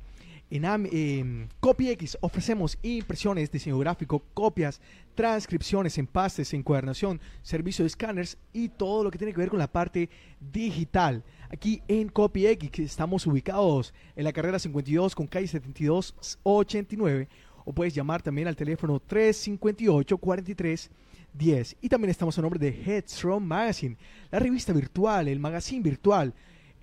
En 0.55 0.65
em, 0.65 1.47
CopyX 1.61 2.15
ofrecemos 2.21 2.77
impresiones, 2.83 3.49
diseño 3.49 3.79
gráfico, 3.79 4.21
copias, 4.35 4.81
transcripciones, 5.15 5.97
empastes, 5.97 6.53
encuadernación, 6.53 7.19
servicio 7.41 7.81
de 7.81 7.87
escáneres 7.87 8.37
y 8.53 8.69
todo 8.69 9.03
lo 9.03 9.09
que 9.09 9.17
tiene 9.17 9.33
que 9.33 9.39
ver 9.39 9.49
con 9.49 9.57
la 9.57 9.71
parte 9.71 10.11
digital. 10.39 11.23
Aquí 11.49 11.81
en 11.87 12.07
CopyX 12.07 12.77
estamos 12.77 13.25
ubicados 13.25 13.95
en 14.15 14.25
la 14.25 14.31
carrera 14.31 14.59
52 14.59 15.15
con 15.15 15.25
calle 15.25 15.47
7289 15.47 17.27
o 17.65 17.73
puedes 17.73 17.95
llamar 17.95 18.21
también 18.21 18.47
al 18.47 18.55
teléfono 18.55 18.99
358 18.99 20.17
43 20.19 20.91
10. 21.33 21.77
Y 21.81 21.89
también 21.89 22.11
estamos 22.11 22.37
en 22.37 22.43
nombre 22.43 22.59
de 22.59 22.79
Headstrong 22.79 23.43
Magazine, 23.43 23.97
la 24.29 24.37
revista 24.37 24.71
virtual, 24.71 25.27
el 25.27 25.39
magazine 25.39 25.81
virtual 25.81 26.31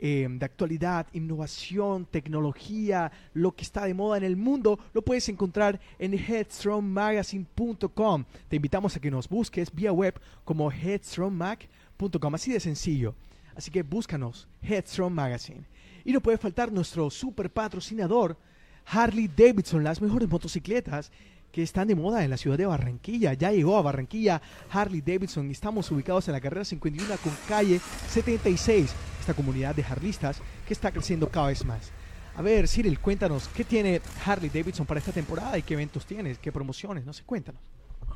eh, 0.01 0.27
de 0.29 0.45
actualidad, 0.45 1.07
innovación, 1.13 2.07
tecnología, 2.07 3.13
lo 3.35 3.53
que 3.53 3.63
está 3.63 3.85
de 3.85 3.95
moda 3.95 4.17
en 4.17 4.25
el 4.25 4.37
mundo, 4.37 4.81
lo 4.95 5.03
puedes 5.03 5.29
encontrar 5.29 5.79
en 5.99 6.15
headstrongmagazine.com. 6.15 8.25
Te 8.49 8.57
invitamos 8.57 8.97
a 8.97 9.01
que 9.01 9.11
nos 9.11 9.29
busques 9.29 9.71
vía 9.73 9.93
web 9.93 10.19
como 10.45 10.73
headstrongmag.com, 10.73 12.35
así 12.35 12.53
de 12.53 12.61
sencillo. 12.61 13.15
Así 13.55 13.71
que 13.71 13.83
búscanos, 13.83 14.49
Headstrong 14.63 15.13
Magazine. 15.13 15.67
Y 16.05 16.13
no 16.13 16.23
puede 16.23 16.39
faltar 16.39 16.73
nuestro 16.73 17.11
super 17.11 17.53
patrocinador, 17.53 18.39
Harley 18.87 19.29
Davidson, 19.29 19.85
las 19.85 20.01
mejores 20.01 20.29
motocicletas 20.29 21.13
que 21.53 21.63
están 21.63 21.89
de 21.89 21.95
moda 21.95 22.25
en 22.25 22.31
la 22.31 22.37
ciudad 22.37 22.59
de 22.59 22.67
Barranquilla. 22.67 23.35
Ya 23.35 23.53
llegó 23.53 23.77
a 23.77 23.83
Barranquilla 23.83 24.41
Harley 24.71 25.01
Davidson 25.01 25.51
estamos 25.51 25.91
ubicados 25.91 26.29
en 26.29 26.33
la 26.33 26.41
carrera 26.41 26.65
51 26.65 27.17
con 27.19 27.33
calle 27.49 27.81
76. 28.09 28.93
Esta 29.21 29.35
comunidad 29.35 29.75
de 29.75 29.85
harlistas 29.85 30.41
que 30.67 30.73
está 30.73 30.91
creciendo 30.91 31.29
cada 31.29 31.49
vez 31.49 31.65
más. 31.65 31.91
A 32.37 32.43
ver, 32.43 32.69
Cyril, 32.69 32.99
cuéntanos, 32.99 33.49
¿qué 33.49 33.65
tiene 33.65 34.01
Harley 34.25 34.49
Davidson 34.49 34.87
para 34.87 35.01
esta 35.01 35.13
temporada 35.13 35.59
y 35.59 35.63
qué 35.63 35.75
eventos 35.75 36.07
tienes? 36.07 36.39
¿Qué 36.39 36.53
promociones? 36.53 37.05
No 37.05 37.13
sé, 37.13 37.25
cuéntanos. 37.25 37.61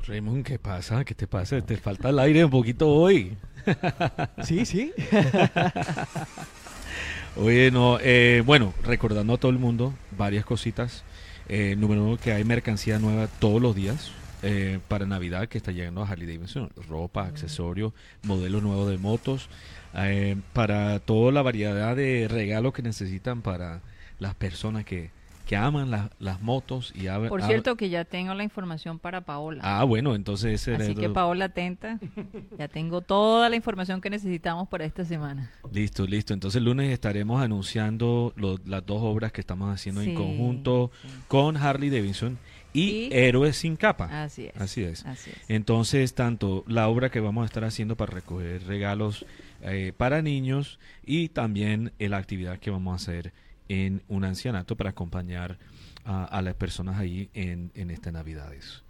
Raymond, 0.07 0.43
¿qué 0.43 0.59
pasa? 0.59 1.03
¿Qué 1.03 1.15
te 1.15 1.27
pasa? 1.27 1.61
Te 1.61 1.77
falta 1.77 2.09
el 2.09 2.19
aire 2.19 2.45
un 2.45 2.51
poquito 2.51 2.89
hoy. 2.89 3.37
Sí, 4.43 4.65
sí. 4.65 4.93
Oye, 7.35 7.71
no, 7.71 7.97
eh, 7.99 8.43
bueno, 8.45 8.73
recordando 8.83 9.33
a 9.33 9.37
todo 9.37 9.51
el 9.51 9.57
mundo 9.57 9.93
varias 10.17 10.45
cositas. 10.45 11.03
Eh, 11.47 11.75
número 11.77 12.03
uno, 12.03 12.17
que 12.17 12.31
hay 12.33 12.43
mercancía 12.43 12.99
nueva 12.99 13.27
todos 13.27 13.61
los 13.61 13.75
días 13.75 14.11
eh, 14.41 14.79
para 14.87 15.05
Navidad 15.05 15.47
que 15.47 15.57
está 15.57 15.71
llegando 15.71 16.03
a 16.03 16.07
Harley 16.07 16.27
Davidson. 16.27 16.71
Ropa, 16.89 17.25
accesorios, 17.25 17.93
modelos 18.23 18.63
nuevos 18.63 18.89
de 18.89 18.97
motos. 18.97 19.49
eh, 19.95 20.37
para 20.53 20.99
toda 20.99 21.31
la 21.31 21.41
variedad 21.41 21.95
de 21.95 22.27
regalos 22.27 22.73
que 22.73 22.81
necesitan 22.81 23.41
para 23.41 23.81
las 24.19 24.35
personas 24.35 24.85
que 24.85 25.11
que 25.45 25.55
aman 25.55 25.91
las- 25.91 26.09
las 26.19 26.41
motos 26.41 26.91
y 26.95 27.03
ab- 27.05 27.29
Por 27.29 27.41
cierto 27.43 27.75
que 27.75 27.89
ya 27.89 28.03
tengo 28.05 28.33
la 28.33 28.43
información 28.43 28.99
para 28.99 29.21
Paola. 29.21 29.61
Ah, 29.63 29.83
bueno, 29.83 30.15
entonces 30.15 30.61
ese 30.61 30.73
era 30.73 30.83
Así 30.85 30.95
que 30.95 31.05
el- 31.05 31.13
Paola 31.13 31.45
atenta. 31.45 31.99
Ya 32.57 32.67
tengo 32.67 33.01
toda 33.01 33.49
la 33.49 33.55
información 33.55 34.01
que 34.01 34.09
necesitamos 34.09 34.67
para 34.67 34.85
esta 34.85 35.05
semana. 35.05 35.51
Listo, 35.71 36.05
listo. 36.07 36.33
Entonces 36.33 36.57
el 36.59 36.65
lunes 36.65 36.91
estaremos 36.91 37.41
anunciando 37.41 38.33
lo- 38.35 38.59
las 38.65 38.85
dos 38.85 38.99
obras 39.01 39.31
que 39.31 39.41
estamos 39.41 39.73
haciendo 39.73 40.01
en 40.01 40.15
conjunto 40.15 40.91
sí. 41.01 41.07
con 41.27 41.57
Harley 41.57 41.89
Davidson 41.89 42.37
y, 42.73 42.81
Y- 43.05 43.09
Héroes 43.11 43.55
sin 43.55 43.75
capa. 43.77 44.23
Así 44.23 44.45
es. 44.47 44.61
Así 44.61 44.83
es. 44.83 45.05
Así 45.05 45.29
es. 45.29 45.37
Entonces, 45.47 46.13
tanto 46.13 46.63
la 46.67 46.87
obra 46.89 47.09
que 47.09 47.19
vamos 47.19 47.43
a 47.43 47.45
estar 47.45 47.63
haciendo 47.63 47.95
para 47.95 48.11
recoger 48.13 48.63
regalos 48.65 49.25
eh, 49.61 49.93
para 49.95 50.21
niños 50.21 50.79
y 51.05 51.29
también 51.29 51.91
eh, 51.99 52.09
la 52.09 52.17
actividad 52.17 52.59
que 52.59 52.69
vamos 52.71 52.91
a 52.93 52.95
hacer 52.95 53.33
en 53.69 54.03
un 54.07 54.23
ancianato 54.23 54.75
para 54.75 54.91
acompañar 54.91 55.57
a, 56.03 56.25
a 56.25 56.41
las 56.41 56.55
personas 56.55 56.99
ahí 56.99 57.29
en, 57.33 57.71
estas 57.75 58.13
Navidades. 58.13 58.83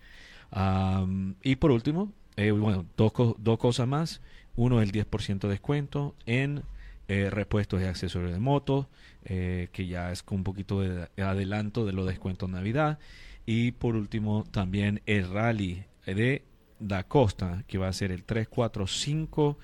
Am, 0.51 1.35
y 1.43 1.55
por 1.55 1.71
último, 1.71 2.11
eh, 2.35 2.51
bueno, 2.51 2.85
dos, 2.97 3.13
dos 3.37 3.57
cosas 3.57 3.87
más. 3.87 4.21
Uno, 4.55 4.81
el 4.81 4.91
10% 4.91 5.39
de 5.39 5.47
descuento 5.49 6.15
en 6.25 6.63
eh, 7.07 7.29
repuestos 7.29 7.81
y 7.81 7.85
accesorios 7.85 8.31
de 8.31 8.39
moto, 8.39 8.89
eh, 9.25 9.69
que 9.71 9.87
ya 9.87 10.11
es 10.11 10.23
un 10.29 10.43
poquito 10.43 10.81
de 10.81 11.07
adelanto 11.21 11.85
de 11.85 11.93
los 11.93 12.07
descuentos 12.07 12.49
Navidad. 12.49 12.99
Y 13.45 13.71
por 13.73 13.95
último, 13.95 14.43
también 14.51 15.01
el 15.05 15.29
rally 15.29 15.85
de 16.05 16.43
Da 16.79 17.03
Costa, 17.03 17.63
que 17.67 17.77
va 17.77 17.87
a 17.87 17.93
ser 17.93 18.11
el 18.11 18.23
3, 18.23 18.47
4, 18.47 18.87
5 18.87 19.57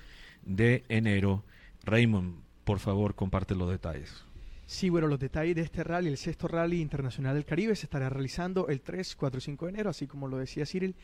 de 0.44 0.84
enero. 0.88 1.42
Raymond, 1.84 2.36
por 2.64 2.78
favor, 2.78 3.14
comparte 3.14 3.54
los 3.54 3.70
detalles. 3.70 4.24
Sí, 4.66 4.88
bueno, 4.88 5.06
los 5.06 5.18
detalles 5.18 5.56
de 5.56 5.62
este 5.62 5.84
rally, 5.84 6.08
el 6.08 6.16
sexto 6.16 6.48
rally 6.48 6.80
internacional 6.80 7.34
del 7.34 7.44
Caribe, 7.44 7.76
se 7.76 7.86
estará 7.86 8.08
realizando 8.08 8.68
el 8.68 8.80
3, 8.80 9.16
4 9.16 9.38
y 9.38 9.40
5 9.40 9.66
de 9.66 9.70
enero, 9.70 9.90
así 9.90 10.06
como 10.06 10.28
lo 10.28 10.38
decía 10.38 10.64
Cyril, 10.64 10.94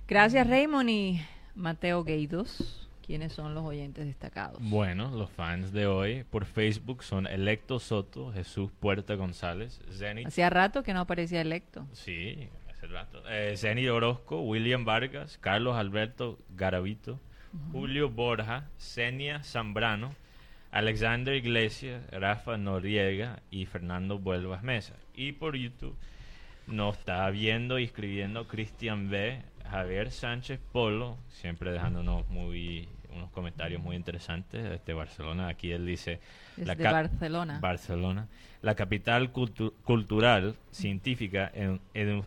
Gracias 0.07 0.47
Raymond 0.47 0.89
y 0.89 1.21
Mateo 1.55 2.03
Gueidos. 2.03 2.81
¿Quiénes 3.05 3.33
son 3.33 3.53
los 3.53 3.63
oyentes 3.63 4.03
destacados? 4.05 4.57
Bueno, 4.59 5.11
los 5.15 5.29
fans 5.29 5.71
de 5.71 5.85
hoy 5.85 6.23
por 6.23 6.45
Facebook 6.45 7.03
son 7.03 7.27
Electo 7.27 7.79
Soto, 7.79 8.31
Jesús 8.33 8.71
Puerta 8.79 9.13
González, 9.13 9.79
Zenit. 9.91 10.25
Hacía 10.25 10.49
rato 10.49 10.81
que 10.81 10.91
no 10.91 11.01
aparecía 11.01 11.41
electo. 11.41 11.85
Sí, 11.93 12.49
hace 12.67 12.87
rato. 12.87 13.21
Eh, 13.29 13.53
Zenit 13.57 13.89
Orozco, 13.89 14.41
William 14.41 14.85
Vargas, 14.85 15.37
Carlos 15.39 15.75
Alberto 15.75 16.39
Garavito, 16.55 17.19
Julio 17.71 18.09
Borja, 18.09 18.65
Senia 18.77 19.43
Zambrano, 19.43 20.13
Alexander 20.71 21.35
Iglesias, 21.35 22.01
Rafa 22.11 22.57
Noriega 22.57 23.39
y 23.51 23.65
Fernando 23.65 24.19
Vuelvas 24.19 24.63
Mesa. 24.63 24.93
Y 25.15 25.31
por 25.33 25.55
YouTube 25.55 25.95
nos 26.67 26.97
está 26.97 27.29
viendo 27.29 27.79
y 27.79 27.83
escribiendo 27.85 28.47
Cristian 28.47 29.09
B, 29.09 29.41
Javier 29.69 30.11
Sánchez 30.11 30.59
Polo, 30.71 31.17
siempre 31.29 31.71
dejándonos 31.71 32.27
muy 32.29 32.87
unos 33.15 33.31
comentarios 33.31 33.81
muy 33.81 33.95
interesantes 33.95 34.61
desde 34.61 34.93
Barcelona. 34.93 35.47
Aquí 35.47 35.71
él 35.71 35.85
dice 35.85 36.19
Desde 36.57 36.73
Barcelona. 36.91 37.59
Barcelona, 37.61 38.27
la 38.61 38.75
capital 38.75 39.31
cultu- 39.31 39.71
cultural, 39.83 40.55
científica, 40.71 41.49
en- 41.53 41.79
edu- 41.93 42.25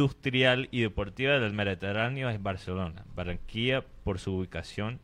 industrial 0.00 0.68
y 0.70 0.82
deportiva 0.82 1.38
del 1.38 1.54
Mediterráneo 1.54 2.28
es 2.28 2.42
Barcelona. 2.42 3.04
Barranquilla, 3.14 3.82
por 4.04 4.18
su 4.18 4.36
ubicación 4.36 5.00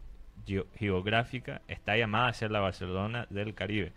geo- 0.47 0.67
geográfica, 0.77 1.63
está 1.67 1.97
llamada 1.97 2.29
a 2.29 2.33
ser 2.35 2.51
la 2.51 2.61
Barcelona 2.61 3.27
del 3.31 3.55
Caribe. 3.55 3.93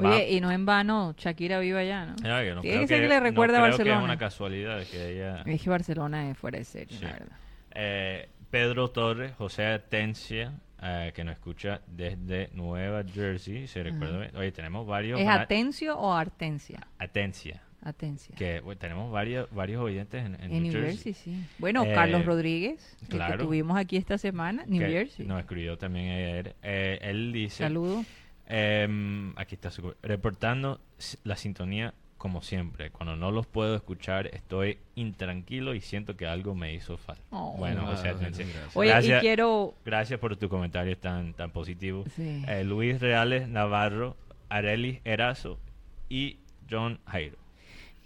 Va- 0.00 0.10
Oye, 0.14 0.30
y 0.32 0.40
no 0.40 0.50
en 0.50 0.64
vano, 0.64 1.14
Shakira 1.18 1.58
vive 1.60 1.80
allá, 1.80 2.06
¿no? 2.06 2.14
Que 2.16 2.54
no 2.54 2.60
Tiene 2.62 2.80
que 2.80 2.86
ser 2.86 3.02
que 3.02 3.08
le 3.08 3.14
no 3.16 3.20
recuerda 3.20 3.58
a 3.58 3.60
creo 3.60 3.64
que 3.64 3.76
Barcelona. 3.78 3.98
es 3.98 4.04
una 4.04 4.18
casualidad 4.18 4.82
que 4.90 5.10
ella... 5.16 5.42
Es 5.44 5.62
que 5.62 5.68
Barcelona 5.70 6.30
es 6.30 6.38
fuera 6.38 6.58
de 6.58 6.64
serie, 6.64 6.96
Sí. 6.96 7.04
la 7.04 7.12
verdad. 7.12 7.36
Eh, 7.74 8.28
Pedro 8.50 8.88
Torres, 8.88 9.32
José 9.36 9.66
Atencia, 9.66 10.54
eh, 10.82 11.12
que 11.14 11.24
nos 11.24 11.34
escucha 11.34 11.82
desde 11.86 12.48
Nueva 12.54 13.02
Jersey, 13.04 13.66
se 13.66 13.82
recuerda. 13.82 14.18
bien. 14.20 14.36
Oye, 14.36 14.50
tenemos 14.52 14.86
varios... 14.86 15.20
¿Es 15.20 15.28
Atencio 15.28 15.98
o 15.98 16.14
Artencia? 16.14 16.86
Atencia. 16.98 17.60
Atencia. 17.82 18.34
Que 18.36 18.60
bueno, 18.60 18.78
tenemos 18.78 19.12
varios, 19.12 19.48
varios 19.52 19.80
oyentes 19.82 20.24
en, 20.24 20.34
en 20.34 20.42
En 20.42 20.50
New 20.50 20.62
New 20.62 20.72
Jersey. 20.72 21.12
Jersey, 21.12 21.14
sí. 21.14 21.44
Bueno, 21.58 21.84
Eh, 21.84 21.92
Carlos 21.94 22.24
Rodríguez, 22.24 22.96
el 23.02 23.08
que 23.08 23.16
claro. 23.16 23.44
tuvimos 23.44 23.78
aquí 23.78 23.96
esta 23.96 24.18
semana, 24.18 24.64
New 24.66 24.80
que 24.80 24.88
Jersey. 24.88 25.26
Nos 25.26 25.40
escribió 25.40 25.78
también 25.78 26.10
ayer. 26.10 26.56
Eh, 26.62 26.98
él 27.02 27.32
dice... 27.32 27.64
Saludos. 27.64 28.04
em, 28.46 29.32
aquí 29.38 29.54
está 29.54 29.70
su... 29.70 29.94
Reportando 30.02 30.80
la 31.24 31.36
sintonía 31.36 31.94
como 32.16 32.42
siempre. 32.42 32.90
Cuando 32.90 33.14
no 33.14 33.30
los 33.30 33.46
puedo 33.46 33.76
escuchar 33.76 34.26
estoy 34.26 34.78
intranquilo 34.96 35.72
y 35.74 35.80
siento 35.80 36.16
que 36.16 36.26
algo 36.26 36.54
me 36.56 36.74
hizo 36.74 36.96
falta. 36.96 37.22
Oh. 37.30 37.54
Bueno, 37.56 37.88
o 37.88 37.96
sea, 37.96 38.14
sí. 38.14 38.18
gracias. 38.24 38.48
Oye, 38.76 38.90
gracias, 38.90 39.18
y 39.18 39.20
quiero... 39.20 39.74
gracias 39.84 40.18
por 40.18 40.36
tu 40.36 40.48
comentario 40.48 40.98
tan, 40.98 41.32
tan 41.34 41.52
positivo. 41.52 42.04
Sí. 42.16 42.42
Eh, 42.48 42.64
Luis 42.64 43.00
Reales 43.00 43.48
Navarro, 43.48 44.16
Arelis 44.48 44.98
Erazo 45.04 45.60
y 46.08 46.38
John 46.68 46.98
Jairo. 47.06 47.36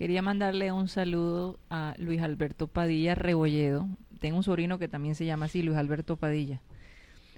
Quería 0.02 0.20
mandarle 0.20 0.72
un 0.72 0.88
saludo 0.88 1.60
a 1.70 1.94
Luis 1.96 2.20
Alberto 2.22 2.66
Padilla 2.66 3.14
Rebolledo. 3.14 3.86
Tengo 4.18 4.36
un 4.36 4.42
sobrino 4.42 4.76
que 4.80 4.88
también 4.88 5.14
se 5.14 5.24
llama 5.24 5.44
así, 5.46 5.62
Luis 5.62 5.78
Alberto 5.78 6.16
Padilla. 6.16 6.60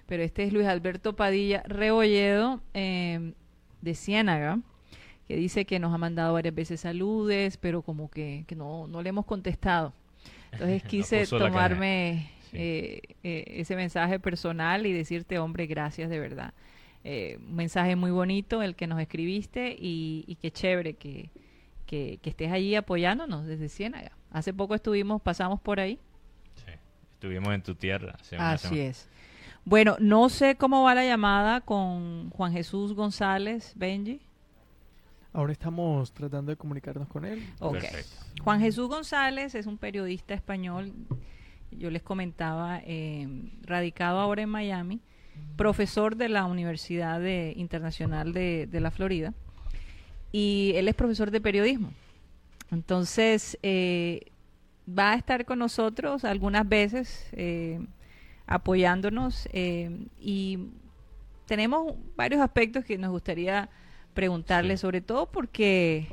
Pero 0.07 0.23
este 0.23 0.45
es 0.45 0.53
Luis 0.55 0.67
Alberto 0.67 1.15
Padilla 1.15 1.63
Rebolledo 1.67 2.63
eh, 2.73 3.35
de 3.83 3.95
Ciénaga, 3.95 4.61
que 5.29 5.37
dice 5.37 5.67
que 5.67 5.79
nos 5.79 5.93
ha 5.93 5.99
mandado 5.99 6.33
varias 6.33 6.55
veces 6.55 6.81
saludes, 6.81 7.59
pero 7.59 7.83
como 7.83 8.11
que, 8.11 8.45
que 8.49 8.57
no, 8.57 8.87
no 8.87 9.03
le 9.03 9.11
hemos 9.11 9.27
contestado. 9.27 9.93
Entonces 10.51 10.83
quise 10.89 11.27
tomarme 11.27 12.31
Sí. 12.51 12.57
eh, 12.57 13.03
eh, 13.25 13.45
ese 13.59 13.77
mensaje 13.77 14.19
personal 14.19 14.87
y 14.87 14.93
decirte, 14.95 15.39
hombre, 15.39 15.67
gracias 15.67 16.09
de 16.09 16.19
verdad. 16.19 16.55
Eh, 17.05 17.37
un 17.47 17.57
mensaje 17.57 17.95
muy 17.95 18.11
bonito 18.11 18.63
el 18.63 18.75
que 18.75 18.87
nos 18.87 19.03
escribiste 19.03 19.77
y, 19.79 20.25
y 20.27 20.37
qué 20.37 20.51
chévere 20.51 20.95
que, 20.95 21.29
que, 21.85 22.19
que 22.23 22.31
estés 22.31 22.51
allí 22.53 22.75
apoyándonos 22.75 23.47
desde 23.47 23.69
Ciénaga. 23.69 24.13
Hace 24.31 24.53
poco 24.53 24.75
estuvimos, 24.75 25.23
pasamos 25.23 25.61
por 25.61 25.81
ahí. 25.81 25.99
Sí. 26.57 26.73
Estuvimos 27.13 27.55
en 27.55 27.63
tu 27.63 27.75
tierra. 27.75 28.17
hace 28.21 28.37
una 28.37 28.53
Así 28.53 28.69
semana. 28.69 28.85
es. 28.89 29.09
Bueno, 29.65 29.97
no 29.99 30.29
sé 30.29 30.57
cómo 30.57 30.83
va 30.83 30.95
la 30.95 31.05
llamada 31.07 31.61
con 31.63 32.31
Juan 32.31 32.53
Jesús 32.53 32.93
González 32.95 33.73
Benji. 33.77 34.21
Ahora 35.33 35.53
estamos 35.53 36.13
tratando 36.13 36.51
de 36.51 36.57
comunicarnos 36.57 37.09
con 37.09 37.25
él. 37.25 37.43
Ok. 37.61 37.73
Perfecto. 37.81 38.17
Juan 38.43 38.61
Jesús 38.61 38.89
González 38.89 39.55
es 39.55 39.67
un 39.67 39.79
periodista 39.79 40.35
español, 40.35 40.93
yo 41.73 41.91
les 41.91 42.03
comentaba, 42.03 42.81
eh, 42.85 43.27
radicado 43.63 44.21
ahora 44.21 44.43
en 44.43 44.49
Miami, 44.51 45.01
profesor 45.57 46.15
de 46.17 46.29
la 46.29 46.45
Universidad 46.45 47.19
de- 47.21 47.53
Internacional 47.57 48.33
de, 48.33 48.69
de 48.71 48.81
la 48.81 48.91
Florida, 48.93 49.35
y 50.37 50.73
él 50.75 50.89
es 50.89 50.95
profesor 50.97 51.31
de 51.31 51.41
periodismo. 51.41 51.93
Entonces, 52.73 53.57
eh, 53.63 54.33
va 54.89 55.13
a 55.13 55.15
estar 55.15 55.45
con 55.45 55.61
nosotros 55.61 56.25
algunas 56.25 56.69
veces 56.69 57.29
eh, 57.33 57.79
apoyándonos 58.47 59.49
eh, 59.53 59.91
y 60.21 60.59
tenemos 61.47 61.95
varios 62.17 62.41
aspectos 62.41 62.85
que 62.85 62.99
nos 62.99 63.11
gustaría 63.13 63.69
preguntarle, 64.13 64.77
Sí. 64.77 64.81
sobre 64.81 65.01
todo 65.01 65.27
porque 65.31 66.09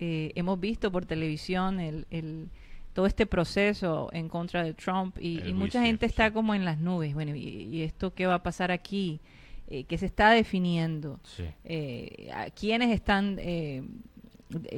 eh, 0.00 0.32
hemos 0.34 0.58
visto 0.58 0.90
por 0.90 1.06
televisión 1.06 1.78
el, 1.78 2.06
el- 2.10 2.48
todo 2.92 3.06
este 3.06 3.26
proceso 3.26 4.08
en 4.12 4.28
contra 4.28 4.62
de 4.64 4.72
Trump 4.74 5.16
y, 5.20 5.52
mucha 5.52 5.82
gente 5.82 6.06
está 6.06 6.32
como 6.32 6.54
en 6.54 6.64
las 6.64 6.78
nubes. 6.78 7.12
Bueno, 7.14 7.34
¿y, 7.36 7.40
y 7.72 7.82
esto 7.82 8.14
qué 8.14 8.26
va 8.26 8.34
a 8.34 8.42
pasar 8.42 8.70
aquí? 8.70 9.20
Eh, 9.68 9.84
¿Qué 9.84 9.96
se 9.98 10.06
está 10.06 10.30
definiendo? 10.30 11.18
Sí. 11.22 11.44
eh, 11.64 12.30
a 12.34 12.50
quiénes 12.50 12.90
están 12.90 13.38
eh, 13.40 13.82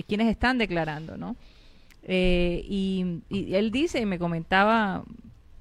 quiénes 0.07 0.29
están 0.29 0.59
declarando, 0.59 1.17
¿no? 1.17 1.37
Eh, 2.05 2.65
y, 2.69 3.21
y 3.29 3.55
él 3.55 3.71
dice 3.73 4.01
y 4.01 4.07
me 4.07 4.19
comentaba 4.19 5.05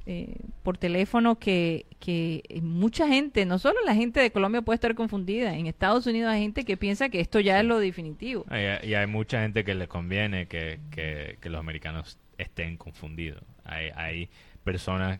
eh, 0.05 0.35
por 0.61 0.77
teléfono 0.77 1.39
que, 1.39 1.87
que 1.99 2.43
mucha 2.61 3.07
gente, 3.07 3.45
no 3.45 3.57
solo 3.57 3.79
la 3.83 3.95
gente 3.95 4.19
de 4.19 4.29
Colombia 4.31 4.61
puede 4.61 4.75
estar 4.75 4.93
confundida, 4.93 5.55
en 5.55 5.65
Estados 5.65 6.05
Unidos 6.05 6.31
hay 6.31 6.43
gente 6.43 6.63
que 6.63 6.77
piensa 6.77 7.09
que 7.09 7.19
esto 7.19 7.39
ya 7.39 7.59
es 7.59 7.65
lo 7.65 7.79
definitivo. 7.79 8.45
Y, 8.51 8.89
y 8.89 8.93
hay 8.93 9.07
mucha 9.07 9.41
gente 9.41 9.63
que 9.63 9.73
le 9.73 9.87
conviene 9.87 10.45
que, 10.47 10.79
que- 10.91 11.37
que 11.41 11.49
los 11.49 11.59
americanos 11.59 12.19
estén 12.37 12.77
confundidos. 12.77 13.41
Hay, 13.63 13.89
hay 13.95 14.29
personas 14.63 15.19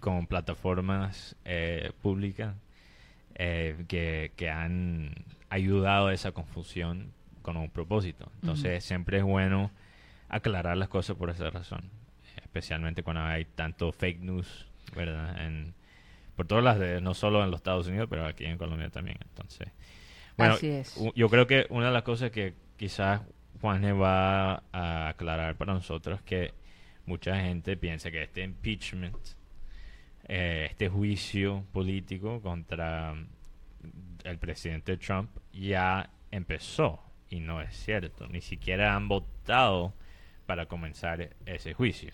con 0.00 0.26
plataformas 0.26 1.34
eh, 1.46 1.92
públicas 2.02 2.54
eh, 3.38 3.84
que, 3.88 4.32
que 4.36 4.50
han 4.50 5.14
ayudado 5.50 6.08
a 6.08 6.14
esa 6.14 6.32
confusión 6.32 7.12
con 7.42 7.56
un 7.56 7.70
propósito. 7.70 8.30
Entonces 8.42 8.84
siempre 8.84 9.18
es 9.18 9.24
bueno 9.24 9.70
aclarar 10.28 10.76
las 10.76 10.88
cosas 10.88 11.16
por 11.16 11.30
esa 11.30 11.48
razón, 11.50 11.90
especialmente 12.36 13.02
cuando 13.02 13.22
hay 13.22 13.44
tanto 13.46 13.92
fake 13.92 14.20
news, 14.20 14.66
¿verdad? 14.94 15.40
En, 15.46 15.74
por 16.36 16.46
todas 16.46 16.62
las 16.62 16.78
de, 16.78 17.00
no 17.00 17.14
solo 17.14 17.42
en 17.42 17.50
los 17.50 17.58
Estados 17.60 17.86
Unidos, 17.88 18.08
pero 18.10 18.26
aquí 18.26 18.44
en 18.44 18.58
Colombia 18.58 18.90
también. 18.90 19.18
Entonces, 19.22 19.68
bueno, 20.36 20.54
Así 20.54 20.68
es. 20.68 20.96
u- 20.96 21.12
yo 21.16 21.28
creo 21.30 21.46
que 21.46 21.66
una 21.70 21.86
de 21.86 21.92
las 21.92 22.02
cosas 22.02 22.30
que 22.30 22.54
quizás 22.76 23.22
Juanje 23.60 23.92
va 23.92 24.62
a 24.72 25.08
aclarar 25.08 25.56
para 25.56 25.74
nosotros 25.74 26.18
es 26.20 26.24
que 26.24 26.54
mucha 27.06 27.40
gente 27.40 27.76
piensa 27.76 28.10
que 28.10 28.22
este 28.22 28.42
impeachment, 28.42 29.16
eh, 30.28 30.66
este 30.70 30.88
juicio 30.88 31.64
político 31.72 32.40
contra 32.40 33.14
mm, 33.14 33.26
el 34.24 34.38
presidente 34.38 34.96
Trump 34.96 35.30
ya 35.52 36.10
empezó 36.30 37.02
y 37.30 37.40
no 37.40 37.60
es 37.60 37.74
cierto. 37.76 38.26
Ni 38.28 38.40
siquiera 38.40 38.94
han 38.94 39.08
votado 39.08 39.92
para 40.46 40.66
comenzar 40.66 41.30
ese 41.46 41.74
juicio. 41.74 42.12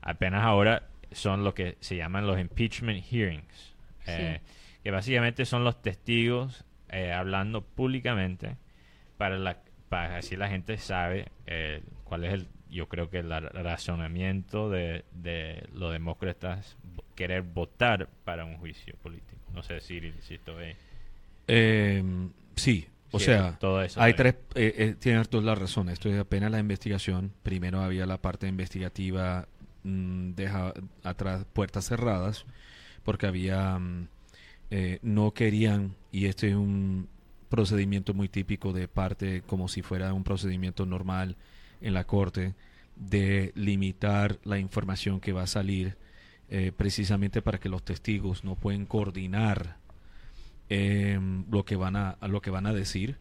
Apenas 0.00 0.42
ahora 0.44 0.88
son 1.12 1.44
lo 1.44 1.54
que 1.54 1.76
se 1.80 1.96
llaman 1.96 2.26
los 2.26 2.38
impeachment 2.40 3.04
hearings, 3.04 3.74
eh, 4.06 4.40
que 4.82 4.90
básicamente 4.90 5.44
son 5.44 5.64
los 5.64 5.80
testigos 5.80 6.64
eh, 6.90 7.12
hablando 7.12 7.62
públicamente 7.62 8.56
para 9.16 9.38
la 9.38 9.58
para 9.88 10.16
así 10.16 10.36
la 10.36 10.48
gente 10.48 10.76
sabe 10.78 11.28
eh, 11.46 11.82
cuál 12.04 12.24
es 12.24 12.32
el 12.34 12.48
yo 12.68 12.88
creo 12.88 13.08
que 13.10 13.18
el 13.20 13.30
ra- 13.30 13.40
razonamiento 13.40 14.68
de, 14.70 15.04
de 15.12 15.68
los 15.72 15.92
demócratas 15.92 16.76
querer 17.14 17.42
votar 17.42 18.08
para 18.24 18.44
un 18.44 18.56
juicio 18.58 18.96
político. 19.02 19.42
No 19.52 19.62
sé 19.62 19.80
si, 19.80 20.00
si 20.22 20.34
estoy... 20.34 20.76
Eh, 21.48 22.02
sí, 22.56 22.88
o 23.10 23.18
Sí, 23.18 23.24
sea, 23.26 23.58
todo 23.58 23.82
eso 23.82 24.00
hay 24.00 24.14
también. 24.14 24.16
tres, 24.16 24.34
eh, 24.54 24.74
eh, 24.78 24.96
tienes 24.98 25.28
toda 25.28 25.44
la 25.44 25.54
razón. 25.54 25.88
Esto 25.88 26.08
es 26.08 26.18
apenas 26.18 26.50
la 26.50 26.58
investigación. 26.58 27.32
Primero 27.42 27.80
había 27.80 28.06
la 28.06 28.18
parte 28.20 28.48
investigativa 28.48 29.46
mm, 29.84 30.32
deja 30.34 30.74
atrás 31.04 31.46
puertas 31.52 31.86
cerradas 31.86 32.44
porque 33.04 33.26
había 33.26 33.78
mm, 33.78 34.08
eh, 34.70 34.98
no 35.02 35.32
querían 35.34 35.96
y 36.12 36.26
este 36.26 36.48
es 36.50 36.54
un 36.56 37.08
procedimiento 37.48 38.14
muy 38.14 38.28
típico 38.28 38.72
de 38.72 38.88
parte 38.88 39.42
como 39.46 39.68
si 39.68 39.82
fuera 39.82 40.12
un 40.14 40.24
procedimiento 40.24 40.86
normal 40.86 41.36
en 41.80 41.94
la 41.94 42.04
corte 42.04 42.54
de 42.96 43.52
limitar 43.54 44.38
la 44.44 44.58
información 44.58 45.20
que 45.20 45.32
va 45.32 45.42
a 45.42 45.46
salir 45.46 45.96
eh, 46.50 46.72
precisamente 46.76 47.42
para 47.42 47.58
que 47.58 47.68
los 47.68 47.82
testigos 47.82 48.44
no 48.44 48.54
pueden 48.54 48.86
coordinar 48.86 49.76
eh, 50.68 51.18
lo 51.50 51.64
que 51.64 51.76
van 51.76 51.96
a, 51.96 52.18
lo 52.28 52.40
que 52.42 52.50
van 52.50 52.66
a 52.66 52.72
decir. 52.72 53.18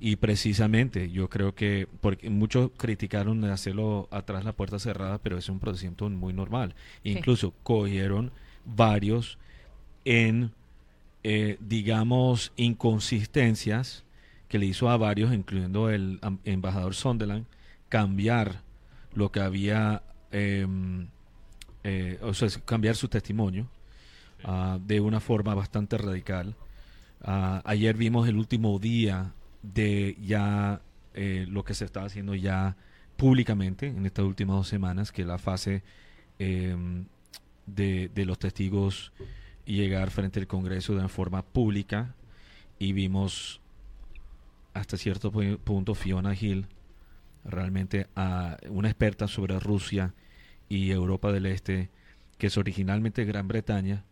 Y 0.00 0.16
precisamente 0.16 1.10
yo 1.10 1.30
creo 1.30 1.54
que 1.54 1.88
porque 2.00 2.28
muchos 2.28 2.70
criticaron 2.76 3.40
de 3.40 3.52
hacerlo 3.52 4.08
atrás 4.10 4.44
la 4.44 4.52
puerta 4.52 4.78
cerrada 4.78 5.18
pero 5.18 5.38
es 5.38 5.48
un 5.48 5.60
procedimiento 5.60 6.08
muy 6.10 6.32
normal. 6.32 6.74
Incluso 7.04 7.54
cogieron 7.62 8.32
varios 8.64 9.38
en 10.04 10.52
eh, 11.22 11.56
digamos 11.60 12.52
inconsistencias 12.56 14.04
que 14.48 14.58
le 14.58 14.66
hizo 14.66 14.90
a 14.90 14.96
varios 14.96 15.32
incluyendo 15.32 15.90
el 15.90 16.20
embajador 16.44 16.94
Sunderland 16.94 17.46
cambiar 17.88 18.62
lo 19.14 19.30
que 19.30 19.40
había 19.40 20.02
em, 20.32 21.08
eh, 21.84 22.18
o 22.22 22.34
sea, 22.34 22.48
cambiar 22.64 22.96
su 22.96 23.08
testimonio 23.08 23.68
ah, 24.44 24.78
de 24.84 25.00
una 25.00 25.20
forma 25.20 25.54
bastante 25.54 25.96
radical. 25.98 26.54
Ah, 27.22 27.62
ayer 27.64 27.96
vimos 27.96 28.28
el 28.28 28.36
último 28.36 28.78
día 28.78 29.32
de 29.62 30.16
ya 30.20 30.80
eh, 31.14 31.46
lo 31.48 31.64
que 31.64 31.74
se 31.74 31.84
está 31.84 32.04
haciendo 32.04 32.34
ya 32.34 32.76
públicamente 33.16 33.86
en 33.86 34.04
estas 34.04 34.24
últimas 34.24 34.56
dos 34.56 34.68
semanas, 34.68 35.12
que 35.12 35.24
la 35.24 35.38
fase 35.38 35.82
em, 36.38 37.04
de, 37.66 38.10
de 38.14 38.24
los 38.26 38.38
testigos 38.38 39.12
llegar 39.64 40.10
frente 40.10 40.40
al 40.40 40.46
Congreso 40.46 40.92
de 40.92 40.98
una 40.98 41.08
forma 41.08 41.42
pública 41.42 42.14
y 42.78 42.92
vimos 42.92 43.60
hasta 44.74 44.96
cierto 44.96 45.32
pu- 45.32 45.58
punto 45.58 45.94
Fiona 45.94 46.34
Hill, 46.34 46.66
realmente 47.44 48.08
a 48.16 48.58
una 48.68 48.88
experta 48.88 49.28
sobre 49.28 49.58
Rusia 49.60 50.12
y 50.68 50.90
Europa 50.90 51.32
del 51.32 51.46
Este, 51.46 51.90
que 52.38 52.48
es 52.48 52.56
originalmente 52.58 53.24
Gran 53.24 53.48
Bretaña. 53.48 54.04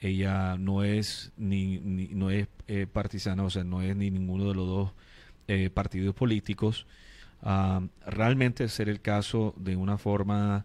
Ella 0.00 0.56
no 0.58 0.84
es 0.84 1.32
ni, 1.36 1.78
ni- 1.80 2.08
no 2.08 2.30
es 2.30 2.48
eh, 2.68 2.86
partisana, 2.86 3.42
o 3.44 3.50
sea, 3.50 3.64
no 3.64 3.82
es 3.82 3.96
ni 3.96 4.10
ninguno 4.10 4.48
de 4.48 4.54
los 4.54 4.66
dos 4.66 4.92
eh, 5.48 5.70
partidos 5.70 6.14
políticos. 6.14 6.86
Ah, 7.42 7.82
realmente 8.06 8.68
ser 8.68 8.88
el 8.88 9.00
caso 9.00 9.54
de 9.56 9.76
una 9.76 9.96
forma 9.98 10.64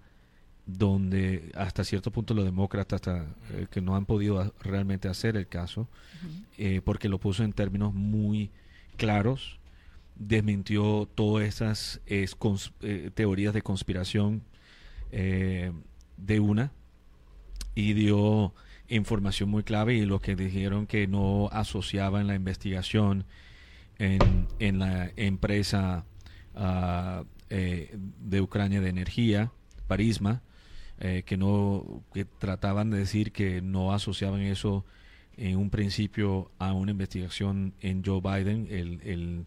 donde 0.65 1.51
hasta 1.55 1.83
cierto 1.83 2.09
punto 2.11 2.33
los 2.33 2.45
demócratas 2.45 2.95
hasta, 2.97 3.25
eh, 3.51 3.67
que 3.69 3.81
no 3.81 3.95
han 3.95 4.05
podido 4.05 4.53
realmente 4.61 5.09
hacer 5.09 5.35
el 5.35 5.47
caso 5.47 5.89
eh, 6.57 6.79
porque 6.85 7.09
lo 7.09 7.19
puso 7.19 7.43
en 7.43 7.51
términos 7.51 7.93
muy 7.93 8.49
claros 8.95 9.59
desmintió 10.15 11.07
todas 11.15 11.45
esas 11.47 11.99
es, 12.05 12.37
cons- 12.39 12.71
eh, 12.81 13.11
teorías 13.13 13.53
de 13.53 13.61
conspiración 13.61 14.41
eh, 15.15 15.71
de 16.17 16.39
una 16.39 16.71
y 17.75 17.93
dio 17.93 18.53
información 18.89 19.49
muy 19.49 19.63
clave 19.63 19.93
y 19.95 20.05
lo 20.05 20.19
que 20.19 20.35
dijeron 20.35 20.87
que 20.87 21.07
no 21.07 21.47
asociaban 21.51 22.27
la 22.27 22.35
investigación 22.35 23.25
en, 23.99 24.47
en 24.59 24.79
la 24.79 25.11
empresa 25.15 26.05
ah, 26.55 27.23
eh, 27.49 27.95
de 28.19 28.41
Ucrania 28.41 28.81
de 28.81 28.89
energía, 28.89 29.51
Parisma, 29.87 30.41
eh, 30.99 31.23
que 31.25 31.37
no 31.37 32.03
que 32.13 32.25
trataban 32.25 32.89
de 32.89 32.97
decir 32.97 33.31
que 33.31 33.61
no 33.61 33.93
asociaban 33.93 34.41
eso 34.41 34.85
en 35.37 35.57
un 35.57 35.69
principio 35.69 36.51
a 36.59 36.73
una 36.73 36.91
investigación 36.91 37.73
en 37.81 38.03
Joe 38.03 38.21
Biden, 38.21 38.67
el, 38.69 39.01
el 39.03 39.45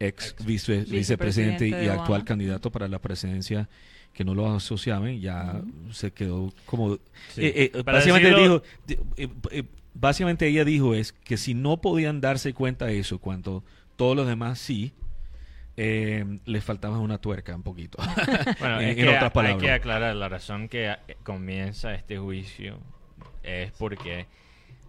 ex 0.00 0.34
vice- 0.44 0.84
vicepresidente 0.84 0.96
Vicepresidente 0.96 1.68
y 1.68 1.88
actual 1.88 2.06
Obama. 2.08 2.24
candidato 2.24 2.70
para 2.72 2.88
la 2.88 2.98
presidencia, 3.00 3.68
que 4.12 4.24
no 4.24 4.34
lo 4.34 4.52
asociaban, 4.54 5.20
ya 5.20 5.60
se 5.90 6.12
quedó 6.12 6.52
como... 6.66 6.96
Sí. 7.28 7.42
eh, 7.46 7.70
eh, 7.74 7.82
básicamente 7.84 8.30
decirlo- 8.30 8.62
dijo, 8.86 9.04
di- 9.16 9.22
eh, 9.24 9.28
eh, 9.50 9.64
básicamente 9.94 10.46
ella 10.46 10.64
dijo 10.64 10.94
es 10.94 11.12
que 11.12 11.36
si 11.36 11.54
no 11.54 11.80
podían 11.80 12.20
darse 12.20 12.52
cuenta 12.52 12.86
de 12.86 12.98
eso, 12.98 13.18
cuando 13.18 13.64
todos 13.96 14.16
los 14.16 14.26
demás 14.26 14.58
sí, 14.58 14.92
eh, 15.76 16.24
les 16.44 16.62
faltaba 16.64 16.98
una 16.98 17.18
tuerca 17.18 17.54
un 17.54 17.62
poquito. 17.62 17.98
Bueno, 18.60 18.80
En- 18.80 18.88
es 18.90 18.96
en 18.98 19.04
que 19.04 19.08
otras 19.08 19.22
hay 19.24 19.30
palabras. 19.30 19.62
que 19.62 19.70
aclarar, 19.72 20.16
la 20.16 20.28
razón 20.28 20.68
que 20.68 20.88
a- 20.88 21.00
comienza 21.22 21.94
este 21.94 22.18
juicio 22.18 22.78
es 23.42 23.72
porque 23.72 24.26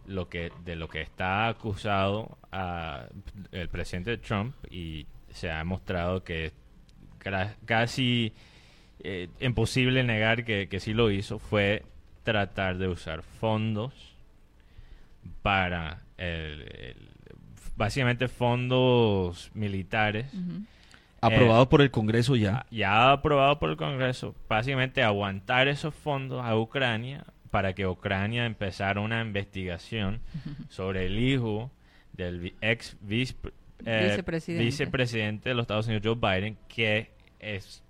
lo 0.07 0.27
que 0.27 0.51
de 0.65 0.75
lo 0.75 0.89
que 0.89 1.01
está 1.01 1.47
acusado 1.47 2.37
a 2.51 3.05
el 3.51 3.69
presidente 3.69 4.17
Trump 4.17 4.55
y 4.69 5.05
se 5.29 5.49
ha 5.51 5.63
mostrado 5.63 6.23
que 6.23 6.51
casi 7.65 8.33
eh, 9.03 9.29
imposible 9.39 10.03
negar 10.03 10.43
que, 10.45 10.67
que 10.69 10.79
sí 10.79 10.93
lo 10.93 11.11
hizo 11.11 11.39
fue 11.39 11.83
tratar 12.23 12.77
de 12.77 12.87
usar 12.87 13.23
fondos 13.23 13.93
para 15.41 16.01
el- 16.17 16.61
el- 16.61 17.09
básicamente 17.75 18.27
fondos 18.27 19.51
militares. 19.53 20.27
Aprobado 21.21 21.69
por 21.69 21.81
el 21.81 21.91
Congreso 21.91 22.35
ya. 22.35 22.65
ya 22.71 23.11
aprobado 23.11 23.59
por 23.59 23.69
el 23.69 23.77
Congreso, 23.77 24.35
básicamente 24.49 25.03
aguantar 25.03 25.67
esos 25.67 25.93
fondos 25.93 26.43
a 26.43 26.57
Ucrania 26.57 27.25
para 27.51 27.73
que 27.73 27.85
Ucrania 27.85 28.45
empezara 28.45 29.01
una 29.01 29.21
investigación 29.21 30.19
sobre 30.69 31.05
el 31.05 31.19
hijo 31.19 31.69
del 32.13 32.53
ex 32.61 32.97
vice- 33.01 33.35
eh, 33.85 34.07
Vicepresidente. 34.09 34.63
vicepresidente 34.65 35.49
de 35.49 35.55
los 35.55 35.63
Estados 35.63 35.87
Unidos, 35.87 36.03
Joe 36.05 36.15
Biden, 36.39 36.57
que 36.67 37.11
es 37.39 37.83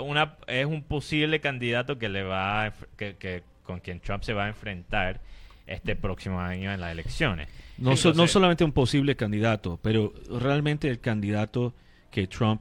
una 0.00 0.36
es 0.46 0.66
un 0.66 0.82
posible 0.82 1.40
candidato 1.40 1.98
que 1.98 2.08
le 2.08 2.22
va 2.22 2.66
a 2.66 2.72
que, 2.96 3.16
que- 3.16 3.42
con 3.64 3.80
quien 3.80 4.00
Trump 4.00 4.22
se 4.24 4.32
va 4.32 4.44
a 4.46 4.48
enfrentar 4.48 5.20
este 5.66 5.94
próximo 5.96 6.40
año 6.40 6.72
en 6.72 6.80
las 6.80 6.90
elecciones. 6.92 7.48
No, 7.78 7.96
so- 7.96 8.08
no 8.08 8.12
Entonces- 8.12 8.32
solamente 8.32 8.64
un 8.64 8.72
posible 8.72 9.14
candidato, 9.16 9.78
pero 9.82 10.12
realmente 10.40 10.88
el 10.88 10.98
candidato 11.00 11.72
que 12.10 12.26
Trump 12.26 12.60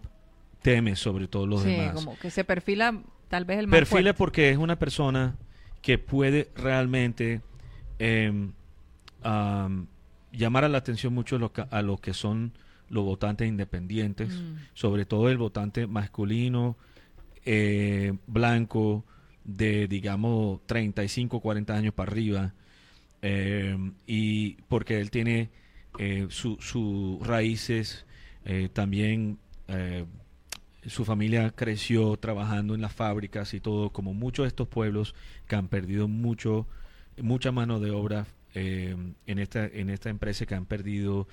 teme 0.61 0.95
sobre 0.95 1.27
todos 1.27 1.47
los 1.49 1.63
Sí, 1.63 1.71
demás. 1.71 1.93
como 1.95 2.17
que 2.19 2.29
se 2.29 2.43
perfila 2.43 3.01
tal 3.29 3.45
vez 3.45 3.59
el 3.59 3.67
más 3.67 3.79
Perfila 3.79 4.01
fuerte. 4.13 4.17
porque 4.17 4.49
es 4.51 4.57
una 4.57 4.77
persona 4.77 5.35
que 5.81 5.97
puede 5.97 6.49
realmente 6.55 7.41
em, 7.97 8.51
am, 9.23 9.87
llamar 10.31 10.63
a 10.63 10.69
la 10.69 10.77
atención 10.77 11.13
mucho 11.13 11.37
lo 11.37 11.51
a 11.71 11.81
lo 11.81 11.97
que 11.97 12.13
son 12.13 12.51
los 12.89 13.03
votantes 13.03 13.47
independientes, 13.47 14.29
Mm. 14.29 14.55
sobre 14.73 15.05
todo 15.05 15.29
el 15.29 15.37
votante 15.37 15.87
masculino, 15.87 16.75
eh, 17.45 18.13
blanco, 18.27 19.05
de 19.43 19.87
digamos 19.87 20.61
35, 20.67 21.39
40 21.39 21.75
años 21.75 21.93
para 21.93 22.11
arriba, 22.11 22.53
eh, 23.21 23.77
y 24.07 24.53
porque 24.67 24.99
él 24.99 25.09
tiene 25.11 25.49
eh, 25.99 26.27
su- 26.29 26.57
sus 26.61 27.25
raíces 27.25 28.05
eh, 28.45 28.69
también 28.71 29.37
su 30.85 31.05
familia 31.05 31.51
creció 31.51 32.17
trabajando 32.17 32.73
en 32.75 32.81
las 32.81 32.91
fábricas 32.93 33.53
y 33.53 33.59
todo, 33.61 33.91
como 33.91 34.13
muchos 34.13 34.43
de 34.43 34.47
estos 34.47 34.67
pueblos 34.67 35.13
que 35.47 35.55
han 35.55 35.67
perdido 35.69 36.07
mucho, 36.09 36.67
mucha 37.21 37.51
mano 37.51 37.79
de 37.79 37.91
obra 37.91 38.25
en 38.53 39.15
esta 39.39 39.65
en 39.65 39.89
esta 39.89 40.09
empresa 40.09 40.45
que 40.45 40.55
han 40.55 40.65
perdido 40.65 41.27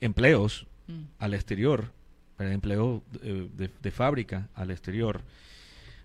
empleos 0.00 0.66
Mm. 0.86 1.04
al 1.18 1.34
exterior, 1.34 1.92
¿verdad? 2.38 2.54
empleo 2.54 3.02
eh, 3.22 3.48
de, 3.56 3.90
fábrica 3.90 4.48
al 4.54 4.70
exterior. 4.70 5.22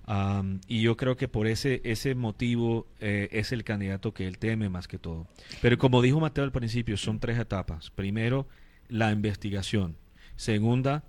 Am, 0.06 0.60
y 0.68 0.82
yo 0.82 0.98
creo 0.98 1.16
que 1.16 1.28
por 1.28 1.48
ese, 1.48 1.82
ese 1.86 2.14
motivo 2.16 2.88
eh, 3.00 3.30
es 3.32 3.52
el 3.52 3.64
candidato 3.64 4.14
que 4.14 4.28
él 4.28 4.38
teme 4.38 4.68
más 4.70 4.88
que 4.88 4.98
todo. 4.98 5.28
Pero 5.62 5.78
como 5.78 6.02
dijo 6.02 6.20
Mateo 6.20 6.44
al 6.44 6.52
principio, 6.52 6.98
son 6.98 7.20
tres 7.20 7.40
etapas. 7.40 7.90
Primero, 7.90 8.48
la 8.90 9.12
investigación. 9.12 9.96
Segunda, 10.36 11.04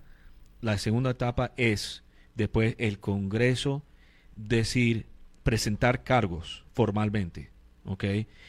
la 0.61 0.79
segunda 0.79 1.11
etapa 1.11 1.53
es 1.57 2.05
después 2.35 2.77
el 2.79 2.99
Congreso 3.01 3.83
decir, 4.37 5.07
presentar 5.43 6.05
cargos 6.05 6.65
formalmente. 6.73 7.54
¿Ok? 7.85 8.05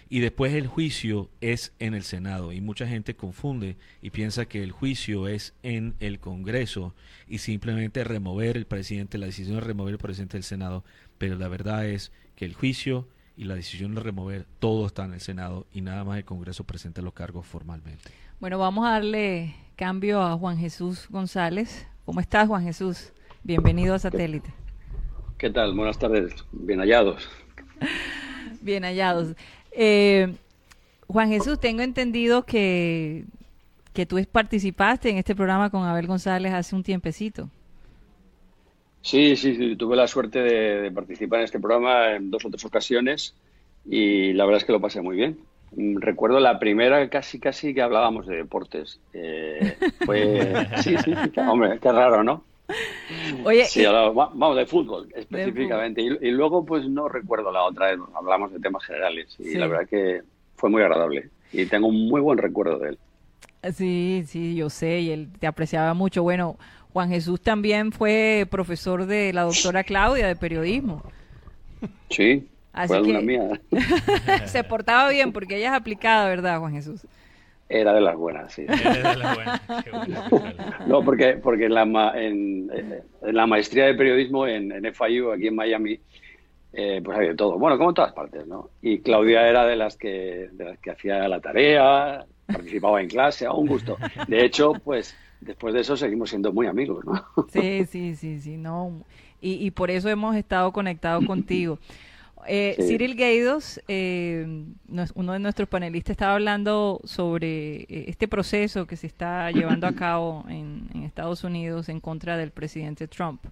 Y 0.10 0.20
después 0.20 0.53
el 0.53 0.68
juicio 0.68 1.30
es 1.41 1.74
en 1.80 1.94
el 1.94 2.03
Senado. 2.03 2.52
Y 2.52 2.62
mucha 2.62 2.88
gente 2.88 3.16
confunde 3.16 3.78
y 4.02 4.10
piensa 4.10 4.45
que 4.45 4.64
el 4.64 4.72
juicio 4.72 5.28
es 5.28 5.53
en 5.64 5.95
el 5.99 6.20
Congreso 6.20 6.94
y 7.28 7.40
simplemente 7.40 8.03
remover 8.03 8.57
el 8.57 8.66
presidente, 8.66 9.18
la 9.18 9.26
decisión 9.26 9.56
de 9.56 9.62
remover 9.62 9.94
el 9.94 9.99
presidente 9.99 10.38
del 10.38 10.44
Senado. 10.44 10.84
Pero 11.18 11.36
la 11.36 11.48
verdad 11.48 11.86
es 11.86 12.12
que 12.36 12.45
el 12.45 12.53
juicio 12.53 13.07
y 13.38 13.45
la 13.45 13.56
decisión 13.56 13.95
de 13.95 14.02
remover 14.02 14.45
todo 14.60 14.86
está 14.86 15.06
en 15.06 15.14
el 15.14 15.22
Senado 15.22 15.68
y 15.74 15.82
nada 15.82 16.03
más 16.03 16.18
el 16.18 16.26
Congreso 16.26 16.64
presenta 16.64 17.02
los 17.02 17.14
cargos 17.14 17.45
formalmente. 17.45 18.12
Bueno, 18.40 18.60
vamos 18.60 18.86
a 18.86 18.91
darle 18.91 19.56
cambio 19.76 20.22
a 20.22 20.38
Juan 20.38 20.57
Jesús 20.57 21.07
González. 21.10 21.88
¿Cómo 22.06 22.20
estás, 22.20 22.48
Juan 22.48 22.64
Jesús? 22.64 23.12
Bienvenido 23.44 23.95
a 23.95 23.99
Satélite. 23.99 24.53
¿Qué 25.38 25.49
tal? 25.49 25.74
Buenas 25.74 25.99
tardes, 25.99 26.34
bien 26.52 26.80
hallados. 26.80 27.30
Bien 28.65 28.83
hallados. 28.83 29.35
Eh, 29.71 30.33
Juan 31.07 31.29
Jesús, 31.29 31.59
tengo 31.59 31.83
entendido 31.83 32.43
que, 32.45 33.25
que 33.93 34.07
tú 34.07 34.17
participaste 34.31 35.07
en 35.11 35.17
este 35.17 35.35
programa 35.35 35.69
con 35.69 35.83
Abel 35.83 36.07
González 36.07 36.51
hace 36.51 36.75
un 36.75 36.81
tiempecito. 36.81 37.47
Sí, 39.03 39.35
sí, 39.35 39.55
sí, 39.55 39.75
tuve 39.75 39.95
la 39.95 40.07
suerte 40.07 40.39
de, 40.39 40.81
de 40.81 40.91
participar 40.91 41.39
en 41.41 41.45
este 41.45 41.59
programa 41.59 42.13
en 42.15 42.31
dos 42.31 42.43
o 42.43 42.49
tres 42.49 42.65
ocasiones 42.65 43.35
y 43.85 44.33
la 44.33 44.45
verdad 44.45 44.61
es 44.61 44.65
que 44.65 44.71
lo 44.71 44.81
pasé 44.81 44.99
muy 45.01 45.15
bien. 45.15 45.37
Mm, 45.75 45.97
Recuerdo 45.99 46.39
la 46.39 46.57
primera 46.57 47.07
casi 47.09 47.39
casi 47.39 47.75
que 47.75 47.83
hablábamos 47.83 48.25
de 48.25 48.37
deportes. 48.37 48.99
Eh, 49.13 49.77
fue, 50.03 50.67
sí, 50.81 50.97
sí, 50.97 51.13
sí, 51.13 51.39
hombre, 51.39 51.77
qué 51.79 51.91
raro, 51.91 52.23
¿no? 52.23 52.43
Oye, 53.45 53.65
Sí, 53.65 53.81
y- 53.81 53.85
vamos, 53.85 54.55
de 54.55 54.65
fútbol 54.65 55.07
específicamente. 55.15 56.01
Y, 56.01 56.07
y 56.27 56.31
luego, 56.31 56.65
pues 56.65 56.87
no 56.87 57.07
recuerdo 57.07 57.51
la 57.51 57.63
otra 57.63 57.87
vez, 57.91 57.99
hablamos 58.15 58.51
de 58.53 58.59
temas 58.59 58.83
generales. 58.83 59.35
Y 59.39 59.43
Sí. 59.51 59.55
la 59.55 59.67
verdad 59.67 59.87
que 59.89 60.21
fue 60.55 60.69
muy 60.69 60.81
agradable. 60.81 61.29
Y 61.51 61.65
tengo 61.67 61.87
un 61.87 62.07
muy 62.07 62.21
buen 62.21 62.37
recuerdo 62.37 62.79
de 62.79 62.89
él. 62.89 62.99
sí, 63.73 64.23
sí, 64.27 64.55
yo 64.55 64.69
sé, 64.69 64.99
y 65.01 65.11
él 65.11 65.29
te 65.39 65.47
apreciaba 65.47 65.93
mucho. 65.93 66.23
Bueno, 66.23 66.57
Juan 66.93 67.09
Jesús 67.09 67.41
también 67.41 67.91
fue 67.91 68.47
profesor 68.49 69.05
de 69.05 69.31
la 69.33 69.43
doctora 69.43 69.83
Claudia 69.83 70.27
de 70.27 70.35
periodismo. 70.35 71.03
Sí, 72.09 72.47
Así 72.73 72.87
fue 72.93 73.03
que- 73.03 73.21
mía. 73.21 73.61
Se 74.47 74.63
portaba 74.63 75.09
bien 75.09 75.31
porque 75.31 75.57
ella 75.57 75.69
es 75.69 75.73
aplicada, 75.75 76.27
¿verdad, 76.27 76.59
Juan 76.59 76.73
Jesús? 76.73 77.01
Era 77.67 77.93
de 77.93 78.01
las 78.01 78.15
buenas, 78.15 78.53
sí. 78.53 78.63
Eres 78.67 79.03
de 79.03 79.15
la 79.17 79.33
buena. 79.33 79.61
Qué 79.83 79.91
bueno 79.91 80.19
escucharlo. 80.21 80.85
No, 80.87 81.03
porque, 81.03 81.37
porque 81.41 81.65
en, 81.65 81.73
la, 81.73 81.85
ma- 81.85 82.13
en, 82.15 82.69
eh, 82.71 83.01
en 83.23 83.35
la 83.35 83.47
maestría 83.47 83.85
de 83.85 83.95
periodismo 83.95 84.45
en, 84.45 84.71
en 84.71 84.85
FIU, 84.93 85.31
aquí 85.31 85.47
en 85.47 85.55
Miami, 85.55 85.99
eh, 86.73 87.01
pues 87.03 87.17
hay 87.17 87.29
de 87.29 87.35
todo. 87.35 87.57
Bueno, 87.57 87.77
como 87.77 87.89
en 87.89 87.95
todas 87.95 88.13
partes, 88.13 88.45
¿no? 88.45 88.69
Y 88.81 88.99
Claudia 88.99 89.47
era 89.47 89.65
de 89.65 89.75
las 89.75 89.97
que, 89.97 90.49
de 90.51 90.65
las 90.65 90.79
que 90.79 90.91
hacía 90.91 91.27
la 91.27 91.39
tarea, 91.39 92.25
participaba 92.45 93.01
en 93.01 93.07
clase, 93.07 93.45
a 93.47 93.53
un 93.53 93.67
gusto. 93.67 93.97
De 94.27 94.45
hecho, 94.45 94.73
pues 94.83 95.15
después 95.41 95.73
de 95.73 95.81
eso 95.81 95.97
seguimos 95.97 96.29
siendo 96.29 96.53
muy 96.53 96.67
amigos, 96.67 97.03
¿no? 97.05 97.25
Sí, 97.51 97.85
sí, 97.85 98.15
sí, 98.15 98.39
sí, 98.39 98.57
no. 98.57 99.01
Y, 99.41 99.65
y 99.65 99.71
por 99.71 99.89
eso 99.89 100.09
hemos 100.09 100.35
estado 100.35 100.71
conectados 100.71 101.25
contigo. 101.25 101.79
Eh, 102.47 102.76
Sí. 102.77 102.88
Cyril 102.88 103.15
Gaidos, 103.15 103.81
eh, 103.88 104.45
uno 105.15 105.34
de 105.34 105.39
nuestros 105.39 105.67
panelistas, 105.67 106.11
estaba 106.11 106.34
hablando 106.35 106.99
sobre 107.03 107.81
eh, 107.84 108.05
este 108.07 108.27
proceso 108.27 108.85
que 108.85 108.95
se 108.97 109.07
está 109.07 109.51
llevando 109.51 109.88
a 109.88 109.93
cabo 109.93 110.45
en, 110.47 110.89
en 110.93 111.03
Estados 111.03 111.43
Unidos 111.43 111.89
en 111.89 111.99
contra 111.99 112.38
del 112.38 112.51
presidente 112.51 113.07
Trump. 113.07 113.45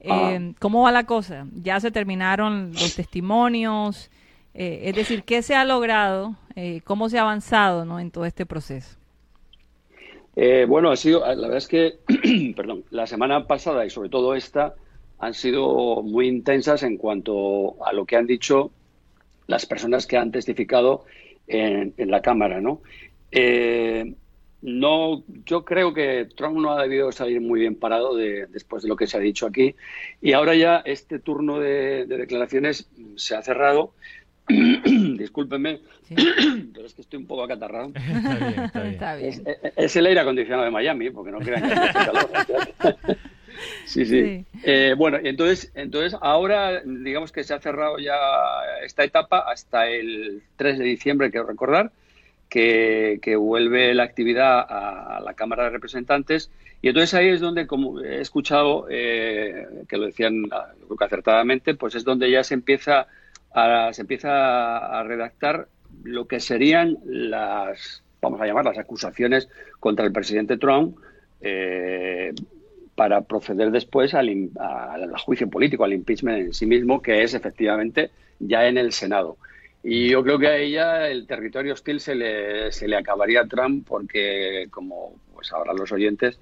Eh, 0.00 0.08
Ah. 0.10 0.38
¿Cómo 0.60 0.82
va 0.82 0.92
la 0.92 1.04
cosa? 1.04 1.46
¿Ya 1.54 1.80
se 1.80 1.90
terminaron 1.90 2.72
los 2.72 2.94
testimonios? 2.94 4.10
Eh, 4.52 4.82
es 4.84 4.94
decir, 4.94 5.24
¿qué 5.24 5.40
se 5.42 5.54
ha 5.54 5.64
logrado? 5.64 6.36
Eh, 6.56 6.80
¿Cómo 6.84 7.08
se 7.08 7.18
ha 7.18 7.22
avanzado 7.22 7.84
¿no? 7.84 7.98
en 7.98 8.10
todo 8.10 8.24
este 8.26 8.44
proceso? 8.46 8.96
Eh, 10.36 10.66
bueno, 10.68 10.90
ha 10.90 10.96
sido, 10.96 11.20
la 11.20 11.34
verdad 11.34 11.56
es 11.56 11.68
que, 11.68 11.98
perdón, 12.56 12.84
la 12.90 13.06
semana 13.06 13.46
pasada 13.46 13.86
y 13.86 13.90
sobre 13.90 14.08
todo 14.08 14.34
esta 14.34 14.74
han 15.18 15.34
sido 15.34 16.02
muy 16.02 16.28
intensas 16.28 16.82
en 16.82 16.96
cuanto 16.96 17.82
a 17.84 17.92
lo 17.92 18.04
que 18.04 18.16
han 18.16 18.26
dicho 18.26 18.70
las 19.46 19.66
personas 19.66 20.06
que 20.06 20.16
han 20.16 20.32
testificado 20.32 21.04
en, 21.46 21.94
en 21.96 22.10
la 22.10 22.20
Cámara, 22.22 22.60
¿no? 22.60 22.80
Eh, 23.30 24.14
no, 24.62 25.22
yo 25.44 25.64
creo 25.64 25.92
que 25.92 26.26
Trump 26.36 26.56
no 26.56 26.72
ha 26.72 26.82
debido 26.82 27.12
salir 27.12 27.40
muy 27.42 27.60
bien 27.60 27.74
parado 27.74 28.16
de- 28.16 28.46
después 28.46 28.82
de 28.82 28.88
lo 28.88 28.96
que 28.96 29.06
se 29.06 29.18
ha 29.18 29.20
dicho 29.20 29.46
aquí. 29.46 29.74
Y 30.22 30.32
ahora 30.32 30.54
ya 30.54 30.76
este 30.86 31.18
turno 31.18 31.58
de, 31.60 32.06
de 32.06 32.16
declaraciones 32.16 32.88
se 33.16 33.36
ha 33.36 33.42
cerrado. 33.42 33.92
Discúlpenme, 34.48 35.80
Sí. 36.08 36.14
pero 36.74 36.86
es 36.86 36.94
que 36.94 37.02
estoy 37.02 37.18
un 37.18 37.26
poco 37.26 37.42
acatarrado. 37.44 37.92
Está 37.94 38.34
bien, 38.36 38.60
está 38.64 38.80
bien. 38.82 38.92
Está 38.94 39.16
bien. 39.16 39.28
Es, 39.28 39.42
es- 39.46 39.72
es 39.76 39.96
el 39.96 40.06
aire 40.06 40.20
acondicionado 40.20 40.64
de 40.64 40.70
Miami, 40.70 41.10
porque 41.10 41.30
no 41.30 41.38
crean 41.40 41.62
que 41.62 41.74
calor. 41.92 42.28
Sí, 43.84 44.04
sí. 44.04 44.22
Sí. 44.22 44.46
Eh, 44.64 44.94
bueno, 44.96 45.18
entonces, 45.22 45.70
entonces 45.74 46.16
ahora 46.20 46.82
digamos 46.84 47.32
que 47.32 47.44
se 47.44 47.54
ha 47.54 47.60
cerrado 47.60 47.98
ya 47.98 48.16
esta 48.82 49.04
etapa 49.04 49.40
hasta 49.50 49.88
el 49.88 50.42
3 50.56 50.78
de 50.78 50.84
diciembre, 50.84 51.30
quiero 51.30 51.46
recordar, 51.46 51.92
que, 52.48 53.18
que 53.22 53.36
vuelve 53.36 53.94
la 53.94 54.04
actividad 54.04 54.60
a, 54.68 55.20
la 55.20 55.34
Cámara 55.34 55.64
de 55.64 55.70
Representantes. 55.70 56.50
Y 56.82 56.88
entonces 56.88 57.14
ahí 57.14 57.28
es 57.28 57.40
donde, 57.40 57.66
como 57.66 58.00
he 58.00 58.20
escuchado, 58.20 58.86
eh, 58.90 59.66
que 59.88 59.96
lo 59.96 60.06
decían 60.06 60.44
ah, 60.52 60.72
creo 60.84 60.96
que 60.96 61.04
acertadamente, 61.04 61.74
pues 61.74 61.94
es 61.94 62.04
donde 62.04 62.30
ya 62.30 62.44
se 62.44 62.54
empieza 62.54 63.06
a, 63.52 63.92
se 63.92 64.02
empieza 64.02 64.98
a 64.98 65.02
redactar 65.02 65.68
lo 66.02 66.26
que 66.26 66.40
serían 66.40 66.98
las, 67.04 68.02
vamos 68.20 68.40
a 68.40 68.46
llamar, 68.46 68.64
las 68.64 68.78
acusaciones 68.78 69.48
contra 69.80 70.04
el 70.04 70.12
presidente 70.12 70.58
Trump 70.58 70.96
eh, 71.40 72.32
para 72.94 73.22
proceder 73.22 73.70
después 73.70 74.14
al, 74.14 74.50
al 74.58 75.16
juicio 75.18 75.48
político, 75.50 75.84
al 75.84 75.92
impeachment 75.92 76.38
en 76.38 76.54
sí 76.54 76.66
mismo, 76.66 77.02
que 77.02 77.22
es 77.22 77.34
efectivamente 77.34 78.10
ya 78.38 78.66
en 78.68 78.78
el 78.78 78.92
Senado. 78.92 79.36
Y 79.82 80.08
yo 80.08 80.22
creo 80.22 80.38
que 80.38 80.46
a 80.48 80.56
ella 80.56 81.08
el 81.08 81.26
territorio 81.26 81.74
hostil 81.74 82.00
se 82.00 82.14
le, 82.14 82.72
se 82.72 82.88
le 82.88 82.96
acabaría 82.96 83.42
a 83.42 83.46
Trump 83.46 83.86
porque, 83.86 84.66
como 84.70 85.14
pues 85.34 85.52
ahora 85.52 85.74
los 85.74 85.90
oyentes, 85.92 86.38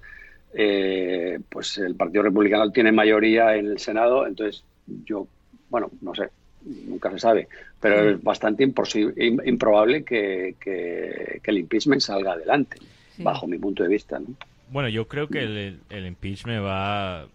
eh, 0.53 1.39
pues 1.49 1.77
el 1.79 1.95
Partido 1.95 2.23
Republicano 2.23 2.71
tiene 2.71 2.91
mayoría 2.91 3.55
en 3.55 3.65
el 3.65 3.79
Senado, 3.79 4.27
entonces 4.27 4.63
yo, 5.05 5.27
bueno, 5.69 5.89
no 6.01 6.13
sé, 6.13 6.29
nunca 6.87 7.09
se 7.11 7.19
sabe, 7.19 7.47
pero 7.79 8.11
es 8.11 8.23
bastante 8.23 8.65
imposi- 8.65 9.13
im- 9.15 9.41
improbable 9.45 10.03
que, 10.03 10.55
que- 10.59 11.39
que 11.43 11.51
el 11.51 11.57
impeachment 11.57 12.01
salga 12.01 12.33
adelante, 12.33 12.77
Sí. 13.15 13.23
bajo 13.23 13.45
mi 13.47 13.57
punto 13.59 13.83
de 13.83 13.89
vista. 13.89 14.19
¿no? 14.19 14.27
Bueno, 14.73 14.89
yo 14.89 15.07
creo 15.07 15.27
que 15.27 15.43
el, 15.43 15.81
el 15.91 16.07
impeachment 16.07 16.65
va, 16.65 17.27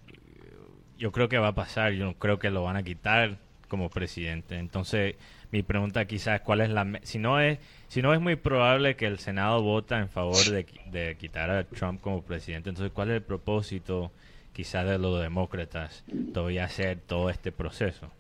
yo 0.99 1.13
creo 1.13 1.29
que 1.29 1.39
va 1.39 1.49
a 1.49 1.55
pasar, 1.55 1.93
yo 1.93 2.15
creo 2.15 2.41
que 2.41 2.51
lo 2.51 2.65
van 2.65 2.75
a 2.75 2.83
quitar 2.83 3.39
como 3.69 3.91
presidente. 3.91 4.57
Entonces, 4.57 5.15
mi 5.53 5.63
pregunta 5.63 6.05
quizás 6.07 6.41
es 6.41 6.41
cuál 6.41 6.63
es 6.63 6.69
la, 6.69 6.85
si 7.05 7.21
no 7.21 7.41
es, 7.41 7.61
si 7.87 8.03
no 8.03 8.13
es 8.13 8.21
muy 8.21 8.35
probable 8.35 8.97
que 8.97 9.07
el 9.07 9.21
Senado 9.21 9.63
vota 9.63 10.01
en 10.01 10.09
favor 10.09 10.45
de 10.51 11.17
quitar 11.17 11.49
a 11.51 11.63
Trump 11.63 12.01
como 12.01 12.25
presidente, 12.25 12.71
entonces 12.71 12.93
cuál 12.93 13.11
es 13.11 13.15
el 13.15 13.23
propósito 13.23 14.11
quizás 14.53 14.89
de 14.89 14.99
los 14.99 15.23
demócratas 15.23 16.05
todavía 16.35 16.65
hacer 16.65 16.99
todo 17.07 17.31
este 17.31 17.53
proceso. 17.53 18.11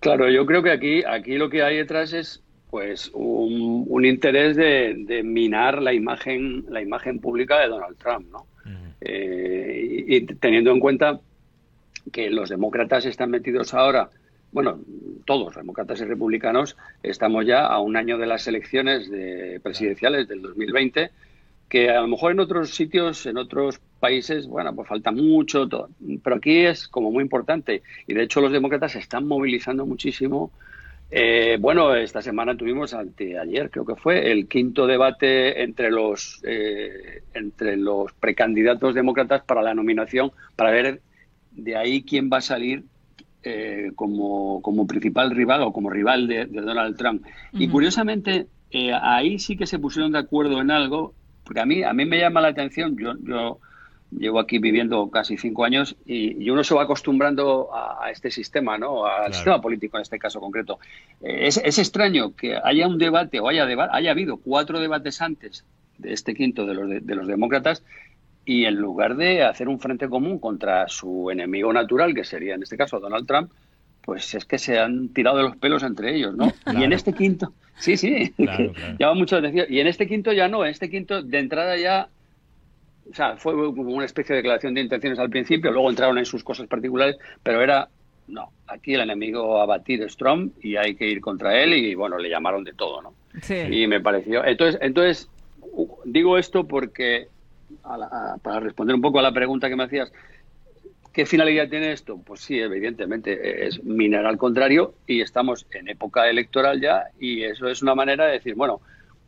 Claro, 0.00 0.28
yo 0.28 0.44
creo 0.44 0.64
que 0.64 0.72
aquí, 0.72 1.04
aquí 1.04 1.38
lo 1.38 1.50
que 1.50 1.62
hay 1.62 1.76
detrás 1.76 2.12
es 2.12 2.42
pues 2.72 3.10
un, 3.12 3.84
un 3.86 4.06
interés 4.06 4.56
de, 4.56 4.94
de, 5.06 5.22
minar 5.22 5.82
la 5.82 5.92
imagen, 5.92 6.64
la 6.70 6.80
imagen 6.80 7.18
pública 7.18 7.60
de 7.60 7.68
Donald 7.68 7.98
Trump, 7.98 8.32
¿no? 8.32 8.46
eh, 9.02 10.04
y, 10.06 10.16
y, 10.16 10.20
teniendo 10.24 10.70
en 10.70 10.80
cuenta 10.80 11.20
que 12.10 12.30
los 12.30 12.48
demócratas 12.48 13.04
están 13.04 13.30
metidos 13.30 13.74
ahora, 13.74 14.08
bueno, 14.52 14.80
todos, 15.26 15.54
demócratas 15.54 16.00
y 16.00 16.06
republicanos, 16.06 16.78
estamos 17.02 17.44
ya 17.44 17.66
a 17.66 17.78
un 17.78 17.94
año 17.94 18.16
de 18.16 18.26
las 18.26 18.48
elecciones 18.48 19.10
de 19.10 19.60
presidenciales 19.62 20.26
del 20.26 20.40
2020, 20.40 21.10
que 21.68 21.90
a 21.90 22.00
lo 22.00 22.08
mejor 22.08 22.32
en 22.32 22.40
otros 22.40 22.74
sitios, 22.74 23.26
en 23.26 23.36
otros 23.36 23.82
países, 24.00 24.46
bueno, 24.46 24.74
pues 24.74 24.88
falta 24.88 25.12
mucho, 25.12 25.68
todo. 25.68 25.90
pero 26.24 26.36
aquí 26.36 26.64
es 26.64 26.88
como 26.88 27.10
muy 27.10 27.22
importante. 27.22 27.82
Y 28.06 28.14
de 28.14 28.22
hecho 28.22 28.40
los 28.40 28.50
demócratas 28.50 28.92
se 28.92 28.98
están 28.98 29.28
movilizando 29.28 29.84
muchísimo. 29.84 30.50
Eh, 31.14 31.58
bueno, 31.60 31.94
esta 31.94 32.22
semana 32.22 32.56
tuvimos, 32.56 32.94
ayer 32.94 33.70
creo 33.70 33.84
que 33.84 33.96
fue, 33.96 34.32
el 34.32 34.48
quinto 34.48 34.86
debate 34.86 35.62
entre 35.62 35.90
los, 35.90 36.40
eh, 36.42 37.22
entre 37.34 37.76
los 37.76 38.14
precandidatos 38.14 38.94
demócratas 38.94 39.42
para 39.44 39.60
la 39.60 39.74
nominación, 39.74 40.32
para 40.56 40.70
ver 40.70 41.02
de 41.50 41.76
ahí 41.76 42.02
quién 42.02 42.30
va 42.32 42.38
a 42.38 42.40
salir 42.40 42.84
eh, 43.42 43.92
como, 43.94 44.62
como, 44.62 44.86
principal 44.86 45.32
rival 45.32 45.60
o 45.62 45.72
como 45.74 45.90
rival 45.90 46.26
de, 46.26 46.46
de 46.46 46.60
Donald 46.62 46.96
Trump. 46.96 47.22
Uh 47.26 47.28
-huh. 47.28 47.62
Y 47.62 47.68
curiosamente, 47.68 48.46
eh, 48.70 48.92
ahí 48.94 49.38
sí 49.38 49.54
que 49.58 49.66
se 49.66 49.78
pusieron 49.78 50.12
de 50.12 50.18
acuerdo 50.18 50.62
en 50.62 50.70
algo, 50.70 51.12
porque 51.44 51.60
a 51.60 51.66
mí, 51.66 51.82
a 51.82 51.92
mí 51.92 52.06
me 52.06 52.20
llama 52.20 52.40
la 52.40 52.48
atención, 52.48 52.96
yo, 52.96 53.12
yo 53.22 53.58
llevo 54.18 54.40
aquí 54.40 54.58
viviendo 54.58 55.10
casi 55.10 55.36
cinco 55.36 55.64
años 55.64 55.96
y, 56.04 56.42
y 56.42 56.50
uno 56.50 56.64
se 56.64 56.74
va 56.74 56.82
acostumbrando 56.82 57.74
a, 57.74 58.06
a 58.06 58.10
este 58.10 58.30
sistema, 58.30 58.78
¿no? 58.78 59.06
al 59.06 59.16
claro. 59.16 59.34
sistema 59.34 59.60
político 59.60 59.96
en 59.96 60.02
este 60.02 60.18
caso 60.18 60.40
concreto. 60.40 60.78
Eh, 61.22 61.46
es, 61.46 61.56
es, 61.58 61.78
extraño 61.78 62.34
que 62.34 62.56
haya 62.62 62.86
un 62.86 62.98
debate 62.98 63.40
o 63.40 63.48
haya, 63.48 63.66
deba 63.66 63.88
haya 63.92 64.10
habido 64.10 64.36
cuatro 64.36 64.80
debates 64.80 65.20
antes 65.22 65.64
de 65.98 66.12
este 66.12 66.34
quinto 66.34 66.66
de 66.66 66.74
los, 66.74 66.88
de, 66.88 67.00
de 67.00 67.14
los 67.14 67.26
demócratas 67.26 67.82
y 68.44 68.64
en 68.64 68.76
lugar 68.76 69.16
de 69.16 69.44
hacer 69.44 69.68
un 69.68 69.78
frente 69.78 70.08
común 70.08 70.38
contra 70.38 70.88
su 70.88 71.30
enemigo 71.30 71.72
natural, 71.72 72.14
que 72.14 72.24
sería 72.24 72.54
en 72.54 72.62
este 72.62 72.76
caso 72.76 72.98
Donald 72.98 73.26
Trump, 73.26 73.52
pues 74.02 74.34
es 74.34 74.44
que 74.44 74.58
se 74.58 74.78
han 74.78 75.08
tirado 75.10 75.36
de 75.36 75.44
los 75.44 75.56
pelos 75.56 75.82
entre 75.82 76.14
ellos, 76.14 76.34
¿no? 76.34 76.50
Claro. 76.50 76.78
Y 76.80 76.84
en 76.84 76.92
este 76.92 77.12
quinto, 77.12 77.52
sí, 77.78 77.96
sí, 77.96 78.32
claro, 78.36 78.72
claro. 78.72 78.96
llama 78.98 79.14
mucho 79.14 79.36
la 79.36 79.48
atención. 79.48 79.66
Y 79.70 79.80
en 79.80 79.86
este 79.86 80.08
quinto 80.08 80.32
ya 80.32 80.48
no, 80.48 80.64
en 80.64 80.70
este 80.70 80.90
quinto 80.90 81.22
de 81.22 81.38
entrada 81.38 81.76
ya, 81.76 82.08
o 83.12 83.14
sea, 83.14 83.36
fue 83.36 83.52
como 83.52 83.94
una 83.94 84.06
especie 84.06 84.34
de 84.34 84.38
declaración 84.38 84.72
de 84.72 84.80
intenciones 84.80 85.18
al 85.18 85.28
principio, 85.28 85.70
luego 85.70 85.90
entraron 85.90 86.16
en 86.16 86.24
sus 86.24 86.42
cosas 86.42 86.66
particulares, 86.66 87.18
pero 87.42 87.60
era, 87.60 87.88
no, 88.28 88.50
aquí 88.66 88.94
el 88.94 89.02
enemigo 89.02 89.60
a 89.60 89.66
batir 89.66 90.02
es 90.02 90.16
Trump 90.16 90.54
y 90.62 90.76
hay 90.76 90.94
que 90.94 91.06
ir 91.06 91.20
contra 91.20 91.62
él 91.62 91.74
y 91.74 91.94
bueno, 91.94 92.16
le 92.16 92.30
llamaron 92.30 92.64
de 92.64 92.72
todo, 92.72 93.02
¿no? 93.02 93.12
Sí. 93.42 93.54
Y 93.70 93.86
me 93.86 94.00
pareció, 94.00 94.42
entonces, 94.46 94.80
entonces 94.80 95.28
digo 96.06 96.38
esto 96.38 96.66
porque 96.66 97.28
a 97.84 97.98
la, 97.98 98.06
a, 98.06 98.38
para 98.42 98.60
responder 98.60 98.96
un 98.96 99.02
poco 99.02 99.18
a 99.18 99.22
la 99.22 99.32
pregunta 99.32 99.68
que 99.68 99.76
me 99.76 99.84
hacías, 99.84 100.10
¿qué 101.12 101.26
finalidad 101.26 101.68
tiene 101.68 101.92
esto? 101.92 102.18
Pues 102.24 102.40
sí, 102.40 102.58
evidentemente, 102.58 103.66
es 103.66 103.84
minar 103.84 104.24
al 104.24 104.38
contrario 104.38 104.94
y 105.06 105.20
estamos 105.20 105.66
en 105.72 105.88
época 105.88 106.30
electoral 106.30 106.80
ya 106.80 107.04
y 107.20 107.42
eso 107.42 107.68
es 107.68 107.82
una 107.82 107.94
manera 107.94 108.24
de 108.24 108.32
decir, 108.32 108.54
bueno, 108.54 108.80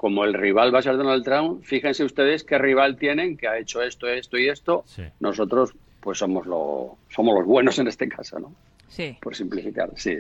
como 0.04 0.26
el 0.26 0.34
rival 0.34 0.74
va 0.74 0.80
a 0.80 0.82
ser 0.82 0.98
Donald 0.98 1.24
Trump, 1.24 1.62
fíjense 1.64 2.04
ustedes 2.04 2.44
qué 2.44 2.58
rival 2.58 2.98
tienen, 2.98 3.38
que 3.38 3.48
ha 3.48 3.56
hecho 3.56 3.80
esto, 3.80 4.06
esto 4.06 4.36
y 4.36 4.50
esto, 4.50 4.84
sí. 4.84 5.02
nosotros 5.18 5.74
pues 6.00 6.18
somos, 6.18 6.46
lo, 6.46 6.98
somos 7.08 7.34
los 7.38 7.46
buenos 7.46 7.78
en 7.78 7.88
este 7.88 8.06
caso, 8.06 8.38
¿no? 8.38 8.54
Sí. 8.86 9.16
Por 9.22 9.34
simplificar, 9.34 9.90
sí. 9.96 10.18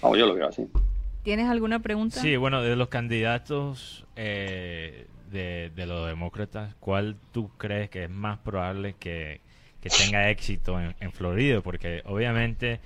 Vamos, 0.00 0.18
yo 0.18 0.26
lo 0.26 0.34
veo 0.34 0.46
así. 0.46 0.68
¿Tienes 1.24 1.48
alguna 1.48 1.80
pregunta? 1.80 2.20
Sí, 2.20 2.36
bueno, 2.36 2.62
de 2.62 2.76
los 2.76 2.88
candidatos... 2.88 4.06
Eh 4.14 5.08
de, 5.32 5.72
de, 5.74 5.86
los 5.86 6.06
demócratas, 6.06 6.76
¿cuál 6.78 7.16
tú 7.32 7.50
crees 7.56 7.90
que 7.90 8.04
es 8.04 8.10
más 8.10 8.38
probable 8.38 8.94
que, 9.00 9.40
que 9.80 9.88
tenga 9.88 10.30
éxito 10.30 10.78
en, 10.78 10.94
en, 11.00 11.10
Florida? 11.10 11.60
Porque 11.60 12.02
obviamente 12.04 12.78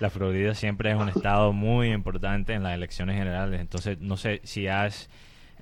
la 0.00 0.10
Florida 0.10 0.56
siempre 0.56 0.90
es 0.90 0.96
un 0.96 1.08
estado 1.08 1.52
muy 1.52 1.92
importante 1.92 2.52
en 2.52 2.64
las 2.64 2.74
elecciones 2.74 3.16
generales. 3.16 3.60
Entonces, 3.60 4.00
no 4.00 4.16
sé 4.16 4.40
si 4.42 4.66
has, 4.66 5.08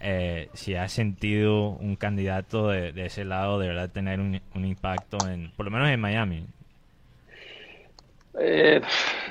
eh, 0.03 0.49
si 0.53 0.75
has 0.75 0.93
sentido 0.93 1.71
un 1.71 1.97
candidato 1.97 2.69
de, 2.69 2.93
de, 2.93 3.07
ese 3.07 3.25
lado 3.25 3.59
de 3.59 3.69
verdad 3.69 3.91
tener 3.91 4.21
un, 4.21 4.41
un, 4.55 4.65
impacto, 4.65 5.19
en, 5.29 5.51
por 5.57 5.65
lo 5.65 5.71
menos 5.71 5.89
en 5.89 6.01
Miami. 6.01 6.45
Eh, 8.39 8.81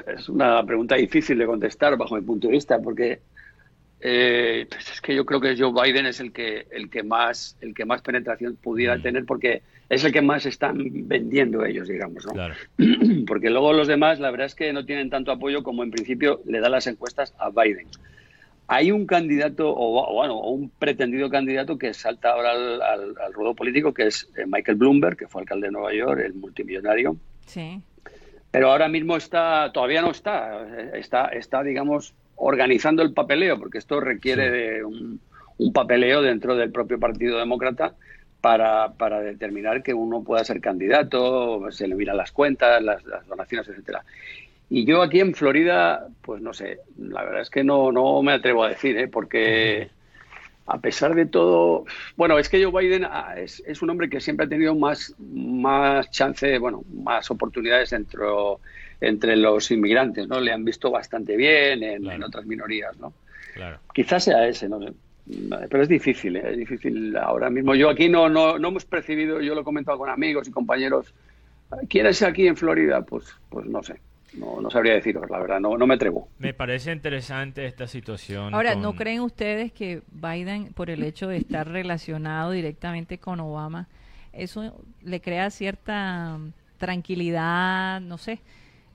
es 0.07 0.29
una 0.29 0.63
pregunta 0.65 0.95
difícil 0.95 1.37
de 1.37 1.45
contestar 1.45 1.97
bajo 1.97 2.15
mi 2.15 2.21
punto 2.21 2.47
de 2.47 2.53
vista, 2.53 2.79
porque 2.79 3.19
eh, 4.03 4.65
pues 4.69 4.91
es 4.91 5.01
que 5.01 5.13
yo 5.13 5.25
creo 5.25 5.39
que 5.39 5.55
Joe 5.55 5.71
Biden 5.71 6.07
es 6.07 6.19
el 6.19 6.31
que 6.31 6.65
el 6.71 6.89
que 6.89 7.03
más 7.03 7.55
el 7.61 7.75
que 7.75 7.85
más 7.85 8.01
penetración 8.01 8.55
pudiera 8.55 8.97
mm. 8.97 9.01
tener 9.03 9.25
porque 9.25 9.61
es 9.89 10.03
el 10.03 10.11
que 10.11 10.23
más 10.23 10.47
están 10.47 10.79
vendiendo 11.07 11.63
ellos 11.63 11.87
digamos 11.87 12.25
¿no? 12.25 12.33
claro. 12.33 12.55
porque 13.27 13.51
luego 13.51 13.73
los 13.73 13.87
demás 13.87 14.19
la 14.19 14.31
verdad 14.31 14.47
es 14.47 14.55
que 14.55 14.73
no 14.73 14.85
tienen 14.85 15.11
tanto 15.11 15.31
apoyo 15.31 15.61
como 15.61 15.83
en 15.83 15.91
principio 15.91 16.41
le 16.45 16.59
da 16.59 16.69
las 16.69 16.87
encuestas 16.87 17.35
a 17.37 17.51
Biden 17.51 17.85
hay 18.73 18.91
un 18.91 19.05
candidato 19.05 19.69
o, 19.69 20.09
o 20.09 20.13
bueno 20.13 20.35
o 20.35 20.51
un 20.51 20.69
pretendido 20.69 21.29
candidato 21.29 21.77
que 21.77 21.93
salta 21.93 22.31
ahora 22.31 22.51
al, 22.51 22.81
al, 22.81 23.15
al 23.23 23.33
ruedo 23.33 23.53
político 23.53 23.93
que 23.93 24.07
es 24.07 24.29
eh, 24.37 24.45
Michael 24.47 24.77
Bloomberg 24.77 25.17
que 25.17 25.27
fue 25.27 25.41
alcalde 25.41 25.67
de 25.67 25.73
Nueva 25.73 25.93
York 25.93 26.21
el 26.25 26.33
multimillonario 26.35 27.17
sí 27.45 27.81
pero 28.49 28.71
ahora 28.71 28.87
mismo 28.87 29.17
está 29.17 29.71
todavía 29.73 30.01
no 30.01 30.11
está 30.11 30.65
está 30.93 31.27
está 31.27 31.63
digamos 31.63 32.13
organizando 32.41 33.03
el 33.03 33.13
papeleo, 33.13 33.59
porque 33.59 33.77
esto 33.77 33.99
requiere 33.99 34.45
sí. 34.45 34.51
de 34.51 34.83
un, 34.83 35.19
un, 35.59 35.73
papeleo 35.73 36.23
dentro 36.23 36.55
del 36.55 36.71
propio 36.71 36.99
Partido 36.99 37.37
Demócrata 37.37 37.93
para, 38.41 38.93
para, 38.93 39.21
determinar 39.21 39.83
que 39.83 39.93
uno 39.93 40.23
pueda 40.23 40.43
ser 40.43 40.59
candidato, 40.59 41.71
se 41.71 41.87
le 41.87 41.93
miran 41.93 42.17
las 42.17 42.31
cuentas, 42.31 42.81
las, 42.81 43.03
las, 43.05 43.27
donaciones, 43.27 43.67
etcétera. 43.69 44.03
Y 44.73 44.85
yo 44.85 45.01
aquí 45.01 45.19
en 45.19 45.35
Florida, 45.35 46.07
pues 46.21 46.41
no 46.41 46.53
sé, 46.53 46.79
la 46.97 47.25
verdad 47.25 47.41
es 47.41 47.49
que 47.49 47.61
no, 47.61 47.91
no 47.91 48.21
me 48.23 48.31
atrevo 48.31 48.63
a 48.63 48.69
decir, 48.69 48.97
¿eh? 48.97 49.09
porque 49.09 49.89
a 50.65 50.79
pesar 50.79 51.13
de 51.13 51.25
todo, 51.25 51.83
bueno, 52.15 52.39
es 52.39 52.47
que 52.47 52.63
Joe 52.63 52.81
Biden 52.81 53.03
ah, 53.03 53.33
es, 53.35 53.61
es 53.67 53.81
un 53.81 53.89
hombre 53.89 54.09
que 54.09 54.21
siempre 54.21 54.45
ha 54.45 54.49
tenido 54.49 54.73
más, 54.73 55.13
más 55.19 56.09
chance, 56.11 56.57
bueno, 56.57 56.85
más 57.03 57.29
oportunidades 57.29 57.89
dentro 57.89 58.61
entre 59.01 59.35
los 59.35 59.69
inmigrantes, 59.71 60.29
¿no? 60.29 60.39
Le 60.39 60.53
han 60.53 60.63
visto 60.63 60.89
bastante 60.89 61.35
bien 61.35 61.83
en, 61.83 62.03
claro. 62.03 62.15
en 62.15 62.23
otras 62.23 62.45
minorías, 62.45 62.97
¿no? 62.97 63.11
Claro. 63.53 63.77
Quizás 63.93 64.23
sea 64.23 64.47
ese, 64.47 64.69
¿no? 64.69 64.79
Pero 65.69 65.83
es 65.83 65.89
difícil, 65.89 66.37
¿eh? 66.37 66.43
es 66.45 66.57
difícil 66.57 67.17
ahora 67.17 67.49
mismo. 67.49 67.75
Yo 67.75 67.89
aquí 67.89 68.07
no, 68.07 68.29
no, 68.29 68.57
no 68.57 68.69
hemos 68.69 68.85
percibido, 68.85 69.41
yo 69.41 69.53
lo 69.53 69.61
he 69.61 69.65
comentado 69.65 69.97
con 69.97 70.09
amigos 70.09 70.47
y 70.47 70.51
compañeros, 70.51 71.13
¿quién 71.89 72.05
es 72.05 72.21
aquí 72.21 72.47
en 72.47 72.55
Florida? 72.55 73.01
Pues, 73.01 73.35
pues 73.49 73.65
no 73.65 73.83
sé. 73.83 73.99
No, 74.33 74.61
no 74.61 74.69
sabría 74.71 74.93
deciros, 74.93 75.29
la 75.29 75.39
verdad, 75.39 75.59
no, 75.59 75.77
no 75.77 75.85
me 75.87 75.95
atrevo. 75.95 76.29
Me 76.39 76.53
parece 76.53 76.91
interesante 76.91 77.65
esta 77.65 77.87
situación. 77.87 78.53
Ahora, 78.53 78.73
con... 78.73 78.81
¿no 78.81 78.95
creen 78.95 79.21
ustedes 79.21 79.73
que 79.73 80.01
Biden, 80.11 80.73
por 80.73 80.89
el 80.89 81.03
hecho 81.03 81.27
de 81.27 81.37
estar 81.37 81.67
relacionado 81.67 82.51
directamente 82.51 83.17
con 83.17 83.39
Obama, 83.41 83.87
eso 84.31 84.81
le 85.03 85.19
crea 85.19 85.49
cierta 85.49 86.39
tranquilidad, 86.77 87.99
no 87.99 88.17
sé, 88.17 88.39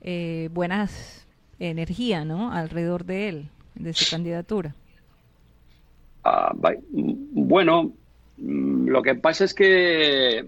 eh, 0.01 0.49
buenas 0.51 1.27
energía, 1.59 2.25
¿no? 2.25 2.51
Alrededor 2.51 3.05
de 3.05 3.29
él, 3.29 3.49
de 3.75 3.93
su 3.93 4.09
candidatura. 4.09 4.75
Uh, 6.25 6.73
bueno, 6.91 7.93
mm, 8.37 8.87
lo 8.87 9.01
que 9.01 9.15
pasa 9.15 9.45
es 9.45 9.53
que 9.53 10.45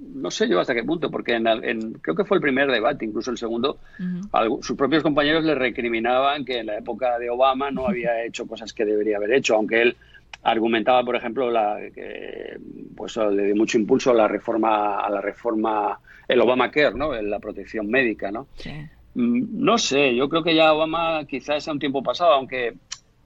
no 0.00 0.30
sé 0.30 0.48
yo 0.48 0.60
hasta 0.60 0.74
qué 0.74 0.82
punto, 0.82 1.10
porque 1.10 1.34
en, 1.34 1.46
en, 1.46 1.92
creo 1.94 2.16
que 2.16 2.24
fue 2.24 2.38
el 2.38 2.40
primer 2.42 2.70
debate, 2.70 3.04
incluso 3.04 3.30
el 3.30 3.38
segundo, 3.38 3.78
uh 3.98 4.02
-huh. 4.02 4.28
algo, 4.32 4.62
sus 4.62 4.76
propios 4.76 5.02
compañeros 5.02 5.44
le 5.44 5.54
recriminaban 5.54 6.44
que 6.44 6.58
en 6.58 6.66
la 6.66 6.78
época 6.78 7.18
de 7.18 7.30
Obama 7.30 7.70
no 7.70 7.86
había 7.86 8.24
hecho 8.24 8.46
cosas 8.46 8.72
que 8.72 8.84
debería 8.84 9.18
haber 9.18 9.32
hecho, 9.32 9.54
aunque 9.54 9.82
él 9.82 9.96
argumentaba, 10.42 11.04
por 11.04 11.16
ejemplo, 11.16 11.50
la, 11.50 11.78
que 11.94 12.58
pues 12.96 13.16
le 13.16 13.44
dio 13.46 13.56
mucho 13.56 13.78
impulso 13.78 14.10
a 14.10 14.14
la 14.14 14.28
reforma, 14.28 15.00
a 15.00 15.10
la 15.10 15.20
reforma, 15.20 15.98
el 16.28 16.40
Obamacare, 16.40 16.94
¿no? 16.94 17.12
La 17.20 17.38
protección 17.38 17.88
médica, 17.88 18.30
¿no? 18.30 18.46
Sí. 18.56 18.70
No 19.14 19.76
sé, 19.76 20.14
yo 20.14 20.28
creo 20.28 20.42
que 20.42 20.54
ya 20.54 20.72
Obama 20.72 21.24
quizás 21.26 21.64
sea 21.64 21.72
un 21.72 21.80
tiempo 21.80 22.02
pasado, 22.02 22.32
aunque 22.32 22.74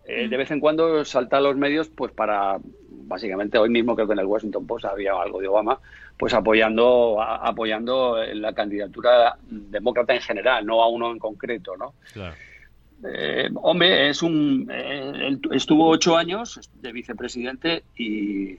eh, 0.07 0.29
de 0.29 0.37
vez 0.37 0.51
en 0.51 0.61
cuando 0.61 1.05
salta 1.05 1.39
a 1.39 1.41
los 1.41 1.57
medios, 1.57 1.89
pues 1.89 2.13
para, 2.13 2.59
básicamente 3.07 3.59
hoy 3.59 3.71
mismo 3.71 3.95
creo 3.95 4.07
que 4.07 4.13
en 4.13 4.19
el 4.19 4.27
Washington 4.27 4.67
Post 4.67 4.85
había 4.85 5.13
algo 5.15 5.41
de 5.41 5.49
Obama, 5.49 5.79
pues 6.19 6.35
apoyando, 6.35 7.21
a, 7.21 7.37
apoyando 7.37 8.17
la 8.35 8.53
candidatura 8.53 9.37
demócrata 9.49 10.15
en 10.15 10.21
general, 10.21 10.67
no 10.67 10.83
a 10.83 10.89
uno 10.89 11.11
en 11.11 11.19
concreto, 11.19 11.77
¿no? 11.77 11.95
Claro. 12.13 12.35
Eh, 13.07 13.51
hombre, 13.57 14.09
es 14.09 14.23
un, 14.23 14.69
eh, 14.73 15.39
estuvo 15.53 15.89
ocho 15.89 16.17
años 16.17 16.71
de 16.81 16.93
vicepresidente 16.93 17.85
y, 17.97 18.57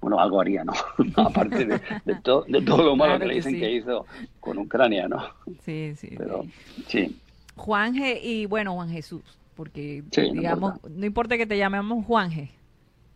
bueno, 0.00 0.18
algo 0.18 0.40
haría, 0.40 0.64
¿no? 0.64 0.72
Aparte 1.16 1.66
de, 1.66 1.80
de, 2.04 2.14
to, 2.22 2.44
de, 2.48 2.62
todo 2.62 2.82
lo 2.82 2.96
malo 2.96 3.16
claro 3.16 3.20
que 3.20 3.26
le 3.26 3.34
dicen 3.34 3.54
que, 3.54 3.58
sí. 3.58 3.64
que, 3.66 3.72
hizo 3.72 4.06
con 4.40 4.58
Ucrania, 4.58 5.08
¿no? 5.08 5.28
Sí, 5.64 5.94
sí. 5.96 6.14
Pero, 6.16 6.46
sí. 6.86 7.18
Juanje 7.56 8.20
y 8.22 8.46
bueno, 8.46 8.74
Juan 8.74 8.90
Jesús, 8.90 9.22
porque 9.56 10.04
Sí, 10.12 10.28
no 10.28 10.34
digamos, 10.40 10.74
importa. 10.76 10.98
no 11.00 11.06
importa 11.06 11.36
que 11.38 11.46
te 11.46 11.58
llamemos 11.58 12.04
Juanje. 12.04 12.50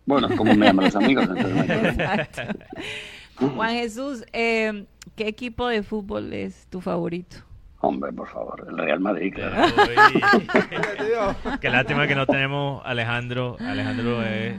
Bueno, 0.06 0.28
como 0.36 0.54
me 0.56 0.66
llaman 0.66 0.86
los 0.86 0.96
amigos. 0.96 1.28
entonces. 1.36 1.96
Juan 3.36 3.70
Jesús, 3.74 4.24
eh, 4.32 4.84
¿qué 5.14 5.28
equipo 5.28 5.68
de 5.68 5.82
fútbol 5.82 6.32
es 6.32 6.66
tu 6.68 6.80
favorito? 6.80 7.36
Hombre, 7.82 8.12
por 8.12 8.28
favor, 8.28 8.66
el 8.68 8.76
Real 8.76 9.00
Madrid, 9.00 9.32
claro. 9.34 9.56
Qué 11.60 11.70
lástima 11.70 12.06
que 12.06 12.14
no 12.14 12.26
tenemos 12.26 12.82
Alejandro. 12.84 13.56
Alejandro 13.58 14.22
es. 14.22 14.54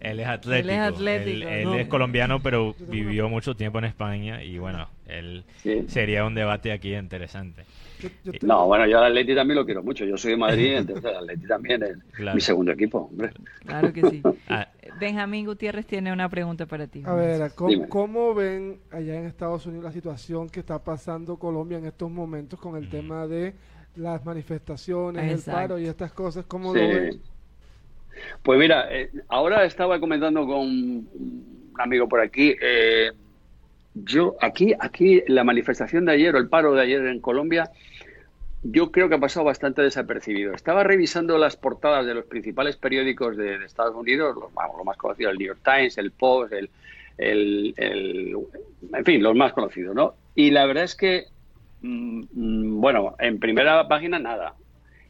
Él 0.00 0.20
es 0.20 0.26
atlético. 0.28 0.68
Él 0.68 0.70
es 0.70 0.78
atlético, 0.78 1.36
Él, 1.48 1.52
él 1.52 1.64
¿no? 1.64 1.74
es 1.74 1.88
colombiano, 1.88 2.40
pero 2.40 2.74
vivió 2.88 3.28
mucho 3.28 3.54
tiempo 3.56 3.78
en 3.80 3.84
España 3.86 4.42
y 4.42 4.58
bueno, 4.58 4.88
él 5.06 5.44
Sí. 5.62 5.84
sería 5.88 6.24
un 6.24 6.34
debate 6.34 6.72
aquí 6.72 6.94
interesante. 6.94 7.64
Yo- 8.02 8.08
yo 8.24 8.32
te- 8.32 8.46
No, 8.46 8.66
bueno, 8.66 8.86
yo 8.86 8.98
al 8.98 9.04
Atleti 9.06 9.34
también 9.34 9.58
lo 9.58 9.64
quiero 9.64 9.82
mucho. 9.82 10.04
Yo 10.04 10.16
soy 10.16 10.32
de 10.32 10.36
Madrid, 10.36 10.74
entonces 10.76 11.04
el 11.10 11.16
Atleti 11.16 11.46
también 11.46 11.82
es 11.82 11.96
Claro. 12.14 12.34
mi 12.34 12.40
segundo 12.40 12.72
equipo, 12.72 12.98
hombre. 13.10 13.30
Claro 13.64 13.92
que 13.92 14.02
sí. 14.08 14.22
Ah, 14.48 14.66
Benjamín 14.98 15.46
Gutiérrez 15.46 15.86
tiene 15.86 16.12
una 16.12 16.28
pregunta 16.28 16.66
para 16.66 16.86
ti. 16.86 17.02
A 17.06 17.14
ver, 17.14 17.52
¿cómo, 17.88 18.34
ven 18.34 18.80
allá 18.90 19.16
en 19.18 19.26
Estados 19.26 19.66
Unidos 19.66 19.84
la 19.84 19.92
situación 19.92 20.48
que 20.48 20.60
está 20.60 20.78
pasando 20.82 21.36
Colombia 21.38 21.78
en 21.78 21.86
estos 21.86 22.10
momentos 22.10 22.58
con 22.58 22.76
el 22.76 22.88
tema 22.88 23.26
de 23.26 23.54
las 23.96 24.24
manifestaciones, 24.24 25.46
el 25.46 25.52
paro 25.52 25.78
y 25.78 25.86
estas 25.86 26.12
cosas? 26.12 26.44
¿Cómo 26.46 26.72
Sí. 26.74 26.80
lo 26.80 26.88
ven? 26.88 27.20
Pues 28.42 28.58
mira, 28.58 28.86
eh, 28.94 29.10
ahora 29.28 29.64
estaba 29.64 29.98
comentando 30.00 30.44
con 30.46 30.58
un 30.60 31.72
amigo 31.78 32.08
por 32.08 32.20
aquí. 32.20 32.54
eh, 32.60 33.12
yo 33.94 34.36
aquí, 34.40 34.72
aquí 34.78 35.22
la 35.26 35.42
manifestación 35.42 36.04
de 36.04 36.12
ayer 36.12 36.34
o 36.34 36.38
el 36.38 36.48
paro 36.48 36.74
de 36.74 36.82
ayer 36.82 37.04
en 37.06 37.20
Colombia, 37.20 37.70
yo 38.62 38.90
creo 38.92 39.08
que 39.08 39.14
ha 39.16 39.20
pasado 39.20 39.46
bastante 39.46 39.82
desapercibido. 39.82 40.54
Estaba 40.54 40.84
revisando 40.84 41.38
las 41.38 41.56
portadas 41.56 42.06
de 42.06 42.14
los 42.14 42.26
principales 42.26 42.76
periódicos 42.76 43.36
de, 43.36 43.58
de 43.58 43.64
Estados 43.66 43.94
Unidos, 43.96 44.36
los, 44.36 44.52
vamos, 44.54 44.76
los 44.76 44.86
más 44.86 44.96
conocidos, 44.98 45.32
el 45.32 45.38
New 45.38 45.48
York 45.48 45.60
Times, 45.64 45.96
el 45.98 46.12
Post, 46.12 46.52
el, 46.52 46.70
el- 47.18 47.74
el- 47.76 48.36
en 48.94 49.04
fin, 49.04 49.22
los 49.22 49.34
más 49.34 49.52
conocidos, 49.52 49.94
¿no? 49.94 50.14
Y 50.34 50.50
la 50.50 50.66
verdad 50.66 50.84
es 50.84 50.94
que, 50.96 51.24
mm, 51.80 52.24
mm, 52.32 52.80
bueno, 52.80 53.14
en 53.18 53.38
primera 53.40 53.86
página 53.88 54.18
nada. 54.18 54.54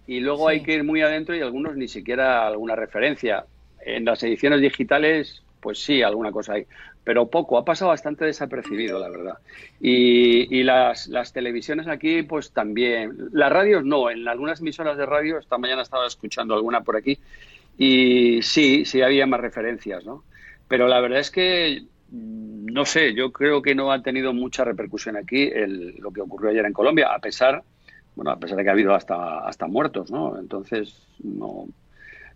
Y 0.06 0.20
luego 0.20 0.48
Sí. 0.48 0.56
hay 0.56 0.62
que 0.62 0.74
ir 0.74 0.84
muy 0.84 1.02
adentro 1.02 1.34
y 1.36 1.40
algunos 1.40 1.76
ni 1.76 1.88
siquiera 1.88 2.46
alguna 2.46 2.74
referencia. 2.76 3.46
En 3.84 4.04
las 4.04 4.22
ediciones 4.22 4.60
digitales, 4.60 5.42
pues 5.60 5.82
sí, 5.82 6.02
alguna 6.02 6.32
cosa 6.32 6.54
hay. 6.54 6.66
Pero 7.04 7.30
poco, 7.30 7.58
ha 7.58 7.64
pasado 7.64 7.90
bastante 7.90 8.24
desapercibido, 8.26 8.98
la 8.98 9.08
verdad. 9.08 9.34
Y, 9.78 10.54
y 10.58 10.62
las, 10.62 11.06
las 11.08 11.32
televisiones 11.32 11.88
aquí, 11.88 12.22
pues 12.22 12.52
también. 12.52 13.16
Las 13.32 13.50
radios 13.52 13.84
no, 13.84 14.10
en 14.10 14.28
algunas 14.28 14.60
emisoras 14.60 14.96
de 14.98 15.06
radio, 15.06 15.38
esta 15.38 15.58
mañana 15.58 15.82
estaba 15.82 16.06
escuchando 16.06 16.54
alguna 16.54 16.82
por 16.82 16.96
aquí, 16.96 17.18
y 17.76 18.42
sí, 18.42 18.84
sí 18.84 19.02
había 19.02 19.26
más 19.26 19.40
referencias, 19.40 20.04
¿no? 20.04 20.24
Pero 20.68 20.88
la 20.88 21.00
verdad 21.00 21.20
es 21.20 21.30
que, 21.30 21.82
mm, 22.08 22.66
no 22.72 22.84
sé, 22.84 23.14
yo 23.14 23.32
creo 23.32 23.62
que 23.62 23.74
no 23.74 23.92
ha 23.92 24.02
tenido 24.02 24.32
mucha 24.34 24.64
repercusión 24.64 25.16
aquí 25.16 25.44
el- 25.44 25.96
lo 25.98 26.12
que 26.12 26.20
ocurrió 26.20 26.50
ayer 26.50 26.64
en 26.66 26.72
Colombia, 26.72 27.08
a 27.14 27.18
pesar, 27.20 27.64
bueno, 28.14 28.30
a 28.32 28.38
pesar 28.38 28.56
de 28.58 28.64
que 28.64 28.70
ha 28.70 28.72
habido 28.72 28.94
hasta, 28.94 29.40
hasta 29.46 29.66
muertos, 29.66 30.10
¿no? 30.10 30.38
Entonces, 30.38 31.06
no. 31.22 31.66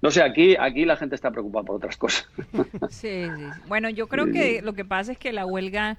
No 0.05 0.11
sé, 0.11 0.23
aquí, 0.23 0.55
aquí 0.61 0.85
la 0.85 0.97
gente 0.97 1.15
está 1.15 1.31
preocupada 1.31 1.65
por 1.65 1.77
otras 1.77 1.97
cosas. 1.97 2.29
Sí, 2.91 3.25
sí. 3.25 3.45
Bueno, 3.69 3.89
yo 3.89 4.07
creo 4.07 4.31
que 4.31 4.61
lo 4.61 4.75
que 4.75 4.85
pasa 4.85 5.13
es 5.13 5.19
que 5.19 5.33
la 5.33 5.47
huelga, 5.47 5.97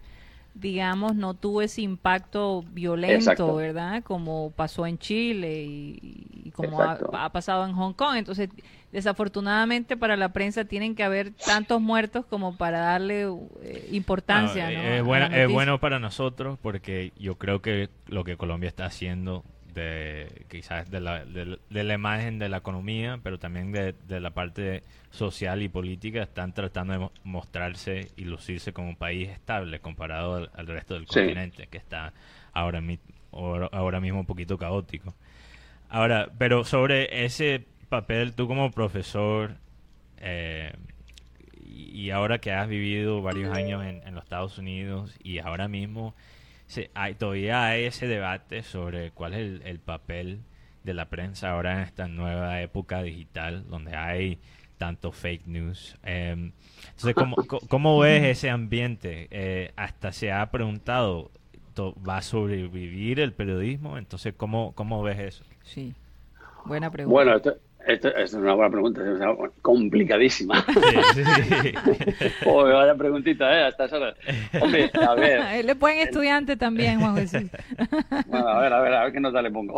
digamos, 0.54 1.16
no 1.16 1.34
tuvo 1.34 1.64
ese 1.64 1.82
impacto 1.82 2.64
violento, 2.70 3.16
Exacto. 3.16 3.56
¿verdad? 3.56 4.04
Como 4.04 4.52
pasó 4.56 4.86
en 4.86 5.00
Chile 5.00 5.64
y, 5.64 6.28
y 6.44 6.52
como 6.52 6.84
ha, 6.84 7.32
pasado 7.32 7.66
en 7.66 7.74
Hong 7.74 7.94
Kong. 7.94 8.18
Entonces, 8.18 8.50
desafortunadamente 8.92 9.98
para 9.98 10.16
la 10.18 10.30
prensa 10.30 10.66
tienen 10.66 10.94
que 10.94 11.04
haber 11.04 11.32
tantos 11.32 11.82
muertos 11.82 12.28
como 12.28 12.58
para 12.58 12.82
darle 12.82 13.24
eh, 13.64 13.90
importancia. 13.92 14.70
no, 14.70 14.84
¿no? 14.84 14.88
es, 14.88 15.04
buena- 15.04 15.36
es 15.36 15.52
bueno 15.52 15.80
para 15.80 15.98
nosotros 15.98 16.60
porque 16.62 17.12
yo 17.18 17.40
creo 17.40 17.64
que 17.64 17.90
lo 18.06 18.24
que 18.24 18.38
Colombia 18.38 18.68
está 18.68 18.86
haciendo 18.86 19.44
de 19.76 20.46
quizás 20.50 20.90
de 20.90 21.02
la, 21.02 21.26
de, 21.26 21.60
de 21.70 21.84
la 21.84 21.94
imagen 21.96 22.40
de 22.40 22.50
la 22.50 22.58
economía, 22.58 23.20
pero 23.24 23.40
también 23.40 23.72
de, 23.74 23.94
de 24.08 24.20
la 24.22 24.32
parte 24.32 24.84
social 25.12 25.62
y 25.62 25.70
política, 25.70 26.24
están 26.24 26.54
tratando 26.54 26.94
de 26.94 27.00
mo- 27.00 27.12
mostrarse 27.24 28.12
y 28.18 28.26
lucirse 28.26 28.74
como 28.74 28.90
un 28.90 28.96
país 28.96 29.30
estable 29.30 29.80
comparado 29.80 30.36
al, 30.38 30.52
al 30.56 30.68
resto 30.68 30.96
del 30.96 31.08
Sí. 31.10 31.20
continente, 31.28 31.68
que 31.68 31.78
está 31.78 32.14
ahora, 32.54 32.82
mi- 32.82 33.00
ahora, 33.32 34.00
mismo 34.00 34.22
un 34.22 34.26
poquito 34.26 34.58
caótico. 34.58 35.14
Ahora, 35.90 36.30
pero 36.38 36.64
sobre 36.66 37.26
ese 37.26 37.66
papel, 37.90 38.34
tú 38.34 38.48
como 38.48 38.72
profesor, 38.72 39.58
eh, 40.20 40.74
y 41.66 42.06
y 42.06 42.12
ahora 42.12 42.40
que 42.40 42.52
has 42.52 42.68
vivido 42.68 43.22
varios 43.22 43.52
años 43.52 43.84
en, 43.84 44.02
en 44.08 44.16
los 44.16 44.24
Estados 44.24 44.58
Unidos 44.58 45.16
y 45.24 45.40
ahora 45.40 45.68
mismo 45.68 46.14
se- 46.68 46.92
hay, 46.94 47.16
todavía 47.16 47.66
hay 47.68 47.86
ese 47.86 48.08
debate 48.08 48.64
sobre 48.64 49.12
cuál 49.12 49.34
es 49.34 49.40
el, 49.40 49.62
el 49.66 49.80
papel 49.80 50.40
de 50.84 50.94
la 50.94 51.10
prensa 51.10 51.52
ahora 51.52 51.74
en 51.74 51.80
esta 51.82 52.08
nueva 52.08 52.62
época 52.62 53.02
digital 53.04 53.66
donde 53.70 53.96
hay 53.96 54.40
tanto 54.78 55.12
fake 55.12 55.48
news. 55.48 55.98
Eh, 56.04 56.52
entonces, 56.90 57.16
¿cómo, 57.16 57.36
cómo 57.70 58.00
ves 58.00 58.24
ese 58.38 58.50
ambiente? 58.50 59.28
Eh, 59.32 59.72
hasta 59.76 60.12
se 60.12 60.32
ha 60.32 60.52
preguntado, 60.52 61.32
¿va 62.08 62.18
a 62.18 62.22
sobrevivir 62.22 63.20
el 63.20 63.34
periodismo? 63.34 63.98
Entonces, 63.98 64.34
¿cómo, 64.36 64.74
cómo 64.76 65.02
ves 65.04 65.20
eso? 65.20 65.46
Sí. 65.64 65.96
Buena 66.66 66.92
pregunta. 66.92 67.14
Bueno, 67.14 67.42
esto, 67.88 68.10
es 68.16 68.34
una 68.34 68.54
buena 68.54 68.72
pregunta, 68.72 69.02
es 69.02 69.08
una- 69.20 69.36
complicadísima. 69.62 70.66
Sí, 71.14 71.24
sí, 71.24 71.74
vaya 72.46 72.96
preguntita, 72.96 73.54
¿eh? 73.54 73.64
A 73.64 73.68
estas 73.70 73.92
horas. 73.94 74.16
Hombre, 74.62 74.90
a 74.94 75.16
ver, 75.16 75.42
Él 75.56 75.70
es 75.70 75.80
buen 75.80 75.98
estudiante 76.00 76.56
también, 76.58 77.00
Juan 77.00 77.16
Jesús. 77.18 77.50
bueno, 78.28 78.48
a 78.48 78.60
ver, 78.62 78.74
a 78.74 78.82
ver, 78.82 78.94
a 78.94 79.04
ver 79.06 79.14
qué 79.14 79.20
nota 79.20 79.42
le 79.42 79.52
pongo. 79.52 79.76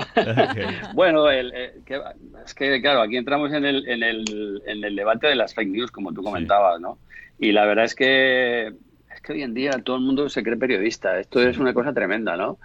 Bueno, 0.93 1.29
el, 1.29 1.51
eh, 1.55 1.73
que- 1.85 2.01
es 2.45 2.53
que, 2.53 2.81
claro, 2.81 3.01
aquí 3.01 3.17
entramos 3.17 3.51
en 3.53 3.65
el, 3.65 3.87
en, 3.87 4.03
el, 4.03 4.61
en 4.65 4.83
el 4.83 4.95
debate 4.95 5.27
de 5.27 5.35
las 5.35 5.53
fake 5.53 5.69
news, 5.69 5.91
como 5.91 6.13
tú 6.13 6.23
comentabas, 6.23 6.79
¿no? 6.79 6.99
Y 7.39 7.51
la 7.51 7.65
verdad 7.65 7.85
es 7.85 7.93
que, 7.95 8.67
es 8.67 9.21
que 9.21 9.33
hoy 9.33 9.43
en 9.43 9.53
día 9.53 9.71
todo 9.83 9.97
el 9.97 10.03
mundo 10.03 10.29
se 10.29 10.43
cree 10.43 10.57
periodista. 10.57 11.19
Esto 11.19 11.41
es 11.41 11.57
una 11.57 11.73
cosa 11.73 11.93
tremenda, 11.93 12.35
¿no? 12.37 12.57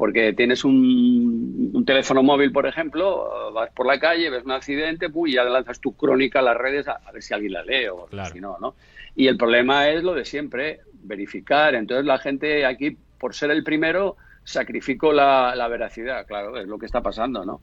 Porque 0.00 0.32
tienes 0.32 0.64
un, 0.64 1.72
un 1.74 1.84
teléfono 1.84 2.22
móvil, 2.22 2.52
por 2.52 2.66
ejemplo, 2.66 3.52
vas 3.52 3.68
por 3.72 3.86
la 3.86 4.00
calle, 4.00 4.30
ves 4.30 4.44
un 4.46 4.52
accidente, 4.52 5.08
y 5.26 5.32
ya 5.34 5.44
lanzas 5.44 5.78
tu 5.78 5.94
crónica 5.94 6.38
a 6.38 6.42
las 6.42 6.56
redes 6.56 6.88
a, 6.88 6.92
a 7.04 7.12
ver 7.12 7.22
si 7.22 7.34
alguien 7.34 7.52
la 7.52 7.62
lee 7.62 7.86
o 7.88 8.06
Claro. 8.06 8.32
si 8.32 8.40
no, 8.40 8.56
¿no? 8.58 8.76
Y 9.14 9.26
el 9.28 9.36
problema 9.36 9.90
es 9.90 10.02
lo 10.02 10.14
de 10.14 10.24
siempre, 10.24 10.80
verificar. 10.94 11.74
Entonces 11.74 12.06
la 12.06 12.16
gente 12.18 12.64
aquí, 12.64 12.96
por 13.18 13.34
ser 13.34 13.50
el 13.50 13.62
primero, 13.62 14.16
sacrifico 14.42 15.12
la, 15.12 15.54
la 15.54 15.68
veracidad, 15.68 16.26
claro, 16.26 16.56
es 16.56 16.66
lo 16.66 16.78
que 16.78 16.86
está 16.86 17.02
pasando, 17.02 17.44
¿no? 17.44 17.60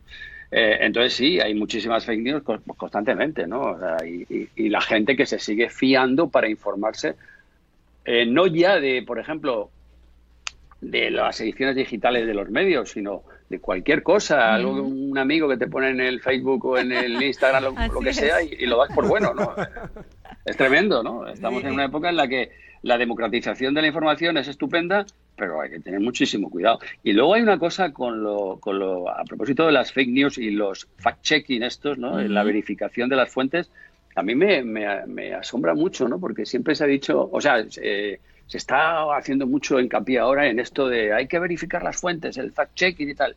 Eh, 0.52 0.78
entonces 0.82 1.14
sí, 1.14 1.40
hay 1.40 1.56
muchísimas 1.56 2.06
fake 2.06 2.22
news 2.22 2.44
cos- 2.44 2.62
constantemente, 2.78 3.48
¿no? 3.48 3.62
O 3.62 3.80
sea, 3.80 3.98
y, 4.08 4.28
y- 4.30 4.50
y 4.66 4.70
la 4.70 4.82
gente 4.82 5.16
que 5.16 5.26
se 5.26 5.40
sigue 5.40 5.70
fiando 5.72 6.30
para 6.30 6.48
informarse, 6.48 7.16
eh, 8.06 8.26
no 8.26 8.48
ya 8.48 8.80
de, 8.80 9.04
por 9.04 9.20
ejemplo, 9.20 9.72
de 10.82 11.10
las 11.12 11.40
ediciones 11.42 11.76
digitales 11.76 12.28
de 12.28 12.34
los 12.34 12.50
medios, 12.50 12.92
sino 12.92 13.24
de 13.50 13.60
cualquier 13.60 14.04
cosa, 14.04 14.54
algo 14.54 14.76
que 14.76 14.82
un 14.82 15.18
amigo 15.18 15.48
que 15.50 15.58
te 15.58 15.68
pone 15.68 15.90
en 15.90 16.00
el 16.02 16.20
Facebook 16.22 16.66
o 16.66 16.78
en 16.78 16.92
el 16.92 17.22
Instagram, 17.22 17.64
lo, 17.64 17.72
lo 17.94 18.00
que 18.02 18.10
es. 18.10 18.16
sea, 18.16 18.42
y, 18.44 18.54
y 18.60 18.66
lo 18.68 18.78
das 18.78 18.90
por 18.94 19.08
bueno, 19.08 19.34
¿no? 19.34 19.54
Es 20.46 20.56
tremendo, 20.58 21.02
¿no? 21.04 21.28
Estamos 21.28 21.64
en 21.64 21.74
una 21.74 21.86
época 21.86 22.10
en 22.10 22.16
la 22.18 22.28
que 22.28 22.52
la 22.84 22.98
democratización 22.98 23.74
de 23.74 23.82
la 23.82 23.88
información 23.88 24.38
es 24.38 24.48
estupenda, 24.48 25.06
pero 25.36 25.62
hay 25.62 25.70
que 25.72 25.80
tener 25.80 26.00
muchísimo 26.00 26.50
cuidado. 26.50 26.80
Y 27.04 27.14
luego 27.14 27.34
hay 27.34 27.42
una 27.42 27.58
cosa 27.58 27.92
con 27.92 28.24
lo, 28.24 28.60
con 28.60 28.78
lo 28.80 29.10
a 29.10 29.24
propósito 29.24 29.66
de 29.66 29.72
las 29.72 29.92
fake 29.92 30.10
news 30.10 30.38
y 30.38 30.52
los 30.52 30.88
fact-checking 31.02 31.64
estos, 31.64 31.98
¿no? 31.98 32.20
La 32.20 32.42
Ujú. 32.42 32.48
verificación 32.48 33.10
de 33.10 33.16
las 33.16 33.32
fuentes, 33.32 33.72
a 34.16 34.24
mí 34.24 34.36
me, 34.36 34.64
me- 34.64 35.06
me 35.06 35.34
asombra 35.34 35.74
mucho, 35.74 36.08
¿no? 36.08 36.20
Porque 36.20 36.46
siempre 36.46 36.76
se 36.76 36.84
ha 36.84 36.88
dicho, 36.88 37.30
o 37.32 37.42
sea, 37.42 37.64
eh, 37.82 38.20
se 38.48 38.58
está 38.58 39.16
haciendo 39.16 39.46
mucho 39.46 39.80
hincapié 39.80 40.20
ahora 40.20 40.48
en 40.48 40.60
esto 40.60 40.88
de 40.88 41.14
hay 41.14 41.28
que 41.28 41.40
verificar 41.40 41.84
las 41.84 41.98
fuentes, 41.98 42.38
el 42.38 42.54
fact-checking 42.54 43.10
y 43.10 43.16
tal. 43.16 43.36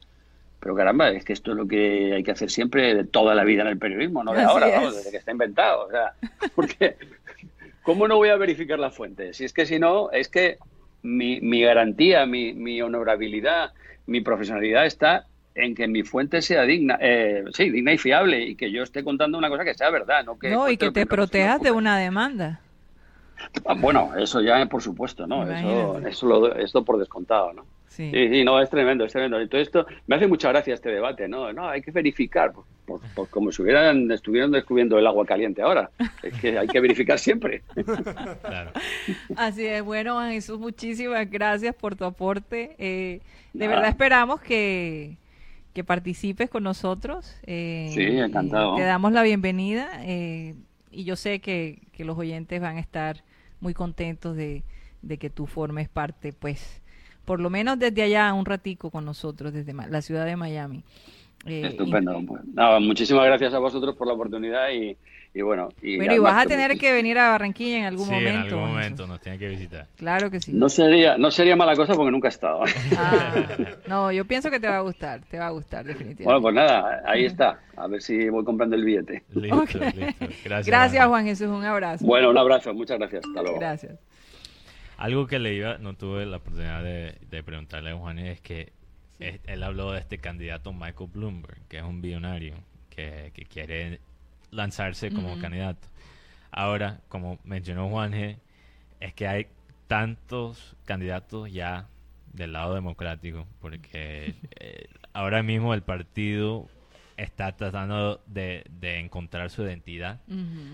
Pero 0.61 0.75
caramba, 0.75 1.11
es 1.11 1.25
que 1.25 1.33
esto 1.33 1.53
es 1.53 1.57
lo 1.57 1.67
que 1.67 2.13
hay 2.15 2.23
que 2.23 2.31
hacer 2.31 2.51
siempre 2.51 2.95
de 2.95 3.05
toda 3.05 3.35
la 3.35 3.45
vida 3.45 3.63
en 3.63 3.69
el 3.69 3.79
periodismo, 3.79 4.23
no 4.23 4.33
de 4.33 4.41
Así 4.41 4.51
ahora, 4.51 4.69
vamos, 4.69 4.97
desde 4.97 5.11
que 5.11 5.17
está 5.17 5.33
inventado. 5.33 5.87
O 5.87 5.91
sea, 5.91 6.13
porque 6.55 6.97
¿cómo 7.83 8.07
no 8.07 8.17
voy 8.17 8.29
a 8.29 8.37
verificar 8.37 8.79
las 8.79 8.95
fuentes? 8.95 9.37
Si 9.37 9.45
es 9.45 9.53
que 9.53 9.67
si 9.67 9.79
no, 9.79 10.11
es 10.11 10.29
que 10.29 10.59
mi, 11.03 11.41
mi 11.41 11.63
garantía, 11.63 12.27
mi, 12.27 12.53
mi 12.53 12.81
honorabilidad, 12.83 13.73
mi 14.07 14.21
profesionalidad 14.21 14.87
está 14.87 15.27
en 15.55 15.75
que 15.75 15.89
mi 15.89 16.03
fuente 16.03 16.43
sea 16.43 16.63
digna, 16.63 16.99
eh, 17.01 17.45
sí, 17.53 17.71
digna 17.71 17.93
y 17.93 17.99
fiable 17.99 18.41
y 18.45 18.55
que 18.55 18.71
yo 18.71 18.83
esté 18.83 19.03
contando 19.03 19.39
una 19.39 19.49
cosa 19.49 19.65
que 19.65 19.75
sea 19.75 19.91
verdad, 19.91 20.25
no 20.25 20.39
que 20.39 20.51
No, 20.51 20.69
y 20.69 20.77
que 20.77 20.91
te 20.91 21.07
protejas 21.07 21.61
de 21.61 21.71
una 21.71 21.99
demanda. 21.99 22.61
Ah, 23.67 23.75
Bueno, 23.75 24.13
eso 24.19 24.41
ya 24.41 24.65
por 24.67 24.83
supuesto, 24.83 25.27
¿no? 25.27 25.49
Eso, 25.51 25.99
eso 26.07 26.27
lo, 26.27 26.55
esto 26.57 26.85
por 26.85 26.99
descontado, 26.99 27.53
¿no? 27.53 27.65
Sí. 27.89 28.11
Sí, 28.13 28.29
sí, 28.29 28.45
no, 28.45 28.61
es 28.61 28.71
tremendo, 28.71 29.05
es 29.05 29.13
tremendo. 29.13 29.41
Entonces 29.41 29.67
esto 29.69 29.85
me 30.07 30.15
hace 30.17 30.27
mucha 30.29 30.49
gracia 30.51 30.75
este 30.75 30.91
debate, 30.91 31.27
¿no? 31.29 31.53
No, 31.53 31.69
hay 31.69 31.83
que 31.83 31.91
verificar, 31.91 32.53
por, 32.53 32.65
por- 32.87 33.01
por 33.15 33.29
como 33.29 33.51
si 33.51 33.63
hubieran, 33.63 34.11
estuvieran 34.13 34.53
descubriendo 34.53 34.97
el 34.99 35.07
agua 35.07 35.27
caliente 35.27 35.61
ahora. 35.63 35.91
Es 36.23 36.33
que 36.41 36.57
hay 36.59 36.69
que 36.69 36.81
verificar 36.81 37.19
siempre. 37.19 37.63
Claro. 38.43 38.71
Así 39.37 39.67
es, 39.67 39.83
bueno, 39.83 40.21
Jesús, 40.23 40.59
muchísimas 40.61 41.29
gracias 41.31 41.75
por 41.75 41.97
tu 41.97 42.05
aporte. 42.05 42.77
Eh, 42.79 43.21
de 43.53 43.65
Nada. 43.67 43.75
verdad 43.77 43.91
esperamos 43.91 44.41
que, 44.41 45.17
que 45.75 45.83
participes 45.83 46.49
con 46.49 46.63
nosotros. 46.63 47.37
eh, 47.45 47.91
Sí, 47.93 48.03
encantado. 48.03 48.75
y 48.75 48.79
Te 48.79 48.85
damos 48.85 49.13
la 49.13 49.23
bienvenida 49.25 49.89
eh, 50.05 50.55
y 50.93 51.05
yo 51.05 51.17
sé 51.17 51.41
que, 51.41 51.79
que 51.93 52.05
los 52.05 52.17
oyentes 52.17 52.61
van 52.61 52.77
a 52.77 52.81
estar 52.81 53.23
muy 53.61 53.75
contentos 53.75 54.37
de, 54.37 54.63
de 55.03 55.19
que 55.19 55.31
tú 55.31 55.47
formes 55.47 55.89
parte, 55.89 56.33
pues, 56.33 56.83
por 57.25 57.41
lo 57.41 57.51
menos 57.51 57.79
desde 57.79 58.03
allá 58.03 58.33
un 58.35 58.45
ratico 58.45 58.91
con 58.91 59.05
nosotros, 59.05 59.53
desde 59.53 59.73
la 59.73 60.03
ciudad 60.03 60.27
de 60.27 60.37
Miami. 60.37 60.83
Eh, 61.47 61.63
Estupendo. 61.67 62.21
Pues, 62.27 62.45
nada, 62.53 62.81
muchísimas 62.81 63.25
gracias 63.27 63.55
a 63.55 63.59
vosotros 63.59 63.97
por 63.97 64.07
la 64.07 64.15
oportunidad 64.15 64.71
y, 64.71 64.97
y 65.33 65.43
bueno. 65.43 65.69
Y 65.81 65.97
Bueno, 65.97 66.15
y 66.15 66.19
vas 66.19 66.45
a 66.45 66.49
tener 66.49 66.77
que 66.77 66.93
venir 66.93 67.19
a 67.19 67.31
Barranquilla 67.31 67.79
en 67.79 67.85
algún 67.85 68.07
sí, 68.07 68.13
momento. 68.13 68.31
en 68.31 68.37
algún 68.55 68.69
momento 68.69 69.07
nos 69.07 69.21
tiene 69.21 69.39
que 69.39 69.49
visitar. 69.49 69.87
Claro 69.97 70.31
que 70.31 70.41
sí. 70.41 70.53
No 70.53 70.69
sería, 70.69 71.17
no 71.19 71.31
sería 71.31 71.55
mala 71.57 71.77
cosa 71.77 71.95
porque 71.95 72.11
nunca 72.11 72.29
he 72.29 72.31
estado. 72.31 72.63
Ah, 72.97 73.35
no, 73.87 74.11
yo 74.13 74.25
pienso 74.25 74.51
que 74.51 74.59
te 74.59 74.67
va 74.69 74.79
a 74.79 74.81
gustar, 74.81 75.21
te 75.31 75.39
va 75.39 75.47
a 75.47 75.51
gustar 75.51 75.85
definitivamente. 75.85 76.25
Bueno, 76.25 76.41
pues 76.43 76.55
nada, 76.55 77.03
ahí 77.07 77.25
está. 77.27 77.61
A 77.77 77.87
ver 77.87 78.03
si 78.03 78.29
voy 78.29 78.45
comprando 78.45 78.75
el 78.77 78.85
billete. 78.85 79.23
Listo, 79.35 79.65
listo. 79.79 80.27
Gracias. 80.45 80.67
Gracias, 80.67 81.07
Juan. 81.07 81.25
Jesús, 81.25 81.47
un 81.49 81.65
abrazo. 81.65 82.05
Bueno, 82.05 82.31
un 82.31 82.39
abrazo, 82.39 82.75
muchas 82.75 82.99
gracias. 82.99 83.25
Hasta 83.25 83.43
luego. 83.43 83.59
Gracias. 83.59 83.99
Algo 84.99 85.27
que 85.27 85.39
le 85.39 85.55
iba, 85.55 85.79
no 85.79 85.95
tuve 85.95 86.27
la 86.27 86.39
oportunidad 86.39 86.83
de, 86.83 87.15
de 87.31 87.43
preguntarle 87.43 87.91
a 87.93 87.97
Juan 87.97 88.19
es 88.19 88.41
que 88.41 88.73
es- 89.19 89.41
él 89.47 89.63
habló 89.63 89.93
de 89.93 90.01
este 90.01 90.19
candidato 90.19 90.73
Michael 90.73 91.09
Bloomberg, 91.13 91.59
que 91.69 91.79
es 91.79 91.85
un 91.85 92.03
billonario 92.03 92.55
que, 92.91 93.31
que 93.35 93.45
quiere 93.47 94.01
lanzarse 94.51 95.11
como 95.11 95.39
candidato. 95.39 95.89
Ahora, 96.51 97.01
como 97.09 97.39
mencionó 97.45 97.89
Juan 97.89 98.13
G, 98.13 98.39
es 99.01 99.15
que 99.15 99.29
hay 99.29 99.47
tantos 99.87 100.77
candidatos 100.85 101.53
ya 101.53 101.89
del 102.33 102.53
lado 102.53 102.75
democrático, 102.75 103.47
porque 103.61 104.35
eh, 104.61 104.89
ahora 105.13 105.43
mismo 105.43 105.75
el 105.75 105.83
partido 105.83 106.69
está 107.17 107.55
tratando 107.57 108.23
de, 108.27 108.65
de 108.81 108.99
encontrar 108.99 109.51
su 109.51 109.63
identidad 109.63 110.21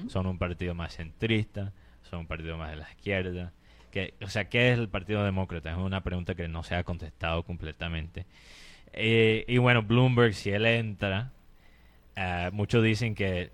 son 0.08 0.26
un 0.26 0.38
partido 0.38 0.74
más 0.74 0.94
centrista, 0.94 1.72
son 2.08 2.20
un 2.20 2.26
partido 2.26 2.56
más 2.56 2.70
de 2.70 2.76
la 2.76 2.88
izquierda. 2.90 3.52
Que, 3.90 4.14
o 4.22 4.28
sea, 4.28 4.48
¿qué 4.48 4.72
es 4.72 4.78
el 4.78 4.88
Partido 4.88 5.24
Demócrata? 5.24 5.70
Es 5.70 5.76
una 5.76 6.02
pregunta 6.02 6.34
que 6.34 6.46
no 6.46 6.62
se 6.62 6.74
ha 6.74 6.84
contestado 6.84 7.42
completamente. 7.42 8.26
Eh, 8.92 9.44
y 9.48 9.58
bueno, 9.58 9.82
Bloomberg, 9.82 10.34
si 10.34 10.50
él 10.50 10.66
entra, 10.66 11.32
eh, 12.14 12.50
muchos 12.52 12.84
dicen 12.84 13.14
que 13.14 13.50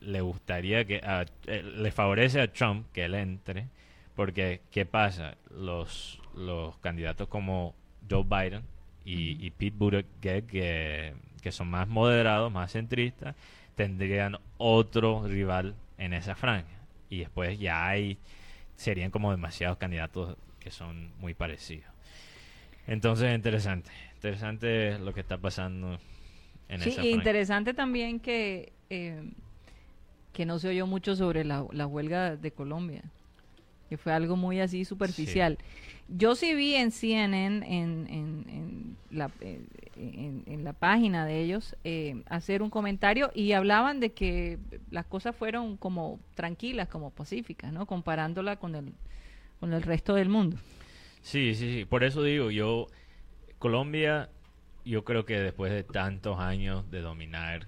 le 0.00 0.20
gustaría 0.20 0.84
que 0.84 1.00
ah, 1.04 1.24
eh, 1.46 1.62
le 1.62 1.90
favorece 1.92 2.40
a 2.40 2.52
Trump 2.52 2.86
que 2.92 3.04
él 3.04 3.14
entre, 3.14 3.68
porque 4.14 4.60
¿qué 4.70 4.86
pasa? 4.86 5.36
Los, 5.50 6.20
los 6.34 6.76
candidatos 6.78 7.28
como 7.28 7.74
Joe 8.10 8.24
Biden 8.24 8.62
y, 9.04 9.44
y 9.44 9.50
Pete 9.50 9.76
Buttigieg, 9.76 10.46
que, 10.46 11.14
que 11.42 11.52
son 11.52 11.68
más 11.68 11.88
moderados, 11.88 12.52
más 12.52 12.72
centristas, 12.72 13.36
tendrían 13.74 14.36
otro 14.58 15.26
rival 15.26 15.74
en 15.98 16.12
esa 16.12 16.34
franja. 16.34 16.68
Y 17.10 17.20
después 17.20 17.58
ya 17.58 17.86
hay, 17.88 18.18
serían 18.76 19.10
como 19.10 19.30
demasiados 19.30 19.78
candidatos 19.78 20.36
que 20.60 20.70
son 20.70 21.12
muy 21.20 21.34
parecidos. 21.34 21.90
Entonces, 22.86 23.34
interesante. 23.34 23.90
Interesante 24.14 24.98
lo 24.98 25.12
que 25.14 25.20
está 25.20 25.38
pasando 25.38 25.98
en 26.68 26.82
Sí, 26.82 26.90
esa 26.90 27.06
y 27.06 27.10
franja. 27.10 27.12
interesante 27.12 27.74
también 27.74 28.20
que, 28.20 28.72
eh, 28.90 29.32
que 30.38 30.46
no 30.46 30.60
se 30.60 30.68
oyó 30.68 30.86
mucho 30.86 31.16
sobre 31.16 31.42
la, 31.42 31.66
la 31.72 31.88
huelga 31.88 32.36
de 32.36 32.52
Colombia, 32.52 33.02
que 33.88 33.96
fue 33.96 34.12
algo 34.12 34.36
muy 34.36 34.60
así 34.60 34.84
superficial. 34.84 35.58
Yo 36.06 36.36
sí 36.36 36.54
vi 36.54 36.76
en 36.76 36.92
CNN, 36.92 37.56
en, 37.66 38.06
en, 38.06 38.44
en 38.48 38.96
la, 39.10 39.32
eh, 39.40 39.60
en, 39.96 40.44
en 40.46 40.62
la 40.62 40.74
página 40.74 41.26
de 41.26 41.42
ellos, 41.42 41.74
eh, 41.82 42.22
hacer 42.26 42.62
un 42.62 42.70
comentario 42.70 43.32
y 43.34 43.50
hablaban 43.50 43.98
de 43.98 44.12
que 44.12 44.60
las 44.92 45.06
cosas 45.06 45.34
fueron 45.34 45.76
como 45.76 46.20
tranquilas, 46.36 46.86
como 46.86 47.10
pacíficas, 47.10 47.72
¿no? 47.72 47.86
Comparándola 47.86 48.54
con 48.60 48.76
el, 48.76 48.92
con 49.58 49.72
el 49.72 49.82
resto 49.82 50.14
del 50.14 50.28
mundo. 50.28 50.56
Sí, 51.20 51.56
sí, 51.56 51.78
sí. 51.78 51.84
Por 51.84 52.04
eso 52.04 52.22
digo, 52.22 52.52
yo, 52.52 52.86
Colombia, 53.58 54.30
yo 54.84 55.02
creo 55.02 55.24
que 55.24 55.40
después 55.40 55.72
de 55.72 55.82
tantos 55.82 56.38
años 56.38 56.88
de 56.92 57.00
dominar 57.00 57.66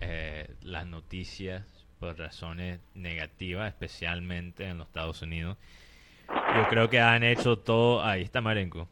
eh, 0.00 0.56
las 0.60 0.88
noticias 0.88 1.83
por 1.98 2.18
razones 2.18 2.80
negativas, 2.94 3.68
especialmente 3.68 4.66
en 4.68 4.78
los 4.78 4.86
Estados 4.88 5.22
Unidos, 5.22 5.56
yo 6.28 6.68
creo 6.68 6.88
que 6.88 7.00
han 7.00 7.22
hecho 7.22 7.58
todo. 7.58 8.02
Ahí 8.04 8.22
está 8.22 8.40
Marenco. 8.40 8.88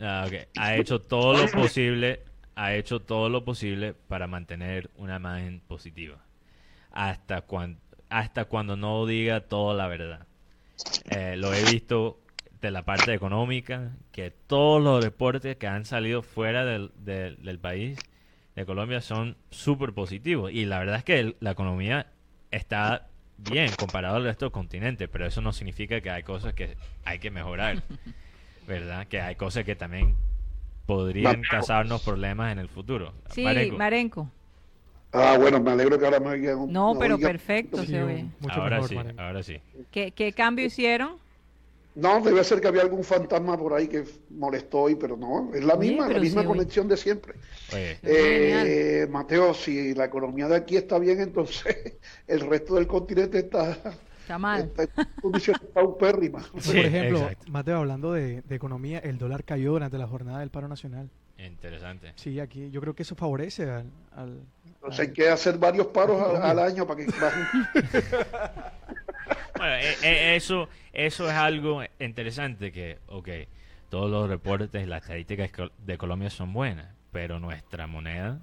Ah. 0.00 0.26
Ha 0.58 0.76
hecho 0.76 1.00
todo 1.00 1.36
lo 1.36 1.50
posible, 1.50 2.20
ha 2.56 2.74
hecho 2.74 3.00
todo 3.00 3.28
lo 3.28 3.44
posible 3.44 3.94
para 3.94 4.26
mantener 4.26 4.90
una 4.96 5.16
imagen 5.16 5.60
positiva. 5.66 6.18
Hasta 6.90 7.42
cuando, 7.42 7.80
hasta 8.08 8.44
cuando 8.46 8.76
no 8.76 9.06
diga 9.06 9.40
toda 9.40 9.74
la 9.74 9.88
verdad. 9.88 10.26
Eh, 11.10 11.36
lo 11.36 11.54
he 11.54 11.64
visto 11.70 12.20
de 12.60 12.70
la 12.70 12.82
parte 12.82 13.12
económica, 13.14 13.92
que 14.10 14.30
todos 14.30 14.82
los 14.82 15.02
reportes 15.04 15.56
que 15.56 15.66
han 15.66 15.84
salido 15.84 16.22
fuera 16.22 16.64
del- 16.64 16.90
del 17.04 17.58
país, 17.58 17.98
de 18.56 18.66
Colombia, 18.66 19.00
son 19.00 19.36
súper 19.50 19.92
positivos. 19.92 20.52
Y 20.52 20.64
la 20.64 20.78
verdad 20.78 20.96
es 20.96 21.04
que 21.04 21.18
el- 21.20 21.36
la 21.40 21.52
economía 21.52 22.06
está 22.50 23.08
bien 23.36 23.70
comparado 23.78 24.16
al 24.16 24.24
resto 24.24 24.44
del 24.46 24.52
continente, 24.52 25.08
pero 25.08 25.26
eso 25.26 25.40
no 25.40 25.52
significa 25.52 26.00
que 26.00 26.10
hay 26.10 26.22
cosas 26.22 26.54
que 26.54 26.76
hay 27.04 27.18
que 27.18 27.30
mejorar, 27.30 27.82
¿verdad? 28.66 29.06
Que 29.08 29.20
hay 29.20 29.34
cosas 29.34 29.64
que 29.64 29.74
también 29.74 30.14
podrían 30.86 31.42
causarnos 31.42 32.02
problemas 32.02 32.52
en 32.52 32.58
el 32.58 32.68
futuro. 32.68 33.12
Sí, 33.30 33.42
Marenco, 33.44 33.76
Marenco. 33.78 34.30
Ah, 35.12 35.36
bueno, 35.38 35.60
me 35.60 35.70
alegro 35.70 35.98
que 35.98 36.04
ahora 36.04 36.18
me 36.20 36.28
oigan. 36.28 36.72
No, 36.72 36.96
pero 36.98 37.18
perfecto 37.18 37.78
Sí, 37.78 37.86
se 37.92 38.02
oye. 38.02 38.24
mucho 38.40 38.60
ahora 38.60 38.76
mejor, 38.76 38.88
sí, 38.88 38.94
Marenco. 38.96 39.22
ahora 39.22 39.42
sí. 39.42 39.60
¿Qué, 39.90 40.10
qué 40.12 40.32
cambio 40.32 40.66
hicieron? 40.66 41.18
No, 41.96 42.20
debe 42.20 42.42
ser 42.42 42.60
que 42.60 42.66
había 42.68 42.82
algún 42.82 43.04
fantasma 43.04 43.56
por 43.56 43.72
ahí 43.72 43.86
que 43.86 44.04
molestó 44.30 44.80
hoy, 44.80 44.96
pero 44.96 45.16
no, 45.16 45.52
es 45.54 45.62
la 45.64 45.76
misma, 45.76 46.08
la 46.08 46.18
misma 46.18 46.42
sí, 46.42 46.48
conexión 46.48 46.88
de 46.88 46.96
siempre. 46.96 47.34
Oye, 47.72 47.98
Eh, 48.02 49.06
Mateo, 49.08 49.54
si 49.54 49.94
la 49.94 50.06
economía 50.06 50.48
de 50.48 50.56
aquí 50.56 50.76
está 50.76 50.98
bien, 50.98 51.20
entonces 51.20 51.96
el 52.26 52.40
resto 52.40 52.74
del 52.74 52.86
continente 52.88 53.38
está, 53.38 53.78
Está 54.22 54.38
mal. 54.38 54.62
está 54.62 54.82
en 54.84 54.90
condiciones 55.20 55.62
paupérrimas. 55.72 56.50
Sí, 56.60 56.76
Por 56.76 56.84
ejemplo, 56.86 57.18
exacto. 57.20 57.50
Mateo, 57.52 57.76
hablando 57.78 58.12
de, 58.12 58.42
de 58.42 58.54
economía, 58.56 58.98
el 58.98 59.18
dólar 59.18 59.44
cayó 59.44 59.72
durante 59.72 59.96
la 59.96 60.08
jornada 60.08 60.40
del 60.40 60.50
paro 60.50 60.66
nacional. 60.66 61.10
interesante. 61.38 62.12
Sí, 62.16 62.40
aquí 62.40 62.70
yo 62.70 62.80
creo 62.80 62.94
que 62.94 63.02
eso 63.04 63.14
favorece 63.14 63.70
al... 63.70 63.86
al- 64.16 64.40
Entonces 64.66 65.00
hay 65.00 65.12
que 65.12 65.28
hacer 65.28 65.58
varios 65.58 65.86
paros 65.88 66.20
al, 66.20 66.42
al 66.42 66.58
año 66.58 66.86
para 66.86 67.04
que. 67.04 67.06
Bueno, 69.56 69.74
e- 69.76 69.96
e- 70.02 70.36
eso, 70.36 70.68
eso 70.92 71.28
es 71.28 71.34
algo 71.34 71.82
interesante 72.00 72.72
que, 72.72 72.98
ok, 73.06 73.28
todos 73.90 74.10
los 74.10 74.28
reportes 74.28 74.82
y 74.82 74.86
las 74.86 75.02
estadísticas 75.02 75.50
de 75.78 75.98
Colombia 75.98 76.30
son 76.30 76.52
buenas, 76.52 76.86
pero 77.12 77.38
nuestra 77.38 77.86
moneda 77.86 78.40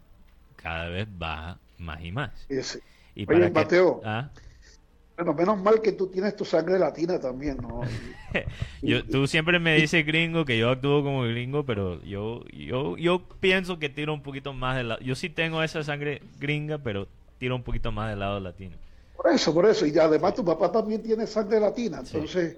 cada 0.56 0.90
vez 0.90 1.08
baja 1.10 1.60
más 1.78 2.03
y 2.03 2.12
más. 2.12 2.32
Ese. 2.49 2.82
Y 3.16 3.30
Oye, 3.30 3.41
que- 3.41 3.49
Mateo. 3.52 4.02
Ah, 4.06 4.30
Bueno, 5.18 5.34
menos 5.34 5.62
mal 5.62 5.82
que 5.82 5.91
tú 5.91 6.08
tienes 6.08 6.36
tu 6.36 6.45
sangre 6.45 6.80
latina 6.80 7.20
también, 7.20 7.58
¿no? 7.58 7.82
yo, 8.82 9.03
tú 9.06 9.28
siempre 9.28 9.60
me 9.60 9.76
dices 9.76 10.06
gringo 10.06 10.45
que 10.45 10.58
yo 10.58 10.70
actúo 10.70 11.03
como 11.03 11.24
gringo, 11.24 11.66
pero 11.66 12.02
yo, 12.03 12.44
yo, 12.52 12.98
yo 12.98 13.22
pienso 13.40 13.78
que 13.78 13.90
tiro 13.90 14.14
un 14.14 14.24
poquito 14.24 14.53
más 14.53 14.78
del 14.78 14.90
lado. 14.90 15.02
Yo 15.02 15.14
sí 15.16 15.30
tengo 15.30 15.62
esa 15.62 15.84
sangre 15.84 16.22
gringa, 16.40 16.78
pero 16.80 17.08
tiro 17.38 17.56
un 17.56 17.64
poquito 17.64 17.91
más 17.91 18.10
del 18.10 18.20
lado 18.20 18.40
latino. 18.40 18.78
Por 19.22 19.31
eso, 19.34 19.53
por 19.53 19.65
eso. 19.68 19.85
Y 19.85 19.98
además 19.99 20.34
tu 20.34 20.43
papá 20.43 20.72
también 20.72 21.03
tiene 21.03 21.27
sangre 21.27 21.60
latina, 21.60 21.99
entonces... 21.99 22.57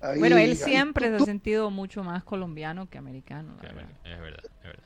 ahí- 0.00 0.18
Bueno, 0.18 0.36
él 0.36 0.50
ahí 0.50 0.56
siempre 0.56 1.10
se 1.10 1.16
tú- 1.16 1.22
ha 1.22 1.26
sentido 1.26 1.70
mucho 1.70 2.04
más 2.04 2.22
colombiano 2.24 2.88
que 2.88 2.98
americano. 2.98 3.56
la 3.62 3.68
Es 3.68 3.74
verdad. 3.74 3.90
verdad, 4.04 4.04
es 4.04 4.20
verdad. 4.20 4.44
es 4.44 4.62
verdad. 4.62 4.84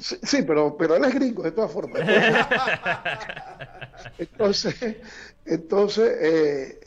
Sí, 0.00 0.16
sí, 0.22 0.42
pero, 0.42 0.76
pero 0.76 0.96
él 0.96 1.04
es 1.04 1.14
gringo, 1.14 1.42
de 1.42 1.52
todas 1.52 1.72
formas. 1.72 2.02
Entonces, 4.18 4.74
entonces 5.44 6.10
eh, 6.20 6.80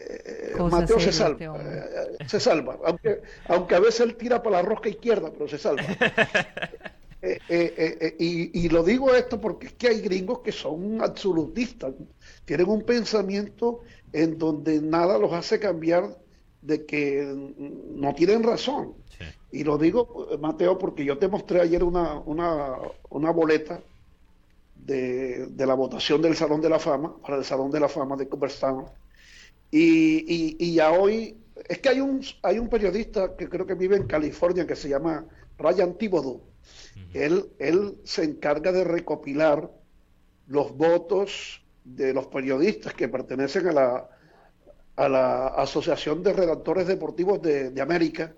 eh, 0.56 0.62
Mateo 0.70 1.00
se 1.00 1.12
salva. 1.12 1.34
este 1.34 1.48
hombre. 1.50 1.80
eh, 1.80 2.28
se 2.28 2.40
salva. 2.40 2.78
Aunque, 2.86 3.22
aunque 3.48 3.76
a 3.76 3.80
veces 3.80 4.02
él 4.02 4.16
tira 4.16 4.42
para 4.42 4.58
la 4.58 4.62
rosca 4.64 4.90
izquierda, 4.90 5.32
pero 5.32 5.48
se 5.48 5.58
salva. 5.58 5.84
Eh, 7.24 7.40
eh, 7.50 7.74
eh, 7.78 7.98
eh, 8.02 8.16
y, 8.18 8.66
y 8.66 8.70
lo 8.70 8.82
digo 8.84 9.14
esto 9.14 9.40
porque 9.40 9.68
es 9.68 9.74
que 9.74 9.90
hay 9.90 10.02
gringos 10.02 10.40
que 10.40 10.52
son 10.52 11.00
absolutistas, 11.04 11.94
tienen 12.52 12.68
un 12.68 12.82
pensamiento 12.82 13.80
en 14.12 14.38
donde 14.38 14.82
nada 14.82 15.18
los 15.18 15.32
hace 15.32 15.58
cambiar 15.58 16.18
de 16.62 16.86
que 16.86 17.24
no 17.96 18.14
tienen 18.14 18.44
razón. 18.44 18.94
Y 19.54 19.64
lo 19.64 19.78
digo, 19.78 20.28
Mateo, 20.38 20.78
porque 20.78 21.06
yo 21.06 21.18
te 21.18 21.30
mostré 21.30 21.62
ayer 21.62 21.82
una, 21.82 22.20
una, 22.20 22.76
una 23.10 23.32
boleta 23.32 23.80
de, 24.76 25.46
de, 25.48 25.66
la 25.66 25.76
votación 25.76 26.22
del 26.22 26.36
Salón 26.36 26.60
de 26.60 26.68
la 26.68 26.78
Fama, 26.78 27.16
para 27.22 27.38
el 27.38 27.46
Salón 27.46 27.72
de 27.72 27.80
la 27.80 27.88
Fama 27.88 28.18
de 28.18 28.28
Cooperstown. 28.28 28.84
Y, 29.72 30.18
y, 30.28 30.58
y 30.60 30.74
ya 30.74 30.92
hoy, 30.92 31.38
es 31.70 31.80
que 31.80 31.88
hay 31.88 32.02
un, 32.02 32.20
hay 32.44 32.60
un 32.60 32.68
periodista 32.68 33.38
que 33.38 33.48
creo 33.48 33.66
que 33.66 33.76
vive 33.76 33.96
en 33.96 34.08
California 34.08 34.68
que 34.68 34.76
se 34.76 34.90
llama 34.90 35.26
Ryan 35.58 35.98
Thibodeau. 35.98 36.42
él, 37.14 37.46
él 37.60 37.98
se 38.04 38.26
encarga 38.26 38.74
de 38.74 38.84
recopilar 38.84 39.72
los 40.48 40.76
votos 40.76 41.61
de 41.84 42.14
los 42.14 42.28
periodistas 42.28 42.94
que 42.94 43.10
pertenecen 43.10 43.68
a 43.68 43.72
la, 43.72 44.10
a 44.96 45.10
la 45.10 45.48
Asociación 45.48 46.24
de 46.24 46.34
Redactores 46.34 46.88
Deportivos 46.88 47.42
de, 47.42 47.72
de 47.72 47.82
América 47.82 48.34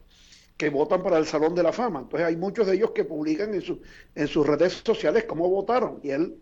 que 0.58 0.70
votan 0.70 1.02
para 1.04 1.18
el 1.18 1.26
Salón 1.26 1.56
de 1.56 1.64
la 1.64 1.74
Fama. 1.74 2.02
Entonces 2.02 2.28
hay 2.28 2.36
muchos 2.38 2.68
de 2.68 2.76
ellos 2.76 2.92
que 2.92 3.04
publican 3.06 3.54
en, 3.54 3.62
su, 3.62 3.82
en 4.16 4.28
sus 4.28 4.46
redes 4.46 4.82
sociales 4.86 5.26
cómo 5.26 5.50
votaron 5.50 6.00
y 6.04 6.12
él 6.12 6.38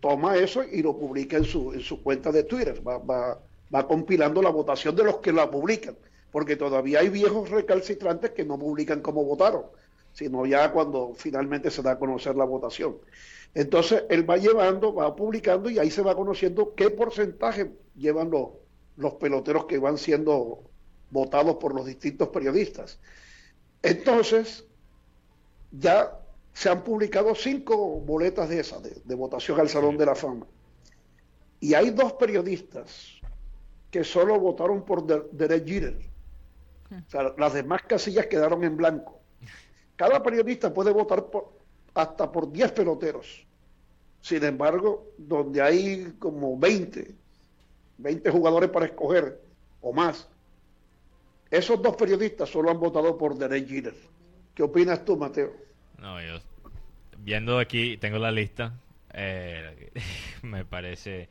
toma 0.00 0.36
eso 0.36 0.64
y 0.64 0.82
lo 0.82 0.96
publica 0.98 1.36
en 1.36 1.44
su, 1.44 1.72
en 1.72 1.80
su 1.80 2.02
cuenta 2.02 2.32
de 2.32 2.42
Twitter. 2.44 2.86
Va, 2.86 2.98
va, 2.98 3.40
va 3.72 3.86
compilando 3.86 4.42
la 4.42 4.50
votación 4.50 4.96
de 4.96 5.04
los 5.04 5.18
que 5.18 5.32
la 5.32 5.50
publican, 5.50 5.96
porque 6.30 6.56
todavía 6.56 7.00
hay 7.00 7.08
viejos 7.08 7.50
recalcitrantes 7.50 8.30
que 8.32 8.44
no 8.44 8.58
publican 8.58 9.00
cómo 9.00 9.24
votaron, 9.24 9.64
sino 10.12 10.44
ya 10.46 10.72
cuando 10.72 11.12
finalmente 11.14 11.70
se 11.70 11.82
da 11.82 11.92
a 11.92 11.98
conocer 11.98 12.34
la 12.36 12.44
votación. 12.44 12.96
Entonces 13.54 14.04
él 14.08 14.28
va 14.28 14.36
llevando, 14.36 14.94
va 14.94 15.14
publicando 15.14 15.68
y 15.68 15.78
ahí 15.78 15.90
se 15.90 16.02
va 16.02 16.16
conociendo 16.16 16.74
qué 16.74 16.90
porcentaje 16.90 17.72
llevan 17.94 18.30
los, 18.30 18.48
los 18.96 19.14
peloteros 19.14 19.66
que 19.66 19.78
van 19.78 19.98
siendo 19.98 20.70
votados 21.10 21.56
por 21.56 21.74
los 21.74 21.84
distintos 21.84 22.28
periodistas. 22.28 22.98
Entonces, 23.82 24.64
ya 25.70 26.18
se 26.54 26.70
han 26.70 26.82
publicado 26.82 27.34
cinco 27.34 28.00
boletas 28.00 28.48
de 28.48 28.60
esas, 28.60 28.82
de, 28.82 29.02
de, 29.04 29.14
votación 29.14 29.60
al 29.60 29.68
Salón 29.68 29.98
de 29.98 30.06
la 30.06 30.14
Fama. 30.14 30.46
Y 31.60 31.74
hay 31.74 31.90
dos 31.90 32.14
periodistas 32.14 33.20
que 33.90 34.04
solo 34.04 34.40
votaron 34.40 34.84
por 34.84 35.04
Derek 35.06 35.66
Jeter. 35.66 35.98
Las 37.38 37.54
demás 37.54 37.82
casillas 37.82 38.26
quedaron 38.26 38.64
en 38.64 38.76
blanco. 38.76 39.20
Cada 39.96 40.22
periodista 40.22 40.72
puede 40.72 40.92
votar 40.92 41.26
por, 41.26 41.61
hasta 41.94 42.30
por 42.30 42.50
10 42.50 42.72
peloteros. 42.72 43.46
Sin 44.20 44.44
embargo, 44.44 45.12
donde 45.18 45.60
hay 45.60 46.14
como 46.18 46.58
20, 46.58 47.14
20 47.98 48.30
jugadores 48.30 48.70
para 48.70 48.86
escoger 48.86 49.40
o 49.80 49.92
más, 49.92 50.28
esos 51.50 51.82
dos 51.82 51.96
periodistas 51.96 52.48
solo 52.48 52.70
han 52.70 52.78
votado 52.78 53.18
por 53.18 53.36
Derek 53.36 53.68
Jeter. 53.68 53.94
¿Qué 54.54 54.62
opinas 54.62 55.04
tú, 55.04 55.16
Mateo? 55.16 55.52
No, 55.98 56.20
yo 56.22 56.40
viendo 57.18 57.58
aquí, 57.58 57.96
tengo 57.96 58.18
la 58.18 58.30
lista, 58.30 58.74
eh, 59.12 59.90
me 60.42 60.64
parece... 60.64 61.28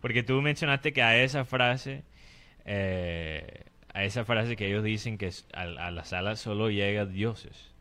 Porque 0.00 0.22
tú 0.22 0.40
mencionaste 0.42 0.92
que 0.92 1.02
a 1.02 1.22
esa 1.22 1.44
frase, 1.46 2.04
eh, 2.66 3.64
a 3.94 4.04
esa 4.04 4.24
frase 4.24 4.54
que 4.54 4.66
ellos 4.66 4.84
dicen 4.84 5.16
que 5.16 5.30
a, 5.54 5.62
a 5.62 5.90
la 5.90 6.04
sala 6.04 6.36
solo 6.36 6.68
llega 6.68 7.06
dioses. 7.06 7.73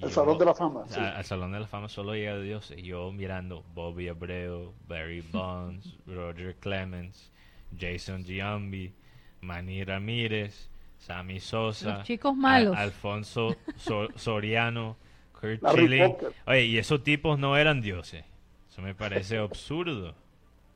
Yo, 0.00 0.10
Salón 0.10 0.38
de 0.38 0.44
la 0.44 0.54
Fama. 0.54 0.84
Sí. 0.88 1.00
Al 1.00 1.24
Salón 1.24 1.52
de 1.52 1.60
la 1.60 1.66
Fama 1.66 1.88
solo 1.88 2.14
llega 2.14 2.38
dioses. 2.38 2.78
Y 2.78 2.82
yo 2.82 3.12
mirando 3.12 3.64
Bobby 3.74 4.08
Abreu, 4.08 4.74
Barry 4.86 5.20
Bonds, 5.32 5.96
Roger 6.06 6.54
Clemens, 6.56 7.30
Jason 7.78 8.24
Giambi, 8.24 8.92
Manny 9.40 9.84
Ramírez, 9.84 10.68
Sammy 10.98 11.40
Sosa, 11.40 11.98
Los 11.98 12.06
chicos 12.06 12.36
malos. 12.36 12.76
Al, 12.76 12.84
Alfonso 12.84 13.56
so, 13.76 14.08
Soriano, 14.16 14.96
Kurt 15.32 15.60
Schilling. 15.66 16.16
Oye, 16.46 16.64
y 16.64 16.78
esos 16.78 17.02
tipos 17.02 17.38
no 17.38 17.56
eran 17.56 17.80
dioses. 17.80 18.24
Eso 18.70 18.82
me 18.82 18.94
parece 18.94 19.38
absurdo. 19.38 20.14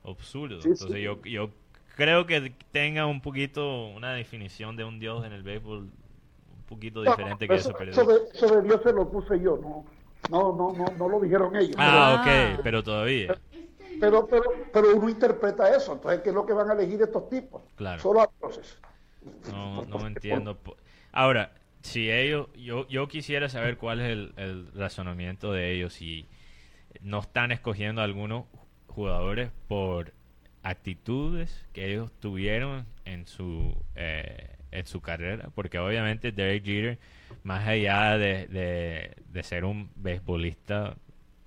Absurdo. 0.05 0.61
Sí, 0.61 0.69
Entonces 0.69 0.97
sí. 0.97 1.03
Yo, 1.03 1.23
yo 1.23 1.51
creo 1.97 2.27
que 2.27 2.53
tenga 2.73 3.07
un 3.07 3.21
poquito 3.21 3.87
una 3.87 4.13
definición 4.13 4.77
de 4.77 4.85
un 4.85 4.99
dios 4.99 5.25
en 5.25 5.33
el 5.33 5.43
béisbol 5.43 5.91
poquito 6.75 7.03
diferente 7.03 7.47
no, 7.47 7.55
que 7.55 7.61
eso, 7.61 7.79
eso 7.79 8.05
de, 8.05 8.21
eso 8.33 8.47
de 8.47 8.63
Dios 8.63 8.81
se 8.83 8.93
lo 8.93 9.11
puse 9.11 9.41
yo, 9.41 9.59
no, 9.59 9.85
no, 10.31 10.55
no, 10.55 10.73
no, 10.73 10.85
no 10.97 11.09
lo 11.09 11.21
dijeron 11.21 11.55
ellos. 11.57 11.77
Ah, 11.79 12.21
ok, 12.21 12.61
pero 12.63 12.83
todavía. 12.83 13.37
Pero, 14.01 14.27
pero, 14.27 14.45
pero 14.73 14.97
uno 14.97 15.09
interpreta 15.09 15.75
eso, 15.75 15.93
entonces, 15.93 16.21
¿qué 16.23 16.31
es 16.31 16.35
lo 16.35 16.45
que 16.45 16.53
van 16.53 16.71
a 16.71 16.73
elegir 16.73 17.01
estos 17.03 17.29
tipos? 17.29 17.63
Claro. 17.77 18.01
Solo 18.03 18.23
a 18.23 18.31
dioses. 18.41 18.79
No, 19.51 19.85
no 19.85 20.07
entiendo. 20.07 20.59
Ahora, 21.13 21.53
si 21.83 22.11
ellos, 22.11 22.49
yo, 22.57 22.89
yo 22.89 23.07
quisiera 23.09 23.49
saber 23.49 23.77
cuál 23.77 24.01
es 24.01 24.11
el, 24.11 24.33
el 24.37 24.73
razonamiento 24.73 25.53
de 25.53 25.73
ellos 25.73 25.95
si 25.95 26.27
no 27.01 27.21
están 27.21 27.53
escogiendo 27.53 28.01
a 28.01 28.05
algunos 28.05 28.47
jugadores 28.87 29.51
por 29.69 30.13
actitudes 30.63 31.67
que 31.73 31.91
ellos 31.91 32.11
tuvieron 32.21 32.87
en 33.05 33.27
su 33.27 33.75
eh, 33.95 34.57
en 34.73 34.87
su 34.87 35.01
carrera 35.01 35.51
porque 35.55 35.79
obviamente 35.79 36.33
Derek 36.33 36.65
Jeter 36.65 36.99
más 37.45 37.67
allá 37.67 38.19
de, 38.19 38.47
de, 38.49 39.17
de 39.29 39.43
ser 39.43 39.65
un 39.65 39.91
beisbolista 39.95 40.97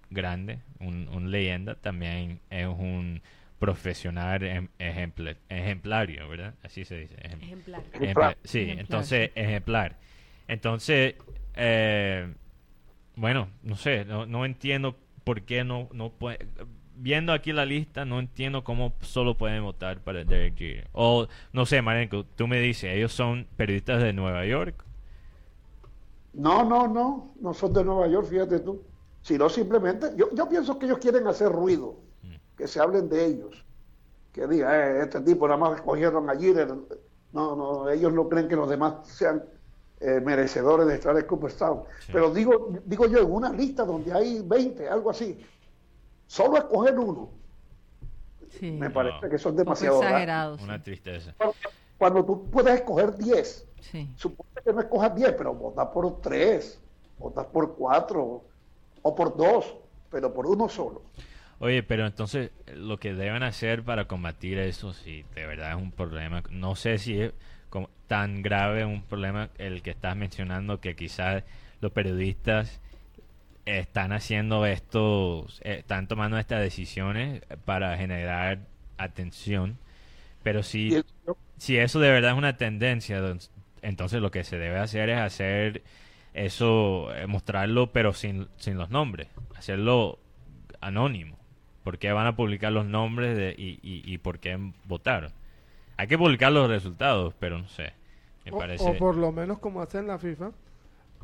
grande 0.10 0.60
un, 0.80 1.08
un, 1.10 1.32
leyenda 1.32 1.76
también 1.76 2.40
es 2.50 2.68
un 2.68 3.22
profesional 3.60 4.44
em, 4.44 4.68
ejemplar, 4.80 5.38
ejemplario 5.50 6.30
verdad 6.30 6.54
así 6.64 6.86
se 6.86 6.98
dice 6.98 7.16
ejemplar, 7.22 7.84
ejemplar. 7.94 8.38
sí 8.44 8.60
ejemplar. 8.60 8.80
entonces 8.80 9.32
ejemplar 9.36 9.96
entonces 10.48 11.16
eh, 11.56 12.32
bueno 13.16 13.50
no 13.64 13.76
sé 13.76 14.06
no, 14.06 14.26
no 14.26 14.46
entiendo 14.46 14.98
por 15.24 15.42
qué 15.42 15.64
no 15.64 15.90
no 15.92 16.12
puede 16.12 16.40
viendo 16.98 17.34
aquí 17.34 17.52
la 17.52 17.66
lista, 17.66 18.06
no 18.06 18.20
entiendo 18.20 18.64
cómo 18.64 18.94
solo 19.02 19.38
pueden 19.38 19.64
votar 19.64 20.00
para 20.00 20.24
Derek 20.24 20.56
Jeter. 20.58 20.88
O, 20.94 21.28
no 21.54 21.66
sé, 21.66 21.82
Marenco, 21.82 22.26
tú 22.36 22.48
me 22.48 22.60
dices, 22.60 22.96
ellos 22.96 23.14
son 23.14 23.48
periodistas 23.56 24.02
de 24.02 24.14
Nueva 24.14 24.46
York. 24.46 24.84
No, 26.34 26.64
no, 26.64 26.88
no, 26.88 27.32
no 27.40 27.54
son 27.54 27.74
de 27.74 27.84
Nueva 27.84 28.08
York, 28.08 28.28
fíjate 28.28 28.60
tú. 28.60 28.82
Sino 29.22 29.50
simplemente, 29.50 30.12
yo, 30.16 30.30
yo 30.34 30.48
pienso 30.48 30.78
que 30.78 30.86
ellos 30.86 31.00
quieren 31.00 31.26
hacer 31.28 31.52
ruido, 31.52 31.96
mm. 32.24 32.58
que 32.58 32.68
se 32.68 32.80
hablen 32.80 33.10
de 33.10 33.26
ellos. 33.26 33.66
Que 34.32 34.48
diga, 34.48 34.76
eh, 34.76 35.04
este 35.04 35.22
tipo 35.22 35.48
nada 35.48 35.60
más 35.60 35.78
escogieron 35.78 36.30
a 36.30 36.36
Jeter. 36.36 36.68
No, 37.34 37.56
no, 37.56 37.90
ellos 37.90 38.14
no 38.14 38.30
creen 38.30 38.48
que 38.48 38.56
los 38.56 38.70
demás 38.70 39.08
sean 39.08 39.44
eh, 40.00 40.22
merecedores 40.24 40.88
de 40.88 40.96
estar 40.96 41.18
en 41.18 41.26
Cooperstown. 41.26 41.84
Sí. 42.02 42.12
Pero 42.14 42.34
digo, 42.34 42.74
digo 42.86 43.08
yo, 43.08 43.20
en 43.20 43.32
una 43.32 43.52
lista 43.52 43.84
donde 43.86 44.14
hay 44.14 44.42
20, 44.42 44.88
algo 44.90 45.10
así, 45.10 45.40
solo 46.28 46.58
escoger 46.58 46.98
uno. 47.00 47.30
Sí. 48.60 48.72
Me 48.72 48.90
parece 48.90 49.18
No. 49.22 49.30
que 49.30 49.38
son 49.38 49.56
demasiado 49.56 50.02
exagerados. 50.02 50.62
Una 50.62 50.82
tristeza. 50.82 51.34
Cuando, 51.38 51.56
cuando 51.98 52.26
tú 52.26 52.50
puedes 52.50 52.76
escoger 52.76 53.16
10, 53.18 53.68
Sí. 53.82 54.10
supone 54.16 54.50
que 54.64 54.74
no 54.74 54.80
escojas 54.82 55.16
10, 55.16 55.34
pero 55.38 55.54
votas 55.54 55.88
por 55.88 56.22
3, 56.22 56.80
votas 57.20 57.46
por 57.48 57.76
4 57.76 58.44
o 59.02 59.16
por 59.16 59.36
2, 59.36 59.76
pero 60.10 60.34
por 60.34 60.48
uno 60.48 60.70
solo. 60.70 61.02
Oye, 61.60 61.84
pero 61.84 62.06
entonces 62.06 62.52
lo 62.74 62.98
que 62.98 63.14
deben 63.14 63.44
hacer 63.44 63.84
para 63.84 64.08
combatir 64.08 64.58
eso, 64.60 64.94
si 64.94 65.24
de 65.36 65.46
verdad 65.46 65.72
es 65.72 65.78
un 65.78 65.92
problema, 65.92 66.44
no 66.50 66.76
sé 66.76 66.98
si 66.98 67.22
es 67.22 67.34
como 67.70 67.90
tan 68.08 68.42
grave 68.42 68.86
un 68.86 69.02
problema 69.04 69.50
el 69.58 69.82
que 69.82 69.92
estás 69.92 70.16
mencionando 70.16 70.80
que 70.80 70.96
quizás 70.96 71.44
los 71.82 71.92
periodistas 71.92 72.82
están 73.66 74.12
haciendo 74.14 74.66
estos, 74.66 75.62
eh, 75.64 75.78
están 75.80 76.08
tomando 76.08 76.38
estas 76.38 76.62
decisiones 76.62 77.42
para 77.66 77.98
generar 77.98 78.60
atención, 78.98 79.78
pero 80.44 80.64
si, 80.64 81.00
si 81.58 81.78
eso 81.78 82.00
de 82.00 82.12
verdad 82.12 82.32
es 82.34 82.38
una 82.38 82.58
tendencia, 82.58 83.22
don- 83.22 83.40
entonces 83.82 84.22
lo 84.22 84.32
que 84.32 84.44
se 84.44 84.58
debe 84.60 84.80
hacer 84.80 85.10
es 85.10 85.20
hacer 85.20 85.84
eso, 86.34 87.14
eh, 87.16 87.28
mostrarlo, 87.28 87.92
pero 87.94 88.14
sin, 88.14 88.48
sin 88.58 88.78
los 88.78 88.90
nombres, 88.92 89.28
hacerlo 89.56 90.20
anónimo. 90.82 91.38
¿Por 91.84 92.00
qué 92.00 92.12
van 92.14 92.28
a 92.28 92.36
publicar 92.36 92.72
los 92.74 92.86
nombres 92.86 93.38
de, 93.38 93.56
y, 93.58 93.80
y, 93.84 94.04
y 94.06 94.18
por 94.20 94.40
qué 94.40 94.60
votaron? 94.86 95.32
Hay 95.98 96.08
que 96.08 96.18
publicar 96.18 96.52
los 96.52 96.70
resultados, 96.70 97.34
pero 97.40 97.60
no 97.60 97.70
sé. 97.70 97.94
Me 98.46 98.54
O- 98.58 98.66
parece. 98.66 98.88
O, 98.88 98.98
por 98.98 99.16
lo 99.18 99.32
menos 99.32 99.60
como 99.60 99.82
hacen 99.84 100.08
la 100.08 100.18
FIFA, 100.18 100.52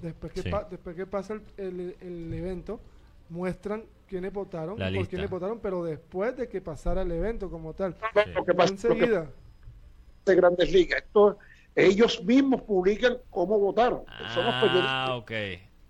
después 0.01 0.31
que, 0.33 0.41
Sí. 0.43 0.49
pa- 0.49 0.67
después 0.69 0.95
que 0.95 1.05
pasa 1.05 1.33
el, 1.33 1.41
el- 1.57 1.95
el 2.01 2.33
evento, 2.33 2.79
muestran 3.29 3.83
quiénes 4.07 4.33
votaron 4.33 4.77
La 4.77 4.85
por 4.87 4.93
lista. 4.93 5.09
quiénes 5.11 5.29
votaron, 5.29 5.59
pero 5.59 5.83
después 5.83 6.35
de 6.35 6.47
que 6.49 6.59
pasara 6.61 7.01
el 7.03 7.11
evento 7.11 7.49
como 7.49 7.73
tal. 7.73 7.95
Sí. 8.13 8.31
Lo 8.33 8.43
que 8.43 8.51
No 8.51 8.57
pasa 8.57 8.73
es 8.73 8.81
que 8.81 8.87
enseguida. 8.89 9.27
de 10.25 10.35
Grandes 10.35 10.71
Ligas, 10.71 11.01
esto, 11.03 11.37
ellos 11.75 12.23
mismos 12.23 12.61
publican 12.63 13.17
cómo 13.29 13.57
votaron. 13.59 14.03
Son 14.33 14.45
los 14.45 14.55
periodistas. 14.55 14.85
Ah, 14.89 15.15
ok. 15.15 15.31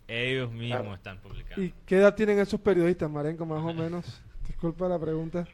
Ellos 0.07 0.51
mismos 0.51 0.79
Claro. 0.81 0.95
están 0.95 1.21
publicando. 1.21 1.61
¿Y 1.63 1.73
qué 1.85 1.97
edad 1.97 2.13
tienen 2.15 2.37
esos 2.39 2.59
periodistas, 2.59 3.09
Marenco, 3.09 3.45
más 3.45 3.63
o 3.63 3.73
menos? 3.73 4.21
Disculpa 4.47 4.87
la 4.87 4.99
pregunta. 4.99 5.47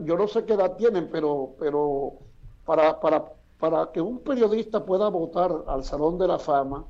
Yo 0.00 0.16
no 0.16 0.28
sé 0.28 0.44
qué 0.44 0.52
edad 0.54 0.76
tienen, 0.76 1.08
pero, 1.10 1.54
pero 1.58 2.12
para, 2.64 2.98
para 3.00 3.24
para 3.58 3.90
que 3.90 4.02
un 4.02 4.18
periodista 4.22 4.84
pueda 4.84 5.08
votar 5.08 5.50
al 5.66 5.82
Salón 5.82 6.18
de 6.18 6.28
la 6.28 6.38
Fama, 6.38 6.84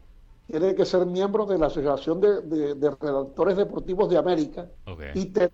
tiene 0.47 0.75
que 0.75 0.85
ser 0.85 1.05
miembro 1.07 1.45
de 1.47 1.59
la 1.59 1.67
Asociación 1.67 2.21
de, 2.21 2.41
de- 2.43 2.75
de 2.75 2.91
Redactores 2.91 3.57
Deportivos 3.57 4.09
de 4.09 4.17
América 4.19 4.69
y, 5.15 5.27
te- 5.27 5.51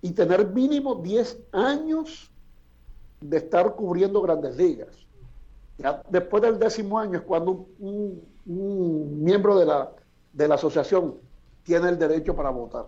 y 0.00 0.10
tener 0.12 0.48
mínimo 0.48 0.96
10 0.96 1.40
años 1.52 2.30
de 3.20 3.36
estar 3.36 3.74
cubriendo 3.76 4.20
grandes 4.20 4.56
ligas. 4.56 5.06
Ya 5.78 6.02
después 6.08 6.42
del 6.42 6.58
décimo 6.58 6.98
año 6.98 7.18
es 7.18 7.24
cuando 7.24 7.52
un, 7.52 7.68
un- 7.78 8.32
un 8.44 9.22
miembro 9.24 9.56
de 9.58 9.66
la, 9.66 9.92
de 10.32 10.48
la 10.48 10.56
asociación 10.56 11.14
tiene 11.62 11.88
el 11.90 11.98
derecho 11.98 12.34
para 12.34 12.50
votar. 12.50 12.86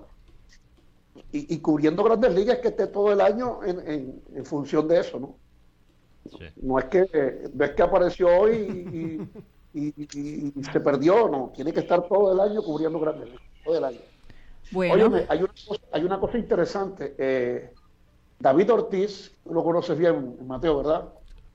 Y, 1.30 1.54
y 1.54 1.58
cubriendo 1.60 2.02
grandes 2.02 2.34
ligas 2.34 2.58
que 2.58 2.68
esté 2.68 2.88
todo 2.88 3.12
el 3.12 3.20
año 3.20 3.62
en, 3.62 3.88
en- 3.88 4.22
en 4.34 4.44
función 4.44 4.88
de 4.88 4.98
eso, 5.00 5.20
¿no? 5.20 5.36
Sí. 6.36 6.46
No 6.62 6.78
es 6.80 6.86
que, 6.86 7.50
no 7.54 7.64
es 7.64 7.70
que 7.72 7.82
apareció 7.82 8.26
hoy 8.28 8.54
y, 8.56 9.38
y- 9.74 9.94
y- 9.98 10.52
y 10.56 10.64
se 10.64 10.80
perdió, 10.80 11.28
no. 11.28 11.52
Tiene 11.54 11.72
que 11.72 11.80
estar 11.80 12.06
todo 12.08 12.32
el 12.32 12.40
año 12.50 12.62
cubriendo 12.62 12.98
grandes 13.00 13.26
ligas, 13.28 13.42
todo 13.64 13.76
el 13.78 13.84
año. 13.84 13.98
Bueno, 14.70 14.94
Óyeme, 14.94 15.26
hay 15.28 15.38
una 15.40 15.52
cosa, 15.66 15.82
hay 15.92 16.04
una 16.04 16.18
cosa 16.20 16.38
interesante. 16.38 17.14
eh, 17.18 17.70
David 18.38 18.72
Ortiz, 18.72 19.32
tú 19.44 19.52
lo 19.54 19.62
conoces 19.62 19.98
bien, 19.98 20.36
Mateo, 20.46 20.78
¿verdad? 20.78 21.08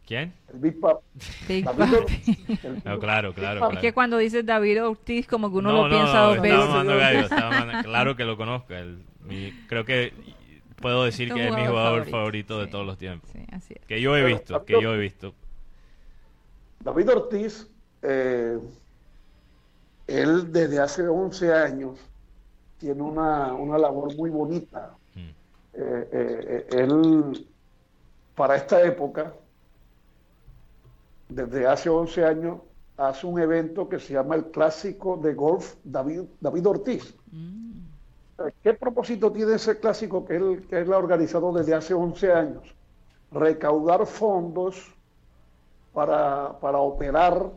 ¿Quién? 0.05 0.33
El 0.51 0.59
Big 0.59 0.79
Pap. 0.79 1.01
Big 1.47 1.63
David 1.65 1.79
Papi. 1.79 1.95
Ortiz, 1.95 2.65
el- 2.65 2.81
No, 2.85 2.99
claro, 2.99 3.33
claro, 3.33 3.59
Big 3.59 3.63
Es 3.63 3.69
claro. 3.69 3.81
que 3.81 3.93
cuando 3.93 4.17
dices 4.17 4.45
David 4.45 4.83
Ortiz, 4.85 5.27
como 5.27 5.51
que 5.51 5.57
uno 5.57 5.71
no, 5.71 5.77
lo 5.83 5.83
no, 5.87 5.95
piensa 5.95 6.13
no, 6.13 6.27
dos 6.27 6.35
estaba 6.37 6.71
veces. 6.83 6.99
gallo, 6.99 7.19
estaba 7.21 7.49
mamando- 7.51 7.83
claro 7.83 8.15
que 8.15 8.23
lo 8.25 8.37
conozco. 8.37 8.73
el- 8.73 9.03
mi- 9.23 9.51
creo 9.67 9.85
que 9.85 10.13
puedo 10.81 11.03
decir 11.03 11.31
que 11.33 11.47
es 11.49 11.53
mi 11.55 11.65
jugador 11.65 12.05
favorito, 12.05 12.11
favorito 12.11 12.59
de 12.59 12.65
sí. 12.65 12.71
todos 12.71 12.85
los 12.87 12.97
tiempos. 12.97 13.29
Sí, 13.31 13.39
así 13.51 13.73
es. 13.79 13.85
Que 13.85 14.01
yo 14.01 14.15
he 14.15 14.23
Pero, 14.23 14.35
visto, 14.37 14.65
que 14.65 14.81
yo 14.81 14.93
he 14.93 14.97
visto. 14.97 15.33
David 16.79 17.09
Ortiz, 17.11 17.68
eh, 18.01 18.59
él 20.09 20.51
desde 20.51 20.79
hace 20.79 21.07
11 21.07 21.53
años 21.53 21.99
tiene 22.79 23.01
una, 23.01 23.53
una 23.53 23.77
labor 23.77 24.15
muy 24.15 24.29
bonita. 24.29 24.95
Mm. 25.13 25.19
Eh, 25.19 26.09
eh, 26.11 26.67
eh, 26.71 26.83
él, 26.83 27.47
para 28.35 28.55
esta 28.55 28.81
época, 28.81 29.33
desde 31.27 31.67
hace 31.67 31.89
11 31.89 32.25
años, 32.25 32.59
hace 32.97 33.27
un 33.27 33.39
evento 33.39 33.87
que 33.87 33.99
se 33.99 34.13
llama 34.13 34.35
el 34.35 34.45
Clásico 34.45 35.17
de 35.17 35.33
Golf 35.33 35.75
David, 35.83 36.23
David 36.39 36.67
Ortiz. 36.67 37.15
Mm. 37.31 37.69
¿Qué 38.63 38.73
propósito 38.73 39.31
tiene 39.31 39.55
ese 39.55 39.79
clásico 39.79 40.25
que 40.25 40.37
él, 40.37 40.65
que 40.69 40.79
él 40.79 40.93
ha 40.93 40.97
organizado 40.97 41.51
desde 41.51 41.75
hace 41.75 41.93
11 41.93 42.31
años? 42.31 42.75
Recaudar 43.31 44.05
fondos 44.05 44.95
para, 45.93 46.57
para 46.59 46.77
operar 46.77 47.51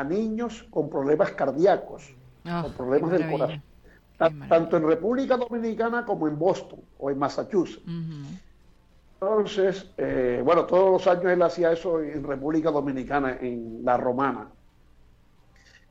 a 0.00 0.04
niños 0.04 0.66
con 0.70 0.88
problemas 0.90 1.32
cardíacos, 1.32 2.14
con 2.44 2.72
problemas 2.74 3.10
del 3.12 3.30
corazón, 3.30 3.62
tanto 4.48 4.76
en 4.76 4.86
República 4.86 5.36
Dominicana 5.36 6.04
como 6.04 6.28
en 6.28 6.38
Boston 6.38 6.80
o 6.98 7.10
en 7.10 7.18
Massachusetts. 7.18 7.82
Entonces, 9.20 9.90
eh, 9.96 10.42
bueno, 10.44 10.66
todos 10.66 10.92
los 10.92 11.06
años 11.06 11.32
él 11.32 11.40
hacía 11.42 11.72
eso 11.72 12.00
en 12.00 12.22
República 12.22 12.70
Dominicana, 12.70 13.38
en 13.40 13.80
La 13.82 13.96
Romana. 13.96 14.48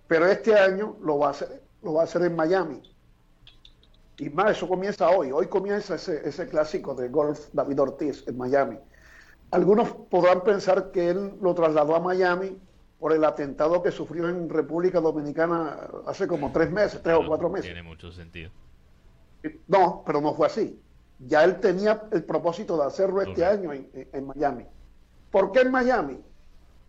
Pero 0.07 0.27
este 0.27 0.53
año 0.53 0.95
lo 1.01 1.17
va 1.17 1.27
a 1.27 1.31
hacer, 1.31 1.63
lo 1.81 1.93
va 1.93 2.01
a 2.01 2.03
hacer 2.03 2.21
en 2.21 2.35
Miami. 2.35 2.81
Y 4.17 4.29
más, 4.29 4.51
eso 4.51 4.67
comienza 4.67 5.09
hoy. 5.09 5.31
Hoy 5.31 5.47
comienza 5.47 5.95
ese, 5.95 6.21
ese 6.27 6.47
clásico 6.47 6.93
de 6.93 7.09
golf 7.09 7.47
David 7.51 7.81
Ortiz 7.81 8.23
en 8.27 8.37
Miami. 8.37 8.77
Algunos 9.51 9.89
podrán 10.09 10.41
pensar 10.41 10.91
que 10.91 11.09
él 11.09 11.33
lo 11.41 11.55
trasladó 11.55 11.95
a 11.95 11.99
Miami 11.99 12.59
por 12.99 13.11
el 13.13 13.23
atentado 13.23 13.83
que 13.83 13.91
sufrió 13.91 14.29
en 14.29 14.49
República 14.49 14.99
Dominicana 14.99 15.77
hace 16.07 16.27
como 16.27 16.51
tres 16.51 16.71
meses, 16.71 17.01
tres 17.03 17.15
o 17.15 17.27
cuatro 17.27 17.49
meses. 17.49 17.65
Tiene 17.65 17.83
mucho 17.83 18.11
sentido. 18.11 18.51
No, 19.67 20.03
pero 20.05 20.21
no 20.21 20.33
fue 20.33 20.47
así. 20.47 20.79
Ya 21.19 21.43
él 21.43 21.59
tenía 21.59 22.03
el 22.11 22.23
propósito 22.23 22.77
de 22.77 22.85
hacerlo 22.85 23.21
este 23.21 23.45
año 23.45 23.71
en, 23.73 23.89
en- 23.93 24.07
en 24.11 24.25
Miami. 24.27 24.65
¿Por 25.31 25.51
qué 25.51 25.61
en 25.61 25.71
Miami? 25.71 26.19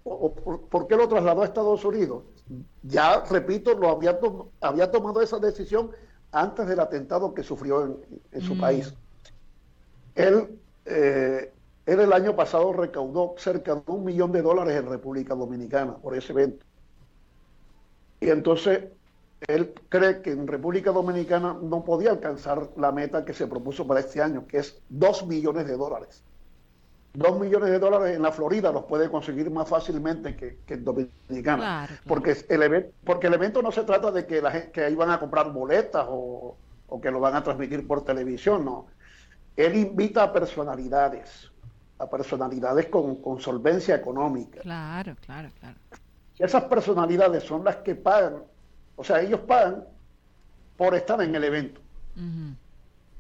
¿O, 0.04 0.14
o 0.14 0.34
por, 0.34 0.60
por 0.68 0.86
qué 0.86 0.96
lo 0.96 1.08
trasladó 1.08 1.42
a 1.42 1.44
Estados 1.44 1.84
Unidos? 1.84 2.22
Ya, 2.82 3.24
repito, 3.24 3.74
lo 3.74 3.88
había, 3.90 4.18
to- 4.18 4.50
había 4.60 4.90
tomado 4.90 5.20
esa 5.20 5.38
decisión 5.38 5.90
antes 6.32 6.66
del 6.66 6.80
atentado 6.80 7.34
que 7.34 7.42
sufrió 7.42 7.84
en, 7.84 7.96
en 8.32 8.40
su 8.40 8.54
Mm. 8.54 8.60
país. 8.60 8.94
Él, 10.14 10.58
eh, 10.86 11.52
él 11.86 12.00
el 12.00 12.12
año 12.12 12.34
pasado 12.34 12.72
recaudó 12.72 13.34
cerca 13.38 13.76
de 13.76 13.82
un 13.86 14.04
millón 14.04 14.32
de 14.32 14.42
dólares 14.42 14.76
en 14.76 14.88
República 14.88 15.34
Dominicana 15.34 15.96
por 15.96 16.16
ese 16.16 16.32
evento. 16.32 16.66
Y 18.20 18.28
entonces 18.30 18.88
él 19.46 19.72
cree 19.88 20.20
que 20.20 20.32
en 20.32 20.46
República 20.46 20.90
Dominicana 20.90 21.56
no 21.60 21.84
podía 21.84 22.10
alcanzar 22.10 22.70
la 22.76 22.90
meta 22.90 23.24
que 23.24 23.34
se 23.34 23.46
propuso 23.46 23.86
para 23.86 24.00
este 24.00 24.20
año, 24.20 24.46
que 24.46 24.58
es 24.58 24.80
dos 24.88 25.26
millones 25.26 25.66
de 25.66 25.76
dólares. 25.76 26.22
Dos 27.12 27.38
millones 27.38 27.70
de 27.70 27.78
dólares 27.78 28.16
en 28.16 28.22
la 28.22 28.32
Florida 28.32 28.72
los 28.72 28.84
puede 28.84 29.08
conseguir 29.08 29.50
más 29.50 29.68
fácilmente 29.68 30.36
que, 30.36 30.58
que 30.66 30.74
en 30.74 30.84
Dominicana. 30.84 31.56
Claro, 31.56 31.86
claro. 31.86 32.02
Porque, 32.06 32.36
el 32.48 32.62
evento, 32.62 32.90
porque 33.04 33.26
el 33.28 33.34
evento 33.34 33.62
no 33.62 33.70
se 33.70 33.84
trata 33.84 34.10
de 34.10 34.26
que, 34.26 34.42
la 34.42 34.50
gente, 34.50 34.70
que 34.72 34.84
ahí 34.84 34.94
van 34.94 35.10
a 35.10 35.20
comprar 35.20 35.52
boletas 35.52 36.04
o, 36.08 36.56
o 36.88 37.00
que 37.00 37.10
lo 37.10 37.20
van 37.20 37.36
a 37.36 37.42
transmitir 37.42 37.86
por 37.86 38.04
televisión, 38.04 38.64
no. 38.64 38.86
Él 39.56 39.76
invita 39.76 40.24
a 40.24 40.32
personalidades, 40.32 41.50
a 41.98 42.08
personalidades 42.08 42.86
con, 42.86 43.16
con 43.22 43.40
solvencia 43.40 43.94
económica. 43.96 44.60
Claro, 44.60 45.16
claro, 45.24 45.50
claro. 45.60 45.76
Y 46.38 46.44
esas 46.44 46.64
personalidades 46.64 47.42
son 47.44 47.64
las 47.64 47.76
que 47.76 47.94
pagan, 47.94 48.42
o 48.96 49.04
sea, 49.04 49.20
ellos 49.22 49.40
pagan 49.40 49.84
por 50.76 50.94
estar 50.94 51.20
en 51.22 51.34
el 51.34 51.44
evento, 51.44 51.80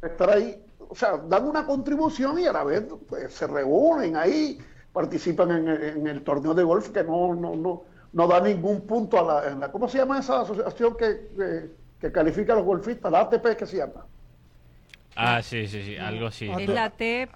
estar 0.02 0.30
ahí, 0.30 0.62
o 0.88 0.94
sea, 0.94 1.16
dan 1.18 1.46
una 1.46 1.66
contribución 1.66 2.38
y 2.38 2.46
a 2.46 2.52
la 2.52 2.64
vez 2.64 2.84
pues, 3.08 3.32
se 3.34 3.46
reúnen 3.46 4.16
ahí, 4.16 4.58
participan 4.92 5.50
en, 5.50 5.68
el- 5.68 5.82
en 5.84 6.06
el 6.06 6.22
torneo 6.22 6.54
de 6.54 6.62
golf 6.64 6.90
que 6.90 7.02
no, 7.04 7.34
no, 7.34 7.56
no, 7.56 7.82
no 8.12 8.26
da 8.28 8.40
ningún 8.40 8.86
punto 8.86 9.18
a 9.18 9.22
la, 9.42 9.50
en 9.52 9.60
la- 9.60 9.72
¿cómo 9.72 9.88
se 9.88 9.98
llama 9.98 10.18
esa 10.18 10.42
asociación 10.42 10.96
que, 10.96 11.28
que, 11.36 11.70
que 12.00 12.12
califica 12.12 12.52
a 12.52 12.56
los 12.56 12.64
golfistas? 12.64 13.10
La 13.10 13.20
ATP, 13.20 13.56
¿qué 13.56 13.66
se 13.66 13.78
llama? 13.78 14.06
Ah, 15.16 15.42
sí, 15.42 15.66
sí, 15.66 15.82
sí, 15.82 15.96
algo 15.96 16.26
así. 16.26 16.46
Es 16.46 16.68
la 16.68 16.90
T 16.90 17.28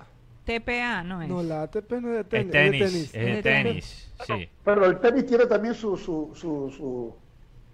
TPA, 0.44 1.02
¿no 1.04 1.22
es? 1.22 1.28
No, 1.28 1.42
la 1.42 1.62
ATP 1.62 1.90
no 2.00 2.14
es 2.18 2.28
de 2.28 2.38
Es 2.38 2.50
tenis. 2.50 2.82
es 2.82 2.92
de 2.92 2.98
es 3.02 3.12
tenis. 3.12 3.34
de 3.36 3.42
tenis, 3.42 4.12
sí. 4.26 4.48
Pero 4.64 4.86
el 4.86 4.98
tenis 5.00 5.26
tiene 5.26 5.46
también 5.46 5.74
su, 5.74 5.96
su, 5.96 6.30
su, 6.34 6.70
su, 6.70 7.14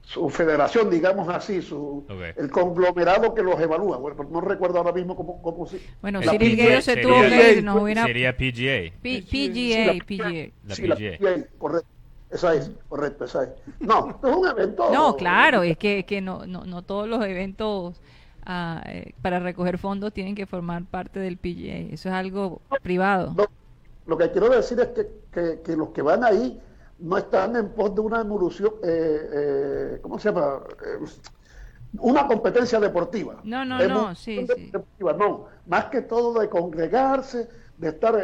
su 0.02 0.28
federación, 0.30 0.88
digamos 0.90 1.28
así, 1.28 1.62
su, 1.62 2.04
el 2.36 2.50
conglomerado 2.50 3.34
que 3.34 3.42
los 3.42 3.58
evalúa. 3.60 3.96
Bueno, 3.98 4.24
no 4.30 4.40
recuerdo 4.40 4.78
ahora 4.78 4.92
mismo 4.92 5.16
cómo, 5.16 5.40
cómo 5.42 5.66
se... 5.66 5.80
Bueno, 6.02 6.20
El 6.20 6.28
Cyril 6.30 6.56
Guerrero 6.56 6.80
se 6.82 6.94
sería- 6.94 7.02
tuvo 7.02 7.20
que 7.22 7.26
ir, 7.26 7.54
sería- 7.54 7.74
hubiera... 7.74 8.04
Sería 8.04 8.36
PGA. 8.36 8.98
P- 9.02 9.22
Sí, 9.22 9.48
PGA, 9.50 9.94
la- 9.94 10.04
PGA. 10.04 10.52
La 10.66 10.74
sí, 10.74 10.86
la 10.86 10.96
PGA. 10.96 11.18
PGA, 11.18 11.46
correcto. 11.58 11.88
Esa 12.28 12.54
es, 12.54 12.70
correcto, 12.88 13.24
esa 13.24 13.44
es. 13.44 13.50
No, 13.78 14.18
es 14.22 14.36
un 14.36 14.48
evento. 14.48 14.90
No, 14.92 15.16
claro, 15.16 15.62
es 15.62 15.78
que, 15.78 16.04
que 16.04 16.20
no, 16.20 16.44
no, 16.44 16.64
no 16.66 16.82
todos 16.82 17.08
los 17.08 17.24
eventos 17.24 18.00
ah, 18.46 18.82
eh, 18.86 19.12
para 19.22 19.38
recoger 19.40 19.78
fondos 19.78 20.12
tienen 20.12 20.34
que 20.34 20.46
formar 20.46 20.84
parte 20.86 21.20
del 21.20 21.38
PGA. 21.38 21.92
Eso 21.94 22.08
es 22.08 22.14
algo 22.14 22.62
privado. 22.82 23.34
No, 23.36 23.44
lo 24.06 24.16
que 24.16 24.30
quiero 24.30 24.48
decir 24.48 24.80
es 24.80 24.88
que, 24.88 25.08
que, 25.32 25.60
que 25.62 25.76
los 25.76 25.90
que 25.90 26.02
van 26.02 26.24
ahí 26.24 26.60
no 26.98 27.18
están 27.18 27.56
en 27.56 27.70
pos 27.70 27.94
de 27.94 28.00
una 28.00 28.20
evolución, 28.20 28.72
eh, 28.82 29.28
eh, 29.32 29.98
¿cómo 30.02 30.18
se 30.18 30.30
llama? 30.30 30.62
Una 31.98 32.26
competencia 32.26 32.80
deportiva. 32.80 33.40
No, 33.44 33.64
no, 33.64 33.80
Es 33.80 33.88
no, 33.88 34.14
sí, 34.14 34.46
sí. 34.54 34.70
deportiva, 34.72 35.12
no, 35.14 35.46
más 35.66 35.86
que 35.86 36.02
todo 36.02 36.40
de 36.40 36.48
congregarse, 36.48 37.48
de 37.78 37.88
estar 37.88 38.14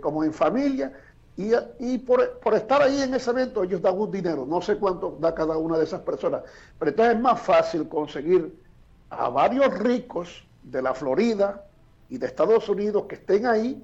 como 0.00 0.24
en 0.24 0.32
familia 0.32 0.92
y, 1.36 1.52
y 1.78 1.98
por, 1.98 2.38
por 2.40 2.54
estar 2.54 2.82
ahí 2.82 3.02
en 3.02 3.14
ese 3.14 3.30
evento 3.30 3.62
ellos 3.62 3.82
dan 3.82 3.98
un 3.98 4.10
dinero, 4.10 4.46
no 4.46 4.60
sé 4.62 4.78
cuánto 4.78 5.16
da 5.20 5.34
cada 5.34 5.58
una 5.58 5.76
de 5.78 5.84
esas 5.84 6.00
personas, 6.00 6.42
pero 6.78 6.90
entonces 6.90 7.14
es 7.14 7.20
más 7.20 7.40
fácil 7.40 7.88
conseguir 7.88 8.65
a 9.10 9.28
varios 9.28 9.78
ricos 9.78 10.46
de 10.62 10.82
la 10.82 10.94
Florida 10.94 11.64
y 12.08 12.18
de 12.18 12.26
Estados 12.26 12.68
Unidos 12.68 13.06
que 13.08 13.16
estén 13.16 13.46
ahí 13.46 13.82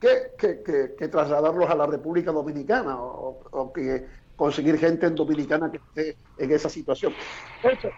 que, 0.00 0.32
que, 0.38 0.62
que- 0.96 1.08
trasladarlos 1.08 1.68
a 1.68 1.74
la 1.74 1.86
República 1.86 2.32
Dominicana 2.32 2.96
o, 2.98 3.72
que 3.72 4.06
conseguir 4.36 4.78
gente 4.78 5.06
en 5.06 5.14
Dominicana 5.14 5.70
que 5.70 5.76
esté 5.76 6.16
en 6.38 6.50
esa 6.50 6.70
situación. 6.70 7.12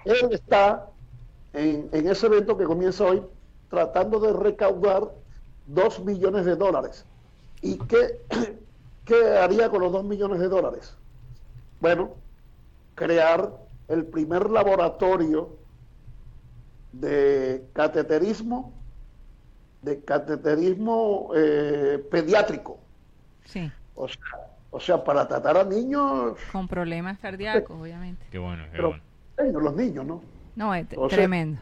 Él 0.04 0.28
está 0.32 0.90
en, 1.52 1.88
en 1.92 2.08
ese 2.08 2.26
evento 2.26 2.56
que 2.56 2.64
comienza 2.64 3.04
hoy 3.04 3.22
tratando 3.68 4.18
de 4.18 4.32
recaudar 4.32 5.12
dos 5.64 6.04
millones 6.04 6.44
de 6.44 6.56
dólares. 6.56 7.06
¿Y 7.60 7.78
qué, 7.78 8.20
qué 9.04 9.38
haría 9.38 9.70
con 9.70 9.80
los 9.82 9.92
dos 9.92 10.04
millones 10.04 10.40
de 10.40 10.48
dólares? 10.48 10.98
Bueno, 11.78 12.16
crear 12.94 13.52
el 13.88 14.06
primer 14.06 14.50
laboratorio 14.50 15.61
de 16.92 17.64
cateterismo, 17.72 18.72
de 19.82 20.00
cateterismo 20.04 21.30
eh, 21.34 22.04
pediátrico. 22.10 22.78
Sí. 23.44 23.70
O 23.94 24.08
sea, 24.08 24.20
O 24.70 24.80
sea, 24.80 25.04
para 25.04 25.28
tratar 25.28 25.56
a 25.58 25.64
niños, 25.64 26.38
Con 26.50 26.66
problemas 26.68 27.18
cardíacos, 27.18 27.78
obviamente. 27.78 28.24
Qué 28.30 28.38
bueno, 28.38 28.64
qué 28.64 28.70
pero 28.72 28.96
bueno. 29.36 29.60
los 29.60 29.74
niños, 29.76 30.06
¿no? 30.06 30.22
No, 30.56 30.74
es 30.74 30.88
t- 30.88 30.96
O 30.96 31.08
sea, 31.08 31.18
tremendo. 31.18 31.60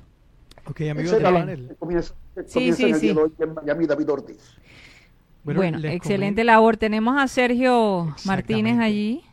Ok, 0.66 0.80
amigos 0.82 1.16
panel. 1.20 1.74
comienza, 1.78 2.14
Sí, 2.46 2.54
comienza 2.54 2.76
sí, 2.76 2.82
en 2.84 2.94
el 2.94 3.00
sí. 3.00 3.06
día 3.06 3.14
de 3.14 3.20
hoy 3.22 3.32
en 3.38 3.54
Miami 3.54 3.86
David 3.86 4.10
Ortiz. 4.10 4.56
Bueno, 5.42 5.78
excelente 5.88 6.44
labor. 6.44 6.76
Tenemos 6.76 7.16
a 7.20 7.26
Sergio 7.26 8.14
Martínez 8.26 8.78
allí. 8.78 9.24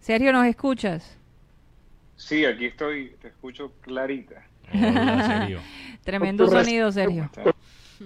Sergio, 0.00 0.32
¿nos 0.32 0.46
escuchas? 0.46 1.18
Sí, 2.16 2.44
aquí 2.44 2.66
estoy, 2.66 3.16
te 3.20 3.28
escucho 3.28 3.72
clarita. 3.82 4.42
Hola, 4.72 5.22
Sergio. 5.26 5.60
Tremendo 6.04 6.44
Con 6.44 6.52
tu 6.52 6.58
sonido, 6.58 6.86
receta, 6.88 7.30
Sergio. 7.34 7.54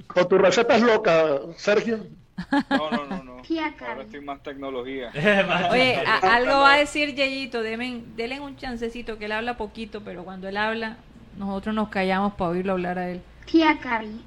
Con 0.07 0.29
tus 0.29 0.41
recetas 0.41 0.83
locas, 0.83 1.41
Sergio. 1.57 1.99
No, 2.71 2.91
no, 2.91 3.07
no, 3.07 3.23
no. 3.25 3.35
Ahora 3.87 4.03
estoy 4.03 4.21
más 4.21 4.43
tecnología. 4.43 5.11
Oye, 5.71 5.97
a- 6.05 6.19
algo 6.35 6.61
va 6.61 6.75
a 6.75 6.79
decir 6.79 7.15
Yeyito. 7.15 7.63
Denle, 7.63 8.03
denle 8.17 8.41
un 8.41 8.57
chancecito 8.57 9.19
que 9.19 9.27
él 9.27 9.33
habla 9.33 9.57
poquito, 9.57 10.03
pero 10.03 10.25
cuando 10.25 10.49
él 10.49 10.57
habla, 10.57 10.97
nosotros 11.39 11.75
nos 11.75 11.89
callamos 11.91 12.35
para 12.35 12.51
oírlo 12.51 12.73
hablar 12.73 12.99
a 12.99 13.11
él. 13.11 13.23
Tía 13.47 13.79
Cari. 13.79 14.25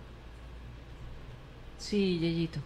Sí, 1.78 2.20
Yeyito. 2.20 2.60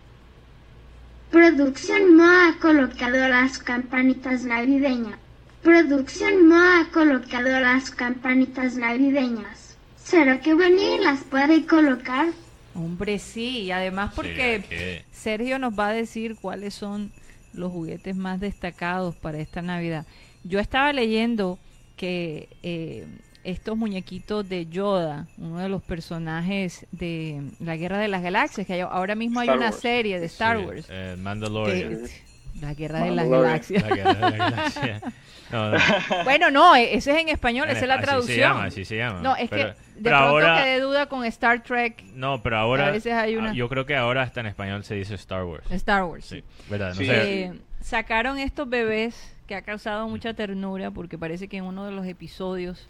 Producción 1.31 2.17
no 2.17 2.25
ha 2.29 2.59
colocado 2.59 3.27
las 3.27 3.57
campanitas 3.57 4.43
navideñas. 4.43 5.17
Producción 5.63 6.49
no 6.49 6.55
ha 6.59 6.87
colocado 6.91 7.59
las 7.59 7.91
campanitas 7.91 8.75
navideñas. 8.75 9.77
¿Será 10.03 10.39
que 10.41 10.55
Benny 10.55 10.97
las 10.99 11.23
puede 11.23 11.65
colocar? 11.65 12.27
Hombre, 12.73 13.19
sí, 13.19 13.59
y 13.63 13.71
además 13.71 14.11
porque 14.15 14.35
¿Será 14.35 14.63
que- 14.69 15.05
Sergio 15.11 15.59
nos 15.59 15.77
va 15.77 15.89
a 15.89 15.93
decir 15.93 16.35
cuáles 16.41 16.73
son 16.73 17.11
los 17.53 17.71
juguetes 17.71 18.15
más 18.15 18.39
destacados 18.39 19.15
para 19.15 19.39
esta 19.39 19.61
Navidad. 19.61 20.05
Yo 20.43 20.59
estaba 20.59 20.91
leyendo 20.93 21.59
que 21.95 22.49
eh, 22.63 23.05
estos 23.43 23.77
muñequitos 23.77 24.47
de 24.49 24.65
Yoda, 24.67 25.27
uno 25.37 25.59
de 25.59 25.69
los 25.69 25.83
personajes 25.83 26.87
de 26.91 27.43
la 27.59 27.75
Guerra 27.75 27.99
de 27.99 28.07
las 28.07 28.23
Galaxias, 28.23 28.65
que 28.65 28.73
hay- 28.73 28.79
ahora 28.81 29.13
mismo 29.15 29.41
hay 29.41 29.47
Star 29.47 29.57
una 29.57 29.69
Wars. 29.69 29.79
serie 29.81 30.19
de 30.19 30.25
Star 30.25 30.57
Sí, 30.59 30.65
Wars, 30.65 30.85
eh, 30.89 31.15
Mandalorian. 31.19 31.89
que- 32.07 32.31
la 32.61 32.73
Guerra 32.73 32.99
de 33.03 33.11
las 33.11 33.27
Mandalorian. 33.27 33.43
Galaxias. 33.51 33.83
La 33.83 33.95
guerra 33.95 34.13
de 34.13 34.37
la 34.37 34.49
galaxia. 34.49 35.01
No, 35.51 35.71
no. 35.71 35.77
Bueno, 36.23 36.49
no, 36.51 36.75
e- 36.75 36.95
ese 36.95 37.11
es 37.11 37.17
en 37.19 37.29
español, 37.29 37.69
esa 37.69 37.79
es 37.81 37.87
la 37.87 37.95
Así 37.95 38.01
se 38.03 38.07
traducción. 38.07 38.39
llama, 38.39 38.63
así 38.65 38.85
se 38.85 38.97
llama. 38.97 39.21
No, 39.21 39.35
es 39.35 39.49
Pero- 39.49 39.61
que 39.61 39.67
de 39.69 40.03
pero 40.03 40.17
pronto 40.17 40.29
ahora- 40.29 40.63
quedé 40.63 40.79
duda 40.79 41.05
con 41.07 41.25
Star 41.25 41.61
Trek, 41.63 42.03
No, 42.15 42.41
pero 42.41 42.57
ahora. 42.57 42.87
A 42.87 42.91
veces 42.91 43.13
hay 43.13 43.35
una- 43.35 43.53
Yo 43.53 43.67
creo 43.69 43.85
que 43.85 43.95
ahora 43.95 44.21
hasta 44.23 44.39
en 44.41 44.47
español 44.47 44.83
se 44.83 44.95
dice 44.95 45.15
Star 45.15 45.43
Wars. 45.43 45.69
Star 45.71 46.03
Wars. 46.05 46.25
Sí, 46.25 46.43
¿verdad? 46.69 46.89
No 46.89 46.95
Sí. 46.95 47.05
sé. 47.05 47.43
Eh, 47.43 47.53
sacaron 47.81 48.37
estos 48.39 48.69
bebés 48.69 49.35
que 49.47 49.55
ha 49.55 49.61
causado 49.63 50.07
mucha 50.07 50.33
ternura 50.33 50.91
porque 50.91 51.17
parece 51.17 51.47
que 51.47 51.57
en 51.57 51.65
uno 51.65 51.85
de 51.85 51.91
los 51.91 52.05
episodios 52.05 52.87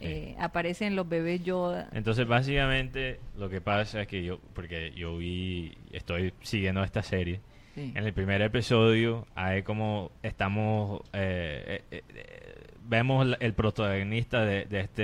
Sí. 0.00 0.04
eh, 0.06 0.36
aparecen 0.38 0.94
los 0.96 1.08
bebés 1.08 1.42
Yoda. 1.44 1.88
Entonces, 1.92 2.26
básicamente, 2.26 3.18
lo 3.36 3.48
que 3.50 3.60
pasa 3.60 4.02
es 4.02 4.06
que 4.08 4.22
yo, 4.22 4.38
porque 4.54 4.92
yo 4.96 5.16
vi, 5.18 5.76
estoy 5.92 6.32
siguiendo 6.42 6.82
esta 6.84 7.02
serie. 7.02 7.40
Sí. 7.78 7.92
En 7.94 8.04
el 8.04 8.12
primer 8.12 8.42
episodio, 8.42 9.26
hay 9.34 9.62
como 9.62 10.10
estamos, 10.22 11.00
eh, 11.12 11.82
eh, 11.90 12.02
eh, 12.08 12.66
vemos 12.88 13.36
el 13.38 13.52
protagonista 13.54 14.44
de, 14.44 14.64
de 14.64 14.80
este, 14.80 15.02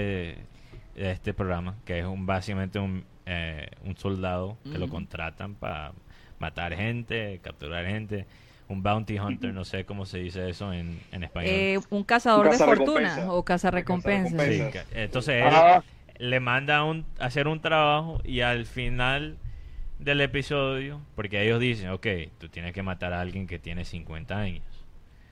de 0.96 1.10
este 1.12 1.32
programa, 1.34 1.76
que 1.84 2.00
es 2.00 2.04
un 2.04 2.26
básicamente 2.26 2.78
un, 2.80 3.04
eh, 3.26 3.68
un 3.84 3.96
soldado 3.96 4.56
que 4.64 4.78
lo 4.78 4.88
contratan 4.88 5.54
para 5.54 5.92
matar 6.40 6.74
gente, 6.74 7.38
capturar 7.42 7.86
gente, 7.86 8.26
un 8.68 8.82
bounty 8.82 9.18
hunter, 9.18 9.52
no 9.54 9.64
sé 9.64 9.84
cómo 9.84 10.04
se 10.04 10.18
dice 10.18 10.48
eso 10.48 10.72
en, 10.72 10.98
en 11.12 11.22
español. 11.22 11.50
Eh, 11.54 11.78
un 11.90 12.02
cazador 12.02 12.46
Un 12.46 12.52
de 12.52 12.58
fortuna 12.58 13.32
o 13.32 13.44
cazarrecompensas. 13.44 14.32
Cazarrecompensa. 14.32 14.84
Sí, 14.84 14.98
entonces 14.98 15.44
él 15.44 15.52
Ah, 15.52 15.82
le 16.18 16.40
manda 16.40 16.82
un, 16.84 17.04
a 17.20 17.26
hacer 17.26 17.46
un 17.46 17.60
trabajo 17.60 18.20
y 18.24 18.40
al 18.40 18.66
final 18.66 19.36
del 19.98 20.20
episodio, 20.20 21.00
porque 21.14 21.42
ellos 21.42 21.60
dicen, 21.60 21.90
ok, 21.90 22.06
tú 22.38 22.48
tienes 22.48 22.72
que 22.72 22.82
matar 22.82 23.12
a 23.12 23.20
alguien 23.20 23.46
que 23.46 23.58
tiene 23.58 23.84
50 23.84 24.36
años. 24.36 24.64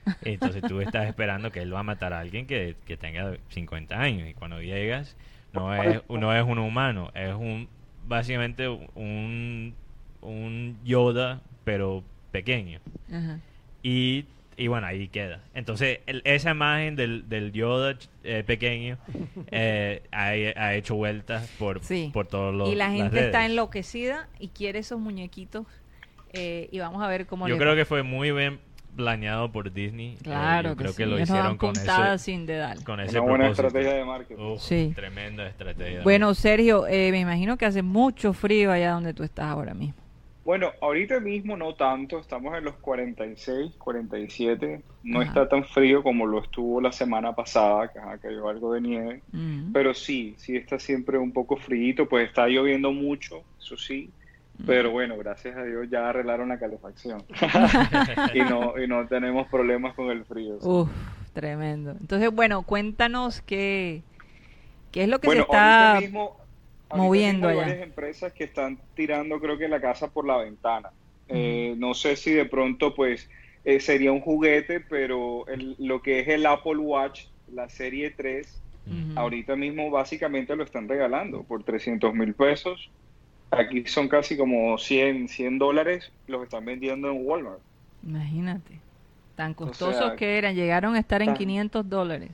Entonces 0.23 0.61
tú 0.63 0.81
estás 0.81 1.07
esperando 1.07 1.51
que 1.51 1.61
él 1.61 1.73
va 1.73 1.79
a 1.79 1.83
matar 1.83 2.13
a 2.13 2.19
alguien 2.19 2.45
que, 2.45 2.75
que 2.85 2.97
tenga 2.97 3.37
50 3.49 3.99
años. 3.99 4.29
Y 4.29 4.33
cuando 4.33 4.61
llegas, 4.61 5.15
no 5.53 5.73
es, 5.73 6.01
no 6.09 6.35
es 6.35 6.43
un 6.43 6.59
humano, 6.59 7.11
es 7.13 7.33
un 7.33 7.69
básicamente 8.05 8.67
un, 8.67 9.73
un 10.21 10.77
Yoda, 10.83 11.41
pero 11.63 12.03
pequeño. 12.31 12.79
Ajá. 13.11 13.39
Y, 13.81 14.25
y 14.57 14.67
bueno, 14.67 14.87
ahí 14.87 15.07
queda. 15.07 15.41
Entonces, 15.53 15.99
el- 16.05 16.21
esa 16.25 16.51
imagen 16.51 16.95
del, 16.95 17.27
del 17.29 17.51
Yoda 17.51 17.97
eh, 18.23 18.43
pequeño 18.45 18.97
eh, 19.51 20.03
ha, 20.11 20.27
ha 20.61 20.75
hecho 20.75 20.95
vueltas 20.95 21.47
por, 21.59 21.83
Sí. 21.83 22.09
por 22.13 22.27
todos 22.27 22.53
los 22.53 22.69
y 22.69 22.75
la 22.75 22.91
gente 22.91 23.25
está 23.25 23.45
enloquecida 23.45 24.27
y 24.39 24.49
quiere 24.49 24.79
esos 24.79 24.99
muñequitos 24.99 25.65
eh, 26.33 26.67
y 26.71 26.79
vamos 26.79 27.01
a 27.03 27.07
ver 27.07 27.25
cómo 27.27 27.47
Yo 27.47 27.57
creo 27.57 27.71
va. 27.71 27.75
que 27.75 27.85
fue 27.85 28.03
muy 28.03 28.31
bien 28.31 28.59
planeado 28.95 29.51
por 29.51 29.71
Disney. 29.73 30.13
Eh, 30.13 30.17
Claro, 30.23 30.69
yo 30.69 30.75
creo 30.75 30.91
sí, 30.91 30.97
que 30.97 31.05
lo 31.07 31.19
hicieron 31.19 31.57
con 31.57 31.71
ese, 31.75 32.17
sin 32.19 32.45
dedal. 32.45 32.83
con 32.83 32.99
ese 32.99 33.19
Una 33.19 33.29
buena 33.29 33.45
propósito. 33.45 33.67
estrategia 33.67 33.97
de 33.97 34.05
marketing. 34.05 34.41
Uf, 34.43 34.61
Sí. 34.61 34.91
Tremenda 34.95 35.47
estrategia. 35.47 36.01
Bueno, 36.03 36.33
Sergio, 36.35 36.85
eh, 36.87 37.09
me 37.11 37.19
imagino 37.19 37.57
que 37.57 37.65
hace 37.65 37.81
mucho 37.81 38.33
frío 38.33 38.71
allá 38.71 38.91
donde 38.91 39.13
tú 39.15 39.23
estás 39.23 39.45
ahora 39.45 39.73
mismo. 39.73 39.95
Bueno, 40.45 40.71
ahorita 40.81 41.19
mismo 41.21 41.55
no 41.55 41.73
tanto, 41.75 42.19
estamos 42.19 42.57
en 42.57 42.65
los 42.65 42.75
46, 42.75 43.73
47, 43.77 44.81
no 45.03 45.21
Ajá. 45.21 45.27
está 45.29 45.47
tan 45.49 45.63
frío 45.63 46.03
como 46.03 46.25
lo 46.25 46.41
estuvo 46.41 46.81
la 46.81 46.91
semana 46.91 47.33
pasada, 47.33 47.87
que 47.87 47.99
cayó 48.21 48.49
algo 48.49 48.73
de 48.73 48.81
nieve, 48.81 49.21
Mm. 49.31 49.71
pero 49.71 49.93
sí, 49.93 50.35
sí 50.37 50.57
está 50.57 50.79
siempre 50.79 51.17
un 51.17 51.31
poco 51.31 51.55
frío, 51.55 52.07
pues 52.09 52.27
está 52.27 52.47
lloviendo 52.47 52.91
mucho, 52.91 53.41
eso 53.57 53.77
sí, 53.77 54.09
pero 54.65 54.91
bueno, 54.91 55.17
gracias 55.17 55.57
a 55.57 55.63
Dios 55.63 55.89
ya 55.89 56.09
arreglaron 56.09 56.49
la 56.49 56.59
calefacción 56.59 57.23
y 58.35 58.39
no, 58.41 58.77
y 58.81 58.87
no 58.87 59.07
tenemos 59.07 59.47
problemas 59.47 59.93
con 59.95 60.09
el 60.11 60.25
frío. 60.25 60.59
sí. 60.59 60.67
Uf, 60.67 60.89
tremendo. 61.33 61.91
Entonces, 61.91 62.31
bueno, 62.31 62.63
cuéntanos 62.63 63.41
qué, 63.41 64.03
qué 64.91 65.03
es 65.03 65.09
lo 65.09 65.19
que 65.19 65.27
Bueno, 65.27 65.43
se 65.43 65.51
está 65.51 65.85
ahorita 65.85 66.01
mismo, 66.01 66.37
moviendo 66.97 67.47
hay 67.47 67.53
allá. 67.57 67.61
varias 67.61 67.83
empresas 67.83 68.33
que 68.33 68.45
están 68.45 68.81
tirando, 68.95 69.39
creo 69.39 69.57
que 69.57 69.67
la 69.67 69.81
casa 69.81 70.09
por 70.11 70.25
la 70.25 70.37
ventana. 70.37 70.89
Eh, 71.27 71.75
no 71.77 71.93
sé 71.93 72.15
si 72.15 72.31
de 72.33 72.45
pronto, 72.45 72.93
pues, 72.93 73.29
eh, 73.63 73.79
sería 73.79 74.11
un 74.11 74.21
juguete, 74.21 74.81
pero 74.81 75.47
el- 75.47 75.75
lo 75.79 76.01
que 76.01 76.19
es 76.19 76.27
el 76.27 76.45
Apple 76.45 76.77
Watch, 76.77 77.21
la 77.47 77.69
serie 77.69 78.11
3, 78.11 78.61
Ujú. 78.85 79.19
ahorita 79.19 79.55
mismo 79.55 79.89
básicamente 79.89 80.55
lo 80.55 80.63
están 80.63 80.87
regalando 80.89 81.43
por 81.43 81.63
300 81.63 82.13
mil 82.13 82.33
pesos. 82.35 82.91
Aquí 83.51 83.85
son 83.85 84.09
casi 84.09 84.35
como 84.35 84.77
100, 84.77 85.27
100 85.27 85.59
dólares, 85.59 86.11
los 86.27 86.43
están 86.43 86.65
vendiendo 86.65 87.09
en 87.11 87.25
Walmart. 87.25 87.61
Imagínate. 88.01 88.79
Tan 89.35 89.51
O 89.51 89.55
costosos 89.55 89.97
sea, 89.97 90.15
que 90.15 90.37
eran, 90.37 90.55
llegaron 90.55 90.95
a 90.95 90.99
estar 90.99 91.21
en 91.21 91.27
tan- 91.27 91.37
500 91.37 91.87
dólares. 91.89 92.31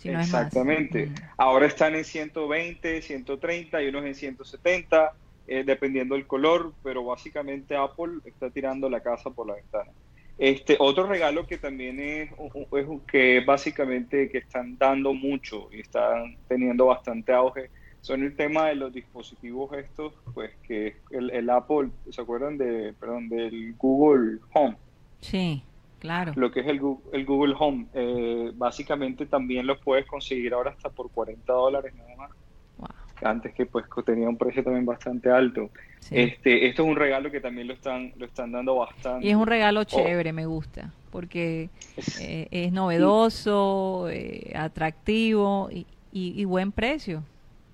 Si 0.00 0.08
no 0.08 0.20
es 0.20 0.32
más. 0.32 0.46
Exactamente. 0.46 1.06
Mm. 1.06 1.14
Ahora 1.36 1.66
están 1.66 1.94
en 1.94 2.04
120, 2.04 3.02
130 3.02 3.82
y 3.82 3.88
unos 3.88 4.04
en 4.06 4.14
170, 4.14 5.12
eh, 5.46 5.62
dependiendo 5.64 6.14
del 6.14 6.26
color, 6.26 6.72
pero 6.82 7.04
básicamente 7.04 7.76
Apple 7.76 8.20
está 8.24 8.50
tirando 8.50 8.88
la 8.88 9.00
casa 9.00 9.30
por 9.30 9.46
la 9.46 9.54
ventana. 9.54 9.90
Este 10.38 10.76
otro 10.78 11.06
regalo 11.06 11.46
que 11.46 11.58
también 11.58 12.00
es, 12.00 12.30
es 12.30 12.86
que 13.06 13.40
básicamente 13.40 14.30
que 14.30 14.38
están 14.38 14.78
dando 14.78 15.12
mucho 15.12 15.68
y 15.70 15.80
están 15.80 16.38
teniendo 16.48 16.86
bastante 16.86 17.32
auge 17.32 17.68
son 18.00 18.22
el 18.22 18.34
tema 18.34 18.68
de 18.68 18.76
los 18.76 18.90
dispositivos 18.90 19.70
estos, 19.76 20.14
pues 20.32 20.50
que 20.66 20.96
el, 21.10 21.30
el 21.30 21.50
Apple, 21.50 21.90
¿se 22.10 22.22
acuerdan 22.22 22.56
de, 22.56 22.94
perdón, 22.94 23.28
del 23.28 23.74
Google 23.76 24.38
Home? 24.54 24.78
Sí, 25.20 25.62
claro. 26.00 26.32
lo 26.36 26.50
que 26.50 26.60
es 26.60 26.66
el 26.66 26.80
Google, 26.80 27.04
el 27.12 27.24
Google 27.24 27.54
Home. 27.58 27.86
Eh, 27.94 28.50
básicamente 28.54 29.26
también 29.26 29.66
los 29.66 29.78
puedes 29.78 30.06
conseguir 30.06 30.52
ahora 30.54 30.70
hasta 30.72 30.88
por 30.90 31.10
40 31.10 31.52
dólares 31.52 31.94
nada 31.94 32.10
más. 32.16 32.30
Wow. 32.78 32.88
Antes 33.22 33.54
que 33.54 33.66
pues 33.66 33.84
tenía 34.04 34.28
un 34.28 34.36
precio 34.36 34.64
también 34.64 34.84
bastante 34.86 35.30
alto. 35.30 35.70
Sí. 36.00 36.14
Este, 36.18 36.66
esto 36.66 36.82
es 36.82 36.88
un 36.88 36.96
regalo 36.96 37.30
que 37.30 37.40
también 37.40 37.66
lo 37.68 37.74
están, 37.74 38.12
lo 38.16 38.24
están 38.26 38.50
dando 38.52 38.74
bastante. 38.76 39.26
Y 39.26 39.30
es 39.30 39.36
un 39.36 39.46
regalo 39.46 39.80
Oh, 39.80 39.84
chévere, 39.84 40.32
me 40.32 40.46
gusta, 40.46 40.90
porque 41.12 41.68
es- 41.96 42.18
eh, 42.20 42.48
es 42.50 42.72
novedoso, 42.72 44.08
eh, 44.10 44.52
atractivo 44.56 45.68
y, 45.70 45.86
y- 46.12 46.40
y 46.40 46.44
buen 46.46 46.72
precio. 46.72 47.22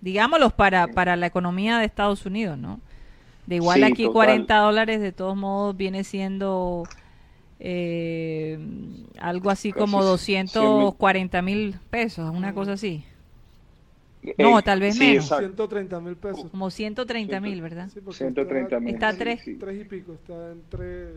Digámoslo 0.01 0.51
para, 0.51 0.89
para 0.89 1.17
la 1.17 1.27
economía 1.27 1.79
de 1.79 1.87
Estados 1.87 2.27
Unidos, 2.27 2.59
¿no? 2.59 2.81
De 3.47 3.57
igual 3.57 3.77
Sí, 3.79 3.85
aquí 3.85 4.03
total. 4.05 4.13
40 4.15 4.57
dólares, 4.59 5.01
de 5.01 5.13
todos 5.13 5.37
modos, 5.37 5.77
viene 5.77 6.03
siendo 6.05 6.83
eh, 7.59 8.59
algo 9.19 9.51
así 9.51 9.73
Casi 9.73 9.81
como 9.81 10.17
100 10.17 10.45
mil. 10.45 10.53
240 10.53 11.43
mil 11.43 11.77
pesos, 11.91 12.31
una 12.35 12.53
cosa 12.55 12.73
así. 12.73 13.05
eh, 14.23 14.35
No, 14.39 14.61
tal 14.63 14.81
vez 14.81 14.95
sí, 14.95 15.01
menos. 15.01 15.25
exacto. 15.25 15.45
130 15.47 16.01
mil 16.01 16.17
pesos. 16.17 16.51
Como 16.51 16.71
130 16.71 17.31
Ciento- 17.39 17.49
mil, 17.49 17.63
¿verdad? 17.63 17.89
Sí, 17.93 18.01
porque 18.01 18.19
130 18.19 18.81
mil. 18.81 18.95
Está 18.95 19.13
sí, 19.13 19.19
tres. 19.19 19.41
sí. 19.45 19.55
Tres 19.55 19.81
y 19.81 19.85
pico, 19.85 20.13
está 20.15 20.53
en 20.53 20.63
tres. 20.69 21.09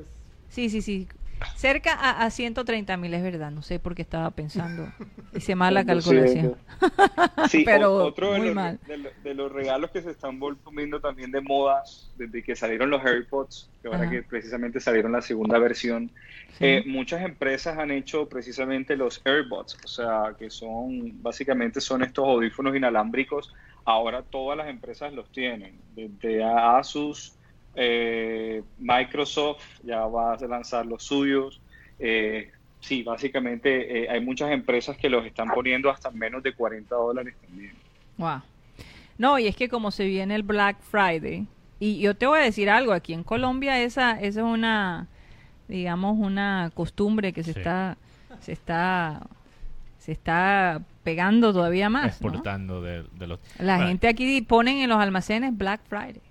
Sí, 0.49 0.69
sí, 0.69 0.81
sí. 0.81 1.07
Cerca 1.55 1.93
a, 1.93 2.23
a 2.25 2.29
130 2.29 2.97
mil, 2.97 3.13
es 3.13 3.23
verdad. 3.23 3.51
No 3.51 3.61
sé 3.61 3.79
por 3.79 3.95
qué 3.95 4.01
estaba 4.01 4.31
pensando. 4.31 4.91
Hice 5.35 5.55
mala 5.55 5.83
Cuando 5.85 6.01
se- 6.01 6.09
calculación. 6.15 6.55
Sí, 7.49 7.63
Pero 7.65 7.95
o- 7.95 8.03
otro 8.05 8.31
de 8.33 8.37
muy 8.39 8.47
los, 8.47 8.55
mal. 8.55 8.79
de, 8.87 8.97
lo- 8.97 9.09
de 9.23 9.33
los 9.33 9.51
regalos 9.51 9.91
que 9.91 10.01
se 10.01 10.11
están 10.11 10.39
volviendo 10.39 10.99
también 10.99 11.31
de 11.31 11.41
moda 11.41 11.83
desde 12.15 12.43
que 12.43 12.55
salieron 12.55 12.89
los 12.89 13.03
AirPods, 13.05 13.69
que 13.81 13.87
ahora 13.87 14.01
Ajá. 14.01 14.09
que 14.11 14.23
precisamente 14.23 14.79
salieron 14.79 15.11
la 15.11 15.21
segunda 15.21 15.57
versión, 15.59 16.11
Sí. 16.57 16.65
eh, 16.65 16.83
muchas 16.85 17.21
empresas 17.21 17.77
han 17.77 17.91
hecho 17.91 18.27
precisamente 18.27 18.95
los 18.97 19.21
AirPods, 19.23 19.77
o 19.85 19.87
sea, 19.87 20.35
que 20.37 20.49
son 20.49 21.21
básicamente 21.21 21.79
son 21.79 22.03
estos 22.03 22.25
audífonos 22.27 22.75
inalámbricos. 22.75 23.53
Ahora 23.85 24.23
todas 24.23 24.57
las 24.57 24.67
empresas 24.67 25.13
los 25.13 25.31
tienen, 25.31 25.79
desde 25.95 26.43
Asus, 26.43 27.35
eh, 27.75 28.63
Microsoft 28.77 29.63
ya 29.83 30.05
va 30.05 30.33
a 30.33 30.37
lanzar 30.47 30.85
los 30.85 31.03
suyos. 31.03 31.61
eh, 31.99 32.51
sí, 32.81 33.03
básicamente 33.03 34.03
eh, 34.03 34.09
hay 34.09 34.21
muchas 34.21 34.51
empresas 34.51 34.95
que 34.97 35.09
los 35.09 35.25
están 35.25 35.49
poniendo 35.49 35.89
hasta 35.89 36.11
menos 36.11 36.41
de 36.43 36.53
40 36.53 36.95
dólares 36.95 37.35
también. 37.45 37.73
Wow. 38.17 38.41
No, 39.17 39.37
y 39.37 39.47
es 39.47 39.55
que 39.55 39.67
como 39.67 39.91
se 39.91 40.05
viene 40.05 40.35
el 40.35 40.43
Black 40.43 40.77
Friday, 40.81 41.45
y 41.79 41.99
yo 41.99 42.15
te 42.15 42.25
voy 42.25 42.39
a 42.39 42.43
decir 42.43 42.69
algo, 42.69 42.93
aquí 42.93 43.13
en 43.13 43.23
Colombia 43.23 43.81
esa, 43.81 44.11
esa 44.11 44.39
es 44.39 44.45
una, 44.45 45.07
digamos, 45.67 46.17
una 46.17 46.71
costumbre 46.73 47.33
que 47.33 47.43
se 47.43 47.51
Sí. 47.53 47.59
está, 47.59 47.97
se 48.39 48.53
está, 48.53 49.27
se 49.97 50.13
está 50.13 50.81
pegando 51.03 51.51
todavía 51.51 51.89
más. 51.89 52.03
¿no? 52.03 52.07
exportando 52.09 52.81
de, 52.81 53.03
de 53.17 53.27
los... 53.27 53.39
La 53.59 53.75
Bueno, 53.75 53.89
gente 53.89 54.07
aquí 54.07 54.41
ponen 54.41 54.77
en 54.77 54.89
los 54.89 54.99
almacenes 54.99 55.57
Black 55.57 55.81
Friday. 55.89 56.21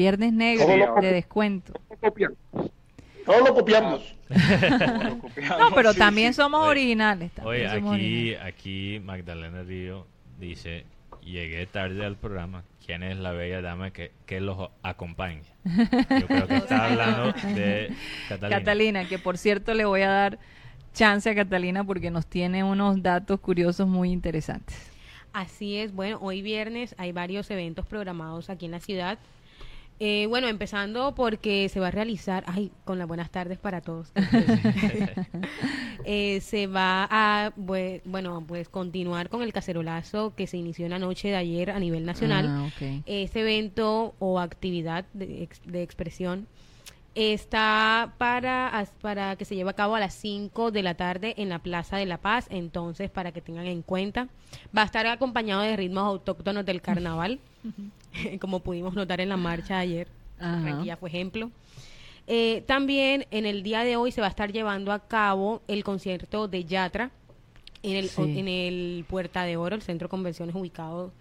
Viernes 0.00 0.32
negro 0.32 0.64
Todo 0.64 0.76
lo- 0.78 0.94
de 1.02 1.12
descuento. 1.12 1.74
Todos 3.26 3.42
lo 3.46 3.54
copiamos. 3.54 4.14
No, 4.30 5.70
pero 5.74 5.92
Sí, 5.92 5.98
también 5.98 6.32
sí. 6.32 6.38
somos 6.38 6.60
Oye, 6.62 6.70
originales. 6.70 7.30
también 7.32 7.66
Oye, 7.66 7.68
somos 7.78 7.94
aquí, 7.94 8.04
originales. 8.04 8.54
aquí 8.54 9.00
Magdalena 9.04 9.62
Río 9.62 10.06
dice, 10.38 10.84
llegué 11.22 11.66
tarde 11.66 12.04
al 12.06 12.16
programa. 12.16 12.62
¿Quién 12.84 13.02
es 13.02 13.18
la 13.18 13.32
bella 13.32 13.60
dama 13.60 13.90
que, 13.92 14.10
que 14.24 14.40
los 14.40 14.70
acompaña? 14.82 15.42
Yo 15.64 16.26
creo 16.26 16.46
que 16.48 16.56
está 16.56 16.86
hablando 16.86 17.32
de 17.54 17.92
Catalina. 18.30 18.58
Catalina, 18.58 19.04
que 19.08 19.18
por 19.18 19.36
cierto 19.36 19.74
le 19.74 19.84
voy 19.84 20.00
a 20.00 20.08
dar 20.08 20.38
chance 20.94 21.28
a 21.28 21.34
Catalina 21.34 21.84
porque 21.84 22.10
nos 22.10 22.26
tiene 22.26 22.64
unos 22.64 23.02
datos 23.02 23.38
curiosos 23.38 23.86
muy 23.86 24.10
interesantes. 24.10 24.76
Así 25.32 25.76
es, 25.76 25.92
bueno, 25.94 26.18
hoy 26.22 26.42
viernes 26.42 26.94
hay 26.98 27.12
varios 27.12 27.50
eventos 27.50 27.86
programados 27.86 28.48
aquí 28.50 28.64
en 28.64 28.72
la 28.72 28.80
ciudad. 28.80 29.18
Eh, 30.02 30.26
bueno, 30.28 30.48
empezando 30.48 31.14
porque 31.14 31.68
se 31.68 31.78
va 31.78 31.88
a 31.88 31.90
realizar, 31.90 32.42
ay, 32.46 32.72
con 32.84 32.98
las 32.98 33.06
buenas 33.06 33.30
tardes 33.30 33.58
para 33.58 33.80
todos. 33.80 34.12
Eh, 36.06 36.40
se 36.40 36.66
va 36.66 37.06
a, 37.10 37.52
bue- 37.56 38.00
bueno, 38.06 38.42
pues 38.48 38.70
continuar 38.70 39.28
con 39.28 39.42
el 39.42 39.52
cacerolazo 39.52 40.34
que 40.34 40.46
se 40.46 40.56
inició 40.56 40.86
en 40.86 40.92
la 40.92 40.98
noche 40.98 41.28
de 41.28 41.36
ayer 41.36 41.70
a 41.70 41.78
nivel 41.78 42.06
nacional. 42.06 42.46
Ah. 42.48 42.68
Este 43.04 43.40
evento 43.42 44.14
o 44.18 44.40
actividad 44.40 45.04
de, 45.12 45.42
ex- 45.42 45.60
de 45.66 45.82
expresión 45.82 46.46
está 47.14 48.14
para, 48.16 48.68
as- 48.68 48.92
para 49.02 49.36
que 49.36 49.44
se 49.44 49.54
lleve 49.54 49.70
a 49.70 49.74
cabo 49.74 49.94
a 49.94 50.00
las 50.00 50.14
5 50.14 50.70
de 50.70 50.82
la 50.82 50.94
tarde 50.94 51.34
en 51.36 51.50
la 51.50 51.58
Plaza 51.58 51.98
de 51.98 52.06
la 52.06 52.16
Paz, 52.18 52.46
entonces 52.50 53.10
para 53.10 53.32
que 53.32 53.42
tengan 53.42 53.66
en 53.66 53.82
cuenta. 53.82 54.28
Va 54.76 54.82
a 54.82 54.86
estar 54.86 55.06
acompañado 55.06 55.60
de 55.60 55.76
ritmos 55.76 56.04
autóctonos 56.04 56.64
del 56.64 56.80
carnaval, 56.80 57.40
como 58.40 58.60
pudimos 58.60 58.94
notar 58.94 59.20
en 59.20 59.28
la 59.28 59.36
marcha 59.36 59.76
de 59.76 59.80
ayer. 59.80 60.08
Barranquilla 60.40 60.96
fue 60.96 61.10
ejemplo. 61.10 61.50
Eh, 62.26 62.62
también 62.66 63.26
en 63.30 63.44
el 63.46 63.62
día 63.62 63.80
de 63.84 63.96
hoy 63.96 64.12
se 64.12 64.20
va 64.20 64.28
a 64.28 64.30
estar 64.30 64.52
llevando 64.52 64.92
a 64.92 65.00
cabo 65.00 65.62
el 65.68 65.82
concierto 65.84 66.48
de 66.48 66.64
Yatra 66.64 67.10
en 67.82 67.96
el, 67.96 68.08
Sí. 68.08 68.38
en 68.38 68.46
el 68.48 69.04
Puerta 69.08 69.42
de 69.44 69.56
Oro, 69.56 69.74
el 69.74 69.82
centro 69.82 70.06
de 70.06 70.10
convenciones 70.10 70.54
ubicado 70.54 71.12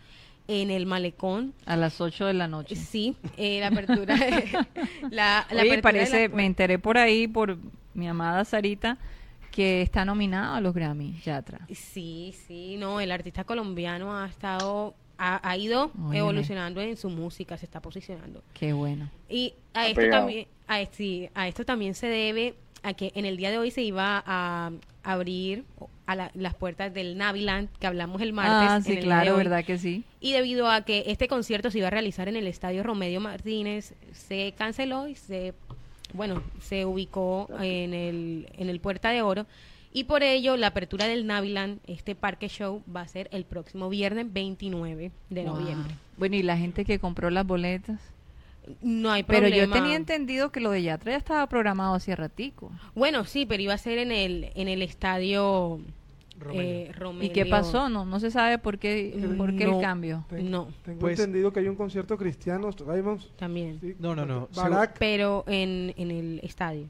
en 0.47 0.71
el 0.71 0.85
Malecón. 0.85 1.53
A 1.65 1.75
las 1.77 1.99
8 2.01 2.25
de 2.27 2.33
la 2.33 2.47
noche. 2.47 2.75
Sí, 2.75 3.15
eh, 3.37 3.59
la 3.59 3.67
apertura. 3.67 4.15
la, 5.09 5.45
la 5.51 5.61
Oye, 5.61 5.61
apertura 5.61 5.75
de 5.75 5.81
parece, 5.81 6.29
la 6.29 6.35
me 6.35 6.45
enteré 6.45 6.79
por 6.79 6.97
ahí 6.97 7.27
por 7.27 7.57
mi 7.93 8.07
amada 8.07 8.45
Sarita 8.45 8.97
que 9.51 9.81
está 9.81 10.05
nominado 10.05 10.55
a 10.55 10.61
los 10.61 10.73
Grammy, 10.73 11.19
Yatra. 11.23 11.59
Sí, 11.73 12.33
sí, 12.47 12.77
no, 12.77 12.99
el 13.01 13.11
artista 13.11 13.43
colombiano 13.43 14.15
ha 14.15 14.27
estado, 14.27 14.93
ha, 15.19 15.47
ha 15.47 15.57
ido 15.57 15.91
evolucionando 16.13 16.81
en 16.81 16.97
su 16.97 17.09
música, 17.09 17.57
se 17.57 17.65
está 17.65 17.81
posicionando. 17.81 18.41
Qué 18.53 18.73
bueno. 18.73 19.09
Y 19.29 19.53
a 19.73 19.87
esto 19.87 20.01
pegado. 20.01 20.21
también, 20.23 20.47
a, 20.67 20.83
sí, 20.85 21.29
a 21.35 21.47
esto 21.47 21.65
también 21.65 21.93
se 21.93 22.07
debe 22.07 22.55
a 22.81 22.93
que 22.93 23.11
en 23.13 23.25
el 23.25 23.35
día 23.37 23.51
de 23.51 23.57
hoy 23.57 23.69
se 23.71 23.81
iba 23.83 24.23
a 24.25 24.71
abrir 25.03 25.65
a 26.05 26.15
la- 26.15 26.31
las 26.33 26.55
puertas 26.55 26.93
del 26.93 27.17
Naviland 27.17 27.67
que 27.79 27.85
hablamos 27.87 28.21
el 28.21 28.31
martes. 28.33 28.69
Ah, 28.71 28.75
en 28.77 28.83
sí, 28.83 28.93
el 28.93 28.99
claro. 29.03 29.35
¿verdad 29.35 29.63
que 29.65 29.77
sí? 29.77 30.03
Y 30.21 30.31
debido 30.31 30.69
a 30.69 30.81
que 30.85 31.03
este 31.07 31.27
concierto 31.27 31.69
se 31.69 31.79
iba 31.79 31.87
a 31.87 31.91
realizar 31.91 32.27
en 32.29 32.35
el 32.37 32.47
estadio 32.47 32.81
Romedio 32.83 33.19
Martínez, 33.19 33.93
se 34.13 34.53
canceló 34.57 35.07
y 35.09 35.15
se, 35.15 35.53
bueno, 36.13 36.41
se 36.61 36.85
ubicó 36.85 37.47
en 37.59 37.93
el, 37.93 38.47
en 38.57 38.69
el 38.69 38.79
Puerta 38.79 39.09
de 39.11 39.21
Oro. 39.21 39.45
Y 39.99 40.05
por 40.05 40.23
ello, 40.23 40.55
la 40.55 40.67
apertura 40.67 41.07
del 41.07 41.27
Naviland, 41.27 41.79
este 41.85 42.15
parque 42.15 42.47
show, 42.47 42.81
va 42.95 43.01
a 43.01 43.07
ser 43.09 43.27
el 43.33 43.43
próximo 43.43 43.89
viernes 43.89 44.31
29 44.31 45.11
de 45.29 45.43
Wow. 45.43 45.59
noviembre. 45.59 45.93
Bueno, 46.15 46.37
y 46.37 46.43
la 46.43 46.55
gente 46.57 46.85
que 46.85 46.99
compró 46.99 47.29
las 47.29 47.45
boletas. 47.45 47.99
No 48.81 49.11
hay 49.11 49.23
Pero 49.23 49.39
problema. 49.41 49.65
yo 49.75 49.81
tenía 49.81 49.97
entendido 49.97 50.51
que 50.53 50.61
lo 50.61 50.71
de 50.71 50.83
Yatra 50.83 51.11
ya 51.11 51.17
estaba 51.17 51.45
programado 51.47 51.95
hace 51.95 52.15
ratico. 52.15 52.71
Bueno, 52.95 53.25
sí, 53.25 53.45
pero 53.45 53.61
iba 53.61 53.73
a 53.73 53.77
ser 53.77 53.97
en 53.97 54.13
el, 54.13 54.51
en 54.55 54.69
el 54.69 54.81
estadio 54.83 55.81
Romelio. 56.39 56.91
eh, 56.93 57.25
¿Y 57.25 57.29
qué 57.31 57.45
pasó? 57.45 57.89
No, 57.89 58.05
no 58.05 58.21
se 58.21 58.31
sabe 58.31 58.57
por 58.57 58.77
qué, 58.79 59.13
por 59.37 59.53
qué 59.57 59.65
No. 59.65 59.75
el 59.75 59.81
cambio. 59.81 60.23
No. 60.31 60.69
Tengo 60.85 60.99
Pues- 60.99 61.19
entendido 61.19 61.51
que 61.51 61.59
hay 61.59 61.67
un 61.67 61.75
concierto 61.75 62.15
cristiano, 62.17 62.69
Raymond. 62.87 63.21
También. 63.35 63.79
sí, 63.81 63.95
No, 63.99 64.15
no, 64.15 64.25
no. 64.25 64.47
Barak, 64.55 64.95
Pero 64.97 65.43
en, 65.47 65.93
en 65.97 66.09
el 66.11 66.39
estadio, 66.41 66.87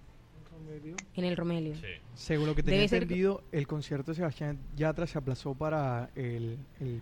Romelio. 0.51 0.95
en 1.15 1.23
el 1.25 1.35
Romelio. 1.35 1.73
Sí. 1.73 1.81
Según 2.19 2.47
lo 2.47 2.55
que 2.55 2.63
tenía 2.63 2.79
Debe 2.79 2.89
ser- 2.89 3.03
entendido, 3.03 3.41
el 3.53 3.65
concierto 3.65 4.11
de 4.11 4.15
Sebastián 4.15 4.59
Yatra 4.75 5.07
se 5.07 5.17
aplazó 5.17 5.55
para 5.55 6.09
el, 6.15 6.57
el 6.81 7.01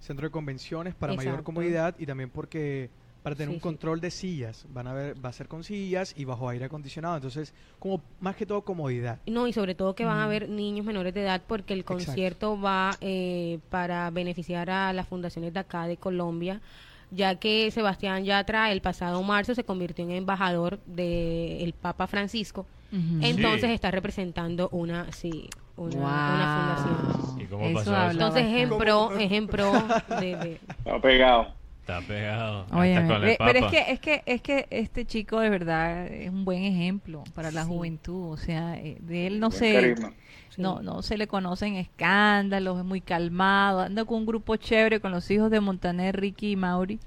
centro 0.00 0.26
de 0.26 0.30
convenciones 0.30 0.94
para 0.94 1.14
mayor 1.14 1.42
comodidad 1.42 1.94
y 1.98 2.04
también 2.04 2.28
porque 2.28 2.90
para 3.22 3.34
tener 3.34 3.48
Sí, 3.48 3.54
un 3.54 3.60
sí. 3.60 3.62
control 3.62 4.00
de 4.02 4.10
sillas, 4.10 4.66
van 4.68 4.86
a 4.86 4.92
ver, 4.92 5.24
va 5.24 5.30
a 5.30 5.32
ser 5.32 5.48
con 5.48 5.64
sillas 5.64 6.12
y 6.16 6.26
bajo 6.26 6.46
aire 6.48 6.66
acondicionado, 6.66 7.16
entonces 7.16 7.54
como 7.78 8.02
más 8.20 8.36
que 8.36 8.44
todo 8.44 8.60
comodidad. 8.62 9.18
No, 9.26 9.46
y 9.46 9.52
sobre 9.54 9.74
todo 9.74 9.94
que 9.94 10.04
van 10.04 10.18
a 10.18 10.22
Mm. 10.22 10.24
haber 10.24 10.48
niños 10.50 10.84
menores 10.84 11.14
de 11.14 11.22
edad 11.22 11.40
porque 11.46 11.72
el 11.72 11.80
Exacto. 11.80 12.04
concierto 12.04 12.60
va 12.60 12.96
eh, 13.00 13.60
para 13.70 14.10
beneficiar 14.10 14.68
a 14.68 14.92
las 14.92 15.08
fundaciones 15.08 15.54
de 15.54 15.60
acá 15.60 15.86
de 15.86 15.96
Colombia, 15.96 16.60
ya 17.10 17.34
que 17.36 17.70
Sebastián 17.70 18.24
Yatra 18.26 18.70
el 18.72 18.82
pasado 18.82 19.22
marzo 19.22 19.54
se 19.54 19.64
convirtió 19.64 20.04
en 20.04 20.10
embajador 20.12 20.80
del 20.84 21.72
Papa 21.72 22.06
Francisco. 22.06 22.66
Entonces 22.92 23.68
Sí. 23.68 23.72
está 23.74 23.90
representando 23.90 24.68
una, 24.70 25.10
sí, 25.12 25.48
una, 25.76 25.94
Wow. 25.96 26.00
una 26.04 26.76
fundación. 27.06 27.40
¿Y 27.40 27.44
cómo 27.46 27.64
Eso 27.66 27.74
pasó 27.74 27.96
eso? 27.96 28.10
Entonces 28.10 28.42
es 28.46 28.48
en 28.62 28.70
bastante. 28.70 28.84
pro, 28.84 29.18
es 29.18 29.32
en 29.32 29.46
pro 29.46 29.72
de, 30.20 30.36
de- 30.36 30.60
Está 30.78 31.00
pegado. 31.00 31.48
Está 31.80 32.00
pegado. 32.02 32.66
con 32.66 32.84
el 32.84 33.36
pero 33.38 33.58
es 33.66 33.70
que, 33.72 33.92
es 33.92 34.00
que 34.00 34.22
es 34.26 34.42
que 34.42 34.66
este 34.70 35.04
chico 35.06 35.40
de 35.40 35.50
verdad 35.50 36.06
es 36.06 36.30
un 36.30 36.44
buen 36.44 36.62
ejemplo 36.62 37.24
para 37.34 37.50
la 37.50 37.64
Sí. 37.64 37.68
juventud, 37.68 38.32
o 38.32 38.36
sea, 38.36 38.76
eh, 38.76 38.96
de 39.00 39.26
él 39.26 39.40
no 39.40 39.50
se 39.50 39.96
no 40.56 40.82
no 40.82 41.02
se 41.02 41.16
le 41.16 41.26
conocen 41.26 41.74
escándalos, 41.76 42.78
es 42.78 42.84
muy 42.84 43.00
calmado, 43.00 43.80
anda 43.80 44.04
con 44.04 44.18
un 44.18 44.26
grupo 44.26 44.56
chévere 44.56 45.00
con 45.00 45.10
los 45.10 45.28
hijos 45.30 45.50
de 45.50 45.60
Montaner, 45.60 46.20
Ricky 46.20 46.52
y 46.52 46.56
Mauri 46.56 46.98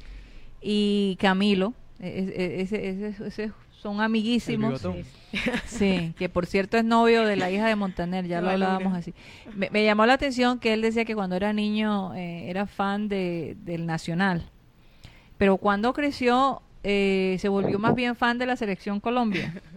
y 0.61 1.17
Camilo, 1.19 1.73
e- 1.99 2.33
e- 2.35 2.61
ese, 2.61 2.89
ese- 2.89 3.25
ese- 3.27 3.51
son 3.83 4.01
amiguísimos. 4.01 4.81
Sí, 5.65 6.13
que 6.15 6.29
por 6.29 6.45
cierto 6.45 6.77
es 6.77 6.83
novio 6.83 7.25
de 7.25 7.35
la 7.35 7.49
hija 7.49 7.67
de 7.67 7.75
Montaner, 7.75 8.27
ya 8.27 8.39
lo 8.39 8.51
hablábamos 8.51 8.95
así. 8.95 9.15
Me, 9.55 9.71
me 9.71 9.83
llamó 9.83 10.05
la 10.05 10.13
atención 10.13 10.59
que 10.59 10.73
él 10.73 10.83
decía 10.83 11.05
que 11.05 11.15
cuando 11.15 11.35
era 11.35 11.51
niño 11.53 12.13
eh, 12.13 12.51
era 12.51 12.67
fan 12.67 13.09
de, 13.09 13.57
del 13.61 13.87
Nacional, 13.87 14.43
pero 15.39 15.57
cuando 15.57 15.91
creció 15.93 16.61
eh, 16.83 17.37
se 17.39 17.49
volvió 17.49 17.79
más 17.79 17.95
bien 17.95 18.15
fan 18.15 18.37
de 18.37 18.45
la 18.45 18.55
selección 18.55 18.99
Colombia. 18.99 19.53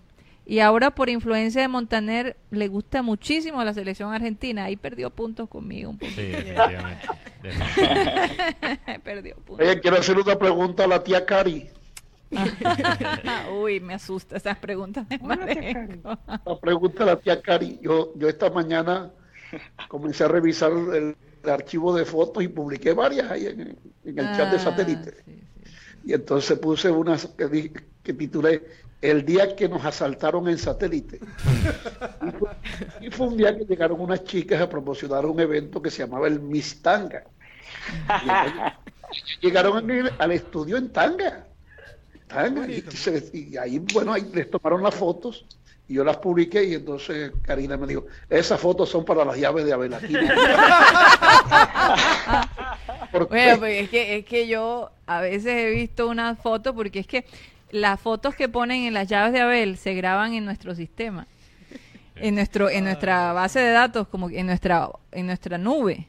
Y 0.49 0.61
ahora 0.61 0.93
por 0.93 1.09
influencia 1.09 1.61
de 1.61 1.67
Montaner 1.67 2.37
le 2.53 2.69
gusta 2.69 3.03
muchísimo 3.03 3.65
la 3.65 3.75
selección 3.75 4.15
argentina. 4.15 4.67
Ahí 4.67 4.77
perdió 4.77 5.11
puntos 5.11 5.49
conmigo 5.49 5.91
un 5.91 5.99
poco. 5.99 6.13
Sí, 6.13 6.23
definitivamente. 6.23 7.09
definitivamente. 7.43 9.01
perdió 9.01 9.35
puntos. 9.35 9.67
Oye, 9.67 9.81
quiero 9.81 9.99
hacer 9.99 10.17
una 10.17 10.39
pregunta 10.39 10.85
a 10.85 10.87
la 10.87 11.03
tía 11.03 11.27
Cari. 11.27 11.69
Uy, 13.61 13.81
me 13.81 13.95
asusta 13.95 14.37
esas 14.37 14.59
preguntas 14.59 15.09
de. 15.09 15.21
La 16.45 16.59
pregunta 16.61 17.03
a 17.05 17.07
la 17.07 17.21
tía 17.21 17.41
Cari. 17.43 17.79
Yo, 17.83 18.13
yo 18.17 18.29
esta 18.29 18.51
mañana 18.51 19.13
comencé 19.89 20.25
a 20.25 20.29
revisar 20.29 20.73
el, 20.73 21.17
el 21.43 21.51
archivo 21.51 21.95
de 21.95 22.05
fotos 22.05 22.43
y 22.43 22.49
publiqué 22.49 22.93
varias 22.95 23.31
ahí 23.31 23.47
en, 23.47 23.79
en 24.05 24.19
el 24.19 24.31
chat 24.31 24.51
de 24.51 24.59
Ah, 24.59 24.61
satélite. 24.61 25.13
sí, 25.25 25.47
sí. 25.63 25.73
Y 26.03 26.13
entonces 26.15 26.59
puse 26.59 26.91
una 26.91 27.17
que, 27.37 27.49
di- 27.49 27.73
que 28.03 28.15
titulé 28.15 28.65
El 29.01 29.25
día 29.25 29.55
que 29.57 29.69
nos 29.69 29.85
asaltaron 29.85 30.49
en 30.49 30.59
satélite. 30.59 31.25
y, 32.21 32.31
fue, 32.33 32.51
y 33.01 33.11
fue 33.11 33.29
un 33.29 33.37
día 33.37 33.57
que 33.57 33.65
llegaron 33.65 34.01
unas 34.01 34.25
chicas 34.25 34.61
a 34.61 34.69
promocionar 34.69 35.27
un 35.27 35.41
evento 35.41 35.83
que 35.83 35.91
se 35.91 35.99
llamaba 36.05 36.29
el 36.29 36.41
Miss 36.41 36.83
Tanga. 36.83 37.25
Y 38.19 38.31
entonces, 38.31 38.65
llegaron 39.41 39.91
en 39.91 40.07
el- 40.07 40.15
al 40.19 40.33
estudio 40.33 40.77
en 40.77 40.93
tanga. 40.93 41.49
Y, 42.69 42.81
se- 42.97 43.31
y 43.33 43.57
ahí, 43.57 43.79
bueno, 43.93 44.13
ahí 44.13 44.29
les 44.33 44.51
tomaron 44.51 44.83
las 44.83 44.95
fotos 44.95 45.45
y 45.89 45.95
yo 45.95 46.05
las 46.05 46.17
publiqué 46.17 46.65
y 46.65 46.75
entonces 46.75 47.31
Karina 47.43 47.77
me 47.77 47.87
dijo, 47.87 48.07
esas 48.29 48.61
fotos 48.61 48.89
son 48.89 49.05
para 49.05 49.25
las 49.25 49.39
llaves 49.39 49.65
de 49.65 49.73
Abelatina. 49.73 50.35
¿Por 53.13 53.29
qué? 53.29 53.35
Bueno, 53.35 53.59
pues 53.59 53.83
es 53.85 53.91
que, 53.91 54.17
es 54.19 54.25
que 54.25 54.49
yo 54.49 54.91
a 55.07 55.21
veces 55.21 55.47
he 55.47 55.71
visto 55.71 56.09
unas 56.09 56.39
fotos 56.39 56.75
porque 56.75 57.01
es 57.01 57.07
que 57.07 57.25
las 57.71 58.01
fotos 58.01 58.35
que 58.35 58.49
ponen 58.49 58.83
en 58.85 58.95
las 58.95 59.09
llaves 59.09 59.33
de 59.33 59.41
Abel 59.41 59.77
se 59.77 59.95
graban 59.95 60.35
en 60.35 60.45
nuestro 60.45 60.75
sistema, 60.75 61.27
en 62.17 62.35
nuestro, 62.35 62.69
en 62.71 62.85
nuestra 62.85 63.33
base 63.33 63.61
de 63.61 63.71
datos, 63.71 64.09
como 64.09 64.29
que 64.29 64.39
en 64.41 64.47
nuestra, 64.47 64.89
en 65.13 65.27
nuestra 65.27 65.59
nube. 65.59 66.07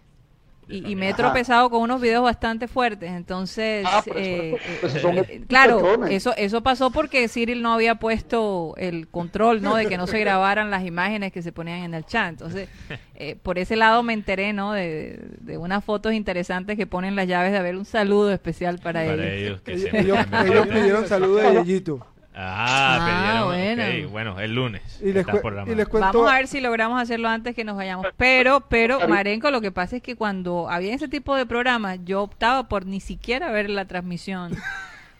Y, 0.69 0.91
y 0.91 0.95
me 0.97 1.05
he 1.07 1.09
Ajá. 1.11 1.17
tropezado 1.17 1.69
con 1.69 1.81
unos 1.81 2.01
videos 2.01 2.23
bastante 2.23 2.67
fuertes, 2.67 3.09
entonces, 3.11 3.85
Ah, 3.89 4.03
eh, 4.15 4.57
pues, 4.81 4.95
eh, 4.95 5.01
eh, 5.29 5.41
claro, 5.47 5.79
patrones. 5.81 6.11
eso 6.11 6.33
eso 6.35 6.61
pasó 6.61 6.91
porque 6.91 7.27
Cyril 7.29 7.61
no 7.61 7.73
había 7.73 7.95
puesto 7.95 8.73
el 8.77 9.07
control, 9.07 9.61
¿no? 9.61 9.75
De 9.77 9.85
que 9.85 9.97
no 9.97 10.07
se 10.07 10.19
grabaran 10.19 10.69
las 10.69 10.85
imágenes 10.85 11.31
que 11.31 11.41
se 11.41 11.51
ponían 11.53 11.79
en 11.83 11.93
el 11.93 12.05
chat. 12.05 12.29
Entonces, 12.31 12.67
eh, 13.15 13.37
por 13.41 13.57
ese 13.59 13.77
lado 13.77 14.03
me 14.03 14.11
enteré, 14.13 14.51
¿no? 14.51 14.73
De, 14.73 15.19
de 15.39 15.57
unas 15.57 15.85
fotos 15.85 16.13
interesantes 16.13 16.75
que 16.75 16.85
ponen 16.85 17.15
las 17.15 17.27
llaves 17.27 17.53
de 17.53 17.59
Abel. 17.59 17.77
Un 17.77 17.85
saludo 17.85 18.31
especial 18.33 18.79
para, 18.79 19.05
Para 19.05 19.33
ellos. 19.33 19.61
ellos 19.65 20.25
que 20.25 20.67
pidieron 20.73 21.07
saludos 21.07 21.43
de 21.43 21.53
Yeyito. 21.63 22.05
Ah, 22.39 22.97
Ah, 22.99 23.47
pidieron, 23.47 24.07
bueno. 24.07 24.09
bueno, 24.11 24.39
el 24.39 24.53
lunes. 24.53 24.99
Y 25.01 25.05
les, 25.05 25.17
está 25.17 25.33
cue- 25.33 25.41
programado. 25.41 25.73
y 25.73 25.75
les 25.75 25.87
cuento. 25.87 26.07
Vamos 26.19 26.31
a 26.31 26.35
ver 26.35 26.47
si 26.47 26.61
logramos 26.61 27.01
hacerlo 27.01 27.29
antes 27.29 27.55
que 27.55 27.63
nos 27.63 27.75
vayamos. 27.75 28.05
Pero, 28.15 28.61
pero, 28.69 29.07
Marenco, 29.07 29.49
lo 29.49 29.59
que 29.59 29.71
pasa 29.71 29.95
es 29.95 30.03
que 30.03 30.15
cuando 30.15 30.69
había 30.69 30.93
ese 30.93 31.07
tipo 31.07 31.35
de 31.35 31.45
programas, 31.47 31.97
yo 32.05 32.21
optaba 32.21 32.67
por 32.67 32.85
ni 32.85 32.99
siquiera 32.99 33.51
ver 33.51 33.69
la 33.71 33.85
transmisión 33.85 34.55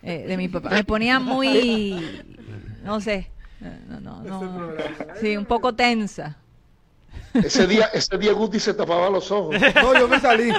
eh, 0.03 0.25
de 0.27 0.37
mi 0.37 0.47
papá. 0.47 0.69
Me 0.69 0.83
ponía 0.83 1.19
muy, 1.19 2.23
no 2.83 3.01
sé, 3.01 3.31
no, 3.89 3.99
no, 3.99 4.23
no. 4.23 4.67
Sí, 5.19 5.35
un 5.37 5.45
poco 5.45 5.73
tensa. 5.73 6.37
Ese 7.33 7.67
día, 7.67 7.85
ese 7.93 8.17
día 8.17 8.33
Guti 8.33 8.59
se 8.59 8.73
tapaba 8.73 9.09
los 9.09 9.31
ojos. 9.31 9.55
No, 9.75 9.93
yo 9.97 10.07
me 10.07 10.19
salí. 10.19 10.51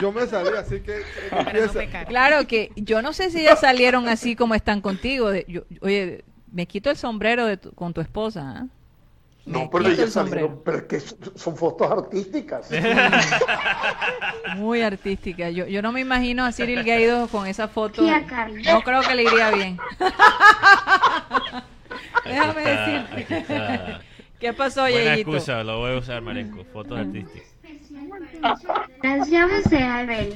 Yo 0.00 0.12
me 0.12 0.26
salí, 0.26 0.50
así 0.56 0.80
que. 0.80 1.02
empieza. 1.30 2.04
Claro 2.06 2.46
que 2.46 2.70
yo 2.76 3.02
no 3.02 3.12
sé 3.12 3.30
si 3.30 3.42
ya 3.42 3.56
salieron 3.56 4.08
así 4.08 4.36
como 4.36 4.54
están 4.54 4.80
contigo. 4.80 5.32
yo- 5.48 5.62
oye, 5.80 6.24
me 6.52 6.66
quito 6.66 6.90
el 6.90 6.96
sombrero 6.96 7.46
de 7.46 7.56
tu- 7.56 7.72
con 7.72 7.92
tu 7.92 8.00
esposa. 8.00 8.54
¿ah? 8.56 8.66
No, 9.44 9.68
pero 9.70 9.90
ya 9.90 10.04
el 10.04 10.10
salieron, 10.10 10.50
sombrero. 10.50 10.62
pero 10.64 10.78
es 10.78 10.84
que 10.84 11.00
son 11.36 11.56
fotos 11.56 11.90
artísticas. 11.90 12.68
Muy 14.56 14.82
artística. 14.82 15.50
Yo, 15.50 15.66
yo 15.66 15.82
no 15.82 15.90
me 15.90 16.00
imagino 16.00 16.44
a 16.44 16.52
Cyril 16.52 16.84
Gaido 16.84 17.26
con 17.28 17.46
esa 17.48 17.66
foto. 17.68 18.02
No 18.02 18.82
creo 18.82 19.00
que 19.02 19.14
le 19.16 19.24
iría 19.24 19.50
bien. 19.50 19.78
Déjame 22.24 22.62
decirte. 22.62 23.44
¿Qué 24.42 24.52
pasó, 24.52 24.80
Buena 24.82 25.12
Yeyito? 25.14 25.30
excusa, 25.30 25.62
lo 25.62 25.78
voy 25.78 25.92
a 25.94 25.98
usar, 25.98 26.20
Marenco. 26.20 26.64
Fotos 26.64 26.98
artísticas. 26.98 27.48
Las 29.02 29.30
llaves 29.30 29.70
de 29.70 29.78
Abel. 29.78 30.34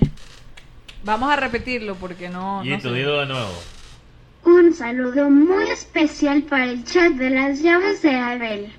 Vamos 1.03 1.29
a 1.33 1.35
repetirlo 1.37 1.97
porque 1.97 2.29
no. 2.29 2.65
Y 2.65 2.71
no 2.71 2.79
tu 2.79 2.91
sé. 2.91 2.95
dilo 2.95 3.19
de 3.21 3.27
nuevo. 3.27 3.51
Un 4.45 4.73
saludo 4.75 5.29
muy 5.29 5.65
especial 5.71 6.45
para 6.45 6.67
el 6.71 6.85
chat 6.85 7.15
de 7.15 7.31
las 7.31 7.61
llaves 7.61 8.01
de 8.03 8.15
Abel. 8.15 8.73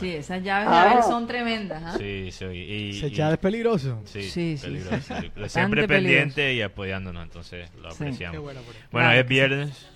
Sí, 0.00 0.10
esas 0.10 0.42
llaves 0.42 0.68
de 0.68 0.74
Ah. 0.74 0.90
Abel 0.90 1.04
son 1.04 1.26
tremendas. 1.28 1.82
¿ah? 1.86 1.94
Sí, 1.96 2.30
sí. 2.32 2.44
Y, 2.46 2.90
Ese 2.98 3.06
y- 3.06 3.12
chat 3.12 3.32
es 3.34 3.38
peligroso. 3.38 4.02
Sí, 4.04 4.24
Sí, 4.24 4.56
sí, 4.58 4.66
peligroso, 4.66 5.14
sí. 5.20 5.30
Pero 5.32 5.48
siempre 5.48 5.86
peligroso. 5.86 5.88
pendiente 6.24 6.54
y 6.54 6.60
apoyándonos, 6.62 7.22
entonces 7.22 7.70
lo 7.80 7.90
Sí. 7.92 7.96
apreciamos. 8.02 8.32
Qué 8.34 8.38
bueno 8.40 8.60
por 8.62 8.74
él. 8.74 8.82
Bueno, 8.90 9.06
Claro 9.06 9.20
es 9.20 9.24
que 9.24 9.28
sí. 9.28 9.34
viernes. 9.34 9.86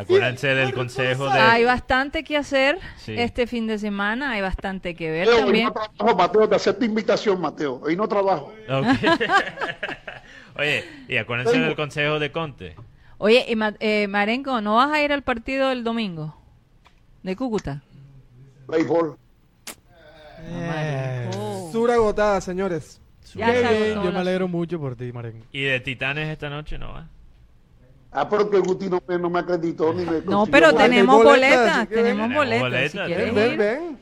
Acuérdense 0.00 0.48
del 0.54 0.72
consejo 0.74 1.24
de... 1.28 1.38
Hay 1.38 1.64
bastante 1.64 2.22
que 2.22 2.36
hacer 2.36 2.78
Sí. 2.98 3.14
este 3.16 3.46
fin 3.46 3.66
de 3.66 3.78
semana, 3.78 4.30
hay 4.32 4.40
bastante 4.40 4.94
que 4.94 5.10
ver 5.10 5.26
Mateo, 5.26 5.36
hoy 5.38 5.42
también. 5.44 5.64
no 5.66 5.72
trabajo, 5.72 6.16
Mateo, 6.18 6.48
te 6.48 6.54
acepto 6.54 6.84
invitación, 6.84 7.40
Mateo. 7.40 7.80
Hoy 7.82 7.96
no 7.96 8.06
trabajo. 8.08 8.52
Oye, 10.56 10.84
y 11.08 11.16
acuérdense 11.16 11.52
Tengo- 11.52 11.66
del 11.66 11.76
consejo 11.76 12.18
de 12.18 12.30
Conte. 12.32 12.76
Oye, 13.18 13.44
y 13.48 13.56
Ma- 13.56 13.74
eh, 13.80 14.06
Marenco, 14.08 14.60
¿no 14.60 14.76
vas 14.76 14.92
a 14.92 15.02
ir 15.02 15.12
al 15.12 15.22
partido 15.22 15.68
del 15.70 15.82
domingo? 15.82 16.36
De 17.24 17.34
Cúcuta. 17.34 17.82
Béisbol. 18.68 19.16
Eh, 20.42 21.30
Oh. 21.36 21.68
Sur 21.72 21.90
agotada, 21.90 22.40
señores. 22.40 23.00
Ya 23.34 23.52
qué 23.52 23.60
bien, 23.60 24.02
yo 24.02 24.10
me 24.12 24.18
alegro 24.20 24.48
mucho 24.48 24.78
por 24.80 24.96
ti, 24.96 25.12
Maren. 25.12 25.44
Y 25.52 25.62
de 25.62 25.80
Titanes 25.80 26.28
esta 26.28 26.48
noche 26.48 26.78
no 26.78 26.92
va. 26.92 27.08
Ah, 28.10 28.28
pero 28.28 28.48
que 28.50 28.58
Guti 28.58 28.88
no, 28.88 29.02
me- 29.06 29.18
no 29.18 29.28
me 29.30 29.38
acreditó 29.40 29.92
ni 29.92 30.04
me 30.04 30.22
No, 30.22 30.46
pero 30.46 30.74
tenemos 30.74 31.22
boletas, 31.22 31.88
tenemos 31.88 32.32
boletas. 32.34 32.90
Si 32.92 32.98
Ven, 32.98 33.28
ir. 33.28 33.34
ven, 33.34 33.58
ven. 33.58 33.98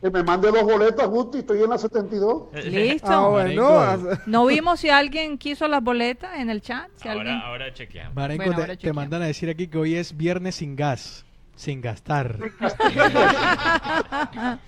Que 0.00 0.08
me 0.10 0.22
mande 0.22 0.50
dos 0.50 0.62
boletas, 0.62 1.06
Guti. 1.08 1.38
Estoy 1.38 1.62
en 1.62 1.68
la 1.70 1.76
72. 1.76 2.44
Listo. 2.64 3.06
Ah, 3.10 3.28
bueno. 3.28 3.68
As- 3.68 4.26
No 4.26 4.46
vimos 4.46 4.80
si 4.80 4.88
alguien 4.88 5.36
quiso 5.36 5.68
las 5.68 5.82
boletas 5.82 6.38
en 6.38 6.48
el 6.48 6.62
chat. 6.62 6.88
Si 6.96 7.06
alguien... 7.08 7.34
Ahora, 7.36 7.48
ahora 7.48 7.74
chequeamos. 7.74 8.14
Marenco, 8.14 8.44
Bueno, 8.44 8.56
te- 8.56 8.62
ahora 8.62 8.72
te, 8.74 8.78
chequeamos. 8.78 9.02
mandan 9.02 9.22
a 9.22 9.26
decir 9.26 9.50
aquí 9.50 9.66
que 9.68 9.76
hoy 9.78 9.96
es 9.96 10.16
viernes 10.16 10.54
sin 10.54 10.74
gas, 10.76 11.26
sin 11.54 11.80
gastar. 11.82 12.38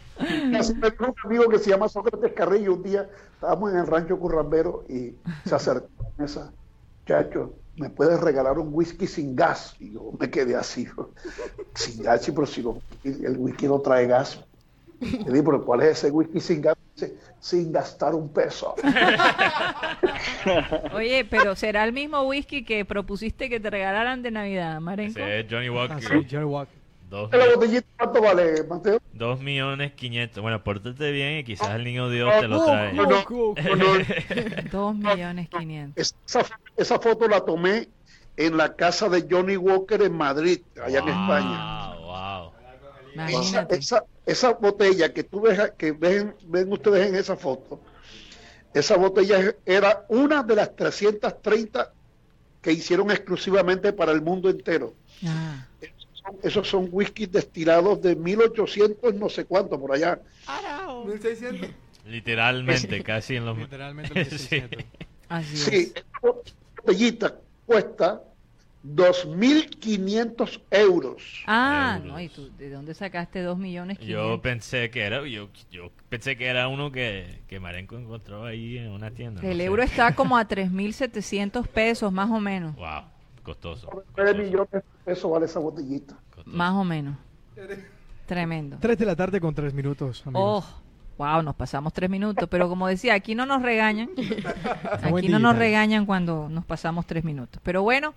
Así 0.59 0.75
me 0.75 0.89
un 0.89 1.15
amigo 1.25 1.49
que 1.49 1.59
se 1.59 1.71
llama 1.71 1.89
Sócrates 1.89 2.33
Carrillo. 2.33 2.75
Un 2.75 2.83
día 2.83 3.09
estábamos 3.35 3.73
en 3.73 3.79
el 3.79 3.87
rancho 3.87 4.19
Currambero 4.19 4.85
y 4.89 5.15
se 5.49 5.55
acercó 5.55 5.89
a 5.99 6.03
la 6.03 6.11
mesa. 6.19 6.53
Chacho, 7.07 7.55
¿me 7.77 7.91
puedes 7.91 8.21
regalar 8.21 8.59
un 8.59 8.69
whisky 8.73 9.07
sin 9.07 9.35
gas? 9.35 9.75
Y 9.79 9.93
yo 9.93 10.13
me 10.19 10.31
quedé 10.31 10.57
así. 10.57 10.87
Sin 11.75 12.03
gas, 12.03 12.31
pero 12.35 12.47
si 12.47 12.63
lo- 12.63 12.83
el 13.05 13.37
whisky 13.39 13.67
no 13.67 13.81
trae 13.81 14.07
gas. 14.07 14.45
Le 15.01 15.33
dije, 15.33 15.43
pero 15.43 15.65
¿cuál 15.65 15.83
es 15.83 15.99
ese 15.99 16.11
whisky 16.11 16.41
sin 16.41 16.63
gas? 16.63 16.75
Dice, 16.95 17.17
sin 17.41 17.73
gastar 17.73 18.15
un 18.15 18.33
peso. 18.33 18.75
Oye, 20.95 21.25
pero 21.25 21.57
¿será 21.57 21.85
el 21.85 21.93
mismo 21.93 22.23
whisky 22.23 22.65
que 22.65 22.85
propusiste 22.85 23.49
que 23.49 23.61
te 23.61 23.71
regalaran 23.71 24.23
de 24.23 24.31
Navidad, 24.31 24.81
Marenco? 24.81 25.21
Ese 25.21 25.41
es 25.41 25.47
Johnny 25.51 25.71
Walker. 25.71 25.97
Ah, 25.97 26.01
sí, 26.01 26.27
Jerry 26.29 26.45
Walker. 26.45 26.82
Dos, 27.13 27.31
¿La 27.31 27.47
botellita 27.55 27.87
cuánto 27.99 28.23
vale, 28.23 28.65
Mateo? 28.65 28.99
dos 29.13 29.39
millones 29.39 29.93
quinientos. 29.93 30.41
Bueno, 30.41 30.65
pórtate 30.65 31.13
bien 31.13 31.41
y 31.41 31.45
quizás 31.45 31.75
el 31.75 31.85
niño 31.85 32.09
Dios 32.09 32.33
te 32.41 32.49
lo 32.49 32.65
trae. 32.65 32.95
no, 32.95 33.05
no. 33.05 33.23
cu, 33.27 33.55
cu. 33.55 33.77
No, 33.77 33.77
no, 33.77 34.05
Dos 34.73 34.95
millones 34.97 35.51
quinientos. 35.51 36.15
Esa, 36.27 36.47
esa 36.75 36.99
foto 36.99 37.29
la 37.29 37.45
tomé 37.45 37.91
en 38.39 38.57
la 38.57 38.75
casa 38.77 39.11
de 39.11 39.27
Johnny 39.31 39.59
Walker 39.59 40.01
en 40.01 40.17
Madrid, 40.17 40.63
allá 40.83 41.01
en 41.01 41.09
España. 41.09 41.95
Wow, 41.97 42.07
wow. 42.07 42.53
Esa, 43.13 43.13
Imagínate. 43.13 43.77
esa, 43.77 44.05
esa 44.25 44.53
botella 44.55 45.13
que 45.13 45.23
tú 45.23 45.43
ves, 45.43 45.61
que 45.77 45.93
ven, 45.93 46.35
ven 46.47 46.73
ustedes 46.73 47.11
en 47.11 47.17
esa 47.17 47.37
foto, 47.37 47.79
esa 48.73 48.97
botella 48.97 49.55
era 49.67 50.07
una 50.09 50.43
de 50.43 50.57
las 50.57 50.75
330 50.75 51.93
que 52.63 52.73
hicieron 52.73 53.11
exclusivamente 53.11 53.93
para 53.93 54.13
el 54.13 54.23
mundo 54.23 54.49
entero. 54.49 54.95
Ah. 55.27 55.67
Esos 56.43 56.69
son 56.69 56.89
whiskies 56.91 57.31
destilados 57.33 58.01
de 58.03 58.15
1800 58.17 59.15
no 59.15 59.29
sé 59.29 59.45
cuánto 59.45 59.79
por 59.81 59.93
allá. 59.95 60.21
1600. 61.07 61.69
Literalmente, 62.07 63.03
casi 63.05 63.37
en 63.37 63.45
los... 63.47 63.57
Literalmente 63.59 64.19
el 64.21 64.27
Sí. 64.39 64.63
1600. 64.63 64.85
Así 65.29 65.55
es. 65.55 65.61
Sí, 65.65 65.93
botellita 66.21 67.35
cuesta 67.67 68.23
2.500 68.85 70.61
euros. 70.71 71.23
Ah, 71.47 71.95
Euros. 71.99 72.13
no, 72.13 72.21
¿y 72.21 72.29
tú 72.29 72.51
de 72.57 72.69
dónde 72.71 72.95
sacaste 72.95 73.41
dos 73.43 73.57
millones 73.59 73.99
Yo 74.01 74.05
quinientos? 74.07 74.41
pensé 74.41 74.91
que 74.91 75.03
era, 75.03 75.27
yo, 75.27 75.49
yo 75.71 75.91
pensé 76.09 76.37
que 76.37 76.47
era 76.47 76.67
uno 76.69 76.91
que, 76.91 77.43
que 77.47 77.61
Marenco 77.61 77.97
encontró 77.97 78.45
ahí 78.45 78.79
en 78.79 78.91
una 78.91 79.11
tienda. 79.13 79.41
no 79.43 79.49
El 79.49 79.59
sé. 79.59 79.65
euro 79.65 79.83
está 79.83 80.15
como 80.15 80.37
a 80.37 80.47
3.700 80.49 81.67
pesos, 81.69 82.13
más 82.13 82.31
o 82.31 82.41
menos. 82.41 82.75
Wow, 82.75 83.05
costoso. 83.43 83.89
9 83.93 84.05
costoso, 84.15 84.35
millones 84.39 84.71
de 84.71 84.83
pesos 85.05 85.31
vale 85.31 85.47
esa 85.47 85.59
botellita. 85.59 86.17
costoso. 86.35 86.57
Más 86.57 86.73
o 86.75 86.85
menos. 86.85 87.17
Tremendo. 88.27 88.79
3 88.81 88.99
de 88.99 89.07
la 89.07 89.17
tarde 89.17 89.41
con 89.41 89.55
3 89.55 89.75
minutos, 89.75 90.27
amigos. 90.27 90.65
Oh, 90.65 90.83
wow, 91.19 91.43
nos 91.43 91.55
pasamos 91.55 91.93
tres 91.93 92.11
minutos. 92.11 92.49
Pero 92.49 92.69
como 92.69 92.87
decía, 92.89 93.15
aquí 93.15 93.35
no 93.35 93.47
nos 93.47 93.63
regañan. 93.63 94.11
Aquí 95.03 95.29
no 95.29 95.39
nos 95.39 95.57
regañan 95.57 96.07
cuando 96.07 96.49
nos 96.49 96.65
pasamos 96.65 97.07
tres 97.07 97.25
minutos. 97.25 97.61
Pero 97.65 97.83
bueno, 97.83 98.15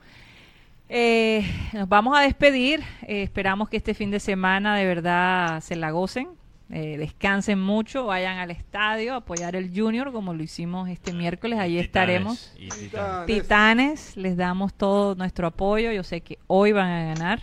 eh, 0.89 1.45
nos 1.73 1.87
vamos 1.87 2.17
a 2.17 2.21
despedir. 2.21 2.81
Eh, 3.03 3.23
esperamos 3.23 3.69
que 3.69 3.77
este 3.77 3.93
fin 3.93 4.11
de 4.11 4.19
semana 4.19 4.75
de 4.75 4.85
verdad 4.85 5.61
se 5.61 5.75
la 5.75 5.91
gocen. 5.91 6.29
Eh, 6.71 6.97
descansen 6.97 7.59
mucho, 7.59 8.05
vayan 8.05 8.37
al 8.39 8.49
estadio 8.51 9.13
a 9.13 9.17
apoyar 9.17 9.55
el 9.55 9.71
Junior 9.75 10.11
como 10.11 10.33
lo 10.33 10.41
hicimos 10.43 10.89
este 10.89 11.13
miércoles. 11.13 11.59
Allí 11.59 11.77
estaremos. 11.79 12.53
Y 12.57 12.69
Titanes. 12.69 13.25
Titanes, 13.27 14.17
les 14.17 14.35
damos 14.35 14.73
todo 14.73 15.15
nuestro 15.15 15.47
apoyo. 15.47 15.91
Yo 15.91 16.03
sé 16.03 16.21
que 16.21 16.39
hoy 16.47 16.71
van 16.71 16.89
a 16.89 17.05
ganar. 17.13 17.41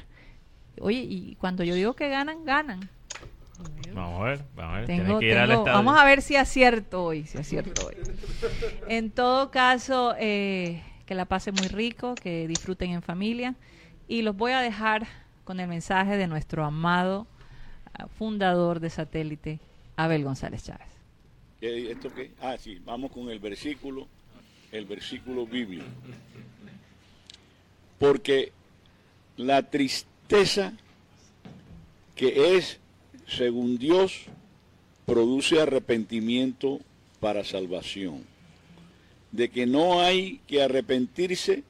Oye, 0.80 0.98
y 1.08 1.36
cuando 1.36 1.62
yo 1.64 1.74
digo 1.74 1.94
que 1.94 2.08
ganan, 2.08 2.44
ganan. 2.44 2.88
Vamos 3.94 4.20
a 4.20 4.24
ver, 4.24 4.40
vamos 4.56 4.74
a 4.74 4.76
ver. 4.78 4.86
Tengo- 4.86 5.04
Tienes 5.04 5.20
que 5.20 5.26
ir 5.26 5.38
al 5.38 5.50
estadio. 5.52 5.72
vamos 5.72 5.98
a 6.00 6.04
ver 6.04 6.22
si 6.22 6.34
acierto 6.36 7.04
hoy, 7.04 7.24
si 7.26 7.38
acierto 7.38 7.86
hoy. 7.86 7.94
En 8.88 9.10
todo 9.10 9.50
caso, 9.50 10.14
eh, 10.18 10.82
que 11.06 11.14
la 11.14 11.26
pasen 11.26 11.54
muy 11.54 11.68
rico, 11.68 12.14
que 12.16 12.48
disfruten 12.48 12.90
en 12.90 13.02
familia. 13.02 13.54
Y 14.08 14.22
los 14.22 14.36
voy 14.36 14.52
a 14.52 14.60
dejar 14.60 15.06
con 15.44 15.60
el 15.60 15.68
mensaje 15.68 16.16
de 16.16 16.26
nuestro 16.26 16.64
amado 16.64 17.26
ah, 17.31 17.31
fundador 18.18 18.80
de 18.80 18.90
satélite, 18.90 19.60
Abel 19.96 20.24
González 20.24 20.64
Chávez. 20.64 20.88
¿Qué- 21.60 21.92
¿Esto 21.92 22.12
qué? 22.12 22.32
Ah, 22.40 22.56
sí, 22.58 22.80
vamos 22.84 23.12
con 23.12 23.28
el 23.30 23.38
versículo, 23.38 24.08
el 24.72 24.84
versículo 24.84 25.46
bíblico. 25.46 25.84
Porque 27.98 28.52
la 29.36 29.62
tristeza 29.62 30.72
que 32.16 32.56
es, 32.56 32.78
según 33.28 33.78
Dios, 33.78 34.24
produce 35.06 35.60
arrepentimiento 35.60 36.80
para 37.20 37.44
salvación. 37.44 38.24
De 39.30 39.48
que 39.50 39.66
no 39.66 40.00
hay 40.00 40.40
que 40.46 40.62
arrepentirse, 40.62 41.62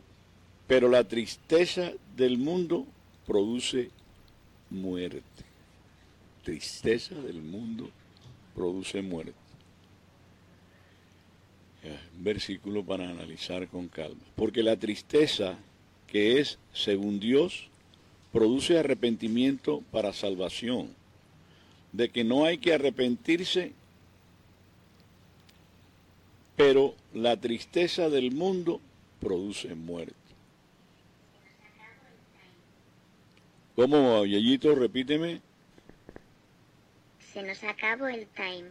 pero 0.66 0.88
la 0.88 1.04
tristeza 1.04 1.92
del 2.16 2.38
mundo 2.38 2.86
produce 3.26 3.90
muerte. 4.70 5.22
Tristeza 6.42 7.14
del 7.14 7.40
mundo 7.42 7.90
produce 8.54 9.02
muerte. 9.02 9.34
Versículo 12.18 12.84
para 12.84 13.08
analizar 13.08 13.66
con 13.68 13.88
calma. 13.88 14.22
Porque 14.36 14.62
la 14.62 14.76
tristeza 14.76 15.56
que 16.06 16.38
es, 16.40 16.58
según 16.72 17.18
Dios, 17.20 17.68
produce 18.32 18.78
arrepentimiento 18.78 19.82
para 19.90 20.12
salvación. 20.12 20.88
De 21.92 22.08
que 22.08 22.24
no 22.24 22.44
hay 22.44 22.58
que 22.58 22.72
arrepentirse, 22.72 23.72
pero 26.56 26.94
la 27.12 27.36
tristeza 27.36 28.08
del 28.08 28.32
mundo 28.32 28.80
produce 29.20 29.74
muerte. 29.74 30.14
¿Cómo, 33.74 34.24
Yayito? 34.24 34.74
Repíteme. 34.74 35.40
Se 37.32 37.42
nos 37.42 37.64
acabó 37.64 38.08
el 38.08 38.26
time. 38.28 38.70